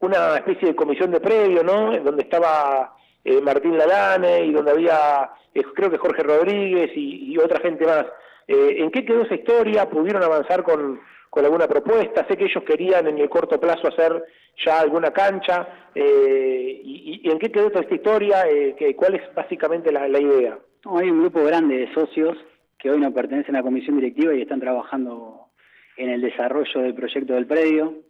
una 0.00 0.36
especie 0.36 0.68
de 0.68 0.76
comisión 0.76 1.10
de 1.10 1.20
predio, 1.20 1.62
¿no? 1.62 1.96
Donde 1.98 2.22
estaba 2.22 2.94
eh, 3.28 3.42
Martín 3.42 3.76
Lalane 3.76 4.46
y 4.46 4.52
donde 4.52 4.70
había, 4.70 5.30
eh, 5.52 5.62
creo 5.74 5.90
que 5.90 5.98
Jorge 5.98 6.22
Rodríguez 6.22 6.90
y, 6.94 7.36
otra 7.36 7.60
gente 7.60 7.84
más. 7.84 8.06
Eh, 8.46 8.76
¿En 8.78 8.90
qué 8.90 9.04
quedó 9.04 9.22
esa 9.22 9.34
historia? 9.34 9.88
¿Pudieron 9.88 10.22
avanzar 10.22 10.62
con, 10.62 10.98
alguna 11.36 11.68
propuesta? 11.68 12.26
Sé 12.26 12.36
que 12.36 12.46
ellos 12.46 12.64
querían 12.64 13.06
en 13.06 13.18
el 13.18 13.28
corto 13.28 13.60
plazo 13.60 13.88
hacer 13.88 14.24
ya 14.64 14.80
alguna 14.80 15.12
cancha. 15.12 15.90
Eh, 15.94 16.80
y, 16.82 17.20
y, 17.22 17.30
en 17.30 17.38
qué 17.38 17.52
quedó 17.52 17.68
toda 17.68 17.82
esta 17.82 17.94
historia? 17.94 18.44
Que, 18.76 18.96
¿Cuál 18.96 19.16
es 19.16 19.34
básicamente 19.34 19.92
la, 19.92 20.08
la 20.08 20.20
idea? 20.20 20.58
No, 20.84 20.98
hay 20.98 21.10
un 21.10 21.20
grupo 21.20 21.44
grande 21.44 21.76
de 21.76 21.94
socios 21.94 22.36
que 22.78 22.90
hoy 22.90 22.98
no 22.98 23.12
pertenecen 23.12 23.54
a 23.54 23.58
la 23.58 23.64
comisión 23.64 23.96
directiva 23.96 24.34
y 24.34 24.42
están 24.42 24.60
trabajando 24.60 25.48
en 25.96 26.08
el 26.08 26.22
desarrollo 26.22 26.80
del 26.80 26.94
proyecto 26.94 27.34
del 27.34 27.46
predio 27.46 28.07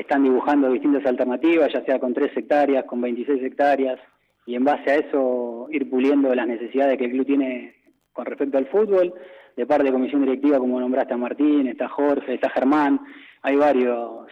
están 0.00 0.22
dibujando 0.22 0.70
distintas 0.70 1.04
alternativas, 1.06 1.72
ya 1.72 1.84
sea 1.84 1.98
con 1.98 2.14
3 2.14 2.36
hectáreas, 2.36 2.84
con 2.84 3.00
26 3.00 3.42
hectáreas, 3.42 3.98
y 4.46 4.54
en 4.54 4.64
base 4.64 4.90
a 4.90 4.94
eso 4.96 5.66
ir 5.70 5.88
puliendo 5.90 6.34
las 6.34 6.46
necesidades 6.46 6.96
que 6.98 7.04
el 7.04 7.12
club 7.12 7.26
tiene 7.26 7.74
con 8.12 8.26
respecto 8.26 8.58
al 8.58 8.66
fútbol, 8.66 9.14
de 9.56 9.66
parte 9.66 9.84
de 9.84 9.92
comisión 9.92 10.22
directiva, 10.22 10.58
como 10.58 10.80
nombraste 10.80 11.14
a 11.14 11.16
Martín, 11.16 11.66
está 11.66 11.88
Jorge, 11.88 12.34
está 12.34 12.48
Germán, 12.50 13.00
hay 13.42 13.56
varios 13.56 14.26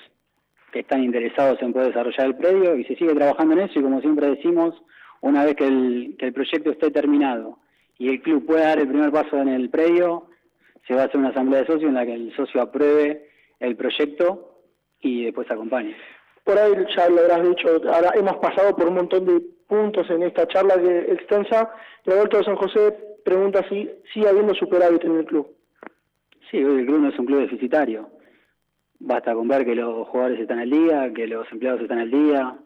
que 0.72 0.80
están 0.80 1.02
interesados 1.02 1.60
en 1.62 1.72
poder 1.72 1.88
desarrollar 1.88 2.26
el 2.26 2.36
predio 2.36 2.76
y 2.76 2.84
se 2.84 2.96
sigue 2.96 3.14
trabajando 3.14 3.54
en 3.54 3.60
eso 3.60 3.78
y 3.78 3.82
como 3.82 4.00
siempre 4.00 4.28
decimos, 4.28 4.74
una 5.20 5.44
vez 5.44 5.54
que 5.56 5.66
el, 5.66 6.16
que 6.18 6.26
el 6.26 6.32
proyecto 6.32 6.70
esté 6.70 6.90
terminado 6.90 7.58
y 7.98 8.08
el 8.08 8.22
club 8.22 8.44
pueda 8.46 8.68
dar 8.68 8.78
el 8.78 8.88
primer 8.88 9.10
paso 9.10 9.38
en 9.38 9.48
el 9.48 9.70
predio, 9.70 10.28
se 10.86 10.94
va 10.94 11.02
a 11.02 11.04
hacer 11.06 11.18
una 11.18 11.30
asamblea 11.30 11.60
de 11.60 11.66
socios 11.66 11.88
en 11.88 11.94
la 11.94 12.06
que 12.06 12.14
el 12.14 12.34
socio 12.36 12.60
apruebe 12.60 13.28
el 13.60 13.76
proyecto 13.76 14.55
y 15.06 15.24
después 15.24 15.50
acompañe. 15.50 15.96
Por 16.44 16.58
ahí 16.58 16.72
ya 16.96 17.08
lo 17.08 17.20
habrás 17.20 17.48
dicho, 17.48 17.68
ahora 17.92 18.12
hemos 18.14 18.36
pasado 18.36 18.74
por 18.76 18.88
un 18.88 18.94
montón 18.94 19.24
de 19.26 19.40
puntos 19.66 20.08
en 20.10 20.22
esta 20.22 20.46
charla 20.46 20.80
que, 20.80 21.12
extensa. 21.12 21.72
Roberto 22.04 22.38
de 22.38 22.44
San 22.44 22.56
José 22.56 22.96
pregunta 23.24 23.64
si 23.68 23.90
sigue 24.12 24.28
habiendo 24.28 24.54
superávit 24.54 25.04
en 25.04 25.16
el 25.16 25.24
club. 25.24 25.48
Sí, 26.50 26.62
hoy 26.62 26.80
el 26.80 26.86
club 26.86 27.00
no 27.00 27.08
es 27.08 27.18
un 27.18 27.26
club 27.26 27.40
deficitario. 27.40 28.08
Basta 29.00 29.34
con 29.34 29.48
ver 29.48 29.64
que 29.64 29.74
los 29.74 30.08
jugadores 30.08 30.40
están 30.40 30.60
al 30.60 30.70
día, 30.70 31.12
que 31.12 31.26
los 31.26 31.50
empleados 31.50 31.82
están 31.82 31.98
al 31.98 32.10
día. 32.10 32.56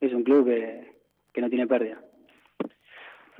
Es 0.00 0.12
un 0.12 0.22
club 0.22 0.46
que, 0.46 0.92
que 1.32 1.40
no 1.40 1.48
tiene 1.48 1.66
pérdida. 1.66 1.98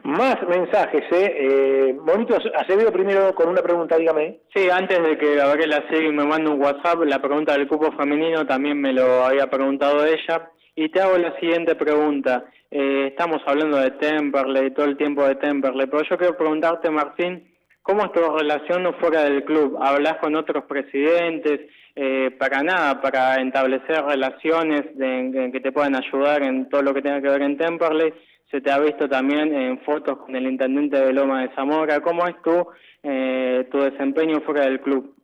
Más 0.07 0.37
mensajes, 0.49 1.03
¿eh? 1.11 1.35
eh 1.37 1.97
Bonito 1.99 2.37
Acevedo 2.55 2.93
primero 2.93 3.35
con 3.35 3.49
una 3.49 3.61
pregunta, 3.61 3.97
dígame. 3.97 4.39
Sí, 4.55 4.71
antes 4.71 5.03
de 5.03 5.19
que 5.19 5.35
Gabriela 5.35 5.83
Segui 5.91 6.13
me 6.13 6.25
mande 6.25 6.49
un 6.49 6.63
WhatsApp, 6.63 7.03
la 7.05 7.19
pregunta 7.19 7.55
del 7.55 7.67
cupo 7.67 7.91
femenino 7.91 8.47
también 8.47 8.81
me 8.81 8.93
lo 8.93 9.25
había 9.25 9.51
preguntado 9.51 10.07
ella. 10.07 10.53
Y 10.77 10.91
te 10.91 11.01
hago 11.01 11.19
la 11.19 11.37
siguiente 11.41 11.75
pregunta. 11.75 12.45
Eh, 12.71 13.09
estamos 13.09 13.43
hablando 13.47 13.79
de 13.79 13.91
Temperley, 13.91 14.71
todo 14.71 14.87
el 14.87 14.97
tiempo 14.97 15.27
de 15.27 15.35
Temperley, 15.35 15.89
pero 15.89 16.05
yo 16.09 16.17
quiero 16.17 16.37
preguntarte, 16.37 16.89
Martín, 16.89 17.43
¿cómo 17.83 18.05
es 18.05 18.13
tu 18.13 18.21
relación 18.21 18.95
fuera 19.01 19.25
del 19.25 19.43
club? 19.43 19.77
¿Hablas 19.81 20.19
con 20.19 20.37
otros 20.37 20.67
presidentes? 20.67 21.63
Eh, 21.97 22.31
para 22.39 22.63
nada, 22.63 23.01
para 23.01 23.43
establecer 23.43 24.05
relaciones 24.05 24.83
de, 24.97 25.51
que 25.53 25.61
te 25.61 25.73
puedan 25.73 25.97
ayudar 25.97 26.45
en 26.45 26.69
todo 26.69 26.83
lo 26.83 26.95
que 26.95 27.03
tenga 27.03 27.21
que 27.21 27.29
ver 27.29 27.43
en 27.43 27.59
Temperley 27.59 28.13
se 28.51 28.61
te 28.61 28.71
ha 28.71 28.79
visto 28.79 29.09
también 29.09 29.53
en 29.55 29.79
fotos 29.81 30.19
con 30.19 30.37
el 30.37 30.47
intendente 30.47 30.99
de 30.99 31.13
Loma 31.13 31.43
de 31.43 31.55
Zamora. 31.55 32.01
¿Cómo 32.01 32.27
es 32.27 32.41
tu, 32.43 32.67
eh, 33.03 33.67
tu 33.71 33.79
desempeño 33.79 34.41
fuera 34.43 34.65
del 34.65 34.81
club? 34.81 35.15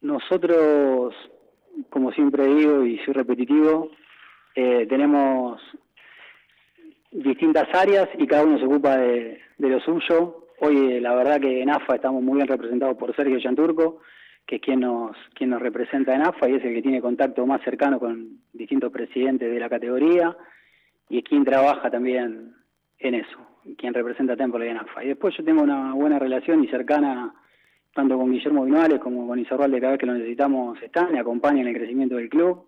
Nosotros, 0.00 1.14
como 1.90 2.12
siempre 2.12 2.46
digo 2.46 2.84
y 2.84 2.98
soy 2.98 3.12
repetitivo, 3.12 3.90
eh, 4.54 4.86
tenemos 4.88 5.60
distintas 7.10 7.68
áreas 7.74 8.08
y 8.18 8.26
cada 8.26 8.44
uno 8.44 8.58
se 8.58 8.64
ocupa 8.64 8.96
de, 8.96 9.40
de 9.58 9.68
lo 9.68 9.80
suyo. 9.80 10.46
Hoy 10.60 10.94
eh, 10.94 11.00
la 11.00 11.14
verdad 11.14 11.40
que 11.40 11.60
en 11.60 11.70
AFA 11.70 11.96
estamos 11.96 12.22
muy 12.22 12.36
bien 12.36 12.48
representados 12.48 12.96
por 12.96 13.14
Sergio 13.14 13.38
Chanturco, 13.40 14.00
que 14.46 14.56
es 14.56 14.62
quien 14.62 14.80
nos, 14.80 15.14
quien 15.34 15.50
nos 15.50 15.60
representa 15.60 16.14
en 16.14 16.22
AFA 16.22 16.48
y 16.48 16.54
es 16.54 16.64
el 16.64 16.72
que 16.72 16.82
tiene 16.82 17.02
contacto 17.02 17.44
más 17.46 17.62
cercano 17.62 17.98
con 17.98 18.38
distintos 18.54 18.90
presidentes 18.90 19.52
de 19.52 19.60
la 19.60 19.68
categoría 19.68 20.34
y 21.08 21.18
es 21.18 21.24
quien 21.24 21.44
trabaja 21.44 21.90
también 21.90 22.54
en 22.98 23.14
eso, 23.14 23.38
quien 23.76 23.94
representa 23.94 24.34
a 24.34 24.36
Temple 24.36 24.70
en 24.70 24.78
AFA. 24.78 25.04
Y 25.04 25.08
después 25.08 25.36
yo 25.36 25.44
tengo 25.44 25.62
una 25.62 25.92
buena 25.94 26.18
relación 26.18 26.64
y 26.64 26.68
cercana 26.68 27.34
tanto 27.96 28.18
con 28.18 28.30
Guillermo 28.30 28.64
Vinales 28.64 29.00
como 29.00 29.26
con 29.26 29.38
Isarralde, 29.38 29.80
cada 29.80 29.92
vez 29.92 30.00
que 30.00 30.06
lo 30.06 30.12
necesitamos 30.12 30.80
están 30.82 31.14
y 31.14 31.18
acompañan 31.18 31.66
el 31.66 31.74
crecimiento 31.74 32.16
del 32.16 32.28
club, 32.28 32.66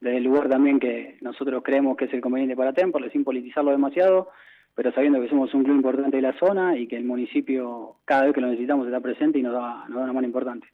desde 0.00 0.18
el 0.18 0.24
lugar 0.24 0.50
también 0.50 0.78
que 0.78 1.16
nosotros 1.22 1.62
creemos 1.64 1.96
que 1.96 2.04
es 2.04 2.12
el 2.12 2.20
conveniente 2.20 2.54
para 2.54 2.74
Temple, 2.74 3.10
sin 3.10 3.24
politizarlo 3.24 3.70
demasiado, 3.70 4.28
pero 4.74 4.92
sabiendo 4.92 5.20
que 5.20 5.30
somos 5.30 5.52
un 5.54 5.64
club 5.64 5.76
importante 5.76 6.16
de 6.16 6.22
la 6.22 6.38
zona 6.38 6.76
y 6.76 6.86
que 6.86 6.96
el 6.96 7.04
municipio 7.04 7.96
cada 8.04 8.26
vez 8.26 8.34
que 8.34 8.42
lo 8.42 8.48
necesitamos 8.48 8.86
está 8.86 9.00
presente 9.00 9.38
y 9.38 9.42
nos 9.42 9.54
da, 9.54 9.86
nos 9.88 9.96
da 9.96 10.04
una 10.04 10.12
mano 10.12 10.26
importante. 10.26 10.68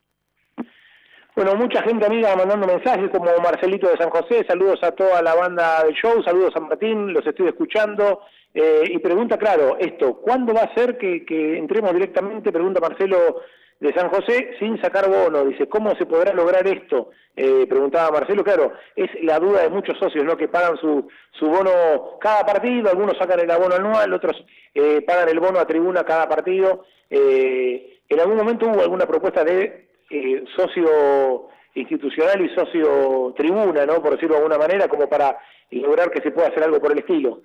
Bueno, 1.35 1.55
mucha 1.55 1.81
gente 1.81 2.05
amiga 2.05 2.35
mandando 2.35 2.67
mensajes 2.67 3.09
como 3.09 3.25
Marcelito 3.41 3.89
de 3.89 3.97
San 3.97 4.11
José, 4.11 4.45
saludos 4.47 4.77
a 4.83 4.91
toda 4.91 5.19
la 5.23 5.33
banda 5.33 5.83
del 5.83 5.95
show, 5.95 6.21
saludos 6.21 6.55
a 6.55 6.59
Martín, 6.59 7.11
los 7.11 7.25
estoy 7.25 7.47
escuchando. 7.47 8.21
Eh, 8.53 8.83
y 8.91 8.99
pregunta, 8.99 9.35
claro, 9.39 9.75
esto, 9.79 10.17
¿cuándo 10.17 10.53
va 10.53 10.61
a 10.61 10.75
ser 10.75 10.95
que, 10.95 11.57
entremos 11.57 11.91
directamente? 11.93 12.51
Pregunta 12.51 12.79
Marcelo 12.79 13.41
de 13.79 13.91
San 13.95 14.09
José 14.09 14.51
sin 14.59 14.79
sacar 14.79 15.09
bono. 15.09 15.43
Dice, 15.45 15.67
¿cómo 15.67 15.95
se 15.95 16.05
podrá 16.05 16.33
lograr 16.33 16.67
esto? 16.67 17.09
Eh, 17.35 17.65
preguntaba 17.67 18.19
Marcelo. 18.19 18.43
Claro, 18.43 18.73
es 18.95 19.09
la 19.23 19.39
duda 19.39 19.63
de 19.63 19.69
muchos 19.69 19.97
socios, 19.97 20.23
¿no? 20.23 20.37
Que 20.37 20.49
pagan 20.49 20.77
su, 20.77 21.07
su 21.31 21.47
bono 21.47 22.19
cada 22.21 22.45
partido, 22.45 22.91
algunos 22.91 23.17
sacan 23.17 23.39
el 23.39 23.49
abono 23.49 23.73
anual, 23.73 24.13
otros 24.13 24.45
eh, 24.75 25.01
pagan 25.01 25.29
el 25.29 25.39
bono 25.39 25.57
a 25.57 25.65
tribuna 25.65 26.03
cada 26.03 26.29
partido. 26.29 26.85
Eh, 27.09 28.01
¿En 28.07 28.19
algún 28.19 28.37
momento 28.37 28.67
hubo 28.67 28.81
alguna 28.81 29.07
propuesta 29.07 29.43
de 29.43 29.92
eh, 30.13 30.43
socio 30.55 31.47
institucional 31.73 32.39
y 32.45 32.49
socio 32.49 33.33
tribuna, 33.35 33.83
¿no? 33.85 33.99
Por 33.99 34.11
decirlo 34.11 34.35
de 34.35 34.43
alguna 34.43 34.59
manera, 34.59 34.87
como 34.87 35.09
para 35.09 35.39
lograr 35.71 36.11
que 36.11 36.21
se 36.21 36.29
pueda 36.29 36.49
hacer 36.49 36.63
algo 36.63 36.79
por 36.79 36.91
el 36.91 36.99
estilo? 36.99 37.41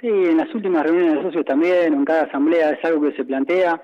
Sí, 0.00 0.08
en 0.08 0.38
las 0.38 0.52
últimas 0.54 0.82
reuniones 0.82 1.14
de 1.14 1.22
socios 1.22 1.44
también, 1.44 1.92
en 1.92 2.04
cada 2.04 2.22
asamblea 2.22 2.70
es 2.70 2.84
algo 2.84 3.02
que 3.02 3.16
se 3.16 3.24
plantea 3.24 3.80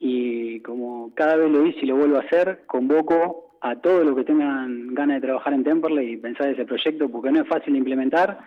y 0.00 0.60
como 0.60 1.12
cada 1.14 1.36
vez 1.36 1.50
lo 1.50 1.64
hice 1.64 1.80
y 1.82 1.86
lo 1.86 1.96
vuelvo 1.96 2.16
a 2.16 2.22
hacer, 2.22 2.64
convoco 2.66 3.58
a 3.60 3.76
todos 3.76 4.04
los 4.04 4.16
que 4.16 4.24
tengan 4.24 4.92
ganas 4.94 5.20
de 5.20 5.26
trabajar 5.28 5.52
en 5.52 5.62
Temperley 5.62 6.12
y 6.12 6.16
pensar 6.16 6.48
ese 6.48 6.64
proyecto 6.64 7.08
porque 7.08 7.30
no 7.30 7.42
es 7.42 7.48
fácil 7.48 7.74
de 7.74 7.78
implementar 7.78 8.38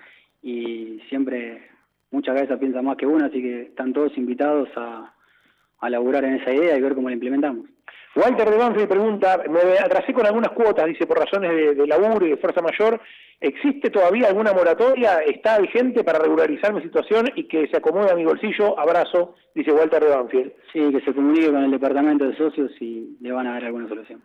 y 0.41 0.99
siempre 1.09 1.69
muchas 2.11 2.35
veces 2.35 2.57
piensa 2.59 2.81
más 2.81 2.97
que 2.97 3.05
una, 3.05 3.27
así 3.27 3.41
que 3.41 3.61
están 3.63 3.93
todos 3.93 4.17
invitados 4.17 4.69
a, 4.75 5.13
a 5.79 5.89
laburar 5.89 6.25
en 6.25 6.35
esa 6.35 6.53
idea 6.53 6.77
y 6.77 6.81
ver 6.81 6.95
cómo 6.95 7.09
la 7.09 7.13
implementamos. 7.13 7.67
Walter 8.15 8.49
de 8.49 8.57
Banfield 8.57 8.89
pregunta, 8.89 9.43
me 9.47 9.59
atrasé 9.79 10.13
con 10.13 10.25
algunas 10.25 10.51
cuotas, 10.51 10.85
dice, 10.87 11.05
por 11.05 11.19
razones 11.19 11.51
de, 11.51 11.75
de, 11.75 11.87
laburo 11.87 12.25
y 12.25 12.31
de 12.31 12.37
fuerza 12.37 12.61
mayor. 12.61 12.99
¿Existe 13.39 13.89
todavía 13.89 14.27
alguna 14.27 14.51
moratoria? 14.51 15.19
¿Está 15.19 15.59
vigente 15.59 16.03
para 16.03 16.19
regularizar 16.19 16.73
mi 16.73 16.81
situación 16.81 17.29
y 17.35 17.47
que 17.47 17.67
se 17.67 17.77
acomode 17.77 18.11
a 18.11 18.15
mi 18.15 18.25
bolsillo? 18.25 18.77
Abrazo, 18.77 19.35
dice 19.53 19.71
Walter 19.71 20.03
de 20.03 20.09
Banfield. 20.09 20.51
Sí, 20.73 20.91
que 20.91 21.01
se 21.01 21.13
comunique 21.13 21.51
con 21.51 21.63
el 21.63 21.71
departamento 21.71 22.25
de 22.25 22.35
socios 22.35 22.71
y 22.81 23.17
le 23.21 23.31
van 23.31 23.47
a 23.47 23.53
dar 23.53 23.65
alguna 23.65 23.87
solución. 23.87 24.21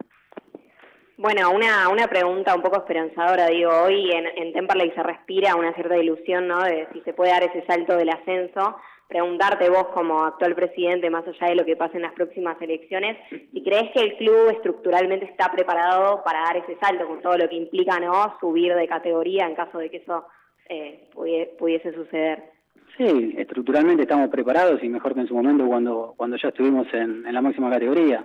Bueno, 1.17 1.53
una, 1.53 1.89
una 1.91 2.09
pregunta 2.09 2.57
un 2.57 2.63
poco 2.63 2.79
esperanzadora, 2.79 3.47
digo, 3.47 3.71
hoy 3.85 4.11
en, 4.11 4.27
en 4.37 4.53
Temperley 4.53 4.91
se 4.97 5.03
respira 5.05 5.55
una 5.55 5.73
cierta 5.75 5.97
ilusión, 5.97 6.49
¿no?, 6.49 6.61
de 6.65 6.89
si 6.93 7.03
se 7.03 7.13
puede 7.13 7.31
dar 7.31 7.45
ese 7.45 7.65
salto 7.67 7.97
del 7.97 8.09
ascenso 8.09 8.77
preguntarte 9.09 9.69
vos 9.69 9.89
como 9.95 10.25
actual 10.25 10.55
presidente, 10.55 11.11
más 11.11 11.27
allá 11.27 11.49
de 11.49 11.57
lo 11.57 11.65
que 11.65 11.77
pase 11.77 11.97
en 11.97 12.03
las 12.03 12.13
próximas 12.13 12.61
elecciones, 12.61 13.17
si 13.31 13.63
crees 13.63 13.91
que 13.93 14.01
el 14.01 14.17
club 14.17 14.51
estructuralmente 14.51 15.27
está 15.27 15.51
preparado 15.53 16.23
para 16.25 16.41
dar 16.41 16.57
ese 16.57 16.77
salto 16.81 17.07
con 17.07 17.21
todo 17.21 17.37
lo 17.37 17.49
que 17.49 17.57
implica 17.57 17.99
no 18.01 18.37
subir 18.41 18.75
de 18.75 18.89
categoría 18.89 19.47
en 19.47 19.55
caso 19.55 19.79
de 19.79 19.91
que 19.91 19.99
eso 19.99 20.27
eh, 20.69 21.09
pudiese 21.13 21.93
suceder. 21.93 22.55
Sí, 22.97 23.35
estructuralmente 23.37 24.03
estamos 24.03 24.31
preparados 24.31 24.83
y 24.83 24.89
mejor 24.89 25.15
que 25.15 25.21
en 25.21 25.29
su 25.29 25.35
momento 25.35 25.67
cuando, 25.67 26.15
cuando 26.17 26.37
ya 26.37 26.49
estuvimos 26.49 26.87
en, 26.93 27.27
en 27.27 27.35
la 27.35 27.43
máxima 27.43 27.71
categoría. 27.71 28.25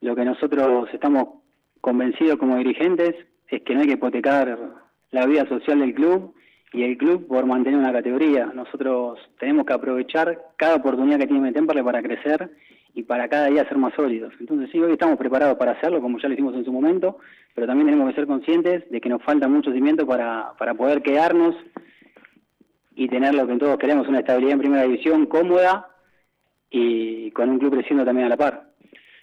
Lo 0.00 0.14
que 0.14 0.24
nosotros 0.24 0.88
estamos 0.92 1.42
convencidos 1.80 2.36
como 2.36 2.56
dirigentes 2.56 3.14
es 3.48 3.62
que 3.62 3.74
no 3.74 3.80
hay 3.80 3.88
que 3.88 3.94
hipotecar 3.94 4.56
la 5.10 5.26
vida 5.26 5.46
social 5.48 5.80
del 5.80 5.94
club 5.94 6.34
y 6.72 6.82
el 6.82 6.98
club 6.98 7.26
por 7.26 7.46
mantener 7.46 7.78
una 7.78 7.92
categoría. 7.92 8.46
Nosotros 8.46 9.18
tenemos 9.38 9.66
que 9.66 9.72
aprovechar 9.72 10.52
cada 10.56 10.76
oportunidad 10.76 11.18
que 11.18 11.26
tiene 11.26 11.52
Temperley 11.52 11.84
para 11.84 12.02
crecer 12.02 12.50
y 12.94 13.02
para 13.02 13.28
cada 13.28 13.46
día 13.46 13.66
ser 13.68 13.78
más 13.78 13.94
sólidos. 13.94 14.32
Entonces 14.40 14.70
sí, 14.70 14.78
hoy 14.80 14.92
estamos 14.92 15.16
preparados 15.16 15.56
para 15.56 15.72
hacerlo, 15.72 16.00
como 16.00 16.18
ya 16.18 16.28
lo 16.28 16.34
hicimos 16.34 16.54
en 16.54 16.64
su 16.64 16.72
momento, 16.72 17.18
pero 17.54 17.66
también 17.66 17.86
tenemos 17.86 18.08
que 18.10 18.16
ser 18.16 18.26
conscientes 18.26 18.90
de 18.90 19.00
que 19.00 19.08
nos 19.08 19.22
falta 19.22 19.48
mucho 19.48 19.72
cimiento 19.72 20.06
para, 20.06 20.52
para 20.58 20.74
poder 20.74 21.02
quedarnos 21.02 21.54
y 22.94 23.08
tener 23.08 23.34
lo 23.34 23.46
que 23.46 23.56
todos 23.56 23.78
queremos, 23.78 24.08
una 24.08 24.20
estabilidad 24.20 24.54
en 24.54 24.58
primera 24.58 24.82
división 24.82 25.26
cómoda 25.26 25.88
y 26.70 27.30
con 27.30 27.48
un 27.48 27.58
club 27.58 27.74
creciendo 27.74 28.04
también 28.04 28.26
a 28.26 28.30
la 28.30 28.36
par. 28.36 28.67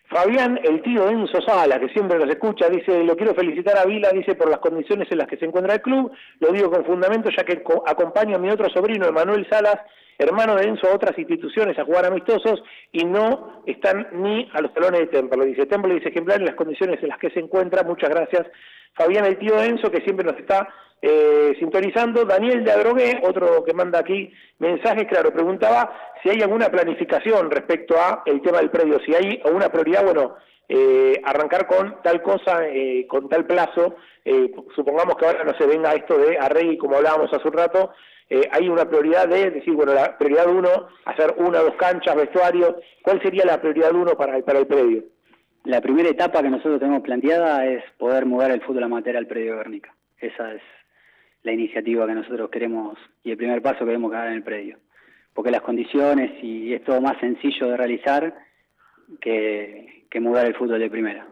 Fabián, 0.07 0.59
el 0.63 0.81
tío 0.83 1.09
Enzo 1.09 1.41
Sala, 1.41 1.79
que 1.79 1.89
siempre 1.89 2.19
nos 2.19 2.29
escucha, 2.29 2.69
dice, 2.69 3.03
lo 3.03 3.15
quiero 3.15 3.33
felicitar 3.33 3.77
a 3.77 3.85
Vila, 3.85 4.11
dice, 4.11 4.35
por 4.35 4.49
las 4.49 4.59
condiciones 4.59 5.07
en 5.11 5.17
las 5.17 5.27
que 5.27 5.37
se 5.37 5.45
encuentra 5.45 5.73
el 5.73 5.81
club, 5.81 6.11
lo 6.39 6.51
digo 6.51 6.69
con 6.69 6.85
fundamento 6.85 7.29
ya 7.35 7.43
que 7.43 7.63
acompaño 7.87 8.35
a 8.35 8.39
mi 8.39 8.49
otro 8.49 8.69
sobrino, 8.69 9.07
Emanuel 9.07 9.47
Salas, 9.49 9.77
hermano 10.17 10.55
de 10.55 10.67
Enzo, 10.67 10.87
a 10.87 10.95
otras 10.95 11.17
instituciones 11.17 11.77
a 11.79 11.85
jugar 11.85 12.05
amistosos 12.05 12.63
y 12.91 13.03
no 13.03 13.63
están 13.65 14.07
ni 14.13 14.49
a 14.53 14.61
los 14.61 14.73
talones 14.73 15.01
de 15.01 15.07
Templo. 15.07 15.43
Dice, 15.43 15.65
Templo 15.65 15.93
dice 15.93 16.09
ejemplar 16.09 16.39
en 16.39 16.45
las 16.45 16.55
condiciones 16.55 17.01
en 17.01 17.09
las 17.09 17.17
que 17.17 17.31
se 17.31 17.39
encuentra, 17.39 17.83
muchas 17.83 18.09
gracias. 18.09 18.47
Fabián, 18.93 19.25
el 19.25 19.37
tío 19.37 19.61
Enzo, 19.61 19.91
que 19.91 20.01
siempre 20.01 20.25
nos 20.25 20.39
está 20.39 20.69
eh, 21.01 21.55
sintonizando. 21.59 22.25
Daniel 22.25 22.63
de 22.63 22.71
Adrogué, 22.71 23.21
otro 23.23 23.63
que 23.63 23.73
manda 23.73 23.99
aquí 23.99 24.31
mensajes, 24.59 25.07
claro, 25.07 25.31
preguntaba 25.31 25.91
si 26.21 26.29
hay 26.29 26.41
alguna 26.41 26.69
planificación 26.69 27.51
respecto 27.51 27.95
a 27.97 28.23
el 28.25 28.41
tema 28.41 28.59
del 28.59 28.71
predio, 28.71 28.99
si 29.05 29.13
hay 29.13 29.41
alguna 29.43 29.69
prioridad, 29.69 30.03
bueno, 30.03 30.35
eh, 30.67 31.21
arrancar 31.23 31.67
con 31.67 32.01
tal 32.01 32.21
cosa, 32.21 32.65
eh, 32.67 33.05
con 33.07 33.29
tal 33.29 33.45
plazo, 33.45 33.95
eh, 34.23 34.51
supongamos 34.75 35.15
que 35.17 35.25
ahora 35.25 35.43
no 35.43 35.53
se 35.57 35.67
venga 35.67 35.93
esto 35.93 36.17
de 36.17 36.37
Arrey, 36.37 36.77
como 36.77 36.95
hablábamos 36.95 37.31
hace 37.31 37.47
un 37.47 37.53
rato, 37.53 37.91
eh, 38.29 38.49
hay 38.51 38.67
una 38.69 38.85
prioridad 38.85 39.27
de 39.27 39.51
decir, 39.51 39.73
bueno, 39.73 39.93
la 39.93 40.17
prioridad 40.17 40.47
uno, 40.47 40.87
hacer 41.05 41.35
una 41.37 41.59
o 41.59 41.65
dos 41.65 41.75
canchas, 41.75 42.15
vestuarios, 42.15 42.73
¿cuál 43.03 43.21
sería 43.21 43.45
la 43.45 43.61
prioridad 43.61 43.93
uno 43.93 44.13
para, 44.17 44.39
para 44.41 44.59
el 44.59 44.65
predio? 44.65 45.03
La 45.65 45.81
primera 45.81 46.09
etapa 46.09 46.41
que 46.41 46.49
nosotros 46.49 46.79
tenemos 46.79 47.01
planteada 47.03 47.65
es 47.65 47.83
poder 47.97 48.25
mudar 48.25 48.51
el 48.51 48.61
fútbol 48.61 48.83
amateur 48.83 49.17
al 49.17 49.27
predio 49.27 49.57
Guernica. 49.57 49.93
Esa 50.19 50.53
es 50.53 50.61
la 51.45 51.53
iniciativa 51.53 52.07
que 52.07 52.15
nosotros 52.15 52.49
queremos 52.49 52.97
y 53.23 53.31
el 53.31 53.37
primer 53.37 53.61
paso 53.61 53.79
que 53.79 53.85
queremos 53.85 54.11
dar 54.11 54.27
en 54.27 54.33
el 54.33 54.43
predio. 54.43 54.79
Porque 55.33 55.51
las 55.51 55.61
condiciones 55.61 56.31
y 56.43 56.73
es 56.73 56.83
todo 56.83 56.99
más 57.01 57.17
sencillo 57.19 57.67
de 57.67 57.77
realizar 57.77 58.33
que, 59.21 60.05
que 60.09 60.19
mudar 60.19 60.47
el 60.47 60.55
fútbol 60.55 60.79
de 60.79 60.89
primera. 60.89 61.27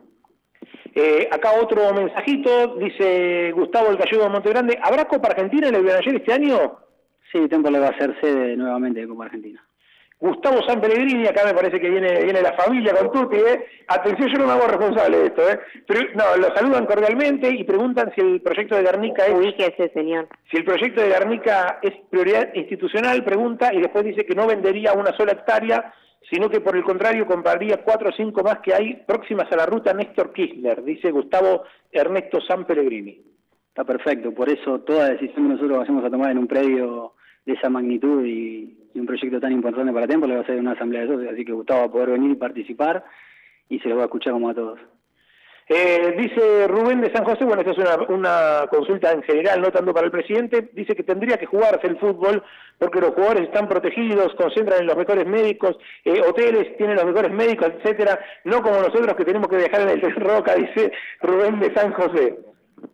Eh, 0.94 1.28
acá 1.32 1.54
otro 1.60 1.92
mensajito, 1.94 2.76
dice 2.78 3.52
Gustavo 3.54 3.90
El 3.90 3.98
Gallego 3.98 4.26
de 4.26 4.30
Montegrande, 4.30 4.80
¿habrá 4.82 5.06
Copa 5.06 5.30
Argentina 5.30 5.68
en 5.68 5.76
el 5.76 5.84
Benayer 5.84 6.16
este 6.16 6.34
año? 6.34 6.78
Sí, 7.32 7.48
Tempo 7.50 7.72
le 7.72 7.80
va 7.80 7.88
a 7.88 7.98
ser 7.98 8.16
sede 8.22 8.56
nuevamente 8.56 9.00
de 9.00 9.08
Copa 9.08 9.26
Argentina. 9.26 9.66
Gustavo 10.24 10.64
San 10.66 10.80
Pellegrini, 10.80 11.28
acá 11.28 11.42
me 11.46 11.54
parece 11.54 11.82
que 11.82 11.90
viene, 11.90 12.24
viene 12.24 12.42
la 12.42 12.54
familia 12.54 12.96
con 12.96 13.12
Tuti, 13.12 13.36
¿eh? 13.36 13.66
Atención, 13.90 14.30
yo 14.30 14.38
no 14.38 14.46
me 14.46 14.54
hago 14.54 14.68
responsable 14.68 15.18
de 15.18 15.26
esto, 15.26 15.50
¿eh? 15.50 15.60
Pero, 15.86 16.00
no, 16.16 16.38
lo 16.38 16.56
saludan 16.56 16.86
cordialmente 16.86 17.50
y 17.50 17.66
preguntan 17.66 18.10
si 18.16 18.22
el 18.22 18.42
proyecto 18.42 18.78
de 18.78 18.84
Garnica 18.84 19.26
es... 19.26 19.34
Ubíquese, 19.34 19.90
señor. 19.90 20.30
Si 20.50 20.56
el 20.56 20.64
proyecto 20.64 21.02
de 21.02 21.10
Garnica 21.10 21.80
es 21.82 21.92
prioridad 22.10 22.56
institucional, 22.56 23.22
pregunta, 23.26 23.74
y 23.74 23.82
después 23.82 24.06
dice 24.06 24.26
que 24.26 24.34
no 24.34 24.48
vendería 24.48 24.94
una 24.94 25.12
sola 25.18 25.34
hectárea, 25.34 25.94
sino 26.32 26.50
que 26.50 26.62
por 26.62 26.78
el 26.78 26.86
contrario 26.86 27.28
compraría 27.28 27.84
cuatro 27.84 28.08
o 28.08 28.14
cinco 28.14 28.44
más 28.44 28.60
que 28.60 28.74
hay 28.74 29.04
próximas 29.06 29.52
a 29.52 29.58
la 29.58 29.66
ruta 29.66 29.94
Néstor 29.94 30.32
Kirchner, 30.32 30.86
dice 30.86 31.12
Gustavo 31.12 31.64
Ernesto 31.92 32.40
San 32.48 32.64
Pellegrini. 32.64 33.22
Está 33.68 33.84
perfecto, 33.84 34.32
por 34.34 34.50
eso 34.50 34.80
toda 34.80 35.10
decisión 35.10 35.48
que 35.48 35.54
nosotros 35.56 35.80
vayamos 35.80 36.06
a 36.06 36.10
tomar 36.10 36.32
en 36.32 36.38
un 36.38 36.48
predio 36.48 37.16
de 37.46 37.54
esa 37.56 37.70
magnitud 37.70 38.24
y, 38.26 38.83
y 38.94 39.00
un 39.00 39.06
proyecto 39.06 39.40
tan 39.40 39.52
importante 39.52 39.92
para 39.92 40.08
Tempo 40.08 40.28
le 40.28 40.36
va 40.36 40.42
a 40.42 40.46
ser 40.46 40.60
una 40.60 40.74
asamblea 40.74 41.02
de 41.02 41.08
socios, 41.08 41.34
así 41.34 41.46
que 41.46 41.52
Gustavo 41.52 41.82
va 41.82 41.86
a 41.86 41.92
poder 41.92 42.10
venir 42.12 42.32
y 42.32 42.36
participar 42.36 43.04
y 43.70 43.80
se 43.80 43.90
lo 43.90 43.96
va 43.96 44.04
a 44.04 44.06
escuchar 44.06 44.34
como 44.34 44.50
a 44.50 44.54
todos. 44.54 44.80
Eh, 45.70 46.14
dice 46.18 46.68
Rubén 46.68 47.00
de 47.00 47.14
San 47.14 47.24
José, 47.24 47.46
bueno, 47.46 47.62
esta 47.62 47.72
es 47.72 47.78
una, 47.78 47.96
una 48.10 48.68
consulta 48.70 49.14
en 49.14 49.24
general, 49.24 49.62
no 49.62 49.72
tanto 49.72 49.94
para 49.94 50.06
el 50.06 50.12
presidente, 50.12 50.70
dice 50.74 50.94
que 50.94 51.04
tendría 51.04 51.38
que 51.38 51.46
jugarse 51.46 51.88
el 51.88 51.98
fútbol 52.00 52.44
porque 52.78 53.00
los 53.00 53.12
jugadores 53.12 53.44
están 53.44 53.70
protegidos, 53.70 54.36
concentran 54.36 54.82
en 54.82 54.88
los 54.88 54.98
mejores 54.98 55.26
médicos, 55.26 55.78
eh, 56.04 56.20
hoteles 56.20 56.76
tienen 56.76 56.98
los 56.98 57.06
mejores 57.06 57.32
médicos, 57.32 57.72
etcétera, 57.78 58.20
no 58.44 58.62
como 58.62 58.76
nosotros 58.76 59.16
que 59.16 59.24
tenemos 59.24 59.48
que 59.48 59.58
viajar 59.58 59.82
en 59.82 59.90
el 59.90 60.02
tren 60.02 60.16
Roca, 60.16 60.54
dice 60.58 60.92
Rubén 61.22 61.60
de 61.60 61.74
San 61.74 61.94
José. 61.94 62.40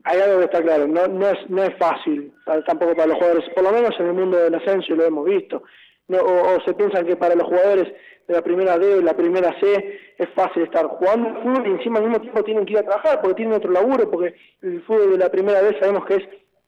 Hay 0.04 0.20
algo 0.20 0.38
que 0.38 0.46
está 0.46 0.62
claro, 0.62 0.88
no, 0.88 1.08
no, 1.08 1.28
es, 1.28 1.50
no 1.50 1.64
es 1.64 1.76
fácil, 1.80 2.32
tampoco 2.68 2.94
para 2.94 3.08
los 3.08 3.18
jugadores, 3.18 3.50
por 3.56 3.64
lo 3.64 3.72
menos 3.72 4.00
en 4.00 4.06
el 4.06 4.14
mundo 4.14 4.38
del 4.38 4.54
ascenso 4.54 4.94
lo 4.94 5.06
hemos 5.06 5.26
visto 5.26 5.64
no, 6.10 6.18
o, 6.20 6.62
se 6.66 6.74
piensan 6.74 7.06
que 7.06 7.16
para 7.16 7.36
los 7.36 7.48
jugadores 7.48 7.88
de 8.28 8.34
la 8.34 8.42
primera 8.42 8.78
D 8.78 8.96
o 8.96 9.02
la 9.02 9.16
primera 9.16 9.56
C 9.60 10.00
es 10.18 10.30
fácil 10.36 10.64
estar 10.64 10.86
jugando 10.86 11.42
fútbol 11.42 11.68
y 11.68 11.72
encima 11.72 12.00
al 12.00 12.06
mismo 12.06 12.20
tiempo 12.22 12.44
tienen 12.44 12.66
que 12.66 12.74
ir 12.74 12.80
a 12.80 12.84
trabajar 12.84 13.22
porque 13.22 13.36
tienen 13.36 13.56
otro 13.56 13.72
laburo, 13.72 14.10
porque 14.12 14.36
el 14.62 14.82
fútbol 14.84 15.12
de 15.12 15.18
la 15.18 15.30
primera 15.32 15.62
D 15.62 15.78
sabemos 15.80 16.06
que 16.06 16.16
es 16.16 16.24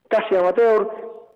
casi 0.08 0.36
amateur, 0.36 0.88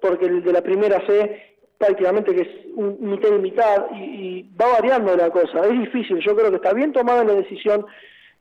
porque 0.01 0.25
el 0.25 0.43
de 0.43 0.53
la 0.53 0.61
primera 0.61 1.05
C 1.05 1.41
prácticamente 1.77 2.33
que 2.33 2.41
es 2.41 2.47
un 2.75 2.97
mitad 3.01 3.29
y 3.29 3.39
mitad 3.39 3.85
y, 3.91 3.97
y 3.97 4.49
va 4.59 4.67
variando 4.79 5.15
la 5.15 5.29
cosa. 5.29 5.59
Es 5.65 5.71
difícil, 5.77 6.19
yo 6.19 6.35
creo 6.35 6.49
que 6.49 6.55
está 6.55 6.73
bien 6.73 6.93
tomada 6.93 7.23
la 7.23 7.33
decisión 7.33 7.85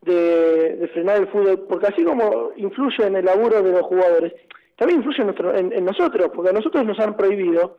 de, 0.02 0.76
de 0.76 0.88
frenar 0.88 1.16
el 1.18 1.26
fútbol, 1.28 1.66
porque 1.68 1.86
así 1.88 2.04
como 2.04 2.50
influye 2.56 3.04
en 3.06 3.16
el 3.16 3.24
laburo 3.24 3.62
de 3.62 3.72
los 3.72 3.82
jugadores, 3.82 4.32
también 4.76 5.00
influye 5.02 5.22
en, 5.58 5.72
en- 5.72 5.84
nosotros, 5.84 6.30
porque 6.34 6.50
a 6.50 6.52
nosotros 6.52 6.84
nos 6.84 6.98
han 7.00 7.16
prohibido, 7.16 7.78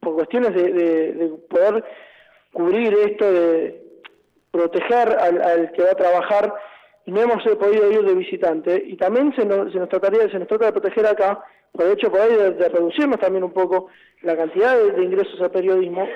por 0.00 0.14
cuestiones 0.14 0.54
de, 0.54 0.72
de- 0.72 1.12
de 1.12 1.28
poder 1.48 1.84
cubrir 2.52 2.94
esto, 2.94 3.30
de 3.32 3.82
proteger 4.50 5.08
al, 5.18 5.42
al 5.42 5.72
que 5.72 5.82
va 5.82 5.90
a 5.90 5.94
trabajar, 5.96 6.54
no 7.06 7.20
hemos 7.20 7.42
podido 7.56 7.90
ir 7.92 8.02
de 8.02 8.14
visitante, 8.14 8.82
y 8.86 8.96
también 8.96 9.34
se 9.36 9.44
nos, 9.44 9.72
se 9.72 9.78
nos 9.78 9.88
trataría, 9.88 10.28
se 10.30 10.38
nos 10.38 10.48
trata 10.48 10.66
de 10.66 10.72
proteger 10.72 11.06
acá, 11.06 11.42
por 11.72 11.84
el 11.86 11.92
hecho 11.92 12.10
por 12.10 12.20
ahí 12.20 12.34
de 12.34 12.68
reducirnos 12.68 13.20
también 13.20 13.44
un 13.44 13.52
poco 13.52 13.88
la 14.22 14.36
cantidad 14.36 14.76
de, 14.76 14.92
de 14.92 15.04
ingresos 15.04 15.40
al 15.40 15.50
periodismo, 15.50 16.08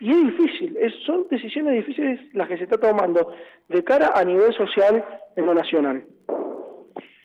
y 0.00 0.10
es 0.12 0.16
difícil, 0.24 0.76
es- 0.80 0.94
son 1.04 1.26
decisiones 1.30 1.74
difíciles 1.74 2.20
las 2.34 2.46
que 2.48 2.56
se 2.56 2.64
está 2.64 2.78
tomando 2.78 3.32
de 3.68 3.82
cara 3.82 4.12
a 4.14 4.24
nivel 4.24 4.52
social 4.54 5.04
en 5.36 5.46
lo 5.46 5.54
nacional. 5.54 6.04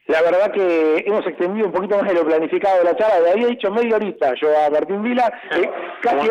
La 0.08 0.22
verdad 0.22 0.52
que 0.52 1.04
hemos 1.06 1.26
extendido 1.26 1.68
un 1.68 1.72
poquito 1.72 1.98
más 1.98 2.06
de 2.08 2.14
lo 2.14 2.26
planificado 2.26 2.84
la 2.84 2.96
charla. 2.96 3.22
Le 3.22 3.32
había 3.32 3.48
dicho 3.48 3.72
media 3.72 3.96
horita 3.96 4.34
yo 4.36 4.50
a 4.50 4.70
Martín 4.70 5.02
Vila, 5.02 5.32
eh, 5.56 5.70
casi, 6.02 6.28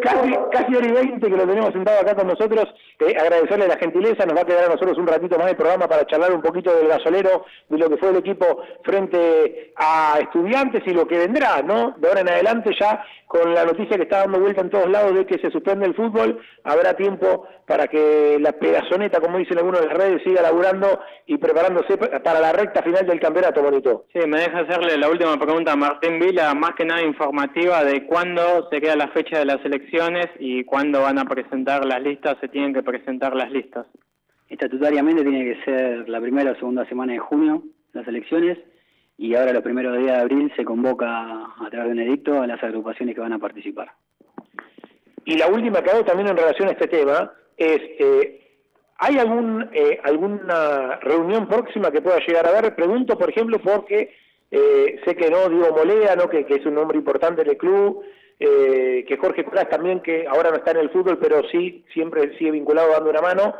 casi, 0.00 0.34
casi 0.52 0.76
hora 0.76 0.86
y 0.86 0.92
veinte 0.92 1.28
que 1.28 1.36
lo 1.36 1.46
tenemos 1.46 1.72
sentado 1.72 2.00
acá 2.00 2.14
con 2.14 2.28
nosotros. 2.28 2.72
Eh, 3.00 3.16
agradecerle 3.18 3.66
la 3.66 3.76
gentileza, 3.76 4.24
nos 4.24 4.36
va 4.36 4.42
a 4.42 4.46
quedar 4.46 4.66
a 4.66 4.74
nosotros 4.74 4.96
un 4.98 5.08
ratito 5.08 5.36
más 5.36 5.48
de 5.48 5.56
programa 5.56 5.88
para 5.88 6.06
charlar 6.06 6.32
un 6.32 6.42
poquito 6.42 6.72
del 6.72 6.86
gasolero, 6.86 7.44
de 7.68 7.78
lo 7.78 7.90
que 7.90 7.96
fue 7.96 8.10
el 8.10 8.18
equipo 8.18 8.62
frente 8.84 9.72
a 9.76 10.18
estudiantes 10.20 10.82
y 10.86 10.90
lo 10.90 11.08
que 11.08 11.18
vendrá, 11.18 11.60
¿no? 11.62 11.96
De 11.98 12.06
ahora 12.06 12.20
en 12.20 12.28
adelante 12.28 12.70
ya 12.78 13.04
con 13.26 13.52
la 13.52 13.64
noticia 13.64 13.96
que 13.96 14.04
está 14.04 14.20
dando 14.20 14.38
vuelta 14.38 14.60
en 14.60 14.70
todos 14.70 14.88
lados 14.88 15.14
de 15.14 15.26
que 15.26 15.38
se 15.38 15.50
suspende 15.50 15.86
el 15.86 15.94
fútbol, 15.94 16.40
habrá 16.62 16.94
tiempo 16.94 17.46
para 17.68 17.86
que 17.86 18.38
la 18.40 18.52
pedazoneta, 18.52 19.20
como 19.20 19.36
dicen 19.38 19.58
algunos 19.58 19.80
de 19.82 19.86
las 19.88 19.96
redes, 19.96 20.22
siga 20.24 20.40
laburando 20.42 21.00
y 21.26 21.36
preparándose 21.36 21.98
pa- 21.98 22.18
para 22.20 22.40
la 22.40 22.50
recta 22.52 22.82
final 22.82 23.06
del 23.06 23.20
campeonato, 23.20 23.62
Bonito. 23.62 24.06
Sí, 24.12 24.20
me 24.26 24.38
deja 24.40 24.60
hacerle 24.60 24.96
la 24.96 25.10
última 25.10 25.36
pregunta 25.38 25.72
a 25.72 25.76
Martín 25.76 26.18
Vila, 26.18 26.54
más 26.54 26.72
que 26.74 26.86
nada 26.86 27.02
informativa 27.02 27.84
de 27.84 28.06
cuándo 28.06 28.68
se 28.70 28.80
queda 28.80 28.96
la 28.96 29.08
fecha 29.08 29.38
de 29.38 29.44
las 29.44 29.62
elecciones 29.64 30.26
y 30.38 30.64
cuándo 30.64 31.02
van 31.02 31.18
a 31.18 31.26
presentar 31.26 31.84
las 31.84 32.00
listas, 32.02 32.38
se 32.40 32.48
tienen 32.48 32.72
que 32.72 32.82
presentar 32.82 33.36
las 33.36 33.50
listas. 33.52 33.86
Estatutariamente 34.48 35.22
tiene 35.22 35.44
que 35.54 35.64
ser 35.64 36.08
la 36.08 36.20
primera 36.22 36.52
o 36.52 36.54
segunda 36.54 36.86
semana 36.88 37.12
de 37.12 37.18
junio 37.18 37.62
las 37.92 38.08
elecciones 38.08 38.56
y 39.18 39.34
ahora 39.34 39.52
los 39.52 39.62
primeros 39.62 39.98
días 39.98 40.14
de 40.16 40.22
abril 40.22 40.50
se 40.56 40.64
convoca 40.64 41.08
a 41.10 41.68
través 41.70 41.88
de 41.88 41.92
un 41.92 42.08
edicto 42.08 42.40
a 42.40 42.46
las 42.46 42.62
agrupaciones 42.62 43.14
que 43.14 43.20
van 43.20 43.34
a 43.34 43.38
participar. 43.38 43.88
Y 45.26 45.36
la 45.36 45.48
última 45.48 45.82
que 45.82 45.90
hago 45.90 46.04
también 46.04 46.28
en 46.28 46.36
relación 46.36 46.68
a 46.68 46.72
este 46.72 46.86
tema 46.86 47.30
es, 47.58 47.80
eh, 47.98 48.40
¿hay 48.98 49.18
algún 49.18 49.68
eh, 49.72 49.98
alguna 50.02 50.96
reunión 51.02 51.48
próxima 51.48 51.90
que 51.90 52.00
pueda 52.00 52.18
llegar 52.26 52.46
a 52.46 52.50
haber? 52.50 52.74
Pregunto, 52.74 53.18
por 53.18 53.30
ejemplo, 53.30 53.58
porque 53.58 54.14
eh, 54.50 55.00
sé 55.04 55.14
que 55.16 55.28
no, 55.30 55.48
Diego 55.48 55.76
Molea, 55.76 56.16
¿no? 56.16 56.28
que, 56.28 56.46
es 56.48 56.64
un 56.66 56.74
nombre 56.74 56.96
importante 56.96 57.44
del 57.44 57.56
club, 57.58 58.02
eh, 58.40 59.04
que 59.06 59.16
Jorge 59.18 59.44
Colas 59.44 59.68
también, 59.68 60.00
que 60.00 60.26
ahora 60.26 60.50
no 60.50 60.56
está 60.56 60.70
en 60.70 60.78
el 60.78 60.90
fútbol, 60.90 61.18
pero 61.18 61.42
sí, 61.50 61.84
siempre 61.92 62.36
sigue 62.38 62.52
vinculado 62.52 62.92
dando 62.92 63.10
una 63.10 63.20
mano. 63.20 63.54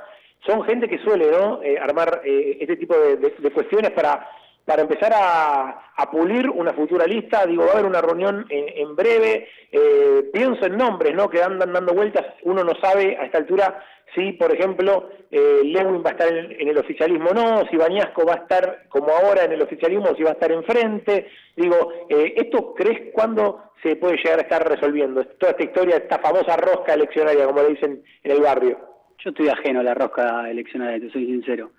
Son 0.47 0.63
gente 0.65 0.89
que 0.89 0.99
suele 0.99 1.31
¿no? 1.31 1.61
Eh, 1.63 1.77
armar 1.79 2.23
eh, 2.25 2.59
este 2.61 2.77
tipo 2.77 2.95
de- 2.97 3.17
de 3.17 3.51
cuestiones 3.51 3.91
para 3.91 4.27
para 4.69 4.83
empezar 4.83 5.11
a, 5.15 6.11
pulir 6.13 6.49
una 6.51 6.75
futura 6.75 7.07
lista. 7.07 7.47
Digo, 7.47 7.65
va 7.65 7.71
a 7.71 7.73
haber 7.73 7.87
una 7.87 8.03
reunión 8.03 8.45
en, 8.51 8.87
en 8.87 8.95
breve. 8.95 9.49
Eh, 9.73 10.29
pienso 10.31 10.67
en 10.67 10.77
nombres, 10.77 11.15
¿no? 11.15 11.31
Que 11.31 11.43
andan 11.43 11.73
dando 11.73 11.95
vueltas. 11.95 12.27
Uno 12.43 12.63
no 12.63 12.75
sabe 12.79 13.17
a 13.17 13.25
esta 13.25 13.39
altura 13.39 13.83
si, 14.15 14.33
por 14.33 14.55
ejemplo, 14.55 15.09
eh, 15.31 15.63
Lewin 15.65 16.03
va 16.05 16.11
a 16.11 16.13
estar 16.13 16.29
en, 16.29 16.53
en 16.61 16.69
el 16.69 16.77
oficialismo 16.77 17.31
o 17.31 17.35
no, 17.35 17.67
si 17.71 17.79
Bañasco 17.79 18.27
va 18.27 18.35
a 18.35 18.43
estar 18.43 18.85
como 18.91 19.09
ahora 19.09 19.45
en 19.45 19.53
el 19.53 19.63
oficialismo 19.63 20.11
o 20.11 20.17
si 20.17 20.23
va 20.23 20.31
a 20.31 20.35
estar 20.35 20.53
enfrente. 20.53 21.29
Digo, 21.57 21.93
eh, 22.11 22.35
¿esto 22.37 22.75
crees 22.75 23.11
cuándo 23.15 23.73
se 23.83 23.97
puede 23.97 24.19
llegar 24.19 24.39
a 24.39 24.43
estar 24.43 24.69
resolviendo? 24.69 25.25
Toda 25.25 25.53
esta 25.53 25.65
historia, 25.65 25.97
esta 25.97 26.19
famosa 26.19 26.59
rosca 26.59 26.93
eleccionaria, 26.93 27.47
como 27.47 27.63
le 27.63 27.71
dicen 27.71 28.03
en 28.23 28.31
el 28.31 28.43
barrio. 28.43 28.79
Yo 29.25 29.31
estoy 29.31 29.49
ajeno 29.49 29.81
a 29.81 29.85
la 29.85 29.95
rosca 29.95 30.49
eleccionaria, 30.51 31.01
te 31.01 31.11
soy 31.11 31.25
sincero. 31.25 31.71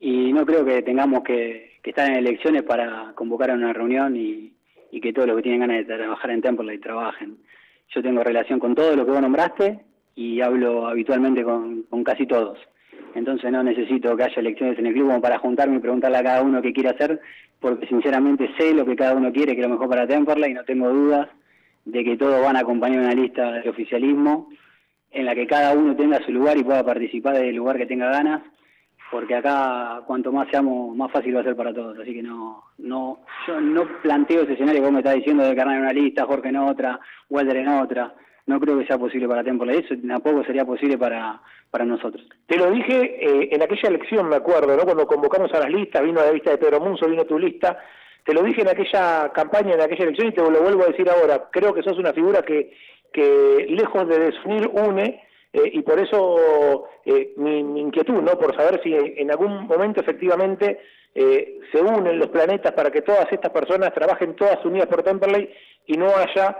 Y 0.00 0.32
no 0.32 0.46
creo 0.46 0.64
que 0.64 0.82
tengamos 0.82 1.22
que, 1.24 1.77
que 1.88 2.02
estar 2.02 2.10
en 2.10 2.18
elecciones 2.18 2.64
para 2.64 3.12
convocar 3.14 3.50
a 3.50 3.54
una 3.54 3.72
reunión 3.72 4.14
y, 4.14 4.52
y 4.90 5.00
que 5.00 5.12
todos 5.14 5.26
los 5.26 5.36
que 5.36 5.42
tienen 5.42 5.60
ganas 5.60 5.86
de 5.86 5.96
trabajar 5.96 6.30
en 6.30 6.42
Temperley 6.42 6.78
trabajen. 6.78 7.38
Yo 7.94 8.02
tengo 8.02 8.22
relación 8.22 8.58
con 8.58 8.74
todo 8.74 8.94
lo 8.94 9.06
que 9.06 9.12
vos 9.12 9.22
nombraste 9.22 9.80
y 10.14 10.42
hablo 10.42 10.86
habitualmente 10.86 11.42
con, 11.42 11.86
casi 12.04 12.26
todos. 12.26 12.58
Entonces 13.14 13.50
no 13.50 13.62
necesito 13.62 14.14
que 14.16 14.24
haya 14.24 14.40
elecciones 14.40 14.78
en 14.78 14.86
el 14.86 14.92
club 14.92 15.18
para 15.22 15.38
juntarme 15.38 15.76
y 15.76 15.80
preguntarle 15.80 16.18
a 16.18 16.22
cada 16.22 16.42
uno 16.42 16.60
qué 16.60 16.74
quiere 16.74 16.90
hacer, 16.90 17.20
porque 17.58 17.86
sinceramente 17.86 18.50
sé 18.58 18.74
lo 18.74 18.84
que 18.84 18.94
cada 18.94 19.14
uno 19.14 19.32
quiere, 19.32 19.54
que 19.54 19.62
es 19.62 19.66
lo 19.66 19.72
mejor 19.72 19.88
para 19.88 20.06
Temperley 20.06 20.50
y 20.50 20.54
no 20.54 20.64
tengo 20.64 20.90
dudas 20.90 21.28
de 21.86 22.04
que 22.04 22.18
todos 22.18 22.42
van 22.42 22.56
a 22.56 22.60
acompañar 22.60 23.00
una 23.00 23.14
lista 23.14 23.50
de 23.52 23.70
oficialismo 23.70 24.50
en 25.10 25.24
la 25.24 25.34
que 25.34 25.46
cada 25.46 25.72
uno 25.72 25.96
tenga 25.96 26.22
su 26.22 26.32
lugar 26.32 26.58
y 26.58 26.64
pueda 26.64 26.84
participar 26.84 27.38
del 27.38 27.56
lugar 27.56 27.78
que 27.78 27.86
tenga 27.86 28.10
ganas, 28.10 28.42
porque 29.10 29.34
acá 29.34 30.02
cuanto 30.06 30.30
más 30.32 30.48
seamos, 30.50 30.94
más 30.96 31.10
fácil 31.10 31.36
va 31.36 31.40
a 31.40 31.44
ser 31.44 31.56
para 31.56 31.72
todos. 31.72 31.98
Así 31.98 32.12
que 32.14 32.22
no, 32.22 32.64
no, 32.78 33.20
yo 33.46 33.60
no 33.60 33.86
planteo 34.02 34.42
ese 34.42 34.52
escenario 34.54 34.80
que 34.80 34.86
vos 34.86 34.92
me 34.92 34.98
estás 35.00 35.14
diciendo 35.14 35.44
de 35.44 35.56
Carnal 35.56 35.76
en 35.76 35.82
una 35.82 35.92
lista, 35.92 36.26
Jorge 36.26 36.48
en 36.48 36.56
otra, 36.56 37.00
Walter 37.30 37.56
en 37.56 37.68
otra. 37.68 38.14
No 38.46 38.58
creo 38.60 38.78
que 38.78 38.86
sea 38.86 38.98
posible 38.98 39.28
para 39.28 39.44
Temple. 39.44 39.78
Eso 39.78 39.94
tampoco 40.06 40.44
sería 40.44 40.64
posible 40.64 40.96
para, 40.96 41.40
para 41.70 41.84
nosotros. 41.84 42.26
Te 42.46 42.56
lo 42.56 42.70
dije 42.70 43.18
eh, 43.20 43.48
en 43.52 43.62
aquella 43.62 43.88
elección, 43.88 44.28
me 44.28 44.36
acuerdo, 44.36 44.76
¿no? 44.76 44.84
Cuando 44.84 45.06
convocamos 45.06 45.52
a 45.52 45.60
las 45.60 45.70
listas, 45.70 46.02
vino 46.02 46.20
la 46.20 46.32
lista 46.32 46.50
de 46.50 46.58
Pedro 46.58 46.80
Munzo, 46.80 47.08
vino 47.08 47.24
tu 47.24 47.38
lista. 47.38 47.78
Te 48.24 48.34
lo 48.34 48.42
dije 48.42 48.62
en 48.62 48.68
aquella 48.68 49.30
campaña, 49.34 49.74
en 49.74 49.80
aquella 49.80 50.04
elección, 50.04 50.28
y 50.28 50.32
te 50.32 50.42
lo 50.42 50.62
vuelvo 50.62 50.84
a 50.84 50.88
decir 50.88 51.08
ahora. 51.08 51.48
Creo 51.50 51.72
que 51.72 51.82
sos 51.82 51.98
una 51.98 52.12
figura 52.12 52.42
que, 52.42 52.74
que 53.12 53.66
lejos 53.70 54.06
de 54.08 54.18
desunir, 54.18 54.68
une, 54.68 55.22
eh, 55.58 55.70
y 55.72 55.82
por 55.82 55.98
eso 55.98 56.88
eh, 57.04 57.32
mi, 57.36 57.80
inquietud, 57.80 58.22
¿no? 58.22 58.38
Por 58.38 58.54
saber 58.54 58.80
si 58.82 58.94
en 58.94 59.30
algún 59.30 59.66
momento 59.66 60.00
efectivamente 60.00 60.80
eh, 61.14 61.58
se 61.72 61.80
unen 61.80 62.18
los 62.18 62.28
planetas 62.28 62.72
para 62.72 62.90
que 62.90 63.02
todas 63.02 63.26
estas 63.30 63.50
personas 63.50 63.92
trabajen 63.92 64.36
todas 64.36 64.64
unidas 64.64 64.88
por 64.88 65.02
Temperley 65.02 65.50
y 65.86 65.94
no 65.94 66.08
haya 66.16 66.58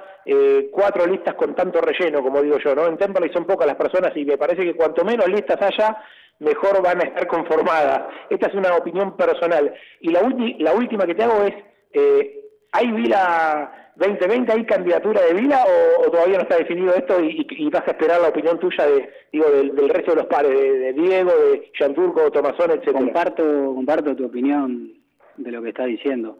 cuatro 0.70 1.06
listas 1.06 1.34
con 1.36 1.54
tanto 1.54 1.80
relleno, 1.80 2.22
como 2.22 2.42
digo 2.42 2.58
yo, 2.58 2.74
¿no? 2.74 2.86
En 2.86 2.98
Temperley 2.98 3.32
son 3.32 3.46
pocas 3.46 3.66
las 3.66 3.76
personas 3.76 4.14
y 4.14 4.26
me 4.26 4.36
parece 4.36 4.62
que 4.62 4.74
cuanto 4.74 5.02
menos 5.02 5.26
listas 5.26 5.56
haya, 5.62 5.96
mejor 6.40 6.82
van 6.82 7.00
a 7.00 7.04
estar 7.04 7.26
conformadas. 7.26 8.02
Esta 8.28 8.48
es 8.48 8.54
una 8.54 8.76
opinión 8.76 9.16
personal. 9.16 9.72
Y 10.00 10.10
la, 10.10 10.20
la 10.58 10.72
última 10.74 11.06
que 11.06 11.14
te 11.14 11.24
hago 11.24 11.44
es, 11.44 11.54
eh, 11.94 12.40
¿hay 12.72 12.92
Vila 12.92 13.77
2020, 13.98 14.52
hay 14.52 14.64
candidatura 14.64 15.20
de 15.22 15.34
Vila 15.34 15.64
o, 15.98 16.10
todavía 16.10 16.36
no 16.36 16.42
está 16.42 16.56
definido 16.56 16.94
esto 16.94 17.20
y, 17.20 17.68
vas 17.70 17.86
a 17.86 17.90
esperar 17.90 18.20
la 18.20 18.28
opinión 18.28 18.58
tuya 18.58 18.86
de, 18.86 19.10
digo, 19.32 19.50
del, 19.50 19.88
resto 19.88 20.12
de 20.12 20.16
los 20.18 20.26
pares, 20.26 20.50
de, 20.50 20.78
de 20.78 20.92
Diego, 20.92 21.30
de 21.30 21.70
Yanturco, 21.78 22.30
Tomazón, 22.30 22.70
etcétera? 22.70 22.98
Comparto, 23.00 23.42
comparto 23.74 24.14
tu 24.14 24.26
opinión 24.26 24.92
de 25.36 25.50
lo 25.50 25.62
que 25.62 25.70
estás 25.70 25.86
diciendo. 25.86 26.38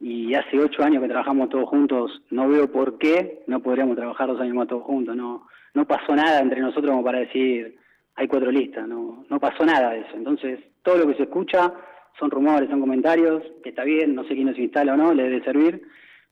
Y 0.00 0.34
hace 0.34 0.58
ocho 0.58 0.82
años 0.82 1.02
que 1.02 1.08
trabajamos 1.08 1.50
todos 1.50 1.68
juntos, 1.68 2.22
no 2.30 2.48
veo 2.48 2.70
por 2.70 2.98
qué 2.98 3.42
no 3.46 3.60
podríamos 3.60 3.96
trabajar 3.96 4.28
dos 4.28 4.40
años 4.40 4.54
más 4.54 4.68
todos 4.68 4.82
juntos. 4.82 5.14
No, 5.14 5.46
no 5.74 5.86
pasó 5.86 6.16
nada 6.16 6.40
entre 6.40 6.60
nosotros 6.60 6.90
como 6.90 7.04
para 7.04 7.20
decir 7.20 7.78
hay 8.16 8.28
cuatro 8.28 8.50
listas, 8.50 8.86
no, 8.86 9.24
no 9.28 9.40
pasó 9.40 9.64
nada 9.64 9.90
de 9.90 10.00
eso. 10.00 10.16
Entonces, 10.16 10.60
todo 10.82 10.98
lo 10.98 11.06
que 11.08 11.16
se 11.16 11.24
escucha 11.24 11.72
son 12.18 12.30
rumores, 12.30 12.70
son 12.70 12.80
comentarios, 12.80 13.42
que 13.62 13.70
está 13.70 13.82
bien, 13.84 14.14
no 14.14 14.22
sé 14.24 14.34
quién 14.34 14.46
nos 14.46 14.58
instala 14.58 14.94
o 14.94 14.96
no, 14.96 15.12
le 15.12 15.24
debe 15.24 15.44
servir, 15.44 15.82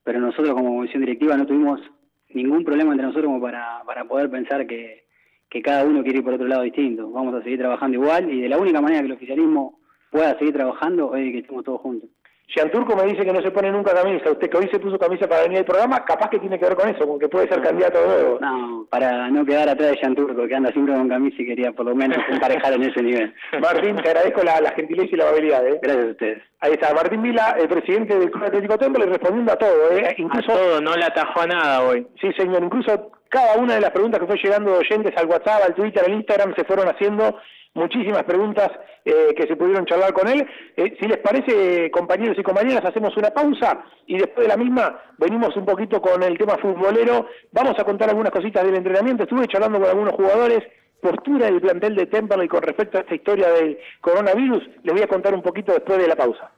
pero 0.04 0.20
nosotros 0.20 0.54
como 0.54 0.76
comisión 0.76 1.02
directiva 1.02 1.36
no 1.36 1.46
tuvimos 1.46 1.80
ningún 2.30 2.64
problema 2.64 2.92
entre 2.92 3.06
nosotros 3.06 3.26
como 3.26 3.40
para, 3.40 3.82
para 3.84 4.04
poder 4.04 4.30
pensar 4.30 4.66
que, 4.66 5.04
que 5.48 5.62
cada 5.62 5.84
uno 5.84 6.02
quiere 6.02 6.18
ir 6.18 6.24
por 6.24 6.34
otro 6.34 6.46
lado 6.46 6.62
distinto. 6.62 7.10
Vamos 7.10 7.34
a 7.34 7.42
seguir 7.42 7.58
trabajando 7.58 7.98
igual 7.98 8.30
y 8.30 8.40
de 8.40 8.48
la 8.48 8.58
única 8.58 8.80
manera 8.80 9.00
que 9.00 9.06
el 9.06 9.12
oficialismo 9.12 9.80
pueda 10.10 10.38
seguir 10.38 10.54
trabajando 10.54 11.14
es 11.14 11.30
que 11.32 11.38
estemos 11.38 11.64
todos 11.64 11.80
juntos. 11.80 12.10
Turco 12.70 12.96
me 12.96 13.04
dice 13.04 13.24
que 13.24 13.32
no 13.32 13.40
se 13.40 13.50
pone 13.50 13.70
nunca 13.70 13.94
camisa. 13.94 14.30
Usted 14.30 14.50
que 14.50 14.56
hoy 14.56 14.68
se 14.70 14.78
puso 14.78 14.98
camisa 14.98 15.28
para 15.28 15.42
venir 15.42 15.58
al 15.58 15.64
programa, 15.64 16.04
capaz 16.04 16.28
que 16.30 16.38
tiene 16.38 16.58
que 16.58 16.66
ver 16.66 16.76
con 16.76 16.88
eso, 16.88 17.06
con 17.06 17.18
que 17.18 17.28
puede 17.28 17.48
ser 17.48 17.62
candidato 17.62 18.00
de 18.00 18.06
nuevo. 18.06 18.38
No, 18.40 18.86
para 18.90 19.30
no 19.30 19.44
quedar 19.44 19.68
atrás 19.68 19.92
de 19.92 20.00
Yanturco, 20.02 20.46
que 20.46 20.54
anda 20.54 20.70
siempre 20.72 20.94
con 20.94 21.08
camisa 21.08 21.36
y 21.40 21.46
quería 21.46 21.72
por 21.72 21.86
lo 21.86 21.94
menos 21.94 22.18
emparejar 22.30 22.74
en 22.74 22.82
ese 22.82 23.02
nivel. 23.02 23.34
Martín, 23.60 23.96
te 23.96 24.08
agradezco 24.08 24.42
la, 24.42 24.60
la 24.60 24.70
gentileza 24.72 25.08
y 25.12 25.16
la 25.16 25.24
amabilidad. 25.24 25.66
¿eh? 25.66 25.78
Gracias 25.82 26.06
a 26.06 26.10
ustedes. 26.10 26.42
Ahí 26.60 26.72
está, 26.72 26.94
Martín 26.94 27.22
Vila, 27.22 27.56
el 27.58 27.68
presidente 27.68 28.18
del 28.18 28.30
Club 28.30 28.44
Atlético 28.44 28.78
Temple, 28.78 29.06
respondiendo 29.06 29.52
a 29.52 29.56
todo. 29.56 29.90
¿eh? 29.92 30.14
Incluso, 30.18 30.52
A 30.52 30.56
todo, 30.56 30.80
no 30.80 30.94
le 30.94 31.04
atajó 31.04 31.40
a 31.40 31.46
nada 31.46 31.82
hoy. 31.82 32.06
Sí, 32.20 32.32
señor, 32.36 32.62
incluso 32.62 33.10
cada 33.28 33.56
una 33.56 33.74
de 33.74 33.80
las 33.80 33.90
preguntas 33.90 34.20
que 34.20 34.26
fue 34.26 34.36
llegando 34.36 34.72
de 34.72 34.78
oyentes 34.78 35.16
al 35.16 35.26
WhatsApp, 35.26 35.62
al 35.66 35.74
Twitter, 35.74 36.04
al 36.06 36.12
Instagram, 36.12 36.54
se 36.54 36.64
fueron 36.64 36.86
haciendo 36.88 37.38
muchísimas 37.74 38.24
preguntas 38.24 38.70
eh, 39.04 39.34
que 39.36 39.46
se 39.46 39.56
pudieron 39.56 39.86
charlar 39.86 40.12
con 40.12 40.28
él. 40.28 40.46
Eh, 40.76 40.96
si 41.00 41.06
les 41.08 41.18
parece, 41.18 41.90
compañeros 41.90 42.36
y 42.38 42.42
compañeras, 42.42 42.84
hacemos 42.84 43.16
una 43.16 43.30
pausa 43.30 43.84
y 44.06 44.18
después 44.18 44.46
de 44.46 44.48
la 44.48 44.56
misma 44.56 45.00
venimos 45.18 45.56
un 45.56 45.64
poquito 45.64 46.00
con 46.00 46.22
el 46.22 46.38
tema 46.38 46.56
futbolero. 46.58 47.26
Vamos 47.52 47.78
a 47.78 47.84
contar 47.84 48.10
algunas 48.10 48.32
cositas 48.32 48.64
del 48.64 48.76
entrenamiento. 48.76 49.24
Estuve 49.24 49.48
charlando 49.48 49.80
con 49.80 49.88
algunos 49.88 50.14
jugadores, 50.14 50.60
postura 51.00 51.46
del 51.46 51.60
plantel 51.60 51.96
de 51.96 52.06
Temperley 52.06 52.48
con 52.48 52.62
respecto 52.62 52.98
a 52.98 53.00
esta 53.00 53.14
historia 53.14 53.50
del 53.50 53.78
coronavirus. 54.00 54.62
Les 54.84 54.92
voy 54.92 55.02
a 55.02 55.08
contar 55.08 55.34
un 55.34 55.42
poquito 55.42 55.72
después 55.72 55.98
de 55.98 56.08
la 56.08 56.16
pausa. 56.16 56.50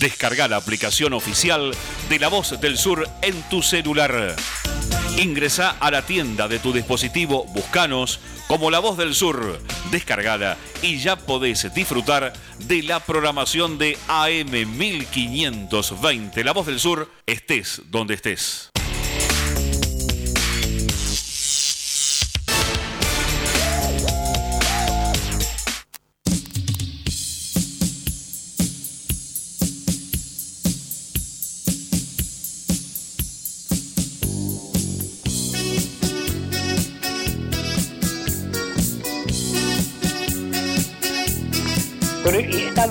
Descarga 0.00 0.48
la 0.48 0.56
aplicación 0.56 1.12
oficial 1.12 1.70
de 2.08 2.18
La 2.18 2.26
Voz 2.26 2.60
del 2.60 2.76
Sur 2.76 3.08
en 3.22 3.40
tu 3.48 3.62
celular. 3.62 4.34
Ingresa 5.18 5.70
a 5.80 5.90
la 5.90 6.02
tienda 6.02 6.46
de 6.46 6.60
tu 6.60 6.72
dispositivo, 6.72 7.44
buscanos 7.46 8.20
como 8.46 8.70
La 8.70 8.78
Voz 8.78 8.96
del 8.96 9.16
Sur, 9.16 9.60
descargala 9.90 10.56
y 10.80 10.98
ya 10.98 11.16
podés 11.16 11.74
disfrutar 11.74 12.32
de 12.60 12.84
la 12.84 13.00
programación 13.00 13.78
de 13.78 13.98
AM 14.06 14.78
1520. 14.78 16.44
La 16.44 16.52
Voz 16.52 16.66
del 16.66 16.78
Sur, 16.78 17.10
estés 17.26 17.82
donde 17.90 18.14
estés. 18.14 18.70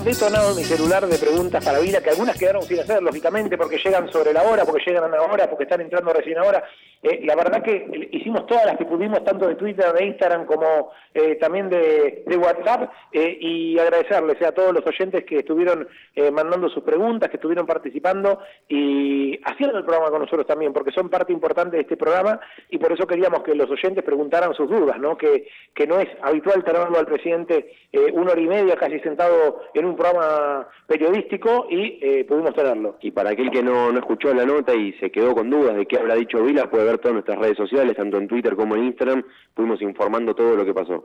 Detonado 0.08 0.56
mi 0.56 0.64
celular 0.64 1.06
de 1.06 1.18
preguntas 1.18 1.64
para 1.66 1.80
Vila, 1.80 2.02
que 2.02 2.12
algunas 2.12 2.38
quedaron 2.38 2.62
sin 2.62 2.80
hacer, 2.80 3.04
lógicamente, 3.04 3.58
porque 3.58 3.78
llegan 3.78 4.10
sobre 4.10 4.32
la 4.32 4.44
hora, 4.44 4.64
porque 4.64 4.82
llegan 4.86 5.14
ahora, 5.14 5.50
porque 5.50 5.66
están 5.66 5.82
entrando 5.82 6.14
recién 6.14 6.38
ahora. 6.38 6.64
Eh, 7.04 7.22
la 7.26 7.36
verdad 7.36 7.62
que 7.62 8.10
hicimos 8.12 8.46
todas 8.48 8.66
las 8.66 8.78
que 8.78 8.86
pudimos, 8.86 9.24
tanto 9.26 9.48
de 9.48 9.56
Twitter, 9.56 9.92
de 9.92 10.06
Instagram, 10.06 10.46
como 10.46 10.92
eh, 11.14 11.36
también 11.36 11.70
de, 11.70 12.24
de 12.26 12.38
WhatsApp, 12.38 12.90
eh, 13.12 13.38
y 13.40 13.78
agradecerles 13.78 14.42
a 14.42 14.54
todos 14.54 14.74
los 14.74 14.86
oyentes 14.88 15.26
que 15.26 15.40
estuvieron 15.40 15.88
eh, 16.16 16.32
mandando 16.32 16.70
sus 16.70 16.84
preguntas, 16.84 17.30
que 17.30 17.36
estuvieron 17.36 17.66
participando 17.66 18.40
y 18.70 19.38
haciendo 19.44 19.78
el 19.78 19.84
programa 19.84 20.10
con 20.10 20.22
nosotros 20.22 20.48
también, 20.48 20.72
porque 20.72 20.92
son 20.92 21.10
parte 21.10 21.34
importante 21.34 21.76
de 21.76 21.82
este 21.82 21.98
programa, 21.98 22.40
y 22.70 22.78
por 22.78 22.94
eso 22.94 23.06
queríamos 23.06 23.44
que 23.44 23.54
los 23.54 23.70
oyentes 23.70 24.06
preguntaran 24.06 24.54
sus 24.54 24.70
dudas, 24.70 24.98
¿no? 25.00 25.18
Que, 25.18 25.50
que 25.76 25.86
no 25.86 26.00
es 26.00 26.08
habitual 26.22 26.64
tenerlo 26.64 26.98
al 26.98 27.06
presidente 27.06 27.74
eh, 27.92 28.12
una 28.14 28.32
hora 28.32 28.42
y 28.42 28.48
media 28.48 28.76
casi 28.76 29.00
sentado 29.00 29.64
en 29.74 29.86
un 29.86 29.96
programa 29.98 30.68
periodístico 30.88 31.68
y 31.70 32.00
eh, 32.02 32.26
pudimos 32.26 32.54
tenerlo. 32.54 32.98
Y 33.02 33.12
para 33.12 33.32
aquel 33.32 33.52
que 33.52 33.62
no, 33.62 33.92
no 33.92 34.00
escuchó 34.00 34.34
la 34.34 34.46
nota 34.46 34.74
y 34.74 34.94
se 34.94 35.12
quedó 35.12 35.36
con 35.36 35.50
dudas 35.50 35.76
de 35.76 35.86
qué 35.86 35.98
habrá 35.98 36.16
dicho 36.16 36.44
Vila, 36.44 36.70
puede 36.70 36.86
ver 36.86 37.00
todas 37.00 37.14
nuestras 37.14 37.40
redes 37.40 37.58
sociales, 37.58 37.98
tanto 37.98 38.18
en 38.18 38.28
Twitter 38.28 38.56
como 38.56 38.76
en 38.76 38.86
Instagram, 38.86 39.24
fuimos 39.56 39.82
informando 39.82 40.34
todo 40.34 40.56
lo 40.56 40.64
que 40.64 40.74
pasó. 40.74 41.04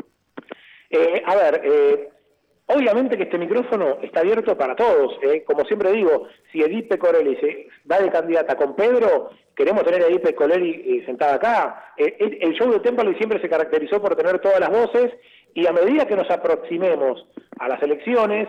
Eh, 0.90 1.22
a 1.24 1.34
ver, 1.34 1.62
eh, 1.64 2.08
obviamente 2.66 3.16
que 3.16 3.24
este 3.24 3.38
micrófono 3.38 3.98
está 4.02 4.20
abierto 4.20 4.56
para 4.56 4.76
todos. 4.76 5.18
eh. 5.22 5.42
Como 5.44 5.64
siempre 5.64 5.92
digo, 5.92 6.28
si 6.50 6.60
Edipe 6.60 6.98
Corelli 6.98 7.36
se 7.36 7.68
va 7.90 7.98
de 7.98 8.10
candidata 8.10 8.56
con 8.56 8.76
Pedro, 8.76 9.30
queremos 9.54 9.84
tener 9.84 10.02
a 10.02 10.06
Edipe 10.06 10.34
Corelli 10.34 10.70
eh, 10.70 11.02
sentada 11.06 11.34
acá. 11.34 11.92
Eh, 11.96 12.38
el, 12.40 12.52
show 12.54 12.70
de 12.70 12.80
Temperley 12.80 13.14
siempre 13.16 13.40
se 13.40 13.48
caracterizó 13.48 14.00
por 14.00 14.16
tener 14.16 14.38
todas 14.40 14.60
las 14.60 14.70
voces 14.70 15.12
y 15.54 15.66
a 15.66 15.72
medida 15.72 16.06
que 16.06 16.16
nos 16.16 16.30
aproximemos 16.30 17.26
a 17.58 17.68
las 17.68 17.82
elecciones, 17.82 18.48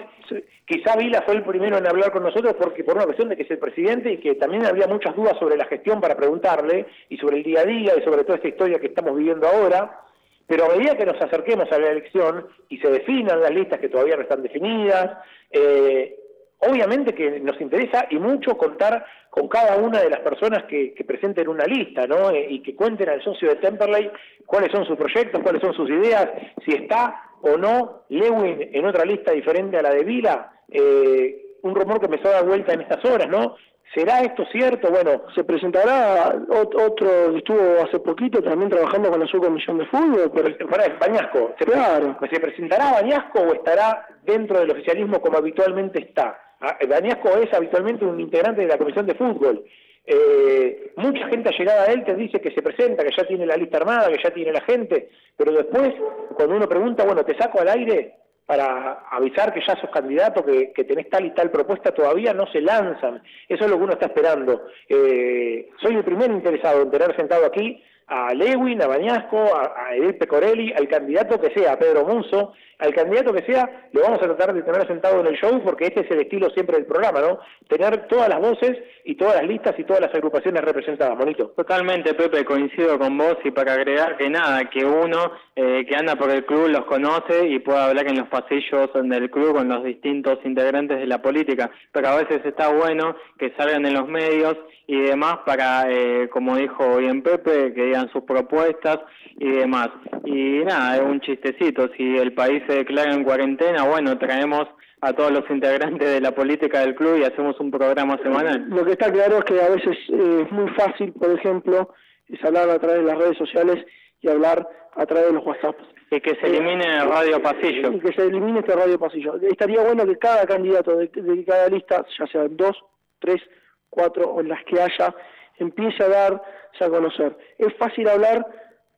quizá 0.66 0.96
Vila 0.96 1.22
fue 1.26 1.36
el 1.36 1.44
primero 1.44 1.78
en 1.78 1.88
hablar 1.88 2.12
con 2.12 2.24
nosotros 2.24 2.56
porque 2.60 2.84
por 2.84 2.96
una 2.96 3.06
cuestión 3.06 3.30
de 3.30 3.36
que 3.36 3.44
es 3.44 3.52
el 3.52 3.60
presidente 3.60 4.12
y 4.12 4.18
que 4.18 4.36
también 4.36 4.66
había 4.66 4.88
muchas 4.88 5.16
dudas 5.16 5.38
sobre 5.38 5.58
la 5.58 5.66
gestión 5.66 6.00
para 6.00 6.16
preguntarle 6.16 6.86
y 7.10 7.18
sobre 7.18 7.38
el 7.38 7.44
día 7.44 7.62
a 7.62 7.66
día 7.66 7.94
y 7.98 8.04
sobre 8.04 8.24
toda 8.24 8.38
esta 8.38 8.48
historia 8.48 8.80
que 8.80 8.88
estamos 8.88 9.18
viviendo 9.18 9.48
ahora. 9.48 10.00
Pero 10.48 10.66
a 10.66 10.76
medida 10.76 10.98
que 10.98 11.06
nos 11.06 11.22
acerquemos 11.22 11.72
a 11.72 11.80
la 11.80 11.92
elección 11.92 12.48
y 12.70 12.78
se 12.78 12.90
definan 12.90 13.42
las 13.42 13.52
listas 13.52 13.80
que 13.80 13.90
todavía 13.90 14.16
no 14.16 14.24
están 14.24 14.44
definidas, 14.44 15.18
eh, 15.52 16.23
obviamente 16.69 17.14
que 17.14 17.40
nos 17.40 17.60
interesa 17.60 18.07
y 18.10 18.18
mucho 18.18 18.57
contar 18.57 19.06
con 19.30 19.48
cada 19.48 19.77
una 19.77 19.99
de 19.99 20.10
las 20.10 20.19
personas 20.19 20.64
que, 20.65 20.94
que 20.94 21.03
presenten 21.03 21.48
una 21.48 21.65
lista, 21.65 22.06
¿no? 22.06 22.30
Eh, 22.30 22.48
y 22.49 22.61
que 22.61 22.76
cuenten 22.76 23.10
al 23.10 23.23
socio 23.23 23.49
de 23.49 23.56
Temperley 23.56 24.11
cuáles 24.45 24.72
son 24.72 24.85
sus 24.85 24.98
proyectos, 24.98 25.41
cuáles 25.41 25.61
son 25.61 25.73
sus 25.73 25.90
ideas, 25.90 26.30
si 26.65 26.73
está 26.73 27.30
o 27.41 27.57
no 27.57 28.03
Lewin 28.10 28.69
en 28.72 28.85
otra 28.85 29.06
lista 29.06 29.31
diferente 29.31 29.77
a 29.77 29.81
la 29.81 29.91
de 29.91 30.03
Vila. 30.03 30.52
Eh, 30.69 31.57
un 31.64 31.76
rumor 31.76 31.99
que 31.99 32.06
empezó 32.06 32.30
a 32.30 32.34
dar 32.34 32.45
vuelta 32.45 32.73
en 32.73 32.81
estas 32.81 33.03
horas, 33.06 33.27
¿no? 33.30 33.56
¿Será 33.94 34.22
esto 34.22 34.44
cierto? 34.52 34.90
Bueno, 34.90 35.22
se 35.35 35.44
presentará 35.44 36.35
otro 36.49 37.38
estuvo 37.38 37.84
hace 37.84 37.99
poquito 37.99 38.41
también 38.41 38.72
trabajando 38.72 39.11
con 39.11 39.19
la 39.19 39.27
subcomisión 39.27 39.77
de 39.77 39.85
fútbol. 39.85 40.31
Pero... 40.34 40.68
Para, 40.68 40.88
Bañasco. 40.99 41.53
¿Se, 41.60 41.65
claro. 41.65 42.18
¿Se 42.31 42.40
presentará 42.40 42.91
Bañasco 42.94 43.41
o 43.41 43.53
estará 43.53 44.07
dentro 44.23 44.60
del 44.60 44.72
oficialismo 44.72 45.22
como 45.22 45.38
habitualmente 45.38 45.99
está? 45.99 46.40
Ah, 46.65 46.77
Bañasco 46.88 47.27
es 47.40 47.53
habitualmente 47.53 48.06
un 48.06 48.22
integrante 48.22 48.61
de 48.61 48.69
la 48.69 48.77
comisión 48.77 49.06
de 49.06 49.15
fútbol. 49.15 49.65
Eh, 50.06 50.94
mucha 50.95 51.27
gente 51.27 51.49
allegada 51.49 51.84
a 51.84 51.91
él 51.91 52.06
te 52.06 52.15
dice 52.15 52.40
que 52.40 52.52
se 52.52 52.61
presenta, 52.61 53.03
que 53.03 53.14
ya 53.14 53.27
tiene 53.27 53.45
la 53.45 53.57
lista 53.57 53.80
armada, 53.80 54.10
que 54.10 54.23
ya 54.23 54.34
tiene 54.34 54.53
la 54.53 54.61
gente, 54.61 55.10
pero 55.35 55.52
después, 55.52 55.94
cuando 56.35 56.56
uno 56.56 56.69
pregunta, 56.69 57.03
bueno, 57.03 57.26
te 57.26 57.38
saco 57.38 57.60
al 57.60 57.68
aire, 57.68 58.15
para 58.45 59.03
avisar 59.11 59.53
que 59.53 59.60
ya 59.60 59.76
sos 59.76 59.90
candidato, 59.90 60.45
que, 60.45 60.72
que, 60.72 60.85
tenés 60.85 61.10
tal 61.10 61.26
y 61.26 61.31
tal 61.31 61.52
propuesta, 61.52 61.91
todavía 61.91 62.34
no 62.34 62.48
se 62.48 62.61
lanzan. 62.61 63.22
Eso 63.49 63.65
es 63.65 63.69
lo 63.69 63.77
que 63.77 63.84
uno 63.84 63.94
está 63.94 64.06
esperando. 64.06 64.68
Eh, 64.88 65.69
soy 65.81 65.95
el 65.95 66.03
primer 66.06 66.31
interesado 66.31 66.81
en 66.81 66.91
tener 66.91 67.14
sentado 67.18 67.45
aquí 67.45 67.84
a 68.07 68.34
Lewin, 68.34 68.81
a 68.81 68.88
Bañasco, 68.88 69.38
a, 69.38 69.88
a 69.88 69.95
Edith 69.95 70.18
Pecorelli, 70.18 70.73
al 70.73 70.88
candidato 70.88 71.40
que 71.40 71.53
sea, 71.53 71.73
a 71.73 71.80
Pedro 71.80 72.06
Munzo, 72.06 72.53
al 72.84 72.94
candidato 72.94 73.34
que 73.34 73.46
sea, 73.46 73.88
lo 73.94 74.02
vamos 74.02 74.20
a 74.22 74.26
tratar 74.26 74.54
de 74.54 74.62
tener 74.62 74.86
sentado 74.88 75.22
en 75.22 75.28
el 75.28 75.36
show 75.38 75.62
porque 75.64 75.86
este 75.86 76.02
es 76.02 76.12
el 76.12 76.20
estilo 76.20 76.50
siempre 76.50 76.76
del 76.76 76.86
programa, 76.86 77.22
¿no? 77.22 77.40
Tener 77.68 78.08
todas 78.08 78.28
las 78.28 78.40
voces 78.40 78.78
y 79.06 79.16
todas 79.16 79.36
las 79.36 79.48
listas 79.48 79.74
y 79.78 79.86
todas 79.86 80.02
las 80.02 80.14
agrupaciones 80.14 80.62
representadas, 80.62 81.18
bonito. 81.18 81.54
Totalmente, 81.56 82.14
Pepe, 82.14 82.44
coincido 82.44 83.00
con 83.00 83.18
vos 83.18 83.38
y 83.46 83.52
para 83.52 83.74
agregar 83.74 84.18
que 84.18 84.30
nada, 84.30 84.70
que 84.70 84.86
uno 84.86 85.32
eh, 85.56 85.86
que 85.88 85.96
anda 85.96 86.16
por 86.16 86.30
el 86.30 86.46
club 86.46 86.68
los 86.68 86.86
conoce 86.86 87.48
y 87.48 87.60
pueda 87.60 87.86
hablar 87.86 88.08
en 88.08 88.18
los 88.18 88.28
pasillos 88.28 88.90
del 88.94 89.30
club 89.30 89.56
con 89.56 89.70
los 89.70 89.84
distintos 89.84 90.40
integrantes 90.44 91.00
de 91.00 91.08
la 91.08 91.22
política, 91.22 91.72
pero 91.92 92.10
a 92.10 92.16
veces 92.18 92.46
está 92.46 92.68
bueno 92.70 93.16
que 93.40 93.54
salgan 93.58 93.86
en 93.86 93.94
los 93.94 94.08
medios 94.08 94.58
y 94.88 95.00
demás 95.00 95.38
para, 95.46 95.90
eh, 95.90 96.30
como 96.30 96.58
dijo 96.58 96.98
bien 96.98 97.22
Pepe, 97.22 97.74
que 97.74 97.86
digan 97.86 98.12
sus 98.12 98.24
propuestas 98.24 99.00
y 99.38 99.50
demás. 99.50 99.90
Y 100.26 100.64
nada, 100.66 100.98
es 100.98 101.02
un 101.02 101.22
chistecito, 101.22 101.90
si 101.96 102.18
el 102.18 102.34
país 102.34 102.64
declara 102.76 103.14
en 103.14 103.24
cuarentena, 103.24 103.84
bueno, 103.84 104.18
traemos 104.18 104.68
a 105.02 105.14
todos 105.14 105.32
los 105.32 105.50
integrantes 105.50 106.10
de 106.10 106.22
la 106.22 106.32
política 106.32 106.80
del 106.80 106.95
club 106.95 107.18
y 107.18 107.24
hacemos 107.24 107.60
un 107.60 107.72
programa 107.72 108.18
semanal. 108.24 108.66
Lo 108.70 108.86
que 108.86 108.94
está 108.94 109.12
claro 109.12 109.40
es 109.40 109.44
que 109.44 109.62
a 109.62 109.70
veces 109.70 109.98
eh, 110.10 110.44
es 110.45 110.52
muy 110.52 110.70
fácil, 110.72 111.12
por 111.14 111.32
ejemplo, 111.32 111.94
es 112.28 112.44
hablar 112.44 112.70
a 112.70 112.80
través 112.80 113.02
de 113.02 113.12
las 113.12 113.18
redes 113.18 113.38
sociales 113.38 113.86
y 114.22 114.30
hablar 114.30 114.68
a 114.95 115.06
través 115.06 115.28
de 115.28 115.34
los 115.34 115.45
WhatsApp. 115.45 115.76
Y 116.10 116.22
que 116.22 116.36
se 116.36 116.45
elimine 116.45 116.86
el 116.86 117.10
radio 117.10 117.41
pasillo. 117.41 117.91
Y 117.91 118.00
que 118.00 118.14
se 118.14 118.22
elimine 118.22 118.60
este 118.60 118.76
radio 118.76 118.98
pasillo. 118.98 119.36
Estaría 119.41 119.82
bueno 119.82 120.06
que 120.06 120.18
cada 120.18 120.45
candidato 120.45 120.95
de, 120.95 121.08
de 121.08 121.45
cada 121.45 121.68
lista, 121.68 122.06
ya 122.18 122.28
sean 122.28 122.56
dos, 122.56 122.78
tres, 123.20 123.41
cuatro 123.90 124.32
o 124.32 124.41
las 124.41 124.64
que 124.64 124.82
haya, 124.82 125.14
empiece 125.58 126.04
a 126.04 126.08
darse 126.08 126.82
a 126.82 126.90
conocer. 126.90 127.38
Es 127.58 127.74
fácil 127.76 128.08
hablar 128.08 128.45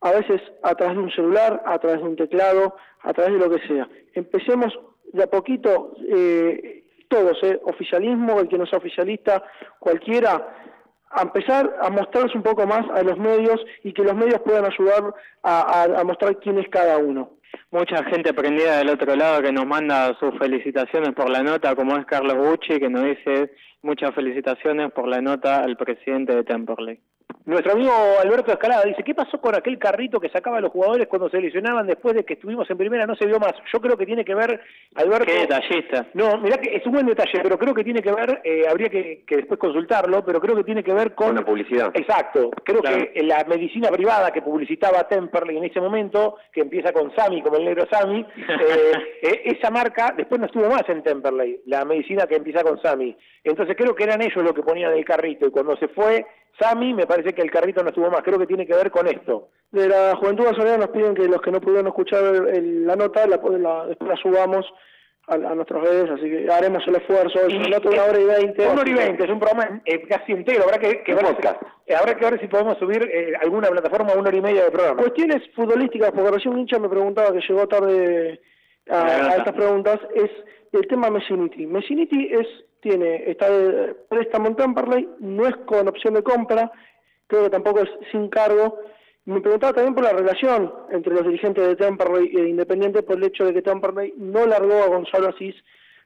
a 0.06 0.12
veces 0.12 0.40
a 0.62 0.76
través 0.76 0.98
de 0.98 1.02
un 1.02 1.12
celular, 1.12 1.64
a 1.66 1.80
través 1.80 1.98
de 1.98 2.04
un 2.04 2.16
teclado, 2.16 2.76
a 3.02 3.12
través 3.12 3.34
de 3.34 3.40
lo 3.40 3.50
que 3.50 3.68
sea. 3.68 3.90
Empecemos 4.14 4.72
de 5.12 5.24
a 5.24 5.28
poquito, 5.28 5.96
eh, 6.16 6.84
todos, 7.08 7.42
eh, 7.42 7.60
oficialismo, 7.64 8.40
el 8.40 8.48
que 8.48 8.60
no 8.60 8.68
sea 8.68 8.78
oficialista, 8.78 9.44
cualquiera, 9.80 10.48
a 11.10 11.22
empezar 11.24 11.76
a 11.82 11.90
mostrarse 11.90 12.38
un 12.38 12.44
poco 12.44 12.68
más 12.68 12.88
a 12.94 13.02
los 13.02 13.18
medios 13.18 13.60
y 13.84 13.94
que 13.94 14.04
los 14.04 14.14
medios 14.14 14.42
puedan 14.42 14.66
ayudar 14.66 15.12
a, 15.42 16.04
mostrar 16.06 16.38
quién 16.38 16.60
es 16.60 16.70
cada 16.70 17.00
uno 17.00 17.32
mucha 17.72 18.04
gente 18.06 18.34
prendida 18.34 18.78
del 18.78 18.90
otro 18.90 19.16
lado 19.16 19.42
que 19.42 19.52
nos 19.52 19.66
manda 19.66 20.14
sus 20.20 20.38
felicitaciones 20.38 21.14
por 21.16 21.30
la 21.30 21.42
nota, 21.42 21.74
como 21.76 21.98
es 21.98 22.06
Carlos 22.06 22.38
Bucci, 22.38 22.80
que 22.80 22.90
nos 22.90 23.04
dice 23.04 23.52
muchas 23.82 24.14
felicitaciones 24.14 24.92
por 24.92 25.08
la 25.08 25.22
nota 25.22 25.62
al 25.62 25.78
presidente 25.78 26.36
de 26.36 26.44
Temperley. 26.44 27.00
Nuestro 27.46 27.74
amigo 27.74 27.92
Alberto 28.20 28.52
Escalada 28.52 28.86
dice, 28.86 29.04
¿qué 29.04 29.14
pasó 29.14 29.40
con 29.40 29.56
aquel 29.56 29.78
carrito 29.78 30.20
que 30.20 30.30
sacaba 30.30 30.58
a 30.58 30.62
los 30.62 30.72
jugadores 30.72 31.08
cuando 31.08 31.30
se 31.30 31.40
lesionaban 31.40 31.86
después 31.86 32.16
de 32.16 32.24
que 32.24 32.34
estuvimos 32.34 32.68
en 32.72 32.78
primera? 32.78 33.06
No 33.06 33.16
se 33.16 33.28
vio 33.28 33.40
más. 33.40 33.54
Yo 33.72 33.80
creo 33.80 33.96
que 33.96 34.08
tiene 34.08 34.26
que 34.26 34.34
ver, 34.34 34.60
Alberto... 34.96 35.26
Qué 35.26 35.42
detallista. 35.42 36.08
No, 36.16 36.40
mirá 36.40 36.58
que 36.58 36.76
es 36.76 36.84
un 36.88 36.94
buen 36.94 37.06
detalle, 37.06 37.40
pero 37.44 37.60
creo 37.60 37.76
que 37.76 37.84
tiene 37.84 38.02
que 38.02 38.12
ver, 38.12 38.42
eh, 38.44 38.64
habría 38.68 38.90
que, 38.90 39.24
después 39.30 39.60
consultarlo, 39.60 40.26
pero 40.26 40.42
creo 40.42 40.56
que 40.56 40.64
tiene 40.64 40.84
que 40.84 40.92
ver 40.92 41.14
con... 41.14 41.36
la 41.36 41.46
publicidad. 41.46 41.92
Exacto. 41.94 42.50
Creo 42.64 42.82
que 42.82 43.22
la 43.22 43.44
medicina 43.44 43.90
privada 43.90 44.32
que 44.32 44.42
publicitaba 44.42 45.08
Temperley 45.08 45.58
en 45.58 45.66
ese 45.66 45.80
momento, 45.80 46.38
que 46.52 46.62
empieza 46.62 46.92
con 46.94 47.16
Sami, 47.16 47.44
como 47.44 47.58
el 47.58 47.66
negro 47.66 47.86
Sami, 47.92 48.22
eh, 48.38 48.92
eh, 49.22 49.42
esa 49.46 49.70
marca 49.70 50.16
después 50.18 50.40
no 50.40 50.48
estuvo 50.48 50.68
más 50.68 50.90
en 50.90 51.04
Temperley, 51.04 51.62
la 51.68 51.86
medicina 51.86 52.26
que 52.26 52.38
empieza 52.38 52.64
con 52.64 52.82
Sami. 52.82 53.16
Entonces 53.44 53.76
creo 53.78 53.94
que 53.94 54.04
eran 54.04 54.24
ellos 54.24 54.44
los 54.44 54.54
que 54.54 54.64
ponían 54.64 54.94
el 54.94 55.06
carrito 55.06 55.46
y 55.46 55.52
cuando 55.52 55.78
se 55.78 55.90
fue 55.90 56.26
Sami, 56.60 56.94
me 56.94 57.06
parece 57.06 57.34
que 57.34 57.42
el 57.42 57.52
carrito 57.52 57.84
no 57.84 57.90
estuvo 57.90 58.10
más. 58.10 58.24
Creo 58.24 58.40
que 58.40 58.48
tiene 58.48 58.66
que 58.66 58.74
ver 58.74 58.92
con 58.92 59.08
esto. 59.08 59.50
De 59.72 59.90
la 59.90 60.16
Juventud 60.16 60.48
Azulera 60.48 60.78
nos 60.78 60.90
piden 60.90 61.16
que 61.16 61.28
los 61.28 61.42
que 61.42 61.52
no 61.52 61.60
pudieron 61.60 61.88
escuchar 61.88 62.24
la 62.24 62.96
nota, 62.96 63.28
la, 63.28 63.38
la, 63.38 63.86
después 63.88 64.10
la 64.10 64.16
subamos 64.18 64.66
a, 65.28 65.38
nuestras 65.38 65.82
redes, 65.82 66.10
así 66.12 66.30
que 66.30 66.50
haremos 66.52 66.88
el 66.88 66.96
esfuerzo. 66.96 67.40
Y, 67.50 67.56
una 67.56 68.04
hora 68.04 68.20
y 68.20 68.26
veinte. 68.26 68.68
Una 68.68 68.82
hora 68.82 68.90
y 68.90 68.94
veinte, 68.94 69.24
es 69.24 69.30
un 69.30 69.40
programa 69.40 69.82
eh, 69.86 70.08
casi 70.08 70.32
entero. 70.32 70.64
Habrá 70.64 70.78
que, 70.78 71.04
que 71.04 71.14
ver, 71.14 71.26
eh, 71.88 71.96
habrá 71.96 72.16
que 72.16 72.26
ver 72.26 72.40
si 72.40 72.48
podemos 72.48 72.78
subir 72.78 73.04
eh, 73.04 73.34
alguna 73.42 73.70
plataforma 73.70 74.14
una 74.14 74.30
hora 74.30 74.38
y 74.38 74.42
media 74.42 74.66
de 74.66 74.72
programa. 74.72 75.02
Cuestiones 75.02 75.42
futbolísticas, 75.56 76.12
porque 76.12 76.32
recién 76.32 76.54
un 76.54 76.60
hincha 76.62 76.80
me 76.80 76.90
preguntaba 76.90 77.34
que 77.34 77.42
llegó 77.48 77.68
tarde 77.68 78.40
a, 78.90 79.06
a 79.06 79.36
estas 79.38 79.54
preguntas, 79.54 80.00
es 80.14 80.30
el 80.72 80.88
tema 80.88 81.10
Messiniti. 81.10 81.66
Messiniti 81.66 82.30
es 82.32 82.48
tiene 82.86 83.32
está 83.32 83.50
de 83.50 83.96
préstamo 84.08 84.48
en 84.48 84.56
Temperley, 84.56 85.10
no 85.20 85.48
es 85.48 85.56
con 85.66 85.88
opción 85.88 86.14
de 86.14 86.22
compra, 86.22 86.72
creo 87.26 87.46
que 87.46 87.50
tampoco 87.50 87.80
es 87.80 87.90
sin 88.12 88.30
cargo. 88.30 88.78
Me 89.26 89.42
preguntaba 89.42 89.74
también 89.74 89.96
por 89.96 90.04
la 90.04 90.14
relación 90.14 90.72
entre 90.92 91.16
los 91.16 91.24
dirigentes 91.24 91.66
de 91.66 91.76
Temperley 91.76 92.32
e 92.38 92.48
Independiente 92.48 93.02
por 93.02 93.18
el 93.18 93.24
hecho 93.24 93.44
de 93.46 93.56
que 93.56 93.64
Temperley 93.64 94.14
no 94.18 94.46
largó 94.46 94.84
a 94.84 94.88
Gonzalo 94.88 95.30
Asís 95.30 95.56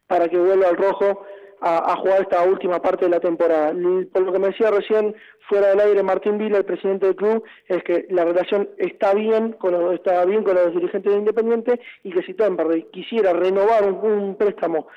para 0.08 0.30
que 0.30 0.38
vuelva 0.38 0.70
al 0.70 0.78
rojo 0.78 1.26
a, 1.60 1.98
jugar 1.98 2.22
esta 2.22 2.42
última 2.44 2.82
parte 2.82 3.04
de 3.04 3.12
la 3.12 3.20
temporada. 3.20 3.74
Por 4.14 4.22
lo 4.22 4.32
que 4.32 4.40
me 4.40 4.48
decía 4.48 4.72
recién 4.72 5.14
fuera 5.50 5.68
del 5.68 5.82
aire 5.82 6.02
Martín 6.02 6.38
Vila, 6.38 6.60
el 6.60 6.64
presidente 6.64 7.08
del 7.08 7.18
club, 7.18 7.44
es 7.68 7.84
que 7.84 8.06
la 8.10 8.24
relación 8.24 8.70
está 8.78 9.14
bien 9.14 9.52
con 9.52 9.74
los, 9.74 9.96
está 9.96 10.24
bien 10.24 10.46
con 10.46 10.56
los 10.56 10.74
dirigentes 10.74 11.12
de 11.12 11.20
Independiente 11.20 11.82
y 12.04 12.12
que 12.14 12.24
si 12.24 12.34
Temperley 12.36 12.84
quisiera 12.94 13.34
renovar 13.34 13.84
un 13.84 14.38
préstamo 14.38 14.88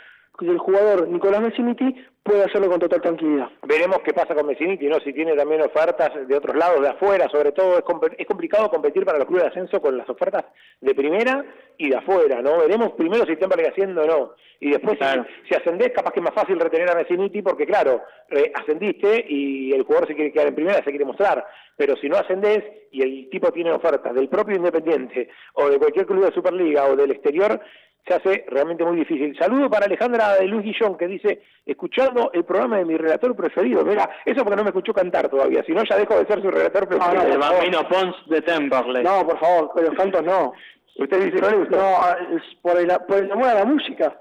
del 0.41 0.59
jugador 0.59 1.09
Nicolás 1.09 1.41
Messiniti 1.41 1.95
puede 2.23 2.45
hacerlo 2.45 2.69
con 2.69 2.81
total 2.81 3.01
tranquilidad. 3.01 3.49
Veremos 3.67 3.99
qué 4.05 4.13
pasa 4.13 4.35
con 4.35 4.47
Messiniti, 4.47 4.87
¿no? 4.87 5.01
si 5.01 5.13
tiene 5.13 5.35
también 5.35 5.61
ofertas 5.63 6.11
de 6.27 6.37
otros 6.37 6.57
lados, 6.57 6.81
de 6.81 6.89
afuera, 6.89 7.29
sobre 7.29 7.53
todo 7.53 7.79
es, 7.79 7.85
es 8.19 8.27
complicado 8.27 8.71
competir 8.71 9.05
para 9.05 9.19
los 9.19 9.27
clubes 9.27 9.45
de 9.45 9.49
ascenso 9.51 9.81
con 9.81 9.97
las 9.97 10.09
ofertas 10.09 10.45
de 10.81 10.95
primera 10.95 11.45
y 11.77 11.91
de 11.91 11.97
afuera, 11.97 12.41
¿no? 12.41 12.59
Veremos 12.59 12.93
primero 12.93 13.27
si 13.27 13.37
Temperley 13.37 13.67
haciendo 13.67 14.03
o 14.03 14.07
no, 14.07 14.33
y 14.61 14.71
después 14.71 14.99
si, 15.01 15.49
si, 15.49 15.55
ascendés 15.55 15.93
capaz 15.93 16.13
que 16.13 16.21
es 16.21 16.25
más 16.25 16.35
fácil 16.35 16.61
retener 16.61 16.91
a 16.91 16.95
Messiniti 16.95 17.43
porque 17.43 17.67
claro, 17.67 18.03
eh, 18.31 18.53
ascendiste 18.55 19.27
y 19.29 19.73
el 19.73 19.83
jugador 19.83 20.07
se 20.07 20.15
quiere 20.15 20.33
quedar 20.33 20.49
en 20.49 20.55
primera, 20.55 20.85
se 20.85 20.91
quiere 20.91 21.05
mostrar, 21.05 21.45
pero 21.77 21.97
si 21.97 22.09
no 22.09 22.17
ascendés 22.17 22.63
y 22.93 23.03
el 23.03 23.31
tipo 23.31 23.51
tiene 23.51 23.73
ofertas 23.73 24.15
del 24.15 24.29
propio 24.29 24.57
Independiente 24.57 25.29
o 25.55 25.69
de 25.69 25.79
cualquier 25.79 26.07
club 26.07 26.25
de 26.25 26.33
Superliga 26.33 26.87
o 26.87 26.95
del 26.95 27.11
exterior, 27.11 27.61
se 28.07 28.15
hace 28.15 28.45
realmente 28.49 28.85
muy 28.85 28.97
difícil. 28.97 29.37
Saludo 29.39 29.71
para 29.71 29.87
Alejandra 29.87 30.35
de 30.35 30.47
Luis 30.47 30.65
Guillón, 30.65 30.97
que 30.97 31.07
dice, 31.07 31.43
escuchando 31.65 32.31
el 32.33 32.45
programa 32.45 32.79
de 32.79 32.85
mi 32.85 32.97
relator 32.97 33.35
preferido. 33.37 33.85
Mira, 33.85 34.11
eso 34.25 34.43
porque 34.43 34.57
no 34.57 34.65
me 34.65 34.71
escuchó 34.71 34.93
cantar 34.93 35.29
todavía, 35.29 35.63
si 35.65 35.73
no 35.73 35.85
ya 35.85 35.97
dejo 35.97 36.19
de 36.19 36.27
ser 36.27 36.43
su 36.43 36.51
relator 36.51 36.89
preferido. 36.89 37.25
No, 37.25 37.33
el 37.33 37.39
Bambino 37.39 37.89
Pons 37.89 38.17
de 38.27 38.43
Temperley. 38.43 39.05
No, 39.05 39.27
por 39.27 39.39
favor, 39.39 39.71
pero 39.75 39.89
los 39.89 39.97
cantos 39.97 40.23
no. 40.25 40.53
Usted 40.97 41.25
dice, 41.25 41.41
no 41.41 41.51
le 41.51 41.57
gustó. 41.59 41.77
No, 41.77 42.37
es 42.37 42.43
por 42.61 42.79
el, 42.79 42.89
por 43.07 43.19
el 43.19 43.33
amor 43.33 43.49
a 43.49 43.55
la 43.55 43.65
música. 43.65 44.17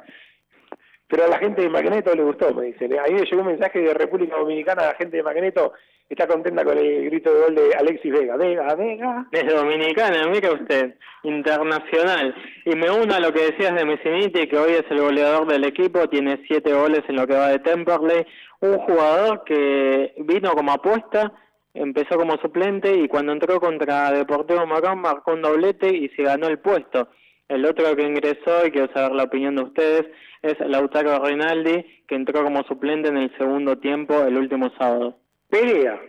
Pero 1.07 1.25
a 1.25 1.27
la 1.27 1.39
gente 1.39 1.61
de 1.61 1.69
Magneto 1.69 2.13
le 2.15 2.23
gustó, 2.23 2.53
me 2.53 2.67
dicen. 2.67 2.97
Ahí 2.99 3.13
me 3.13 3.25
llegó 3.25 3.41
un 3.41 3.47
mensaje 3.47 3.79
de 3.79 3.93
República 3.93 4.37
Dominicana, 4.37 4.83
la 4.83 4.95
gente 4.95 5.17
de 5.17 5.23
Magneto 5.23 5.73
está 6.13 6.27
contenta 6.27 6.63
con 6.63 6.77
el 6.77 7.05
grito 7.05 7.33
de 7.33 7.39
gol 7.39 7.55
de 7.55 7.75
Alexis 7.77 8.11
Vega. 8.11 8.35
Vega, 8.35 8.75
Vega. 8.75 9.27
Desde 9.31 9.53
Dominicana, 9.53 10.27
mira 10.27 10.51
usted, 10.51 10.95
internacional. 11.23 12.35
Y 12.65 12.75
me 12.75 12.91
uno 12.91 13.13
a 13.13 13.19
lo 13.19 13.31
que 13.31 13.51
decías 13.51 13.75
de 13.75 13.85
Messiniti, 13.85 14.47
que 14.47 14.57
hoy 14.57 14.73
es 14.73 14.85
el 14.89 14.99
goleador 14.99 15.47
del 15.47 15.65
equipo, 15.65 16.07
tiene 16.09 16.43
siete 16.47 16.73
goles 16.73 17.01
en 17.07 17.15
lo 17.15 17.25
que 17.27 17.35
va 17.35 17.49
de 17.49 17.59
Temperley. 17.59 18.25
Un 18.59 18.77
jugador 18.79 19.43
que 19.45 20.13
vino 20.17 20.51
como 20.51 20.73
apuesta, 20.73 21.31
empezó 21.73 22.17
como 22.17 22.37
suplente 22.37 22.93
y 22.93 23.07
cuando 23.07 23.31
entró 23.31 23.59
contra 23.59 24.11
Deportivo 24.11 24.67
Morón 24.67 24.99
marcó 24.99 25.31
un 25.33 25.41
doblete 25.41 25.95
y 25.95 26.09
se 26.09 26.23
ganó 26.23 26.47
el 26.47 26.59
puesto. 26.59 27.07
El 27.47 27.65
otro 27.65 27.95
que 27.95 28.03
ingresó, 28.03 28.65
y 28.65 28.71
quiero 28.71 28.91
saber 28.93 29.11
la 29.13 29.23
opinión 29.23 29.55
de 29.55 29.63
ustedes, 29.63 30.05
es 30.41 30.57
Lautaro 30.59 31.23
Rinaldi, 31.23 31.85
que 32.07 32.15
entró 32.15 32.43
como 32.43 32.63
suplente 32.63 33.09
en 33.09 33.17
el 33.17 33.37
segundo 33.37 33.77
tiempo 33.77 34.21
el 34.23 34.37
último 34.37 34.71
sábado. 34.77 35.17
Perea. 35.51 35.99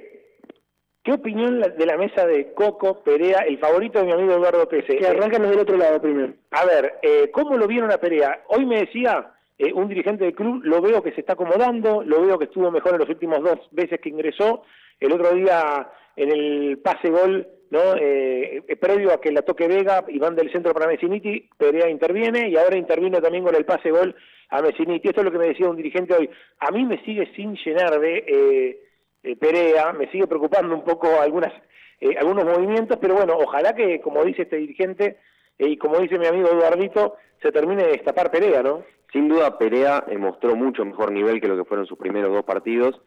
¿Qué 1.02 1.12
opinión 1.12 1.60
de 1.60 1.86
la 1.86 1.96
mesa 1.96 2.24
de 2.26 2.54
Coco 2.54 3.02
Perea, 3.02 3.40
el 3.40 3.58
favorito 3.58 3.98
de 3.98 4.06
mi 4.06 4.12
amigo 4.12 4.34
Eduardo 4.34 4.68
Pese? 4.68 4.96
Que 4.96 5.06
arrancanos 5.08 5.50
del 5.50 5.58
otro 5.58 5.76
lado 5.76 6.00
primero. 6.00 6.32
A 6.52 6.64
ver, 6.64 6.94
eh, 7.02 7.28
¿cómo 7.32 7.56
lo 7.56 7.66
vieron 7.66 7.90
a 7.90 7.98
Perea? 7.98 8.44
Hoy 8.46 8.64
me 8.64 8.78
decía 8.78 9.32
eh, 9.58 9.72
un 9.72 9.88
dirigente 9.88 10.24
del 10.24 10.34
club, 10.34 10.62
lo 10.62 10.80
veo 10.80 11.02
que 11.02 11.12
se 11.12 11.20
está 11.20 11.32
acomodando, 11.32 12.04
lo 12.04 12.22
veo 12.22 12.38
que 12.38 12.44
estuvo 12.44 12.70
mejor 12.70 12.92
en 12.92 13.00
los 13.00 13.08
últimos 13.08 13.42
dos 13.42 13.58
veces 13.72 14.00
que 14.00 14.10
ingresó. 14.10 14.62
El 15.00 15.12
otro 15.12 15.34
día 15.34 15.88
en 16.14 16.30
el 16.30 16.78
pase 16.78 17.10
gol, 17.10 17.48
¿no? 17.70 17.96
Eh, 17.96 18.62
eh, 18.68 18.76
previo 18.76 19.12
a 19.12 19.20
que 19.20 19.32
la 19.32 19.42
toque 19.42 19.66
Vega 19.66 20.04
y 20.06 20.20
van 20.20 20.36
del 20.36 20.52
centro 20.52 20.72
para 20.72 20.86
Messiniti, 20.86 21.48
Perea 21.56 21.88
interviene 21.88 22.48
y 22.48 22.56
ahora 22.56 22.76
intervino 22.76 23.20
también 23.20 23.42
con 23.42 23.56
el 23.56 23.64
pase 23.64 23.90
gol 23.90 24.14
a 24.50 24.62
Messiniti. 24.62 25.08
Esto 25.08 25.22
es 25.22 25.24
lo 25.24 25.32
que 25.32 25.38
me 25.38 25.48
decía 25.48 25.68
un 25.68 25.76
dirigente 25.76 26.14
hoy. 26.14 26.30
A 26.60 26.70
mí 26.70 26.84
me 26.84 27.02
sigue 27.02 27.32
sin 27.34 27.56
llenar 27.56 27.98
de 27.98 28.24
eh, 28.26 28.80
eh, 29.22 29.36
Perea, 29.36 29.92
me 29.92 30.10
sigue 30.10 30.26
preocupando 30.26 30.74
un 30.74 30.84
poco 30.84 31.20
algunas 31.20 31.52
eh, 32.02 32.16
algunos 32.18 32.44
movimientos, 32.44 32.98
pero 33.00 33.14
bueno, 33.14 33.36
ojalá 33.38 33.76
que, 33.76 34.00
como 34.00 34.24
dice 34.24 34.42
este 34.42 34.56
dirigente, 34.56 35.18
eh, 35.56 35.68
y 35.68 35.76
como 35.76 36.00
dice 36.00 36.18
mi 36.18 36.26
amigo 36.26 36.48
Eduardito, 36.48 37.14
se 37.40 37.52
termine 37.52 37.84
de 37.84 37.92
destapar 37.92 38.28
Perea, 38.32 38.60
¿no? 38.60 38.82
Sin 39.12 39.28
duda 39.28 39.56
Perea 39.56 40.02
eh, 40.08 40.18
mostró 40.18 40.56
mucho 40.56 40.84
mejor 40.84 41.12
nivel 41.12 41.40
que 41.40 41.46
lo 41.46 41.56
que 41.56 41.64
fueron 41.64 41.86
sus 41.86 41.96
primeros 41.96 42.32
dos 42.32 42.44
partidos. 42.44 43.00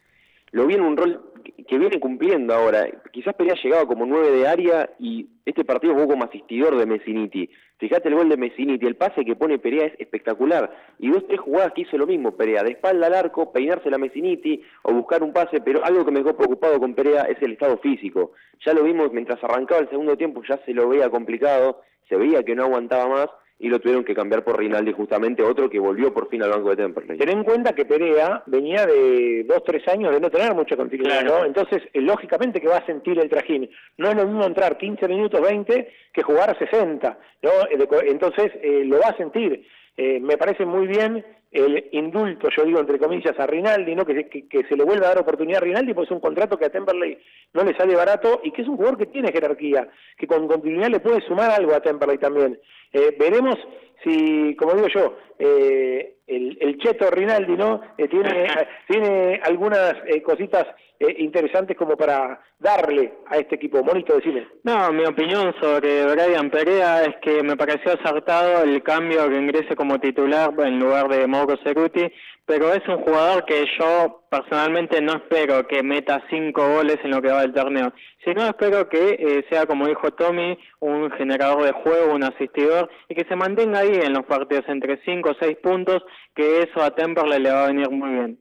Lo 0.52 0.66
vi 0.68 0.76
en 0.76 0.82
un 0.82 0.98
rol 0.98 1.22
que- 1.68 1.78
viene 1.78 2.00
cumpliendo 2.00 2.54
ahora. 2.54 2.88
Quizás 3.12 3.34
Perea 3.36 3.56
llegaba 3.62 3.86
como 3.86 4.06
nueve 4.06 4.32
de 4.32 4.48
área 4.48 4.90
y 5.00 5.28
este 5.46 5.64
partido 5.66 5.94
jugó 5.94 6.08
como 6.08 6.26
asistidor 6.26 6.78
de 6.78 6.86
Messiniti. 6.86 7.50
Fíjate 7.78 8.08
el 8.08 8.16
gol 8.16 8.30
de 8.30 8.38
Messiniti, 8.38 8.86
el 8.86 8.96
pase 8.96 9.26
que 9.26 9.36
pone 9.36 9.60
Perea 9.60 9.88
es 9.88 10.00
espectacular. 10.00 10.72
Y 11.00 11.10
dos, 11.10 11.28
tres 11.28 11.40
jugadas 11.42 11.74
que 11.74 11.82
hizo 11.82 11.98
lo 11.98 12.08
mismo 12.08 12.36
Perea, 12.38 12.64
de 12.64 12.72
espalda 12.72 13.08
al 13.08 13.14
arco, 13.14 13.52
peinarse 13.52 13.90
la 13.90 13.98
Messiniti 13.98 14.62
o 14.84 14.94
buscar 14.94 15.22
un 15.24 15.34
pase, 15.34 15.60
pero 15.60 15.84
algo 15.84 16.06
que 16.06 16.12
me 16.12 16.20
dejó 16.22 16.38
preocupado 16.38 16.80
con 16.80 16.94
Perea 16.96 17.24
es 17.24 17.42
el 17.42 17.54
estado 17.54 17.78
físico. 17.80 18.32
Ya 18.66 18.74
lo 18.74 18.84
vimos 18.84 19.12
mientras 19.12 19.44
arrancaba 19.44 19.82
el 19.82 19.90
segundo 19.90 20.16
tiempo, 20.16 20.42
ya 20.48 20.58
se 20.66 20.74
lo 20.74 20.88
veía 20.88 21.10
complicado, 21.10 21.82
se 22.08 22.16
veía 22.16 22.44
que 22.44 22.56
no 22.56 22.64
aguantaba 22.64 23.08
más 23.10 23.28
y 23.58 23.70
lo 23.70 23.80
tuvieron 23.80 24.04
que 24.04 24.14
cambiar 24.14 24.44
por 24.44 24.60
Rinaldi 24.60 24.92
justamente, 24.92 25.42
otro 25.42 25.70
que 25.70 25.80
volvió 25.80 26.14
por 26.14 26.30
fin 26.30 26.44
al 26.44 26.50
banco 26.50 26.70
de 26.70 26.76
Temperley. 26.76 27.18
Ten 27.18 27.30
en 27.30 27.44
cuenta 27.44 27.74
que 27.74 27.86
Perea 27.86 28.44
venía 28.48 28.86
de 28.86 29.46
dos, 29.48 29.64
tres 29.64 29.88
años 29.88 30.14
de 30.14 30.20
no 30.20 30.30
tener 30.30 30.54
mucha 30.54 30.76
continuidad, 30.76 31.22
Claro. 31.22 31.40
¿no? 31.40 31.46
Entonces, 31.46 31.82
eh, 31.94 32.02
lógicamente 32.02 32.60
que 32.60 32.68
va 32.68 32.78
a 32.78 32.86
sentir 32.86 33.18
el 33.18 33.30
trajín. 33.30 33.70
No 33.98 34.10
es 34.10 34.16
lo 34.16 34.26
mismo 34.26 34.44
entrar 34.46 34.78
15 34.78 35.08
minutos, 35.08 35.42
20, 35.42 35.90
que 36.14 36.22
jugar 36.22 36.58
60, 36.58 37.18
¿no? 37.44 37.50
Eh, 37.72 37.88
Entonces, 38.08 38.52
eh, 38.62 38.84
lo 38.86 39.00
va 39.00 39.08
a 39.10 39.18
sentir. 39.18 39.66
Eh, 39.98 40.20
me 40.20 40.38
parece 40.38 40.66
muy 40.66 40.88
bien 40.88 41.26
el 41.56 41.88
indulto, 41.94 42.50
yo 42.56 42.66
digo 42.66 42.80
entre 42.80 43.00
comillas, 43.00 43.40
a 43.40 43.48
Rinaldi, 43.48 43.96
¿no? 43.96 44.06
Que, 44.06 44.28
que, 44.28 44.48
que 44.48 44.64
se 44.66 44.76
le 44.76 44.84
vuelva 44.84 45.08
a 45.08 45.10
dar 45.10 45.20
oportunidad 45.20 45.62
a 45.62 45.66
Rinaldi, 45.66 45.94
porque 45.94 46.08
es 46.08 46.12
un 46.12 46.20
contrato 46.20 46.58
que 46.58 46.66
a 46.66 46.70
Temperley 46.70 47.18
no 47.54 47.64
le 47.64 47.76
sale 47.78 47.96
barato 47.96 48.42
y 48.44 48.52
que 48.52 48.62
es 48.62 48.68
un 48.68 48.76
jugador 48.76 48.98
que 48.98 49.06
tiene 49.06 49.32
jerarquía, 49.32 49.88
que 50.18 50.28
con 50.28 50.48
continuidad 50.48 50.90
le 50.90 51.00
puede 51.00 51.22
sumar 51.22 51.52
algo 51.52 51.74
a 51.74 51.80
Temperley 51.80 52.18
también. 52.18 52.60
Eh, 52.92 53.16
veremos 53.18 53.56
si, 54.04 54.56
como 54.56 54.74
digo 54.74 54.88
yo, 54.88 55.18
eh, 55.40 56.16
el, 56.28 56.58
el 56.60 56.78
cheto 56.78 57.10
Rinaldi, 57.12 57.56
¿no? 57.56 57.82
Eh, 57.98 58.08
tiene, 58.08 58.48
tiene 58.88 59.40
algunas 59.44 59.94
eh, 60.08 60.22
cositas 60.22 60.66
eh, 61.00 61.16
interesantes 61.20 61.78
como 61.78 61.96
para 61.98 62.40
darle 62.58 63.14
a 63.28 63.38
este 63.38 63.56
equipo. 63.56 63.84
Monito, 63.84 64.16
decime. 64.16 64.48
No, 64.64 64.92
mi 64.92 65.06
opinión 65.06 65.54
sobre 65.60 66.06
Brian 66.06 66.50
Perea 66.50 67.04
es 67.04 67.16
que 67.22 67.44
me 67.44 67.58
pareció 67.58 67.94
acertado 67.94 68.64
el 68.64 68.82
cambio 68.82 69.30
que 69.30 69.38
ingrese 69.38 69.76
como 69.76 70.00
titular 70.00 70.52
en 70.60 70.80
lugar 70.80 71.10
de 71.10 71.28
Mauro 71.28 71.58
Ceruti, 71.64 72.12
pero 72.46 72.72
es 72.74 72.88
un 72.88 72.98
jugador 73.02 73.44
que 73.46 73.66
yo 73.80 74.24
personalmente 74.30 75.02
no 75.02 75.14
espero 75.14 75.66
que 75.68 75.82
meta 75.82 76.24
cinco 76.30 76.68
goles 76.76 76.98
en 77.04 77.12
lo 77.12 77.22
que 77.22 77.32
va 77.32 77.42
del 77.42 77.54
torneo, 77.54 77.92
sino 78.24 78.46
espero 78.46 78.88
que 78.88 79.16
eh, 79.20 79.46
sea, 79.50 79.66
como 79.66 79.88
dijo 79.88 80.12
Tommy, 80.12 80.58
un 80.80 81.10
generador 81.12 81.64
de 81.64 81.72
juego, 81.72 82.14
un 82.14 82.24
asistidor, 82.24 82.90
y 83.10 83.16
que 83.16 83.26
se 83.28 83.36
mantenga 83.36 83.80
ahí 83.80 83.94
en 84.04 84.14
los 84.14 84.26
partidos 84.26 84.66
entre 84.68 85.02
cinco 85.06 85.32
o 85.32 85.36
seis 85.40 85.58
puntos, 85.58 86.04
que 86.36 86.60
eso 86.64 86.82
a 86.84 86.92
Temperley 86.94 87.40
le 87.42 87.52
va 87.52 87.64
a 87.66 87.68
venir 87.68 87.90
muy 87.90 88.10
bien. 88.12 88.40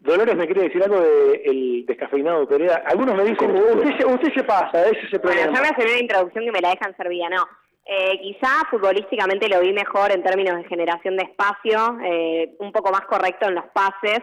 Dolores 0.00 0.34
me 0.34 0.46
quiere 0.46 0.62
decir 0.64 0.82
algo 0.82 1.00
del 1.00 1.86
descafeinado 1.86 2.48
Perea. 2.48 2.82
Algunos 2.86 3.14
me 3.14 3.24
dicen... 3.24 3.52
Usted, 3.52 3.98
se- 3.98 4.04
usted 4.04 4.32
se 4.34 4.42
pasa, 4.42 4.82
ese 4.84 4.98
es 5.06 5.12
el 5.12 5.20
Bueno, 5.20 5.40
problema. 5.42 5.54
yo 5.56 5.62
me 5.62 5.68
hacer 5.68 5.86
una 5.86 6.00
introducción 6.00 6.44
que 6.44 6.50
me 6.52 6.60
la 6.60 6.70
dejan 6.70 6.96
servida, 6.96 7.28
no. 7.30 7.46
Eh, 7.84 8.20
quizá 8.20 8.64
futbolísticamente 8.70 9.48
lo 9.48 9.60
vi 9.60 9.72
mejor 9.72 10.12
en 10.12 10.22
términos 10.22 10.56
de 10.56 10.68
generación 10.68 11.16
de 11.16 11.24
espacio, 11.24 11.98
eh, 12.04 12.54
un 12.60 12.70
poco 12.70 12.92
más 12.92 13.02
correcto 13.02 13.48
en 13.48 13.56
los 13.56 13.64
pases, 13.72 14.20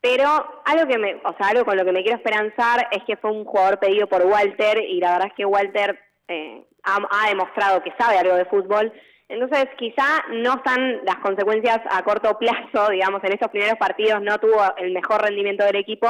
pero 0.00 0.62
algo 0.64 0.86
que 0.88 0.98
me, 0.98 1.16
o 1.16 1.36
sea, 1.36 1.48
algo 1.48 1.64
con 1.64 1.76
lo 1.76 1.84
que 1.84 1.92
me 1.92 2.02
quiero 2.02 2.16
esperanzar 2.16 2.88
es 2.90 3.02
que 3.04 3.16
fue 3.16 3.30
un 3.30 3.44
jugador 3.44 3.78
pedido 3.78 4.06
por 4.06 4.24
Walter 4.24 4.82
y 4.82 5.00
la 5.00 5.12
verdad 5.12 5.28
es 5.28 5.34
que 5.34 5.44
Walter 5.44 5.98
eh, 6.28 6.64
ha, 6.84 6.96
ha 7.10 7.28
demostrado 7.28 7.82
que 7.82 7.92
sabe 7.98 8.18
algo 8.18 8.36
de 8.36 8.46
fútbol. 8.46 8.92
Entonces, 9.28 9.66
quizá 9.76 10.24
no 10.30 10.54
están 10.54 11.04
las 11.04 11.16
consecuencias 11.16 11.80
a 11.90 12.02
corto 12.02 12.38
plazo, 12.38 12.90
digamos, 12.90 13.22
en 13.24 13.32
estos 13.32 13.50
primeros 13.50 13.76
partidos 13.76 14.22
no 14.22 14.38
tuvo 14.38 14.62
el 14.78 14.92
mejor 14.92 15.20
rendimiento 15.20 15.64
del 15.64 15.76
equipo, 15.76 16.08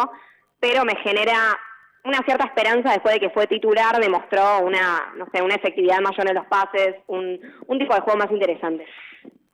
pero 0.60 0.84
me 0.84 0.94
genera 1.02 1.58
una 2.04 2.18
cierta 2.24 2.46
esperanza 2.46 2.92
después 2.92 3.14
de 3.14 3.20
que 3.20 3.30
fue 3.30 3.46
titular, 3.46 4.00
demostró 4.00 4.60
una, 4.64 5.12
no 5.16 5.26
sé, 5.32 5.42
una 5.42 5.56
efectividad 5.56 6.00
mayor 6.00 6.28
en 6.28 6.34
los 6.36 6.46
pases, 6.46 6.96
un, 7.06 7.38
un 7.66 7.78
tipo 7.78 7.94
de 7.94 8.00
juego 8.00 8.18
más 8.18 8.30
interesante. 8.30 8.86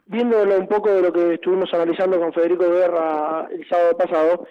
viéndolo 0.07 0.59
un 0.59 0.69
poco 0.69 0.91
de 0.91 1.03
lo 1.03 1.13
que 1.13 1.35
estuvimos 1.35 1.73
analizando 1.73 2.19
con 2.21 2.33
Federico 2.33 2.71
Guerra 2.71 3.49
el 3.51 3.67
sábado 3.69 3.97
pasado, 3.97 4.47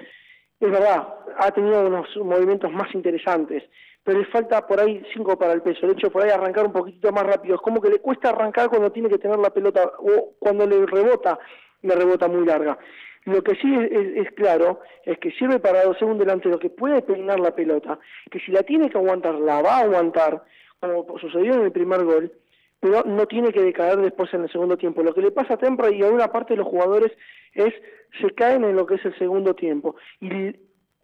es 0.59 0.71
verdad, 0.71 1.07
ha 1.37 1.51
tenido 1.51 1.85
unos 1.85 2.07
movimientos 2.17 2.71
más 2.71 2.93
interesantes, 2.95 3.63
pero 4.03 4.19
le 4.19 4.25
falta 4.25 4.65
por 4.65 4.79
ahí 4.79 5.03
cinco 5.13 5.37
para 5.37 5.53
el 5.53 5.61
peso. 5.61 5.85
El 5.85 5.91
hecho 5.91 6.07
de 6.07 6.11
por 6.11 6.23
ahí 6.23 6.31
arrancar 6.31 6.65
un 6.65 6.73
poquitito 6.73 7.11
más 7.11 7.23
rápido, 7.23 7.55
es 7.55 7.61
como 7.61 7.81
que 7.81 7.89
le 7.89 7.99
cuesta 7.99 8.29
arrancar 8.29 8.69
cuando 8.69 8.91
tiene 8.91 9.09
que 9.09 9.17
tener 9.17 9.37
la 9.37 9.49
pelota 9.49 9.91
o 9.99 10.33
cuando 10.39 10.65
le 10.65 10.85
rebota, 10.85 11.37
le 11.81 11.95
rebota 11.95 12.27
muy 12.27 12.45
larga. 12.45 12.77
Lo 13.25 13.41
que 13.41 13.55
sí 13.55 13.73
es, 13.73 13.91
es- 14.27 14.31
claro 14.33 14.81
es 15.05 15.17
que 15.19 15.31
sirve 15.31 15.59
para 15.59 15.81
ser 15.97 16.05
un 16.05 16.17
delantero 16.17 16.59
que 16.59 16.69
puede 16.69 17.01
peinar 17.01 17.39
la 17.39 17.55
pelota, 17.55 17.99
que 18.29 18.39
si 18.39 18.51
la 18.51 18.63
tiene 18.63 18.89
que 18.89 18.97
aguantar, 18.97 19.35
la 19.35 19.61
va 19.61 19.77
a 19.77 19.81
aguantar, 19.83 20.43
como 20.79 21.17
sucedió 21.19 21.53
en 21.53 21.61
el 21.61 21.71
primer 21.71 22.03
gol, 22.03 22.31
pero 22.79 23.03
no 23.05 23.25
tiene 23.27 23.53
que 23.53 23.61
decaer 23.61 23.97
después 23.99 24.33
en 24.33 24.43
el 24.43 24.51
segundo 24.51 24.75
tiempo. 24.77 25.01
Lo 25.03 25.13
que 25.13 25.21
le 25.21 25.31
pasa 25.31 25.53
a 25.53 25.57
Tempra 25.57 25.89
y 25.89 26.01
a 26.03 26.09
una 26.09 26.27
parte 26.31 26.53
de 26.53 26.57
los 26.57 26.67
jugadores 26.67 27.11
es 27.53 27.73
se 28.19 28.29
caen 28.31 28.65
en 28.65 28.75
lo 28.75 28.85
que 28.85 28.95
es 28.95 29.05
el 29.05 29.17
segundo 29.17 29.53
tiempo. 29.53 29.95
Y 30.19 30.53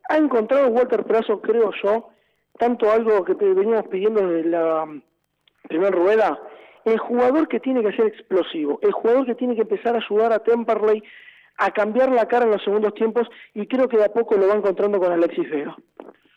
ha 0.09 0.17
encontrado 0.17 0.67
Walter 0.67 1.05
Prazo, 1.05 1.39
creo 1.39 1.71
yo, 1.81 2.09
tanto 2.57 2.91
algo 2.91 3.23
que 3.23 3.33
veníamos 3.33 3.87
pidiendo 3.87 4.27
desde 4.27 4.49
la 4.49 4.85
mm, 4.85 5.01
primera 5.69 5.91
rueda, 5.91 6.37
el 6.83 6.97
jugador 6.97 7.47
que 7.47 7.59
tiene 7.61 7.81
que 7.81 7.95
ser 7.95 8.07
explosivo, 8.07 8.79
el 8.81 8.91
jugador 8.91 9.25
que 9.25 9.35
tiene 9.35 9.55
que 9.55 9.61
empezar 9.61 9.95
a 9.95 9.99
ayudar 9.99 10.33
a 10.33 10.39
Temperley 10.39 11.01
a 11.59 11.71
cambiar 11.71 12.11
la 12.11 12.25
cara 12.27 12.45
en 12.45 12.51
los 12.51 12.63
segundos 12.63 12.93
tiempos 12.93 13.27
y 13.53 13.67
creo 13.67 13.87
que 13.87 13.97
de 13.97 14.05
a 14.05 14.13
poco 14.13 14.35
lo 14.35 14.47
va 14.47 14.55
encontrando 14.55 14.99
con 14.99 15.11
Alexis 15.11 15.49
Vega. 15.49 15.75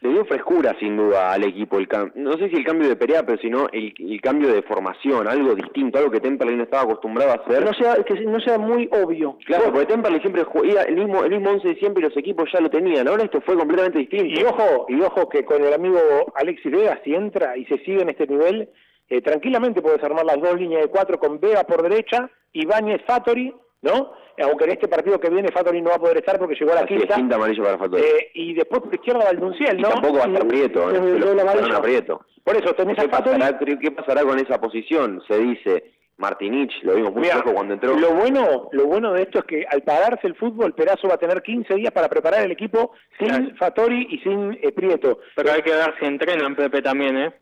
Le 0.01 0.09
dio 0.11 0.25
frescura 0.25 0.75
sin 0.81 0.97
duda 0.97 1.33
al 1.33 1.45
equipo, 1.45 1.79
el 1.79 1.89
cam- 1.89 2.11
no 2.17 2.33
sé 2.33 2.49
si 2.49 2.57
el 2.57 2.65
cambio 2.65 2.89
de 2.89 2.97
Perea, 2.97 3.25
pero 3.25 3.39
sino 3.41 3.69
el, 3.73 3.95
el 3.97 4.21
cambio 4.21 4.53
de 4.53 4.61
formación, 4.63 5.29
algo 5.29 5.55
distinto, 5.55 5.97
algo 5.97 6.11
que 6.11 6.19
Temperley 6.19 6.57
no 6.57 6.65
estaba 6.65 6.83
acostumbrado 6.83 7.31
a 7.31 7.35
hacer. 7.37 7.65
No 7.65 7.73
sea, 7.73 7.95
que 8.03 8.15
no 8.23 8.41
sea 8.41 8.59
muy 8.59 8.89
obvio. 8.91 9.39
Claro, 9.47 9.67
porque 9.73 9.87
Temperley 9.87 10.19
siempre 10.21 10.43
juega 10.43 10.83
el 10.83 10.97
mismo, 10.97 11.23
el 11.23 11.31
mismo 11.31 11.51
11 11.51 11.69
de 11.69 11.77
siempre 11.77 12.01
y 12.05 12.09
los 12.09 12.17
equipos 12.17 12.51
ya 12.53 12.61
lo 12.61 12.69
tenían. 12.69 13.07
Ahora 13.07 13.23
esto 13.23 13.41
fue 13.43 13.57
completamente 13.57 14.01
distinto. 14.01 14.25
Y 14.25 14.43
ojo, 14.43 14.87
y 14.89 15.01
ojo 15.03 15.29
que 15.29 15.45
con 15.45 15.63
el 15.63 15.73
amigo 15.73 16.01
Alexis 16.35 16.73
Vega, 16.73 17.01
si 17.05 17.15
entra 17.15 17.57
y 17.57 17.65
se 17.67 17.79
sigue 17.85 18.03
en 18.03 18.09
este 18.09 18.27
nivel, 18.27 18.71
eh, 19.09 19.21
tranquilamente 19.23 19.83
puedes 19.83 20.03
armar 20.03 20.25
las 20.25 20.41
dos 20.41 20.59
líneas 20.59 20.83
de 20.83 20.89
cuatro 20.89 21.17
con 21.21 21.39
Vega 21.39 21.63
por 21.63 21.81
derecha, 21.81 22.29
Ibáñez 22.53 23.03
Fattori, 23.07 23.55
¿no? 23.83 24.13
Aunque 24.43 24.65
en 24.65 24.71
este 24.73 24.89
partido 24.89 25.21
que 25.21 25.29
viene 25.29 25.53
Fattori 25.53 25.83
no 25.83 25.91
va 25.91 25.97
a 25.97 26.01
poder 26.01 26.17
estar 26.17 26.39
porque 26.39 26.55
llegó 26.55 26.73
a 26.73 26.77
la 26.77 26.81
Así 26.83 26.95
es, 26.95 27.15
quinta. 27.15 27.39
para 27.39 27.79
Fattori. 27.79 28.03
Eh, 28.03 28.31
y 28.35 28.55
después 28.55 28.81
por 28.83 28.95
izquierda 28.95 29.25
Valdunciel, 29.25 29.79
y 29.79 29.83
¿no? 29.83 29.89
tampoco 29.91 30.19
va 30.19 30.25
a 30.25 30.29
estar 30.29 30.47
Prieto, 30.49 30.91
¿eh? 30.91 31.81
Prieto. 31.83 32.25
Por 32.43 32.57
eso 32.57 32.75
tenés 32.75 32.97
¿Qué 32.97 33.03
a 33.07 33.09
Fattori. 33.09 33.39
pasará, 33.39 33.59
¿Qué 33.81 33.91
pasará 33.91 34.23
con 34.23 34.39
esa 34.39 34.61
posición? 34.61 35.23
Se 35.29 35.39
dice 35.39 35.93
Martinich, 36.17 36.73
lo 36.83 36.95
vimos 36.95 37.13
muy 37.13 37.23
Mirá, 37.23 37.37
poco 37.43 37.55
cuando 37.55 37.75
entró. 37.75 37.97
Lo 37.97 38.11
bueno, 38.15 38.69
lo 38.73 38.87
bueno 38.87 39.13
de 39.13 39.23
esto 39.23 39.41
es 39.41 39.45
que 39.45 39.67
al 39.69 39.83
pararse 39.83 40.27
el 40.27 40.35
fútbol, 40.37 40.75
Perazo 40.75 41.09
va 41.09 41.15
a 41.15 41.19
tener 41.19 41.43
15 41.43 41.75
días 41.75 41.93
para 41.93 42.09
preparar 42.09 42.45
el 42.45 42.53
equipo 42.53 42.93
sin 43.19 43.55
Fattori 43.57 44.07
y 44.11 44.19
sin 44.19 44.59
eh, 44.63 44.73
Prieto. 44.73 45.19
Pero 45.37 45.53
hay 45.53 45.63
que 45.63 45.73
ver 45.73 45.95
si 46.01 46.07
entrenan 46.07 46.57
Pepe 46.57 46.81
también, 46.83 47.17
¿eh? 47.17 47.33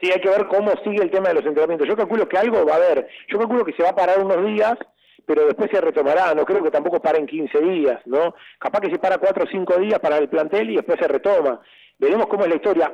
Sí, 0.00 0.10
hay 0.12 0.20
que 0.20 0.28
ver 0.30 0.48
cómo 0.48 0.72
sigue 0.82 1.02
el 1.02 1.10
tema 1.10 1.28
de 1.28 1.34
los 1.34 1.46
entrenamientos. 1.46 1.86
Yo 1.86 1.96
calculo 1.96 2.28
que 2.28 2.36
algo 2.36 2.66
va 2.66 2.72
a 2.72 2.76
haber. 2.76 3.06
Yo 3.28 3.38
calculo 3.38 3.64
que 3.64 3.72
se 3.74 3.84
va 3.84 3.90
a 3.90 3.94
parar 3.96 4.18
unos 4.18 4.44
días, 4.46 4.74
pero 5.26 5.46
después 5.46 5.70
se 5.70 5.80
retomará. 5.80 6.34
No 6.34 6.44
creo 6.44 6.62
que 6.62 6.70
tampoco 6.70 7.00
paren 7.00 7.26
15 7.26 7.60
días, 7.60 8.00
¿no? 8.06 8.34
Capaz 8.58 8.80
que 8.80 8.90
se 8.90 8.98
para 8.98 9.18
4 9.18 9.44
o 9.44 9.46
5 9.46 9.76
días 9.78 9.98
para 10.00 10.18
el 10.18 10.28
plantel 10.28 10.70
y 10.70 10.76
después 10.76 10.98
se 11.00 11.08
retoma. 11.08 11.60
Veremos 11.98 12.26
cómo 12.26 12.44
es 12.44 12.50
la 12.50 12.56
historia. 12.56 12.92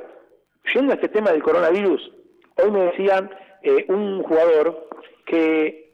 Yendo 0.73 0.91
a 0.91 0.95
este 0.95 1.09
tema 1.09 1.31
del 1.31 1.41
coronavirus, 1.41 2.11
hoy 2.57 2.71
me 2.71 2.85
decían 2.85 3.29
eh, 3.63 3.85
un 3.87 4.23
jugador 4.23 4.89
que 5.25 5.93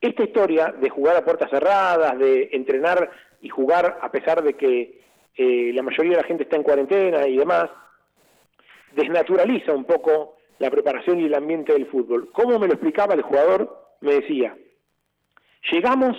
esta 0.00 0.24
historia 0.24 0.74
de 0.80 0.90
jugar 0.90 1.16
a 1.16 1.24
puertas 1.24 1.50
cerradas, 1.50 2.18
de 2.18 2.50
entrenar 2.52 3.10
y 3.40 3.48
jugar 3.48 3.98
a 4.00 4.10
pesar 4.10 4.42
de 4.42 4.54
que 4.54 5.02
eh, 5.36 5.72
la 5.72 5.82
mayoría 5.82 6.12
de 6.12 6.22
la 6.22 6.26
gente 6.26 6.44
está 6.44 6.56
en 6.56 6.62
cuarentena 6.62 7.26
y 7.26 7.36
demás, 7.36 7.70
desnaturaliza 8.94 9.72
un 9.72 9.84
poco 9.84 10.36
la 10.58 10.70
preparación 10.70 11.20
y 11.20 11.26
el 11.26 11.34
ambiente 11.34 11.72
del 11.72 11.86
fútbol. 11.86 12.30
¿Cómo 12.32 12.58
me 12.58 12.66
lo 12.66 12.74
explicaba 12.74 13.14
el 13.14 13.22
jugador? 13.22 13.96
Me 14.00 14.14
decía, 14.14 14.56
llegamos 15.70 16.16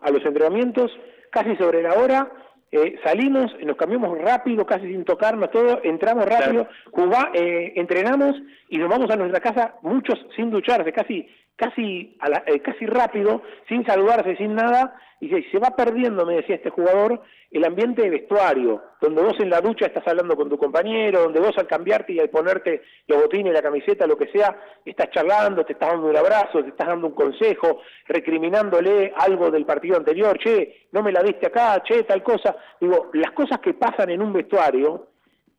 a 0.00 0.10
los 0.10 0.24
entrenamientos 0.24 0.90
casi 1.30 1.56
sobre 1.56 1.82
la 1.82 1.94
hora, 1.94 2.30
eh, 2.72 2.98
salimos, 3.04 3.52
nos 3.64 3.76
cambiamos 3.76 4.18
rápido, 4.18 4.66
casi 4.66 4.86
sin 4.88 5.04
tocarnos 5.04 5.50
todo, 5.50 5.80
entramos 5.84 6.26
rápido, 6.26 6.66
jugá- 6.90 7.30
eh, 7.34 7.72
entrenamos 7.76 8.36
y 8.68 8.78
nos 8.78 8.88
vamos 8.88 9.10
a 9.10 9.16
nuestra 9.16 9.40
casa, 9.40 9.74
muchos 9.82 10.18
sin 10.34 10.50
ducharse, 10.50 10.92
casi 10.92 11.28
casi 11.56 12.16
a 12.20 12.28
la- 12.28 12.42
eh, 12.46 12.60
casi 12.60 12.86
rápido, 12.86 13.42
sin 13.68 13.84
saludarse, 13.84 14.36
sin 14.36 14.54
nada, 14.54 14.94
y 15.20 15.30
se, 15.30 15.42
se 15.50 15.58
va 15.58 15.70
perdiendo, 15.74 16.26
me 16.26 16.34
decía 16.36 16.56
este 16.56 16.68
jugador, 16.70 17.22
el 17.50 17.64
ambiente 17.64 18.02
de 18.02 18.10
vestuario, 18.10 18.82
donde 19.00 19.22
vos 19.22 19.38
en 19.40 19.48
la 19.48 19.62
ducha 19.62 19.86
estás 19.86 20.06
hablando 20.06 20.36
con 20.36 20.50
tu 20.50 20.58
compañero, 20.58 21.22
donde 21.22 21.40
vos 21.40 21.56
al 21.56 21.66
cambiarte 21.66 22.12
y 22.12 22.20
al 22.20 22.28
ponerte 22.28 22.82
los 23.06 23.22
botines, 23.22 23.54
la 23.54 23.62
camiseta, 23.62 24.06
lo 24.06 24.18
que 24.18 24.26
sea, 24.26 24.54
estás 24.84 25.10
charlando, 25.10 25.64
te 25.64 25.72
estás 25.72 25.90
dando 25.92 26.08
un 26.08 26.16
abrazo, 26.16 26.62
te 26.62 26.68
estás 26.70 26.88
dando 26.88 27.06
un 27.06 27.14
consejo, 27.14 27.80
recriminándole 28.06 29.14
algo 29.16 29.50
del 29.50 29.64
partido 29.64 29.96
anterior, 29.96 30.36
che, 30.38 30.88
no 30.92 31.02
me 31.02 31.12
la 31.12 31.22
diste 31.22 31.46
acá, 31.46 31.82
che, 31.82 32.02
tal 32.02 32.22
cosa. 32.22 32.54
Digo, 32.80 33.10
las 33.14 33.30
cosas 33.32 33.60
que 33.60 33.72
pasan 33.72 34.10
en 34.10 34.20
un 34.20 34.32
vestuario, 34.34 35.06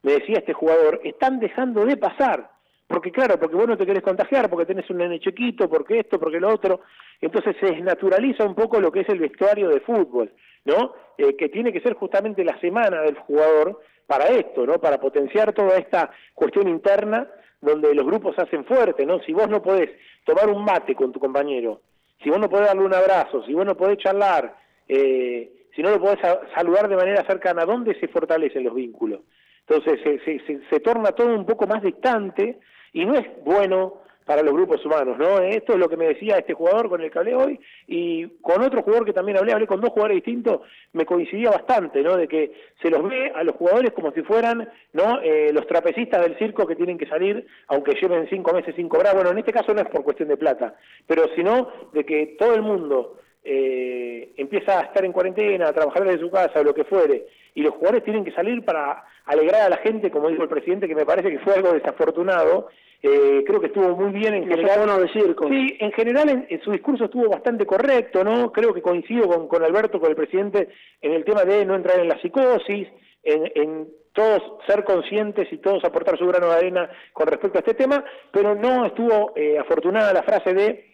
me 0.04 0.14
decía 0.14 0.38
este 0.40 0.54
jugador, 0.54 1.02
están 1.04 1.40
dejando 1.40 1.86
de 1.86 1.98
pasar. 1.98 2.52
Porque 2.88 3.12
claro, 3.12 3.38
porque 3.38 3.56
vos 3.56 3.68
no 3.68 3.78
te 3.78 3.86
querés 3.86 4.02
contagiar, 4.02 4.50
porque 4.50 4.66
tenés 4.66 4.90
un 4.90 4.98
nene 4.98 5.20
chiquito, 5.20 5.70
porque 5.70 6.00
esto, 6.00 6.18
porque 6.20 6.40
lo 6.40 6.50
otro. 6.54 6.82
Entonces 7.20 7.56
se 7.60 7.66
desnaturaliza 7.68 8.46
un 8.46 8.56
poco 8.56 8.80
lo 8.80 8.92
que 8.92 9.02
es 9.02 9.10
el 9.10 9.20
vestuario 9.20 9.68
de 9.70 9.82
fútbol, 9.82 10.32
¿no? 10.66 10.94
Eh, 11.18 11.36
que 11.36 11.50
tiene 11.50 11.74
que 11.74 11.82
ser 11.82 11.96
justamente 11.96 12.44
la 12.46 12.58
semana 12.62 13.02
del 13.02 13.16
jugador 13.18 13.82
para 14.06 14.28
esto, 14.28 14.66
¿no? 14.66 14.80
Para 14.80 15.00
potenciar 15.02 15.52
toda 15.54 15.78
esta 15.78 16.10
cuestión 16.34 16.70
interna 16.70 17.28
donde 17.60 17.94
los 17.94 18.06
grupos 18.06 18.38
hacen 18.40 18.64
fuerte, 18.64 19.06
¿no? 19.06 19.20
Si 19.24 19.34
vos 19.34 19.50
no 19.50 19.62
podés 19.62 19.90
tomar 20.24 20.48
un 20.50 20.64
mate 20.64 20.96
con 20.96 21.12
tu 21.12 21.20
compañero, 21.20 21.82
si 22.24 22.30
vos 22.30 22.40
no 22.40 22.50
podés 22.50 22.68
darle 22.68 22.84
un 22.86 22.94
abrazo, 22.94 23.44
si 23.46 23.54
vos 23.54 23.66
no 23.66 23.76
podés 23.76 23.98
charlar, 23.98 24.56
eh, 24.88 25.52
si 25.76 25.82
no 25.82 25.90
lo 25.90 26.00
podés 26.00 26.20
sa- 26.22 26.40
saludar 26.56 26.88
de 26.88 26.96
manera 26.96 27.26
cercana, 27.26 27.66
¿dónde 27.66 28.00
se 28.00 28.08
fortalecen 28.08 28.64
los 28.64 28.74
vínculos? 28.74 29.22
Entonces 29.68 30.00
se, 30.02 30.40
se, 30.46 30.62
se 30.70 30.80
torna 30.80 31.12
todo 31.12 31.36
un 31.36 31.46
poco 31.46 31.68
más 31.68 31.82
distante 31.84 32.60
y 32.94 33.06
no 33.06 33.16
es 33.16 33.26
bueno 33.44 34.02
para 34.28 34.44
los 34.44 34.54
grupos 34.54 34.86
humanos, 34.86 35.18
¿no? 35.18 35.40
Esto 35.40 35.74
es 35.74 35.80
lo 35.80 35.88
que 35.88 35.96
me 35.96 36.10
decía 36.10 36.38
este 36.38 36.54
jugador 36.54 36.90
con 36.90 37.02
el 37.02 37.10
que 37.10 37.18
hablé 37.18 37.34
hoy 37.34 37.60
y 37.88 38.28
con 38.42 38.62
otro 38.62 38.84
jugador 38.84 39.06
que 39.06 39.14
también 39.14 39.38
hablé, 39.38 39.54
hablé 39.54 39.66
con 39.66 39.80
dos 39.80 39.92
jugadores 39.92 40.18
distintos, 40.18 40.62
me 40.92 41.06
coincidía 41.06 41.50
bastante, 41.50 42.04
¿no? 42.04 42.18
De 42.18 42.28
que 42.28 42.52
se 42.82 42.90
los 42.90 43.02
ve 43.08 43.32
a 43.34 43.44
los 43.44 43.56
jugadores 43.56 43.94
como 43.94 44.12
si 44.12 44.22
fueran, 44.24 44.70
¿no? 44.92 45.22
Eh, 45.22 45.52
los 45.54 45.66
trapecistas 45.66 46.22
del 46.22 46.38
circo 46.38 46.68
que 46.68 46.76
tienen 46.76 46.98
que 46.98 47.08
salir, 47.08 47.48
aunque 47.68 47.94
lleven 47.94 48.28
cinco 48.30 48.54
meses 48.54 48.76
sin 48.76 48.90
cobrar. 48.90 49.16
Bueno, 49.16 49.32
en 49.32 49.38
este 49.38 49.54
caso 49.54 49.74
no 49.74 49.80
es 49.80 49.88
por 49.88 50.04
cuestión 50.04 50.28
de 50.28 50.36
plata, 50.36 50.76
pero 51.08 51.24
sino 51.34 51.70
de 51.94 52.06
que 52.06 52.36
todo 52.38 52.54
el 52.54 52.64
mundo 52.64 53.20
eh, 53.46 54.34
empieza 54.36 54.78
a 54.78 54.84
estar 54.84 55.06
en 55.06 55.14
cuarentena, 55.14 55.70
a 55.70 55.74
trabajar 55.74 56.04
desde 56.04 56.20
su 56.20 56.30
casa 56.30 56.62
lo 56.64 56.74
que 56.74 56.84
fuere, 56.84 57.28
y 57.58 57.64
los 57.64 57.74
jugadores 57.74 58.04
tienen 58.04 58.24
que 58.24 58.32
salir 58.34 58.64
para 58.64 59.04
alegrar 59.26 59.64
a 59.64 59.70
la 59.70 59.78
gente, 59.78 60.12
como 60.12 60.30
dijo 60.30 60.44
el 60.44 60.48
presidente, 60.50 60.88
que 60.88 60.94
me 60.94 61.08
parece 61.08 61.32
que 61.32 61.40
fue 61.40 61.56
algo 61.56 61.74
desafortunado. 61.74 62.68
Eh, 63.02 63.44
creo 63.48 63.60
que 63.60 63.66
estuvo 63.68 63.96
muy 63.96 64.12
bien 64.12 64.36
en 64.36 64.48
Los 64.48 64.60
general. 64.60 64.78
abonos 64.78 65.02
de 65.02 65.10
circo. 65.10 65.48
Sí, 65.50 65.76
en 65.80 65.92
general 65.92 66.30
en, 66.30 66.46
en 66.50 66.62
su 66.62 66.72
discurso 66.72 67.06
estuvo 67.06 67.28
bastante 67.30 67.66
correcto, 67.66 68.24
¿no? 68.24 68.52
Creo 68.52 68.76
que 68.76 68.84
coincido 68.84 69.28
con, 69.28 69.48
con 69.48 69.64
Alberto, 69.64 70.00
con 70.00 70.12
el 70.12 70.16
presidente, 70.16 70.70
en 71.02 71.14
el 71.14 71.26
tema 71.26 71.46
de 71.46 71.66
no 71.66 71.74
entrar 71.74 72.00
en 72.00 72.10
la 72.10 72.22
psicosis, 72.22 72.88
en, 73.24 73.52
en 73.56 73.88
todos 74.14 74.42
ser 74.68 74.84
conscientes 74.84 75.52
y 75.52 75.58
todos 75.58 75.84
aportar 75.84 76.16
su 76.20 76.28
grano 76.28 76.50
de 76.50 76.58
arena 76.58 76.90
con 77.12 77.26
respecto 77.26 77.58
a 77.58 77.62
este 77.62 77.74
tema, 77.74 78.04
pero 78.32 78.54
no 78.54 78.86
estuvo 78.86 79.34
eh, 79.36 79.58
afortunada 79.58 80.14
la 80.14 80.22
frase 80.22 80.54
de 80.54 80.87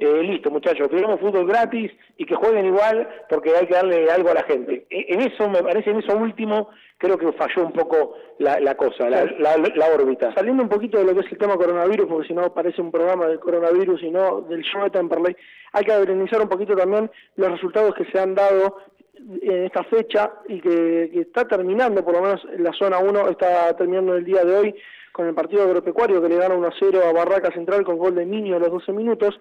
eh, 0.00 0.22
listo, 0.22 0.50
muchachos, 0.50 0.88
queremos 0.88 1.20
fútbol 1.20 1.46
gratis 1.46 1.92
y 2.16 2.24
que 2.26 2.34
jueguen 2.34 2.66
igual 2.66 3.08
porque 3.28 3.50
hay 3.56 3.66
que 3.66 3.74
darle 3.74 4.10
algo 4.10 4.30
a 4.30 4.34
la 4.34 4.42
gente. 4.44 4.86
E- 4.90 5.06
En 5.14 5.20
eso, 5.20 5.48
me 5.48 5.62
parece, 5.62 5.90
en 5.90 5.98
eso 6.00 6.16
último, 6.16 6.70
creo 6.98 7.16
que 7.18 7.30
falló 7.32 7.66
un 7.66 7.72
poco 7.72 8.14
la, 8.38 8.58
la 8.60 8.74
cosa, 8.76 9.08
la, 9.08 9.24
la, 9.38 9.56
la 9.56 9.86
órbita. 9.94 10.34
Saliendo 10.34 10.62
un 10.62 10.68
poquito 10.68 10.98
de 10.98 11.04
lo 11.04 11.14
que 11.14 11.20
es 11.26 11.32
el 11.32 11.38
tema 11.38 11.56
coronavirus, 11.56 12.06
porque 12.06 12.28
si 12.28 12.34
no 12.34 12.52
parece 12.52 12.80
un 12.82 12.90
programa 12.90 13.26
del 13.26 13.38
coronavirus 13.40 14.02
y 14.02 14.10
no 14.10 14.40
del 14.42 14.62
show 14.62 14.82
de 14.84 14.90
Temperley, 14.90 15.36
hay 15.72 15.84
que 15.84 15.92
analizar 15.92 16.40
un 16.42 16.48
poquito 16.48 16.74
también 16.74 17.10
los 17.36 17.50
resultados 17.52 17.94
que 17.94 18.04
se 18.06 18.18
han 18.18 18.34
dado 18.34 18.78
en 19.42 19.64
esta 19.66 19.84
fecha 19.84 20.32
y 20.48 20.60
que, 20.60 21.10
que 21.12 21.20
está 21.20 21.46
terminando, 21.46 22.02
por 22.04 22.14
lo 22.14 22.22
menos 22.22 22.40
en 22.52 22.64
la 22.64 22.72
zona 22.72 22.98
1, 22.98 23.28
está 23.28 23.76
terminando 23.76 24.14
el 24.14 24.24
día 24.24 24.44
de 24.44 24.54
hoy 24.56 24.74
con 25.12 25.26
el 25.26 25.34
partido 25.34 25.64
agropecuario 25.64 26.22
que 26.22 26.28
le 26.28 26.36
gana 26.36 26.54
1-0 26.54 27.02
a 27.02 27.12
Barraca 27.12 27.50
Central 27.52 27.84
con 27.84 27.98
gol 27.98 28.14
de 28.14 28.24
Niño 28.24 28.56
a 28.56 28.60
los 28.60 28.70
12 28.70 28.92
minutos. 28.92 29.38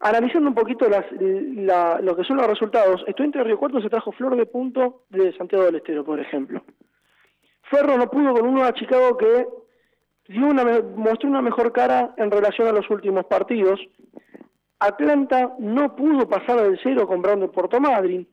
Analizando 0.00 0.48
un 0.48 0.54
poquito 0.54 0.88
las, 0.88 1.04
la- 1.20 2.00
lo 2.00 2.16
que 2.16 2.24
son 2.24 2.38
los 2.38 2.46
resultados, 2.46 3.04
Estudiante 3.06 3.38
de 3.38 3.44
Río 3.44 3.58
Cuarto 3.58 3.80
se 3.82 3.90
trajo 3.90 4.12
flor 4.12 4.34
de 4.36 4.46
punto 4.46 5.02
de 5.10 5.32
Santiago 5.36 5.64
del 5.66 5.76
Estero, 5.76 6.04
por 6.04 6.18
ejemplo. 6.18 6.62
Ferro 7.64 7.96
no 7.98 8.10
pudo 8.10 8.32
con 8.34 8.46
uno 8.48 8.64
a 8.64 8.72
Chicago 8.72 9.16
que 9.16 9.46
dio 10.28 10.46
una, 10.46 10.64
mostró 10.96 11.28
una 11.28 11.42
mejor 11.42 11.72
cara 11.72 12.14
en 12.16 12.30
relación 12.30 12.66
a 12.68 12.72
los 12.72 12.88
últimos 12.90 13.26
partidos. 13.26 13.78
Atlanta 14.78 15.54
no 15.58 15.94
pudo 15.94 16.26
pasar 16.28 16.62
del 16.62 16.80
cero 16.82 17.06
con 17.06 17.20
Brown 17.20 17.50
Puerto 17.52 17.78
Madryn. 17.80 18.26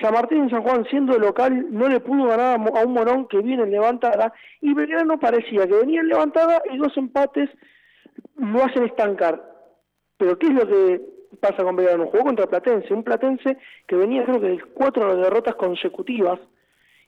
San 0.00 0.12
Martín 0.12 0.42
en 0.42 0.50
San 0.50 0.62
Juan, 0.62 0.84
siendo 0.90 1.16
local, 1.18 1.66
no 1.70 1.88
le 1.88 2.00
pudo 2.00 2.26
ganar 2.26 2.58
a 2.60 2.84
un 2.84 2.92
Morón 2.92 3.26
que 3.26 3.38
viene 3.38 3.62
en 3.62 3.70
levantada. 3.70 4.32
Y 4.60 4.74
Belgrano 4.74 5.18
parecía 5.18 5.66
que 5.66 5.74
venía 5.74 6.00
en 6.00 6.08
levantada 6.08 6.60
y 6.72 6.76
dos 6.76 6.96
empates 6.96 7.50
lo 8.36 8.64
hacen 8.64 8.84
estancar. 8.84 9.47
Pero 10.18 10.38
¿qué 10.38 10.48
es 10.48 10.52
lo 10.52 10.66
que 10.66 11.00
pasa 11.40 11.62
con 11.62 11.76
Belgrano? 11.76 12.06
Jugó 12.06 12.24
contra 12.24 12.46
Platense, 12.46 12.92
un 12.92 13.04
Platense 13.04 13.56
que 13.86 13.96
venía 13.96 14.24
creo 14.24 14.40
que 14.40 14.48
de 14.48 14.60
cuatro 14.74 15.16
derrotas 15.16 15.54
consecutivas 15.54 16.38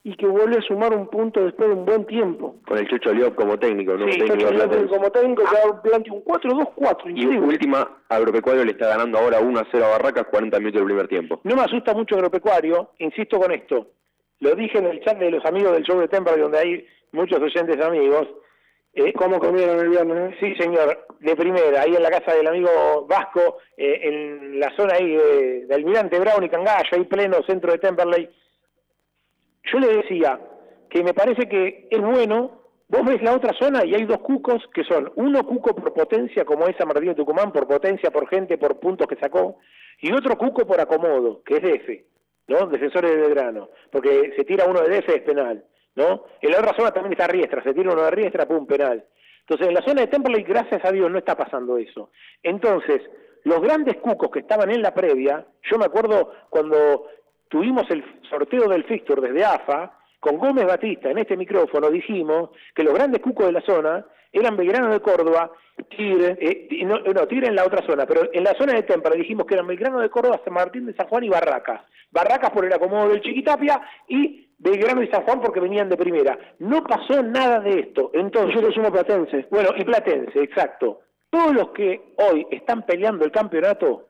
y 0.03 0.17
que 0.17 0.27
vuelve 0.27 0.57
a 0.57 0.63
sumar 0.63 0.95
un 0.95 1.09
punto 1.09 1.45
después 1.45 1.69
de 1.69 1.75
un 1.75 1.85
buen 1.85 2.07
tiempo. 2.07 2.57
Con 2.67 2.79
el 2.79 2.89
Chucho 2.89 3.13
Liop 3.13 3.35
como 3.35 3.59
técnico, 3.59 3.99
¿no? 3.99 4.11
Sí, 4.11 4.19
técnico 4.19 4.89
como 4.89 5.11
técnico 5.11 5.43
que 5.43 5.89
plantea 5.91 6.13
un 6.13 6.25
4-2-4, 6.25 7.13
Y 7.15 7.27
última, 7.37 7.99
Agropecuario 8.09 8.65
le 8.65 8.73
está 8.73 8.89
ganando 8.89 9.19
ahora 9.19 9.41
1 9.41 9.59
a 9.59 9.67
0 9.71 9.85
a 9.85 9.89
Barracas, 9.91 10.27
40 10.31 10.59
minutos 10.59 10.81
del 10.81 10.87
primer 10.87 11.09
tiempo. 11.09 11.41
No 11.45 11.55
me 11.55 11.63
asusta 11.63 11.93
mucho 11.93 12.15
agropecuario, 12.15 12.93
insisto 12.99 13.39
con 13.39 13.53
esto. 13.53 13.89
Lo 14.39 14.55
dije 14.55 14.79
en 14.79 14.87
el 14.87 15.05
chat 15.05 15.19
de 15.19 15.31
los 15.31 15.45
amigos 15.45 15.73
del 15.73 15.83
show 15.83 16.01
de 16.01 16.09
Temperley, 16.09 16.41
donde 16.41 16.59
hay 16.59 16.87
muchos 17.13 17.39
oyentes 17.39 17.79
amigos. 17.85 18.27
Eh, 18.93 19.13
¿Cómo 19.13 19.39
comieron 19.39 19.79
el 19.79 19.89
viernes? 19.89 20.37
Sí, 20.41 20.55
señor, 20.57 21.07
de 21.21 21.37
primera, 21.37 21.83
ahí 21.83 21.95
en 21.95 22.03
la 22.03 22.11
casa 22.11 22.35
del 22.35 22.49
amigo 22.49 23.07
Vasco, 23.09 23.59
eh, 23.77 24.01
en 24.03 24.59
la 24.59 24.75
zona 24.77 24.95
ahí 24.95 25.15
de, 25.15 25.67
de 25.67 25.75
Almirante 25.75 26.19
Brown 26.19 26.43
y 26.43 26.49
Cangallo, 26.49 26.89
ahí 26.93 27.05
pleno 27.05 27.37
centro 27.47 27.71
de 27.71 27.79
Temperley. 27.79 28.29
Yo 29.73 29.79
le 29.79 29.97
decía 29.99 30.41
que 30.89 31.05
me 31.05 31.15
parece 31.15 31.49
que 31.49 31.87
es 31.89 32.01
bueno, 32.01 32.63
vos 32.89 33.05
ves 33.05 33.23
la 33.23 33.35
otra 33.35 33.53
zona 33.61 33.85
y 33.85 33.95
hay 33.95 34.05
dos 34.07 34.19
cucos 34.19 34.67
que 34.75 34.83
son, 34.83 35.13
uno 35.15 35.47
cuco 35.47 35.75
por 35.75 35.95
potencia, 35.95 36.45
como 36.45 36.67
es 36.67 36.77
San 36.77 36.89
Martín 36.89 37.11
de 37.11 37.15
Tucumán, 37.15 37.53
por 37.53 37.69
potencia, 37.69 38.11
por 38.11 38.29
gente, 38.29 38.59
por 38.59 38.81
puntos 38.81 39.07
que 39.07 39.17
sacó, 39.17 39.59
y 40.01 40.13
otro 40.13 40.37
cuco 40.37 40.67
por 40.67 40.81
acomodo, 40.81 41.43
que 41.45 41.57
es 41.57 41.63
DF, 41.63 41.89
¿no? 42.49 42.67
Defensores 42.67 43.13
de 43.13 43.19
Belgrano, 43.19 43.71
porque 43.93 44.33
se 44.37 44.45
tira 44.45 44.65
uno 44.67 44.81
de 44.81 44.99
DF 44.99 45.09
es 45.11 45.23
penal, 45.23 45.65
¿no? 45.95 46.25
En 46.41 46.51
la 46.51 46.59
otra 46.59 46.77
zona 46.77 46.91
también 46.93 47.13
está 47.13 47.27
Riestra, 47.27 47.63
se 47.63 47.75
tira 47.75 47.93
uno 47.93 48.03
de 48.03 48.11
Riestra, 48.11 48.47
pum, 48.47 48.67
penal. 48.67 49.05
Entonces, 49.41 49.69
en 49.69 49.75
la 49.75 49.83
zona 49.83 50.03
de 50.03 50.07
Temperley, 50.07 50.43
gracias 50.45 50.85
a 50.85 50.93
Dios, 50.93 51.11
no 51.11 51.19
está 51.19 51.37
pasando 51.37 51.77
eso. 51.77 52.11
Entonces, 52.43 53.03
los 53.45 53.61
grandes 53.61 53.97
cucos 53.97 54.31
que 54.31 54.41
estaban 54.41 54.71
en 54.71 54.83
la 54.83 54.95
previa, 54.95 55.45
yo 55.71 55.79
me 55.79 55.87
acuerdo 55.87 56.33
cuando 56.49 57.07
tuvimos 57.49 57.91
el 57.91 58.05
sorteo 58.29 58.69
del 58.69 58.85
fixture 58.85 59.21
desde 59.21 59.45
AFA, 59.45 59.97
con 60.21 60.37
Gómez 60.37 60.67
Batista 60.67 61.11
en 61.11 61.19
este 61.19 61.37
micrófono 61.37 61.91
dijimos 61.91 62.51
que 62.75 62.85
los 62.85 62.95
grandes 62.95 63.23
cucos 63.23 63.47
de 63.47 63.53
la 63.53 63.63
zona 63.63 64.07
eran 64.33 64.57
Belgrano 64.57 64.93
de 64.93 65.01
Córdoba, 65.01 65.51
Tigre, 65.89 66.37
eh, 66.41 66.69
no, 66.85 66.99
no, 66.99 67.27
en 67.31 67.55
la 67.57 67.65
otra 67.65 67.85
zona, 67.87 68.07
pero 68.07 68.29
en 68.33 68.45
la 68.45 68.55
zona 68.55 68.75
de 68.75 68.83
Tempra 68.83 69.15
dijimos 69.15 69.47
que 69.47 69.55
eran 69.55 69.67
Belgrano 69.67 69.99
de 69.99 70.11
Córdoba, 70.11 70.41
San 70.45 70.53
Martín 70.53 70.87
de 70.87 70.95
San 70.95 71.09
Juan 71.09 71.25
y 71.25 71.29
Barracas. 71.29 71.81
Barracas 72.11 72.51
por 72.51 72.65
el 72.65 72.73
acomodo 72.73 73.09
del 73.09 73.23
Chiquitapia 73.23 73.81
y 74.09 74.50
Belgrano 74.61 75.03
y 75.03 75.09
San 75.09 75.23
Juan 75.25 75.41
porque 75.41 75.59
venían 75.61 75.89
de 75.89 75.97
primera. 75.97 76.39
No 76.59 76.85
pasó 76.85 77.23
nada 77.23 77.61
de 77.61 77.81
esto. 77.81 78.11
Entonces, 78.15 78.55
Yo 78.55 78.61
le 78.69 78.73
sumo 78.75 78.93
Platense. 78.93 79.47
bueno, 79.51 79.71
y 79.77 79.85
Platense, 79.85 80.39
exacto. 80.39 81.01
Todos 81.31 81.55
los 81.55 81.71
que 81.71 82.13
hoy 82.19 82.47
están 82.51 82.83
peleando 82.85 83.25
el 83.25 83.31
campeonato, 83.33 84.07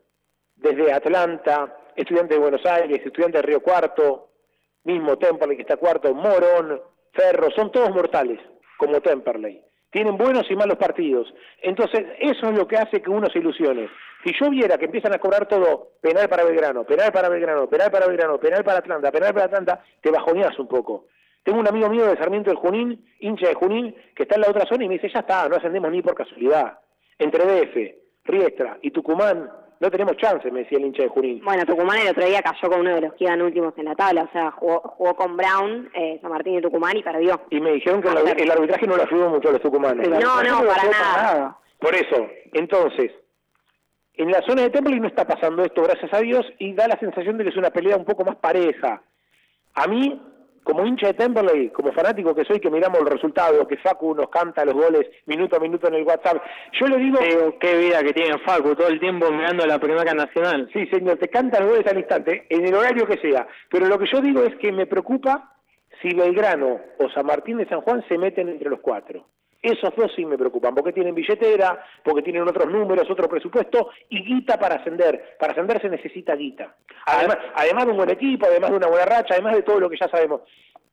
desde 0.55 0.91
Atlanta, 0.91 1.75
estudiantes 1.95 2.35
de 2.37 2.41
Buenos 2.41 2.65
Aires, 2.65 3.01
estudiantes 3.05 3.41
de 3.41 3.47
Río 3.47 3.61
Cuarto, 3.61 4.29
mismo 4.83 5.17
Temperley 5.17 5.55
que 5.55 5.61
está 5.63 5.77
cuarto, 5.77 6.13
Morón, 6.13 6.81
Ferro, 7.13 7.49
son 7.55 7.71
todos 7.71 7.91
mortales, 7.91 8.39
como 8.77 8.99
Temperley. 9.01 9.61
tienen 9.91 10.17
buenos 10.17 10.49
y 10.49 10.55
malos 10.55 10.77
partidos. 10.77 11.31
Entonces, 11.61 12.05
eso 12.19 12.49
es 12.49 12.57
lo 12.57 12.67
que 12.67 12.77
hace 12.77 13.01
que 13.01 13.09
uno 13.09 13.27
se 13.31 13.39
ilusione. 13.39 13.89
Si 14.23 14.31
yo 14.39 14.49
viera 14.49 14.77
que 14.77 14.85
empiezan 14.85 15.13
a 15.13 15.19
cobrar 15.19 15.47
todo 15.47 15.93
penal 16.01 16.29
para 16.29 16.43
Belgrano, 16.43 16.83
penal 16.83 17.11
para 17.11 17.29
Belgrano, 17.29 17.67
penal 17.67 17.89
para 17.91 18.07
Belgrano, 18.07 18.39
penal 18.39 18.63
para 18.63 18.79
Atlanta, 18.79 19.11
penal 19.11 19.33
para 19.33 19.45
Atlanta, 19.45 19.83
te 20.01 20.11
bajoneas 20.11 20.57
un 20.59 20.67
poco. 20.67 21.05
Tengo 21.43 21.59
un 21.59 21.67
amigo 21.67 21.89
mío 21.89 22.05
de 22.05 22.17
Sarmiento 22.17 22.51
del 22.51 22.59
Junín, 22.59 23.03
hincha 23.19 23.47
de 23.47 23.55
Junín, 23.55 23.95
que 24.15 24.23
está 24.23 24.35
en 24.35 24.41
la 24.41 24.49
otra 24.49 24.67
zona 24.67 24.85
y 24.85 24.87
me 24.87 24.93
dice, 24.95 25.09
ya 25.11 25.21
está, 25.21 25.49
no 25.49 25.55
ascendemos 25.55 25.91
ni 25.91 26.01
por 26.03 26.13
casualidad. 26.13 26.77
Entre 27.17 27.43
DF, 27.43 27.95
Riestra 28.25 28.77
y 28.81 28.91
Tucumán 28.91 29.49
no 29.79 29.89
tenemos 29.89 30.15
chance, 30.17 30.51
me 30.51 30.59
decía 30.59 30.77
el 30.77 30.85
hincha 30.85 31.01
de 31.01 31.09
Junín. 31.09 31.43
Bueno, 31.43 31.65
Tucumán 31.65 31.97
el 31.97 32.09
otro 32.09 32.23
día 32.23 32.43
cayó 32.43 32.69
con 32.69 32.81
uno 32.81 32.93
de 32.93 33.01
los 33.01 33.13
que 33.15 33.23
iban 33.23 33.41
últimos 33.41 33.75
en 33.77 33.85
la 33.85 33.95
tabla, 33.95 34.23
o 34.23 34.31
sea, 34.31 34.51
jugó, 34.51 34.79
jugó 34.81 35.15
con 35.15 35.35
Brown, 35.35 35.89
eh, 35.95 36.19
San 36.21 36.29
Martín 36.29 36.59
y 36.59 36.61
Tucumán 36.61 36.95
y 36.97 37.01
perdió. 37.01 37.41
Y 37.49 37.59
me 37.59 37.71
dijeron 37.71 38.03
que 38.03 38.09
el, 38.09 38.17
el 38.17 38.51
arbitraje 38.51 38.85
no 38.85 38.97
lo 38.97 39.03
ayudó 39.03 39.29
mucho 39.29 39.49
a 39.49 39.53
los 39.53 39.61
tucumanos. 39.61 40.07
No, 40.07 40.43
no, 40.43 40.67
para 40.67 40.83
nada. 40.83 41.57
Por 41.79 41.95
eso, 41.95 42.27
entonces, 42.53 43.11
en 44.15 44.31
la 44.31 44.41
zona 44.41 44.63
de 44.63 44.69
Temple 44.69 44.99
no 44.99 45.07
está 45.07 45.25
pasando 45.25 45.63
esto, 45.63 45.83
gracias 45.83 46.13
a 46.13 46.19
Dios, 46.19 46.45
y 46.59 46.73
da 46.73 46.87
la 46.87 46.99
sensación 46.99 47.37
de 47.37 47.43
que 47.43 47.49
es 47.49 47.57
una 47.57 47.69
pelea 47.71 47.97
un 47.97 48.05
poco 48.05 48.25
más 48.25 48.35
pareja. 48.35 49.01
A 49.73 49.87
mí, 49.87 50.21
como 50.63 50.85
hincha 50.85 51.07
de 51.07 51.13
Temperley, 51.13 51.69
como 51.69 51.91
fanático 51.91 52.35
que 52.35 52.45
soy, 52.45 52.59
que 52.59 52.69
miramos 52.69 52.99
el 52.99 53.07
resultado, 53.07 53.67
que 53.67 53.77
Facu 53.77 54.13
nos 54.13 54.29
canta 54.29 54.65
los 54.65 54.75
goles 54.75 55.07
minuto 55.25 55.55
a 55.55 55.59
minuto 55.59 55.87
en 55.87 55.95
el 55.95 56.03
WhatsApp, 56.03 56.41
yo 56.79 56.87
le 56.87 56.97
digo... 56.97 57.19
qué 57.59 57.77
vida 57.77 58.03
que 58.03 58.13
tiene 58.13 58.37
Facu, 58.39 58.75
todo 58.75 58.87
el 58.87 58.99
tiempo 58.99 59.31
mirando 59.31 59.65
la 59.65 59.79
Primera 59.79 60.13
Nacional. 60.13 60.69
Sí, 60.73 60.85
señor, 60.87 61.17
te 61.17 61.29
cantan 61.29 61.63
los 61.63 61.71
goles 61.71 61.87
al 61.91 61.97
instante, 61.97 62.45
en 62.49 62.65
el 62.65 62.75
horario 62.75 63.07
que 63.07 63.17
sea. 63.17 63.47
Pero 63.69 63.87
lo 63.87 63.97
que 63.97 64.09
yo 64.11 64.21
digo 64.21 64.43
es 64.43 64.55
que 64.57 64.71
me 64.71 64.85
preocupa 64.85 65.55
si 66.01 66.13
Belgrano 66.13 66.79
o 66.99 67.09
San 67.09 67.25
Martín 67.25 67.57
de 67.57 67.67
San 67.67 67.81
Juan 67.81 68.03
se 68.07 68.17
meten 68.17 68.49
entre 68.49 68.69
los 68.69 68.81
cuatro. 68.81 69.25
Esos 69.61 69.95
dos 69.95 70.11
sí 70.15 70.25
me 70.25 70.37
preocupan, 70.37 70.73
porque 70.73 70.91
tienen 70.91 71.13
billetera, 71.13 71.85
porque 72.03 72.23
tienen 72.23 72.47
otros 72.47 72.67
números, 72.67 73.09
otro 73.09 73.29
presupuesto 73.29 73.89
y 74.09 74.23
guita 74.23 74.57
para 74.57 74.75
ascender. 74.75 75.35
Para 75.39 75.53
ascender 75.53 75.79
se 75.79 75.89
necesita 75.89 76.35
guita. 76.35 76.75
Además, 77.05 77.37
además 77.55 77.85
de 77.85 77.91
un 77.91 77.97
buen 77.97 78.09
equipo, 78.09 78.47
además 78.47 78.71
de 78.71 78.77
una 78.77 78.87
buena 78.87 79.05
racha, 79.05 79.35
además 79.35 79.55
de 79.55 79.61
todo 79.61 79.79
lo 79.79 79.89
que 79.89 79.97
ya 79.97 80.07
sabemos. 80.07 80.41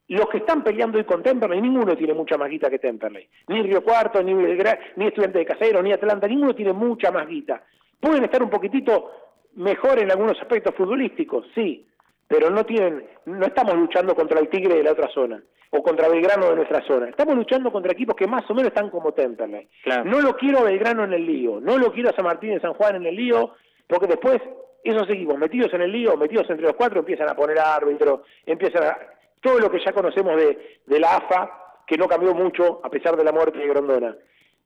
Los 0.08 0.28
que 0.28 0.38
están 0.38 0.62
peleando 0.64 0.98
hoy 0.98 1.04
con 1.04 1.22
Temperley, 1.22 1.60
ninguno 1.60 1.96
tiene 1.96 2.14
mucha 2.14 2.36
más 2.36 2.48
guita 2.50 2.70
que 2.70 2.78
Temperley. 2.78 3.26
Ni 3.48 3.62
Río 3.62 3.82
Cuarto, 3.82 4.22
ni, 4.22 4.32
ni 4.34 5.06
Estudiante 5.06 5.38
de 5.38 5.46
Casero, 5.46 5.82
ni 5.82 5.92
Atlanta, 5.92 6.26
ninguno 6.26 6.54
tiene 6.54 6.72
mucha 6.72 7.10
más 7.10 7.26
guita. 7.26 7.62
Pueden 8.00 8.24
estar 8.24 8.42
un 8.42 8.50
poquitito 8.50 9.10
mejor 9.56 9.98
en 9.98 10.10
algunos 10.10 10.40
aspectos 10.40 10.74
futbolísticos, 10.74 11.46
sí, 11.54 11.86
pero 12.28 12.50
no 12.50 12.64
tienen, 12.64 13.08
no 13.24 13.46
estamos 13.46 13.74
luchando 13.74 14.14
contra 14.14 14.38
el 14.38 14.48
Tigre 14.48 14.76
de 14.76 14.84
la 14.84 14.92
otra 14.92 15.08
zona 15.08 15.42
o 15.70 15.82
contra 15.82 16.08
Belgrano 16.08 16.50
de 16.50 16.56
nuestra 16.56 16.86
zona. 16.86 17.08
Estamos 17.08 17.34
luchando 17.34 17.72
contra 17.72 17.92
equipos 17.92 18.14
que 18.14 18.26
más 18.26 18.48
o 18.48 18.54
menos 18.54 18.68
están 18.68 18.90
como 18.90 19.12
Temperley. 19.12 19.68
No 20.04 20.20
lo 20.20 20.36
quiero 20.36 20.60
a 20.60 20.64
Belgrano 20.64 21.04
en 21.04 21.14
el 21.14 21.26
lío, 21.26 21.60
no 21.60 21.78
lo 21.78 21.92
quiero 21.92 22.10
a 22.10 22.12
San 22.12 22.24
Martín 22.24 22.54
de 22.54 22.60
San 22.60 22.74
Juan 22.74 22.96
en 22.96 23.06
el 23.06 23.16
lío, 23.16 23.54
porque 23.86 24.06
después 24.06 24.40
esos 24.84 25.08
equipos 25.10 25.36
metidos 25.38 25.72
en 25.74 25.82
el 25.82 25.92
lío, 25.92 26.16
metidos 26.16 26.48
entre 26.50 26.66
los 26.66 26.76
cuatro, 26.76 27.00
empiezan 27.00 27.28
a 27.28 27.34
poner 27.34 27.58
árbitros, 27.58 28.20
empiezan 28.46 28.84
a... 28.84 28.98
Todo 29.40 29.60
lo 29.60 29.70
que 29.70 29.78
ya 29.84 29.92
conocemos 29.92 30.36
de, 30.36 30.80
de 30.84 30.98
la 30.98 31.16
AFA, 31.16 31.82
que 31.86 31.96
no 31.96 32.08
cambió 32.08 32.34
mucho 32.34 32.80
a 32.82 32.90
pesar 32.90 33.16
de 33.16 33.22
la 33.22 33.30
muerte 33.30 33.58
de 33.58 33.68
Grondona. 33.68 34.16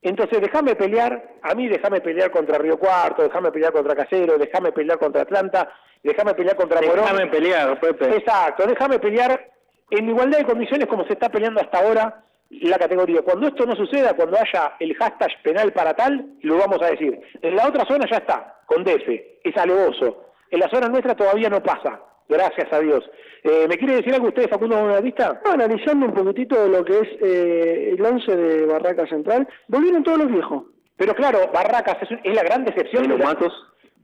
Entonces, 0.02 0.40
déjame 0.40 0.74
pelear, 0.74 1.22
a 1.42 1.54
mí 1.54 1.68
déjame 1.68 2.00
pelear 2.00 2.30
contra 2.32 2.58
Río 2.58 2.76
Cuarto, 2.76 3.22
déjame 3.22 3.52
pelear 3.52 3.72
contra 3.72 3.94
Casero, 3.94 4.36
déjame 4.36 4.72
pelear 4.72 4.98
contra 4.98 5.22
Atlanta, 5.22 5.72
déjame 6.02 6.34
pelear 6.34 6.56
contra 6.56 6.80
Morón. 6.82 7.04
Déjame 7.04 7.26
pelear, 7.28 7.78
Pepe. 7.78 8.16
Exacto, 8.16 8.66
déjame 8.66 8.98
pelear 8.98 9.48
en 9.90 10.08
igualdad 10.08 10.38
de 10.38 10.44
condiciones 10.44 10.88
como 10.88 11.04
se 11.06 11.12
está 11.12 11.28
peleando 11.28 11.60
hasta 11.60 11.78
ahora 11.78 12.24
la 12.50 12.78
categoría. 12.78 13.22
Cuando 13.22 13.46
esto 13.46 13.64
no 13.64 13.76
suceda, 13.76 14.14
cuando 14.14 14.36
haya 14.36 14.74
el 14.80 14.94
hashtag 14.96 15.30
penal 15.42 15.72
para 15.72 15.94
tal, 15.94 16.34
lo 16.42 16.58
vamos 16.58 16.82
a 16.82 16.90
decir. 16.90 17.20
En 17.40 17.54
la 17.54 17.68
otra 17.68 17.84
zona 17.86 18.04
ya 18.10 18.16
está, 18.16 18.60
con 18.66 18.82
DF, 18.82 19.08
es 19.44 19.56
alevoso. 19.56 20.32
En 20.50 20.60
la 20.60 20.68
zona 20.68 20.88
nuestra 20.88 21.14
todavía 21.14 21.48
no 21.48 21.62
pasa, 21.62 22.00
gracias 22.28 22.72
a 22.72 22.80
Dios. 22.80 23.08
Eh, 23.44 23.66
¿Me 23.68 23.76
quiere 23.76 23.96
decir 23.96 24.14
algo 24.14 24.28
usted, 24.28 24.48
Facundo 24.48 24.76
Bonavista? 24.80 25.40
No, 25.44 25.52
analizando 25.52 26.06
un 26.06 26.14
poquitito 26.14 26.68
lo 26.68 26.84
que 26.84 26.98
es 27.00 27.08
eh, 27.20 27.94
el 27.98 28.04
11 28.04 28.36
de 28.36 28.66
Barraca 28.66 29.06
Central, 29.06 29.48
volvieron 29.68 30.02
todos 30.04 30.18
los 30.18 30.28
viejos. 30.30 30.64
Pero 30.96 31.14
claro, 31.14 31.50
Barracas 31.52 31.96
es, 32.02 32.10
un- 32.10 32.20
es 32.22 32.34
la 32.34 32.42
gran 32.44 32.64
decepción. 32.64 33.02
de 33.08 33.18
la- 33.18 33.24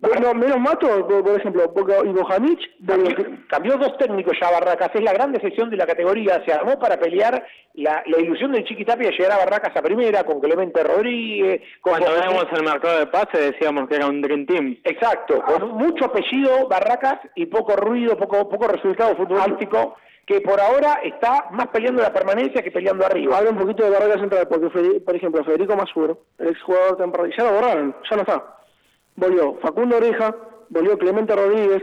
Bueno, 0.00 0.32
menos 0.32 0.60
Matos, 0.60 1.02
por, 1.08 1.24
por 1.24 1.40
ejemplo, 1.40 1.72
porque 1.74 1.94
Ibojanic, 2.04 2.60
Cambió 3.48 3.76
dos 3.76 3.96
técnicos 3.98 4.36
ya 4.40 4.50
Barracas, 4.50 4.90
es 4.94 5.02
la 5.02 5.12
gran 5.12 5.32
decepción 5.32 5.70
de 5.70 5.76
la 5.76 5.86
categoría, 5.86 6.42
se 6.46 6.52
armó 6.52 6.78
para 6.78 6.96
pelear 6.98 7.44
la, 7.74 8.02
la 8.06 8.18
ilusión 8.18 8.52
del 8.52 8.64
Chiquitapia 8.64 9.10
de 9.10 9.16
llegar 9.16 9.32
a 9.32 9.38
Barracas 9.38 9.76
a 9.76 9.82
primera, 9.82 10.22
con 10.24 10.40
Clemente 10.40 10.84
Rodríguez, 10.84 11.62
con 11.80 11.94
Cuando 11.94 12.12
veíamos 12.12 12.46
el 12.52 12.62
mercado 12.62 12.98
de 13.00 13.06
pase 13.06 13.52
decíamos 13.52 13.88
que 13.88 13.96
era 13.96 14.06
un 14.06 14.20
Dream 14.20 14.46
Team. 14.46 14.78
Exacto, 14.84 15.42
con 15.42 15.70
mucho 15.70 16.04
apellido 16.04 16.68
Barracas 16.68 17.18
y 17.34 17.46
poco 17.46 17.74
ruido, 17.74 18.16
poco, 18.16 18.48
poco 18.48 18.68
resultado 18.68 19.16
futbolístico, 19.16 19.96
que 20.24 20.40
por 20.42 20.60
ahora 20.60 21.00
está 21.02 21.46
más 21.50 21.68
peleando 21.68 22.02
la 22.02 22.12
permanencia 22.12 22.62
que 22.62 22.70
peleando 22.70 23.04
arriba. 23.04 23.38
Habla 23.38 23.50
un 23.50 23.58
poquito 23.58 23.82
de 23.82 23.90
Barraca 23.90 24.20
Central, 24.20 24.46
porque, 24.48 25.00
por 25.00 25.16
ejemplo, 25.16 25.42
Federico 25.42 25.74
Masur, 25.74 26.20
el 26.38 26.48
exjugador 26.48 26.98
temporal, 26.98 27.32
ya 27.36 27.44
lo 27.44 27.52
borraron, 27.52 27.96
ya 28.08 28.16
no 28.16 28.22
está. 28.22 28.57
Volvió 29.18 29.58
Facundo 29.60 29.96
Oreja, 29.96 30.32
volvió 30.68 30.96
Clemente 30.96 31.34
Rodríguez, 31.34 31.82